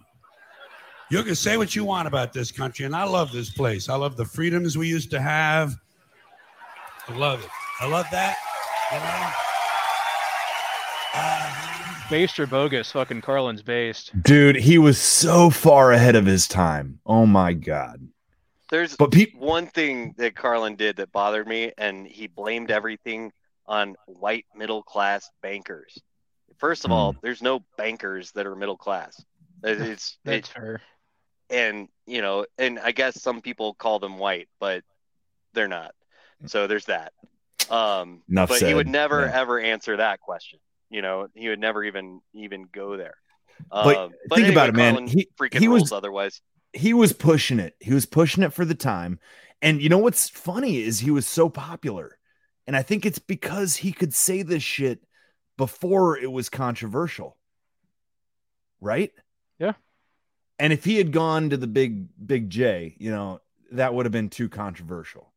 You 1.11 1.23
can 1.23 1.35
say 1.35 1.57
what 1.57 1.75
you 1.75 1.85
want 1.85 2.07
about 2.07 2.33
this 2.33 2.53
country, 2.53 2.85
and 2.85 2.95
I 2.95 3.05
love 3.05 3.33
this 3.33 3.51
place. 3.51 3.89
I 3.89 3.97
love 3.97 4.17
the 4.17 4.27
freedoms 4.27 4.77
we 4.77 4.89
used 4.89 5.11
to 5.11 5.21
have. 5.21 5.75
I 7.09 7.17
love 7.17 7.43
it. 7.43 7.51
I 7.81 7.89
love 7.89 8.07
that. 8.13 8.37
You 8.93 8.99
know? 8.99 9.48
Based 12.11 12.41
or 12.41 12.47
bogus? 12.47 12.91
Fucking 12.93 13.21
Carlin's 13.21 13.63
based. 13.63 14.13
Dude, 14.23 14.57
he 14.57 14.79
was 14.79 14.99
so 14.99 15.51
far 15.51 15.93
ahead 15.93 16.17
of 16.17 16.25
his 16.25 16.49
time. 16.49 17.01
Oh 17.05 17.27
my 17.27 17.53
god. 17.53 18.09
There's 18.71 18.97
But 18.97 19.13
peop- 19.13 19.37
one 19.37 19.67
thing 19.67 20.15
that 20.17 20.35
Carlin 20.35 20.77
did 20.77 20.97
that 20.97 21.13
bothered 21.13 21.47
me, 21.47 21.73
and 21.77 22.07
he 22.07 22.27
blamed 22.27 22.71
everything 22.71 23.33
on 23.67 23.95
white 24.07 24.47
middle 24.55 24.83
class 24.83 25.29
bankers. 25.43 25.99
First 26.59 26.85
of 26.87 26.91
all, 26.93 27.15
there's 27.23 27.43
no 27.43 27.61
bankers 27.77 28.33
that 28.33 28.47
are 28.47 28.57
middle 28.57 28.77
class. 28.79 29.23
It- 29.63 29.81
It's 29.81 30.19
That's 30.25 30.51
it, 30.57 30.81
and 31.51 31.89
you 32.07 32.23
know, 32.23 32.47
and 32.57 32.79
I 32.79 32.93
guess 32.93 33.21
some 33.21 33.43
people 33.43 33.75
call 33.75 33.99
them 33.99 34.19
white, 34.19 34.49
but 34.61 34.83
they're 35.53 35.69
not. 35.69 35.93
So 36.47 36.67
there's 36.67 36.87
that. 36.87 37.13
Um, 37.69 38.23
Enough 38.31 38.49
but 38.49 38.63
he 38.63 38.73
would 38.73 38.89
never 38.89 39.27
Yeah. 39.27 39.41
ever 39.41 39.61
answer 39.61 39.97
that 39.99 40.21
question. 40.21 40.59
You 40.91 41.03
know, 41.03 41.29
he 41.35 41.49
would 41.49 41.61
never 41.61 41.85
even 41.85 42.21
even 42.35 42.65
go 42.73 42.97
there. 42.97 43.15
But 43.71 43.97
Um, 43.97 44.13
think 44.35 44.49
about 44.49 44.69
it, 44.71 44.75
man. 44.75 44.95
Carlin 44.95 45.09
He- 45.09 45.29
freaking 45.39 45.59
he 45.59 45.69
was- 45.69 45.93
otherwise. 45.93 46.41
he 46.73 46.95
was 46.95 47.13
pushing 47.13 47.59
it. 47.59 47.77
He 47.81 47.93
was 47.93 48.07
pushing 48.07 48.43
it 48.43 48.53
for 48.53 48.65
the 48.65 48.75
time. 48.75 49.19
And 49.61 49.83
you 49.83 49.89
know 49.89 49.99
what's 49.99 50.29
funny 50.29 50.79
is 50.79 51.01
he 51.01 51.11
was 51.11 51.27
so 51.27 51.49
popular. 51.49 52.19
And 52.67 52.77
I 52.77 52.83
think 52.83 53.05
it's 53.05 53.19
because 53.19 53.77
he 53.77 53.93
could 53.93 54.15
say 54.15 54.43
this 54.43 54.63
shit 54.63 55.03
before 55.57 56.17
it 56.19 56.31
was 56.31 56.49
controversial. 56.49 57.37
Right? 58.81 59.13
Yeah. 59.59 59.73
And 60.59 60.73
if 60.73 60.85
he 60.85 60.97
had 60.97 61.13
gone 61.13 61.51
to 61.51 61.57
the 61.57 61.67
big 61.67 62.07
big 62.25 62.51
J, 62.51 62.95
you 62.99 63.11
know, 63.11 63.41
that 63.73 63.93
would 63.95 64.07
have 64.07 64.13
been 64.13 64.31
too 64.31 64.49
controversial. 64.49 65.33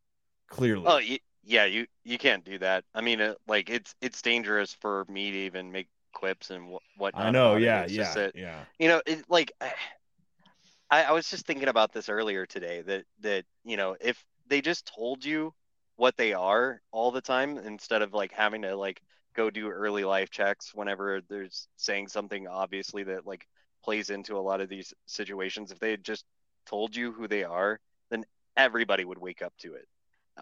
Clearly. 0.47 0.85
Oh, 0.85 0.95
y- 0.97 1.19
yeah, 1.51 1.65
you 1.65 1.87
you 2.03 2.17
can't 2.17 2.43
do 2.45 2.57
that. 2.59 2.85
I 2.95 3.01
mean, 3.01 3.21
uh, 3.21 3.35
like 3.47 3.69
it's 3.69 3.95
it's 4.01 4.21
dangerous 4.21 4.73
for 4.73 5.05
me 5.09 5.31
to 5.31 5.37
even 5.37 5.71
make 5.71 5.87
quips 6.13 6.49
and 6.51 6.73
wh- 6.73 6.99
whatnot. 6.99 7.27
I 7.27 7.31
know, 7.31 7.55
it. 7.55 7.63
yeah, 7.63 7.85
It's 7.97 8.13
yeah, 8.13 8.13
that, 8.13 8.33
yeah. 8.33 8.65
You 8.79 8.89
know, 8.89 9.01
it 9.05 9.25
like 9.29 9.51
I, 10.89 11.03
I 11.03 11.11
was 11.11 11.29
just 11.29 11.45
thinking 11.45 11.67
about 11.67 11.93
this 11.93 12.09
earlier 12.09 12.45
today. 12.45 12.81
That 12.81 13.05
that 13.21 13.45
you 13.63 13.77
know, 13.77 13.95
if 14.01 14.23
they 14.47 14.61
just 14.61 14.91
told 14.95 15.23
you 15.25 15.53
what 15.95 16.17
they 16.17 16.33
are 16.33 16.81
all 16.91 17.11
the 17.11 17.21
time 17.21 17.57
instead 17.57 18.01
of 18.01 18.13
like 18.13 18.31
having 18.31 18.63
to 18.63 18.75
like 18.75 19.01
go 19.35 19.49
do 19.49 19.69
early 19.69 20.03
life 20.03 20.29
checks 20.29 20.73
whenever 20.73 21.21
there's 21.29 21.67
saying 21.77 22.07
something 22.07 22.47
obviously 22.47 23.03
that 23.03 23.25
like 23.25 23.47
plays 23.83 24.09
into 24.09 24.37
a 24.37 24.39
lot 24.41 24.61
of 24.61 24.69
these 24.69 24.93
situations 25.05 25.71
if 25.71 25.79
they 25.79 25.91
had 25.91 26.03
just 26.03 26.25
told 26.65 26.95
you 26.95 27.11
who 27.11 27.27
they 27.27 27.43
are 27.43 27.79
then 28.09 28.25
everybody 28.57 29.05
would 29.05 29.19
wake 29.19 29.41
up 29.41 29.53
to 29.59 29.75
it 29.75 29.87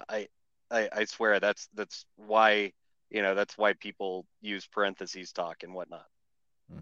i 0.10 0.27
i, 0.72 0.90
I 0.91 1.06
swear 1.06 1.40
that's 1.40 1.68
that's 1.74 2.06
why 2.18 2.74
you 3.10 3.22
know 3.22 3.36
that's 3.36 3.58
why 3.58 3.74
people 3.74 4.26
use 4.41 4.68
parentheses 4.68 5.32
talk 5.32 5.64
and 5.64 5.74
whatnot 5.74 6.06
hmm. 6.72 6.80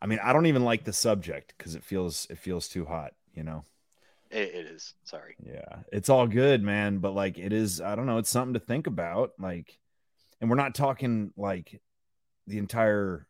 I 0.00 0.06
mean, 0.06 0.18
I 0.22 0.32
don't 0.32 0.46
even 0.46 0.64
like 0.64 0.84
the 0.84 0.92
subject 0.92 1.54
because 1.56 1.74
it 1.74 1.84
feels 1.84 2.26
it 2.30 2.38
feels 2.38 2.68
too 2.68 2.84
hot, 2.84 3.14
you 3.32 3.42
know. 3.42 3.64
it, 4.30 4.54
it 4.54 4.66
is 4.66 4.94
sorry 5.04 5.36
Yeah, 5.44 5.80
it's 5.92 6.08
all 6.08 6.26
good, 6.26 6.62
man. 6.62 6.98
But 6.98 7.14
like, 7.14 7.38
it 7.38 7.52
is, 7.52 7.80
I 7.80 7.94
don't 7.94 8.06
know, 8.06 8.18
it's 8.18 8.30
something 8.30 8.54
to 8.54 8.60
think 8.60 8.86
about. 8.86 9.32
Like, 9.38 9.78
and 10.40 10.50
we're 10.50 10.56
not 10.56 10.74
talking 10.74 11.32
like 11.36 11.80
the 12.46 12.58
entire 12.58 13.26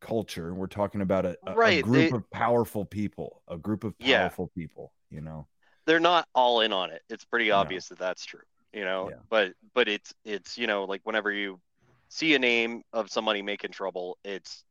culture. 0.00 0.54
We're 0.54 0.66
talking 0.66 1.00
about 1.00 1.26
a, 1.26 1.38
a- 1.46 1.56
a 1.70 1.82
group 1.82 2.12
of 2.12 2.30
powerful 2.30 2.84
people, 2.84 3.42
a 3.48 3.58
group 3.58 3.84
of 3.84 3.98
Yeah. 3.98 4.18
powerful 4.18 4.48
people, 4.54 4.92
you 5.10 5.20
know? 5.20 5.46
They're 5.86 6.00
not 6.00 6.26
all 6.34 6.60
in 6.60 6.72
on 6.72 6.90
it. 6.90 7.02
It's 7.08 7.24
pretty 7.24 7.50
obvious 7.50 7.88
that 7.88 7.98
that's 7.98 8.24
true, 8.24 8.40
you 8.72 8.84
know. 8.84 9.10
Yeah. 9.10 9.16
But 9.28 9.52
but 9.74 9.88
it's 9.88 10.12
it's 10.24 10.56
you 10.58 10.66
know 10.66 10.84
like 10.84 11.00
whenever 11.04 11.32
you 11.32 11.60
see 12.08 12.34
a 12.34 12.38
name 12.38 12.82
of 12.92 13.10
somebody 13.10 13.42
making 13.42 13.70
trouble, 13.70 14.18
it's 14.24 14.64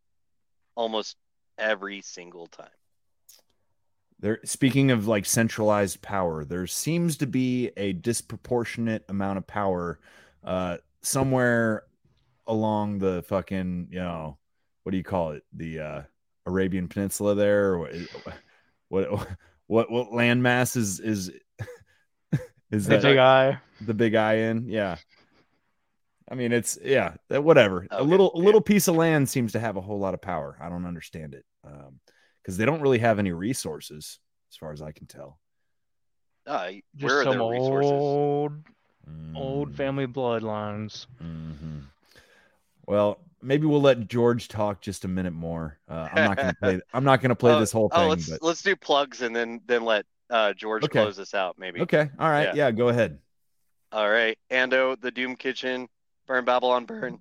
almost 0.75 1.17
every 1.57 2.01
single 2.01 2.47
time. 2.47 2.67
There, 4.19 4.39
speaking 4.45 4.91
of 4.91 5.07
like 5.07 5.25
centralized 5.25 6.01
power, 6.03 6.45
there 6.45 6.67
seems 6.67 7.17
to 7.17 7.27
be 7.27 7.71
a 7.75 7.93
disproportionate 7.93 9.03
amount 9.09 9.39
of 9.39 9.47
power 9.47 9.99
uh, 10.43 10.77
somewhere 11.01 11.83
along 12.45 12.99
the 12.99 13.23
fucking, 13.23 13.87
you 13.89 13.99
know, 13.99 14.37
what 14.83 14.91
do 14.91 14.97
you 14.97 15.03
call 15.03 15.31
it? 15.31 15.43
The 15.53 15.79
uh, 15.79 16.01
Arabian 16.45 16.87
Peninsula 16.87 17.33
there? 17.33 17.73
Or 17.73 17.79
what, 18.89 19.11
what, 19.11 19.27
what, 19.71 19.89
what 19.91 20.09
landmass 20.11 20.75
is, 20.75 20.99
is, 20.99 21.29
is 22.71 22.85
The 22.87 22.97
that 22.97 23.01
big 23.03 23.17
eye. 23.17 23.59
the 23.79 23.93
big 23.93 24.15
eye 24.15 24.35
in? 24.35 24.67
Yeah. 24.67 24.97
I 26.29 26.35
mean, 26.35 26.51
it's, 26.51 26.77
yeah, 26.83 27.15
that- 27.29 27.43
whatever. 27.43 27.87
a 27.91 28.03
little, 28.03 28.31
a 28.35 28.37
little 28.37 28.61
piece 28.61 28.87
of 28.87 28.95
land 28.95 29.29
seems 29.29 29.53
to 29.53 29.59
have 29.59 29.77
a 29.77 29.81
whole 29.81 29.99
lot 29.99 30.13
of 30.13 30.21
power. 30.21 30.57
I 30.61 30.67
don't 30.69 30.85
understand 30.85 31.33
it. 31.33 31.45
Um, 31.65 31.99
because 32.41 32.57
they 32.57 32.65
don't 32.65 32.81
really 32.81 32.97
have 32.99 33.19
any 33.19 33.31
resources, 33.31 34.19
as 34.51 34.57
far 34.57 34.71
as 34.73 34.81
I 34.81 34.91
can 34.91 35.05
tell. 35.07 35.39
Uh, 36.47 36.71
Just 36.95 37.03
where 37.03 37.19
are 37.19 37.23
some 37.23 37.37
their 37.37 37.49
resources? 37.49 37.91
old, 37.91 38.53
Mm. 39.09 39.35
old 39.35 39.75
family 39.75 40.05
bloodlines. 40.07 41.07
Mm-hmm. 41.23 41.79
Well, 42.87 43.19
maybe 43.41 43.65
we'll 43.67 43.81
let 43.81 44.07
George 44.07 44.47
talk 44.47 44.81
just 44.81 45.05
a 45.05 45.07
minute 45.07 45.33
more. 45.33 45.79
Uh, 45.87 46.07
I'm 46.13 46.23
not 46.25 46.37
gonna 46.37 46.53
play. 46.61 46.81
I'm 46.93 47.03
not 47.03 47.21
gonna 47.21 47.35
play 47.35 47.51
Oh, 47.53 47.59
this 47.59 47.71
whole 47.71 47.89
thing. 47.89 47.99
oh, 47.99 48.07
let's 48.07 48.29
but 48.29 48.41
let's 48.43 48.61
do 48.61 48.75
plugs 48.75 49.21
and 49.21 49.35
then 49.35 49.61
then 49.65 49.83
let 49.83 50.05
uh, 50.29 50.53
George 50.53 50.83
Okay. 50.83 50.99
close 50.99 51.19
us 51.19 51.33
out 51.33 51.57
maybe. 51.59 51.81
okay, 51.81 52.09
all 52.19 52.29
right, 52.29 52.55
yeah. 52.55 52.71
go 52.71 52.87
ahead. 52.89 53.19
All 53.91 54.09
right. 54.09 54.37
Ando, 54.49 54.99
the 55.01 55.11
Doom 55.11 55.35
Kitchen, 55.35 55.89
Burn 56.25 56.45
Babylon 56.45 56.85
Burn. 56.85 57.19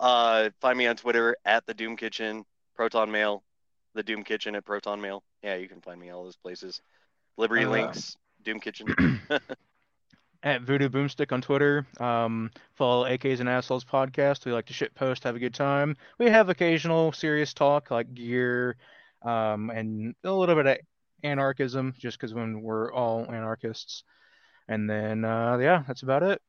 Uh, 0.00 0.50
find 0.60 0.76
me 0.76 0.86
on 0.88 0.96
Twitter 0.96 1.36
at 1.44 1.64
the 1.66 1.74
Doom 1.74 1.96
Kitchen, 1.96 2.44
Proton 2.74 3.10
Mail, 3.12 3.44
the 3.94 4.02
Doom 4.02 4.24
Kitchen 4.24 4.56
at 4.56 4.64
Proton 4.64 5.00
Mail. 5.00 5.22
Yeah, 5.44 5.54
you 5.54 5.68
can 5.68 5.80
find 5.80 6.00
me 6.00 6.10
all 6.10 6.24
those 6.24 6.36
places. 6.36 6.80
Liberty 7.36 7.64
Uh, 7.64 7.70
Links, 7.70 8.16
Doom 8.42 8.58
Kitchen. 8.58 8.88
At 10.42 10.62
Voodoo 10.62 10.88
Boomstick 10.88 11.32
on 11.32 11.40
Twitter. 11.40 11.86
Um, 11.98 12.50
follow 12.74 13.08
AKs 13.08 13.40
and 13.40 13.48
Assholes 13.48 13.84
podcast. 13.84 14.44
We 14.44 14.52
like 14.52 14.66
to 14.66 14.72
shit 14.72 14.94
post, 14.94 15.24
have 15.24 15.34
a 15.34 15.40
good 15.40 15.54
time. 15.54 15.96
We 16.18 16.30
have 16.30 16.48
occasional 16.48 17.10
serious 17.12 17.52
talk 17.52 17.90
like 17.90 18.14
gear, 18.14 18.76
um, 19.22 19.70
and 19.70 20.14
a 20.22 20.32
little 20.32 20.54
bit 20.54 20.66
of 20.66 20.78
anarchism, 21.24 21.94
just 21.98 22.18
because 22.18 22.34
when 22.34 22.62
we're 22.62 22.92
all 22.92 23.26
anarchists. 23.28 24.04
And 24.68 24.88
then, 24.88 25.24
uh, 25.24 25.58
yeah, 25.58 25.82
that's 25.88 26.02
about 26.02 26.22
it. 26.22 26.40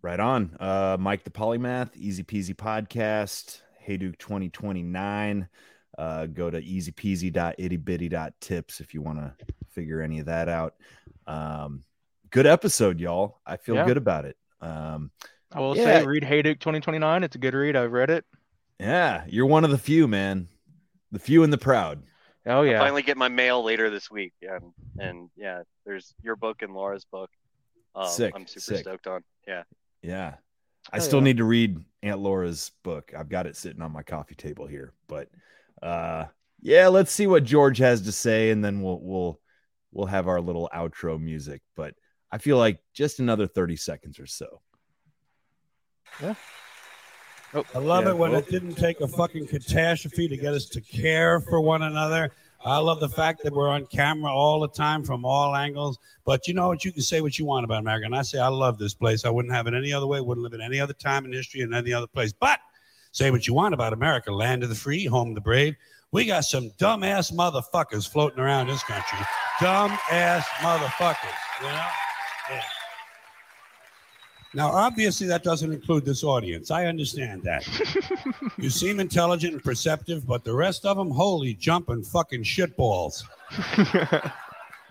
Right 0.00 0.20
on. 0.20 0.56
Uh, 0.60 0.96
Mike 1.00 1.24
the 1.24 1.30
Polymath, 1.30 1.96
Easy 1.96 2.22
Peasy 2.22 2.54
Podcast, 2.54 3.62
Hayduke 3.88 4.18
2029. 4.18 5.48
Uh, 5.96 6.26
go 6.26 6.50
to 6.50 6.60
easypeasy.ittybitty.tips 6.60 8.80
if 8.80 8.92
you 8.92 9.00
want 9.00 9.18
to 9.18 9.32
figure 9.70 10.02
any 10.02 10.18
of 10.18 10.26
that 10.26 10.48
out. 10.48 10.74
Um, 11.26 11.84
good 12.34 12.46
episode, 12.46 12.98
y'all. 12.98 13.40
I 13.46 13.56
feel 13.56 13.76
Yeah. 13.76 13.86
good 13.86 13.96
about 13.96 14.24
it. 14.24 14.36
Um, 14.60 15.12
I 15.52 15.60
will 15.60 15.76
Yeah. 15.76 16.00
say, 16.00 16.04
read 16.04 16.24
Hayduke 16.24 16.58
2029. 16.58 17.22
It's 17.22 17.36
a 17.36 17.38
good 17.38 17.54
read. 17.54 17.76
I've 17.76 17.92
read 17.92 18.10
it. 18.10 18.24
yeah, 18.80 19.24
you're 19.28 19.46
one 19.46 19.62
of 19.64 19.70
the 19.70 19.78
few, 19.78 20.08
man. 20.08 20.48
The 21.12 21.20
few 21.20 21.44
and 21.44 21.52
the 21.52 21.58
proud. 21.58 22.02
Oh 22.44 22.58
I'll 22.58 22.66
yeah. 22.66 22.80
finally 22.80 23.02
get 23.02 23.16
my 23.16 23.28
mail 23.28 23.62
later 23.62 23.88
this 23.88 24.10
week. 24.10 24.34
Yeah, 24.42 24.56
and, 24.56 24.72
and 24.98 25.30
yeah, 25.36 25.62
there's 25.86 26.12
your 26.22 26.34
book 26.34 26.62
and 26.62 26.74
Laura's 26.74 27.04
book. 27.04 27.30
Um, 27.94 28.08
Sick, 28.08 28.32
I'm 28.34 28.48
super 28.48 28.60
sick. 28.60 28.78
stoked 28.78 29.06
on. 29.06 29.22
Yeah. 29.46 29.62
Yeah. 30.02 30.34
I 30.92 30.96
Hell 30.96 31.06
still 31.06 31.18
yeah. 31.20 31.24
need 31.24 31.36
to 31.36 31.44
read 31.44 31.78
Aunt 32.02 32.18
Laura's 32.18 32.72
book. 32.82 33.12
I've 33.16 33.28
got 33.28 33.46
it 33.46 33.56
sitting 33.56 33.80
on 33.80 33.92
my 33.92 34.02
coffee 34.02 34.34
table 34.34 34.66
here. 34.66 34.92
But 35.06 35.28
uh 35.80 36.26
yeah, 36.60 36.88
let's 36.88 37.12
see 37.12 37.28
what 37.28 37.44
George 37.44 37.78
has 37.78 38.02
to 38.02 38.12
say 38.12 38.50
and 38.50 38.62
then 38.64 38.82
we'll 38.82 39.00
we'll 39.00 39.40
we'll 39.92 40.06
have 40.06 40.26
our 40.26 40.40
little 40.40 40.68
outro 40.74 41.20
music. 41.20 41.62
But 41.76 41.94
I 42.34 42.38
feel 42.38 42.58
like 42.58 42.80
just 42.92 43.20
another 43.20 43.46
30 43.46 43.76
seconds 43.76 44.18
or 44.18 44.26
so. 44.26 44.60
Yeah. 46.20 46.34
Oh, 47.54 47.64
I 47.72 47.78
love 47.78 48.06
Yeah. 48.06 48.10
it 48.10 48.16
when 48.16 48.34
Oh. 48.34 48.38
it 48.38 48.48
didn't 48.48 48.74
take 48.74 49.00
a 49.00 49.06
fucking 49.06 49.46
catastrophe 49.46 50.26
to 50.26 50.36
get 50.36 50.52
us 50.52 50.64
to 50.70 50.80
care 50.80 51.38
for 51.38 51.60
one 51.60 51.82
another. 51.82 52.32
I 52.64 52.78
love 52.78 52.98
the 52.98 53.08
fact 53.08 53.44
that 53.44 53.52
we're 53.52 53.68
on 53.68 53.86
camera 53.86 54.32
all 54.32 54.58
the 54.58 54.66
time 54.68 55.04
from 55.04 55.24
all 55.24 55.54
angles. 55.54 55.96
But 56.24 56.48
you 56.48 56.54
know 56.54 56.66
what? 56.66 56.84
You 56.84 56.90
can 56.90 57.02
say 57.02 57.20
what 57.20 57.38
you 57.38 57.44
want 57.44 57.62
about 57.64 57.78
America. 57.78 58.06
And 58.06 58.16
I 58.16 58.22
say, 58.22 58.40
I 58.40 58.48
love 58.48 58.78
this 58.78 58.94
place. 58.94 59.24
I 59.24 59.30
wouldn't 59.30 59.54
have 59.54 59.68
it 59.68 59.74
any 59.74 59.92
other 59.92 60.08
way. 60.08 60.20
Wouldn't 60.20 60.42
live 60.42 60.54
in 60.54 60.60
any 60.60 60.80
other 60.80 60.92
time 60.94 61.24
in 61.26 61.32
history 61.32 61.60
in 61.60 61.72
any 61.72 61.92
other 61.92 62.08
place. 62.08 62.32
But 62.32 62.58
say 63.12 63.30
what 63.30 63.46
you 63.46 63.54
want 63.54 63.74
about 63.74 63.92
America, 63.92 64.32
land 64.32 64.64
of 64.64 64.70
the 64.70 64.74
free, 64.74 65.04
home 65.06 65.28
of 65.28 65.34
the 65.36 65.40
brave. 65.40 65.76
We 66.10 66.24
got 66.24 66.46
some 66.46 66.70
dumbass 66.80 67.32
motherfuckers 67.32 68.08
floating 68.08 68.40
around 68.40 68.66
this 68.66 68.82
country. 68.82 69.20
dumbass 69.60 70.42
motherfuckers, 70.64 71.38
you 71.60 71.68
know? 71.68 71.86
Yeah. 72.50 72.62
Now, 74.54 74.68
obviously, 74.68 75.26
that 75.26 75.42
doesn't 75.42 75.72
include 75.72 76.04
this 76.04 76.22
audience. 76.22 76.70
I 76.70 76.86
understand 76.86 77.42
that. 77.42 77.66
you 78.58 78.70
seem 78.70 79.00
intelligent 79.00 79.54
and 79.54 79.64
perceptive, 79.64 80.24
but 80.26 80.44
the 80.44 80.54
rest 80.54 80.86
of 80.86 80.96
them, 80.96 81.10
holy 81.10 81.54
jumping 81.54 82.04
fucking 82.04 82.44
shitballs. 82.44 83.24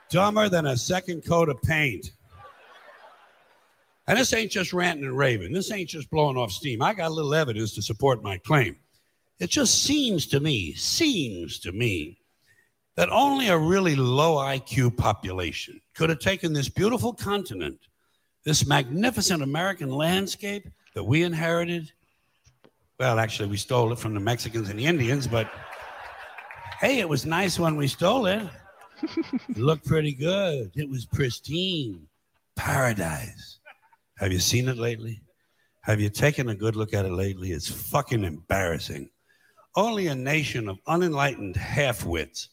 Dumber 0.10 0.50
than 0.50 0.68
a 0.68 0.76
second 0.76 1.26
coat 1.26 1.48
of 1.48 1.62
paint. 1.62 2.12
And 4.08 4.20
this 4.20 4.34
ain't 4.34 4.52
just 4.52 4.74
ranting 4.74 5.06
and 5.06 5.18
raving. 5.18 5.54
This 5.54 5.72
ain't 5.72 5.90
just 5.90 6.10
blowing 6.10 6.36
off 6.36 6.52
steam. 6.52 6.82
I 6.82 6.94
got 6.94 7.12
a 7.12 7.14
little 7.14 7.34
evidence 7.34 7.74
to 7.76 7.82
support 7.82 8.22
my 8.22 8.38
claim. 8.40 8.76
It 9.40 9.50
just 9.50 9.84
seems 9.84 10.28
to 10.28 10.42
me, 10.42 10.74
seems 10.74 11.58
to 11.60 11.72
me, 11.72 12.18
that 12.96 13.10
only 13.10 13.48
a 13.48 13.58
really 13.58 13.96
low 13.96 14.36
IQ 14.38 14.98
population 14.98 15.80
could 15.96 16.10
have 16.10 16.20
taken 16.20 16.54
this 16.54 16.70
beautiful 16.70 17.14
continent, 17.14 17.80
this 18.46 18.66
magnificent 18.66 19.42
American 19.42 19.90
landscape 19.90 20.68
that 20.94 21.04
we 21.04 21.24
inherited. 21.24 21.92
Well, 23.00 23.20
actually, 23.20 23.50
we 23.50 23.58
stole 23.58 23.92
it 23.92 24.00
from 24.00 24.14
the 24.14 24.20
Mexicans 24.20 24.70
and 24.70 24.78
the 24.78 24.86
Indians, 24.86 25.28
but 25.28 25.50
hey, 26.80 27.00
it 27.00 27.10
was 27.10 27.26
nice 27.26 27.60
when 27.60 27.76
we 27.76 27.88
stole 27.88 28.28
it. 28.28 28.48
it 29.50 29.58
looked 29.58 29.86
pretty 29.86 30.14
good. 30.14 30.72
It 30.76 30.88
was 30.88 31.06
pristine, 31.06 32.08
paradise. 32.56 33.60
Have 34.18 34.32
you 34.32 34.40
seen 34.40 34.70
it 34.70 34.78
lately? 34.78 35.22
Have 35.82 36.00
you 36.00 36.10
taken 36.10 36.50
a 36.50 36.56
good 36.56 36.76
look 36.76 36.94
at 36.94 37.06
it 37.06 37.12
lately? 37.12 37.52
It's 37.52 37.70
fucking 37.70 38.24
embarrassing. 38.24 39.10
Only 39.76 40.08
a 40.08 40.16
nation 40.16 40.70
of 40.70 40.78
unenlightened 40.88 41.58
half-wits 41.58 42.50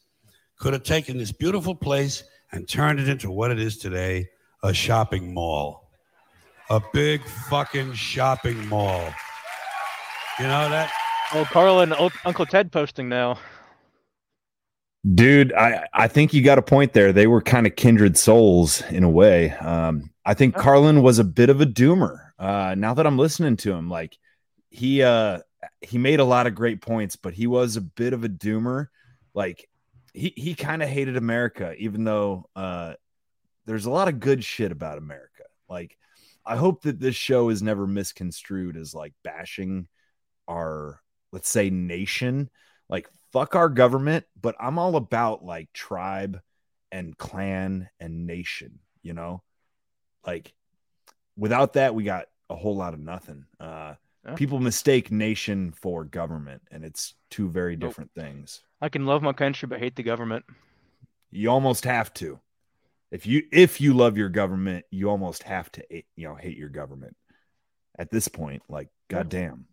could 0.60 0.74
have 0.74 0.82
taken 0.82 1.16
this 1.16 1.32
beautiful 1.32 1.74
place 1.74 2.22
and 2.52 2.68
turned 2.68 3.00
it 3.00 3.08
into 3.08 3.30
what 3.30 3.50
it 3.50 3.58
is 3.58 3.78
today 3.78 4.28
a 4.62 4.72
shopping 4.74 5.32
mall. 5.32 5.90
A 6.68 6.80
big 6.92 7.24
fucking 7.48 7.94
shopping 7.94 8.68
mall. 8.68 9.02
You 10.38 10.44
know 10.44 10.68
that? 10.68 10.92
Oh, 11.32 11.46
Carl 11.50 11.80
and 11.80 11.94
Unc- 11.94 12.26
Uncle 12.26 12.46
Ted 12.46 12.70
posting 12.70 13.08
now. 13.08 13.38
Dude, 15.14 15.52
I, 15.54 15.86
I 15.94 16.08
think 16.08 16.34
you 16.34 16.42
got 16.42 16.58
a 16.58 16.62
point 16.62 16.92
there. 16.92 17.10
They 17.12 17.26
were 17.26 17.40
kind 17.40 17.66
of 17.66 17.74
kindred 17.74 18.18
souls 18.18 18.82
in 18.90 19.02
a 19.02 19.08
way. 19.08 19.52
Um, 19.52 20.10
I 20.26 20.34
think 20.34 20.54
Carlin 20.54 21.02
was 21.02 21.18
a 21.18 21.24
bit 21.24 21.48
of 21.48 21.62
a 21.62 21.66
doomer. 21.66 22.18
Uh, 22.38 22.74
now 22.76 22.92
that 22.92 23.06
I'm 23.06 23.16
listening 23.16 23.56
to 23.58 23.72
him, 23.72 23.88
like 23.88 24.18
he 24.68 25.02
uh 25.02 25.40
he 25.80 25.96
made 25.96 26.20
a 26.20 26.24
lot 26.24 26.46
of 26.46 26.54
great 26.54 26.82
points, 26.82 27.16
but 27.16 27.32
he 27.32 27.46
was 27.46 27.76
a 27.76 27.80
bit 27.80 28.12
of 28.12 28.24
a 28.24 28.28
doomer. 28.28 28.88
Like 29.32 29.69
he 30.12 30.32
he 30.36 30.54
kind 30.54 30.82
of 30.82 30.88
hated 30.88 31.16
America, 31.16 31.74
even 31.78 32.04
though 32.04 32.48
uh 32.56 32.94
there's 33.66 33.86
a 33.86 33.90
lot 33.90 34.08
of 34.08 34.20
good 34.20 34.42
shit 34.44 34.72
about 34.72 34.98
America. 34.98 35.44
Like 35.68 35.96
I 36.44 36.56
hope 36.56 36.82
that 36.82 36.98
this 36.98 37.14
show 37.14 37.50
is 37.50 37.62
never 37.62 37.86
misconstrued 37.86 38.76
as 38.76 38.94
like 38.94 39.12
bashing 39.22 39.86
our 40.48 41.00
let's 41.32 41.48
say 41.48 41.70
nation. 41.70 42.50
Like 42.88 43.08
fuck 43.32 43.54
our 43.54 43.68
government, 43.68 44.24
but 44.40 44.56
I'm 44.58 44.78
all 44.78 44.96
about 44.96 45.44
like 45.44 45.72
tribe 45.72 46.40
and 46.90 47.16
clan 47.16 47.88
and 48.00 48.26
nation, 48.26 48.80
you 49.02 49.12
know? 49.12 49.42
Like 50.26 50.52
without 51.36 51.74
that 51.74 51.94
we 51.94 52.02
got 52.04 52.26
a 52.48 52.56
whole 52.56 52.76
lot 52.76 52.94
of 52.94 53.00
nothing. 53.00 53.44
Uh 53.60 53.94
Yeah. 54.26 54.34
people 54.34 54.58
mistake 54.58 55.10
nation 55.10 55.72
for 55.72 56.04
government 56.04 56.62
and 56.70 56.84
it's 56.84 57.14
two 57.30 57.48
very 57.48 57.76
different 57.76 58.10
things. 58.14 58.62
I 58.80 58.88
can 58.88 59.06
love 59.06 59.22
my 59.22 59.32
country 59.32 59.66
but 59.68 59.78
hate 59.78 59.96
the 59.96 60.02
government. 60.02 60.44
You 61.30 61.50
almost 61.50 61.84
have 61.84 62.12
to. 62.14 62.40
If 63.10 63.26
you 63.26 63.42
if 63.52 63.80
you 63.80 63.92
love 63.94 64.16
your 64.16 64.28
government, 64.28 64.84
you 64.90 65.10
almost 65.10 65.42
have 65.44 65.70
to 65.72 65.92
eh, 65.92 66.02
you 66.16 66.26
know 66.28 66.34
hate 66.34 66.56
your 66.56 66.68
government. 66.68 67.16
At 67.98 68.10
this 68.10 68.28
point, 68.28 68.62
like 68.68 68.88
goddamn. 69.08 69.66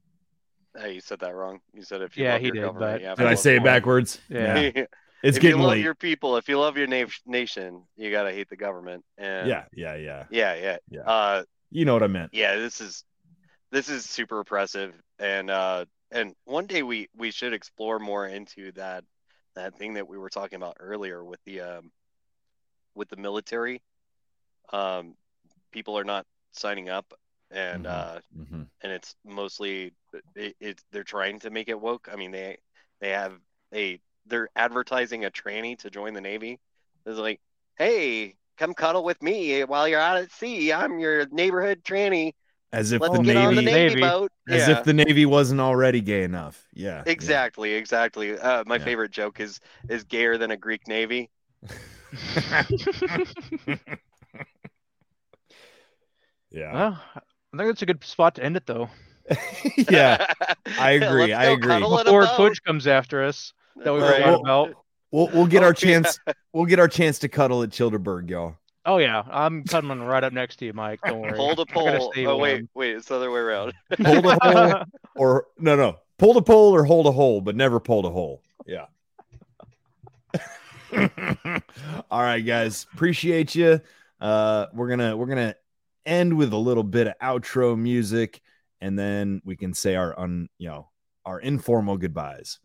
Hey, 0.77 0.93
you 0.93 1.01
said 1.01 1.19
that 1.21 1.33
wrong. 1.33 1.59
You 1.73 1.83
said 1.83 2.01
if 2.01 2.17
you 2.17 2.23
Yeah, 2.25 2.33
love 2.33 2.41
he 2.41 2.47
your 2.47 2.55
did, 2.55 2.61
government, 2.63 3.01
but- 3.03 3.09
you 3.09 3.15
Did 3.15 3.25
I 3.27 3.35
say 3.35 3.53
it 3.55 3.57
country. 3.59 3.71
backwards? 3.71 4.19
Yeah. 4.29 4.71
It's 5.23 5.37
if 5.37 5.41
getting 5.41 5.57
you 5.57 5.63
love 5.63 5.71
late. 5.77 5.83
your 5.83 5.95
people, 5.95 6.37
if 6.37 6.47
you 6.47 6.59
love 6.59 6.77
your 6.77 6.85
na- 6.85 7.05
nation, 7.25 7.81
you 7.95 8.11
gotta 8.11 8.31
hate 8.31 8.49
the 8.49 8.55
government. 8.55 9.03
And 9.17 9.47
Yeah, 9.49 9.63
yeah, 9.73 9.95
yeah. 9.95 10.25
yeah, 10.29 10.53
yeah, 10.53 10.77
Yeah. 10.91 11.01
Uh, 11.01 11.43
You 11.71 11.85
know 11.85 11.93
what 11.93 12.03
I 12.03 12.07
meant. 12.07 12.35
yeah, 12.35 12.55
this 12.55 12.79
is 12.81 13.03
this 13.71 13.89
is 13.89 14.05
super 14.05 14.39
oppressive, 14.39 14.93
and 15.17 15.49
uh, 15.49 15.85
and 16.11 16.33
one 16.45 16.65
day 16.67 16.83
we 16.83 17.07
we 17.15 17.31
should 17.31 17.53
explore 17.53 17.99
more 17.99 18.25
into 18.27 18.71
that 18.73 19.03
that 19.55 19.75
thing 19.77 19.93
that 19.95 20.07
we 20.07 20.17
were 20.17 20.29
talking 20.29 20.57
about 20.57 20.77
earlier 20.79 21.23
with 21.23 21.39
the 21.45 21.61
um 21.61 21.91
with 22.95 23.09
the 23.09 23.17
military. 23.17 23.81
Um, 24.71 25.15
people 25.71 25.97
are 25.97 26.03
not 26.03 26.25
signing 26.51 26.89
up, 26.89 27.13
and 27.51 27.85
uh, 27.85 28.19
Mm-hmm. 28.37 28.63
and 28.81 28.91
it's 28.91 29.15
mostly 29.25 29.93
it, 30.35 30.55
it 30.59 30.81
they're 30.91 31.03
trying 31.03 31.39
to 31.39 31.49
make 31.49 31.69
it 31.69 31.79
woke. 31.79 32.07
I 32.11 32.15
mean, 32.15 32.31
they 32.31 32.57
they 33.01 33.09
have 33.09 33.33
a 33.73 33.99
they're 34.25 34.49
advertising 34.55 35.25
a 35.25 35.31
tranny 35.31 35.77
to 35.79 35.89
join 35.89 36.13
the 36.13 36.21
navy. 36.21 36.59
It's 37.05 37.17
like, 37.19 37.39
hey, 37.77 38.35
come 38.57 38.73
cuddle 38.73 39.03
with 39.03 39.21
me 39.21 39.63
while 39.63 39.87
you're 39.87 39.99
out 39.99 40.17
at 40.17 40.31
sea. 40.31 40.71
I'm 40.73 40.99
your 40.99 41.27
neighborhood 41.29 41.83
tranny. 41.83 42.33
As 42.73 42.91
if 42.91 43.01
Let's 43.01 43.15
the 43.15 43.23
Navy, 43.23 43.55
the 43.55 43.61
Navy, 43.61 44.01
boat. 44.01 44.31
as 44.49 44.67
yeah. 44.67 44.77
if 44.77 44.83
the 44.83 44.93
Navy 44.93 45.25
wasn't 45.25 45.61
already 45.61 46.01
gay 46.01 46.23
enough. 46.23 46.67
Yeah. 46.73 47.01
Exactly, 47.05 47.73
exactly. 47.73 48.37
Uh, 48.37 48.63
my 48.67 48.77
favorite 48.77 49.11
joke 49.11 49.39
is 49.39 49.59
is 49.89 50.03
gayer 50.03 50.37
than 50.37 50.51
a 50.51 50.57
Greek 50.57 50.87
navy. 50.87 51.29
Yeah. 56.49 56.73
Well, 56.73 57.01
I 57.15 57.57
think 57.57 57.69
that's 57.69 57.81
a 57.81 57.85
good 57.85 58.03
spot 58.03 58.35
to 58.35 58.43
end 58.43 58.57
it 58.57 58.65
though. 58.65 58.89
yeah. 59.89 60.25
I 60.79 60.91
agree. 61.01 61.27
Let's 61.33 61.33
I 61.33 61.45
agree. 61.51 61.67
cuddle 61.67 61.95
in 61.95 62.01
a 62.01 62.03
Before 62.05 62.21
boat. 62.25 62.37
Pudge 62.37 62.63
comes 62.63 62.87
after 62.87 63.23
us, 63.23 63.53
that 63.83 63.93
we 63.93 63.99
Right. 63.99 64.23
forgot 64.23 64.39
about. 64.41 64.69
We'll 65.11 65.27
we'll 65.27 65.47
get 65.47 65.63
our 65.63 65.69
Oh, 65.69 65.73
chance. 65.73 66.19
We'll 66.53 66.65
get 66.65 66.79
our 66.79 66.87
chance 66.87 67.19
to 67.19 67.29
cuddle 67.29 67.63
at 67.63 67.69
Chillderburg, 67.69 68.29
y'all. 68.29 68.55
Oh 68.87 68.99
yeah, 68.99 69.23
I'm 69.29 69.65
coming 69.65 70.01
right 70.01 70.23
up 70.23 70.31
next 70.31 70.55
to 70.59 70.65
you, 70.65 70.71
Mike. 70.71 71.01
Don't 71.05 71.19
worry. 71.19 71.37
Hold 71.37 71.59
a 71.59 71.63
I 71.63 71.65
gotta 71.65 71.99
pole. 71.99 72.13
Oh 72.25 72.37
wait, 72.37 72.53
warm. 72.53 72.69
wait, 72.73 72.95
it's 72.95 73.09
the 73.09 73.15
other 73.17 73.29
way 73.29 73.41
around. 73.41 73.73
Hold 74.05 74.25
a 74.25 74.39
hole 74.41 74.83
or 75.17 75.47
no 75.59 75.75
no. 75.75 75.97
Pull 76.17 76.33
the 76.33 76.41
pole 76.41 76.73
or 76.73 76.85
hold 76.85 77.05
a 77.05 77.11
hole, 77.11 77.41
but 77.41 77.55
never 77.55 77.81
pull 77.81 78.07
a 78.07 78.09
hole. 78.09 78.41
Yeah. 78.65 78.85
All 82.09 82.21
right, 82.21 82.39
guys. 82.39 82.87
Appreciate 82.93 83.53
you. 83.53 83.81
Uh 84.21 84.67
we're 84.73 84.87
gonna 84.87 85.17
we're 85.17 85.27
gonna 85.27 85.55
end 86.05 86.35
with 86.35 86.53
a 86.53 86.57
little 86.57 86.83
bit 86.83 87.07
of 87.07 87.13
outro 87.21 87.77
music 87.77 88.41
and 88.79 88.97
then 88.97 89.41
we 89.43 89.57
can 89.57 89.73
say 89.73 89.95
our 89.95 90.17
un 90.17 90.47
you 90.57 90.69
know 90.69 90.89
our 91.25 91.41
informal 91.41 91.97
goodbyes. 91.97 92.59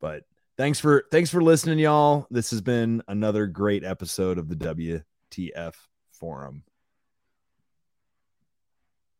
But 0.00 0.24
thanks 0.56 0.80
for 0.80 1.04
thanks 1.12 1.30
for 1.30 1.40
listening, 1.40 1.78
y'all. 1.78 2.26
This 2.32 2.50
has 2.50 2.60
been 2.60 3.00
another 3.06 3.46
great 3.46 3.84
episode 3.84 4.38
of 4.38 4.48
the 4.48 4.56
WTF 5.32 5.74
forum. 6.12 6.62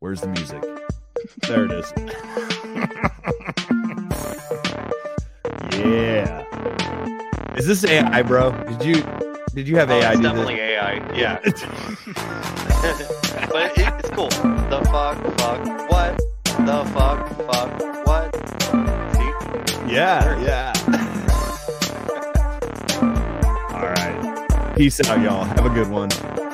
Where's 0.01 0.21
the 0.21 0.29
music? 0.29 0.63
There 1.49 1.65
it 1.65 1.73
is. 1.73 1.93
yeah. 5.85 6.45
Is 7.57 7.67
this 7.67 7.85
AI, 7.85 8.23
bro? 8.23 8.53
Did 8.79 8.85
you 8.85 9.03
did 9.55 9.67
you 9.67 9.77
have 9.77 9.91
Oh, 9.91 9.99
AI 10.01 10.13
it's 10.13 10.21
definitely 10.21 10.55
this? 10.57 10.83
AI. 10.83 10.93
Yeah. 11.17 11.41
but 13.51 13.77
it, 13.77 13.89
it's 13.99 14.11
cool. 14.11 14.29
The 14.29 14.81
fuck, 14.91 15.19
fuck, 15.39 15.91
what? 15.91 16.17
The 16.45 16.85
fuck, 16.93 17.29
fuck, 17.47 18.07
what? 18.07 18.35
See? 19.15 19.31
Yeah, 19.95 20.39
yeah. 20.43 20.73
Peace 24.79 25.01
out, 25.01 25.21
y'all. 25.21 25.43
Have 25.43 25.67
a 25.67 25.71
good 25.71 25.89
one. 25.89 26.48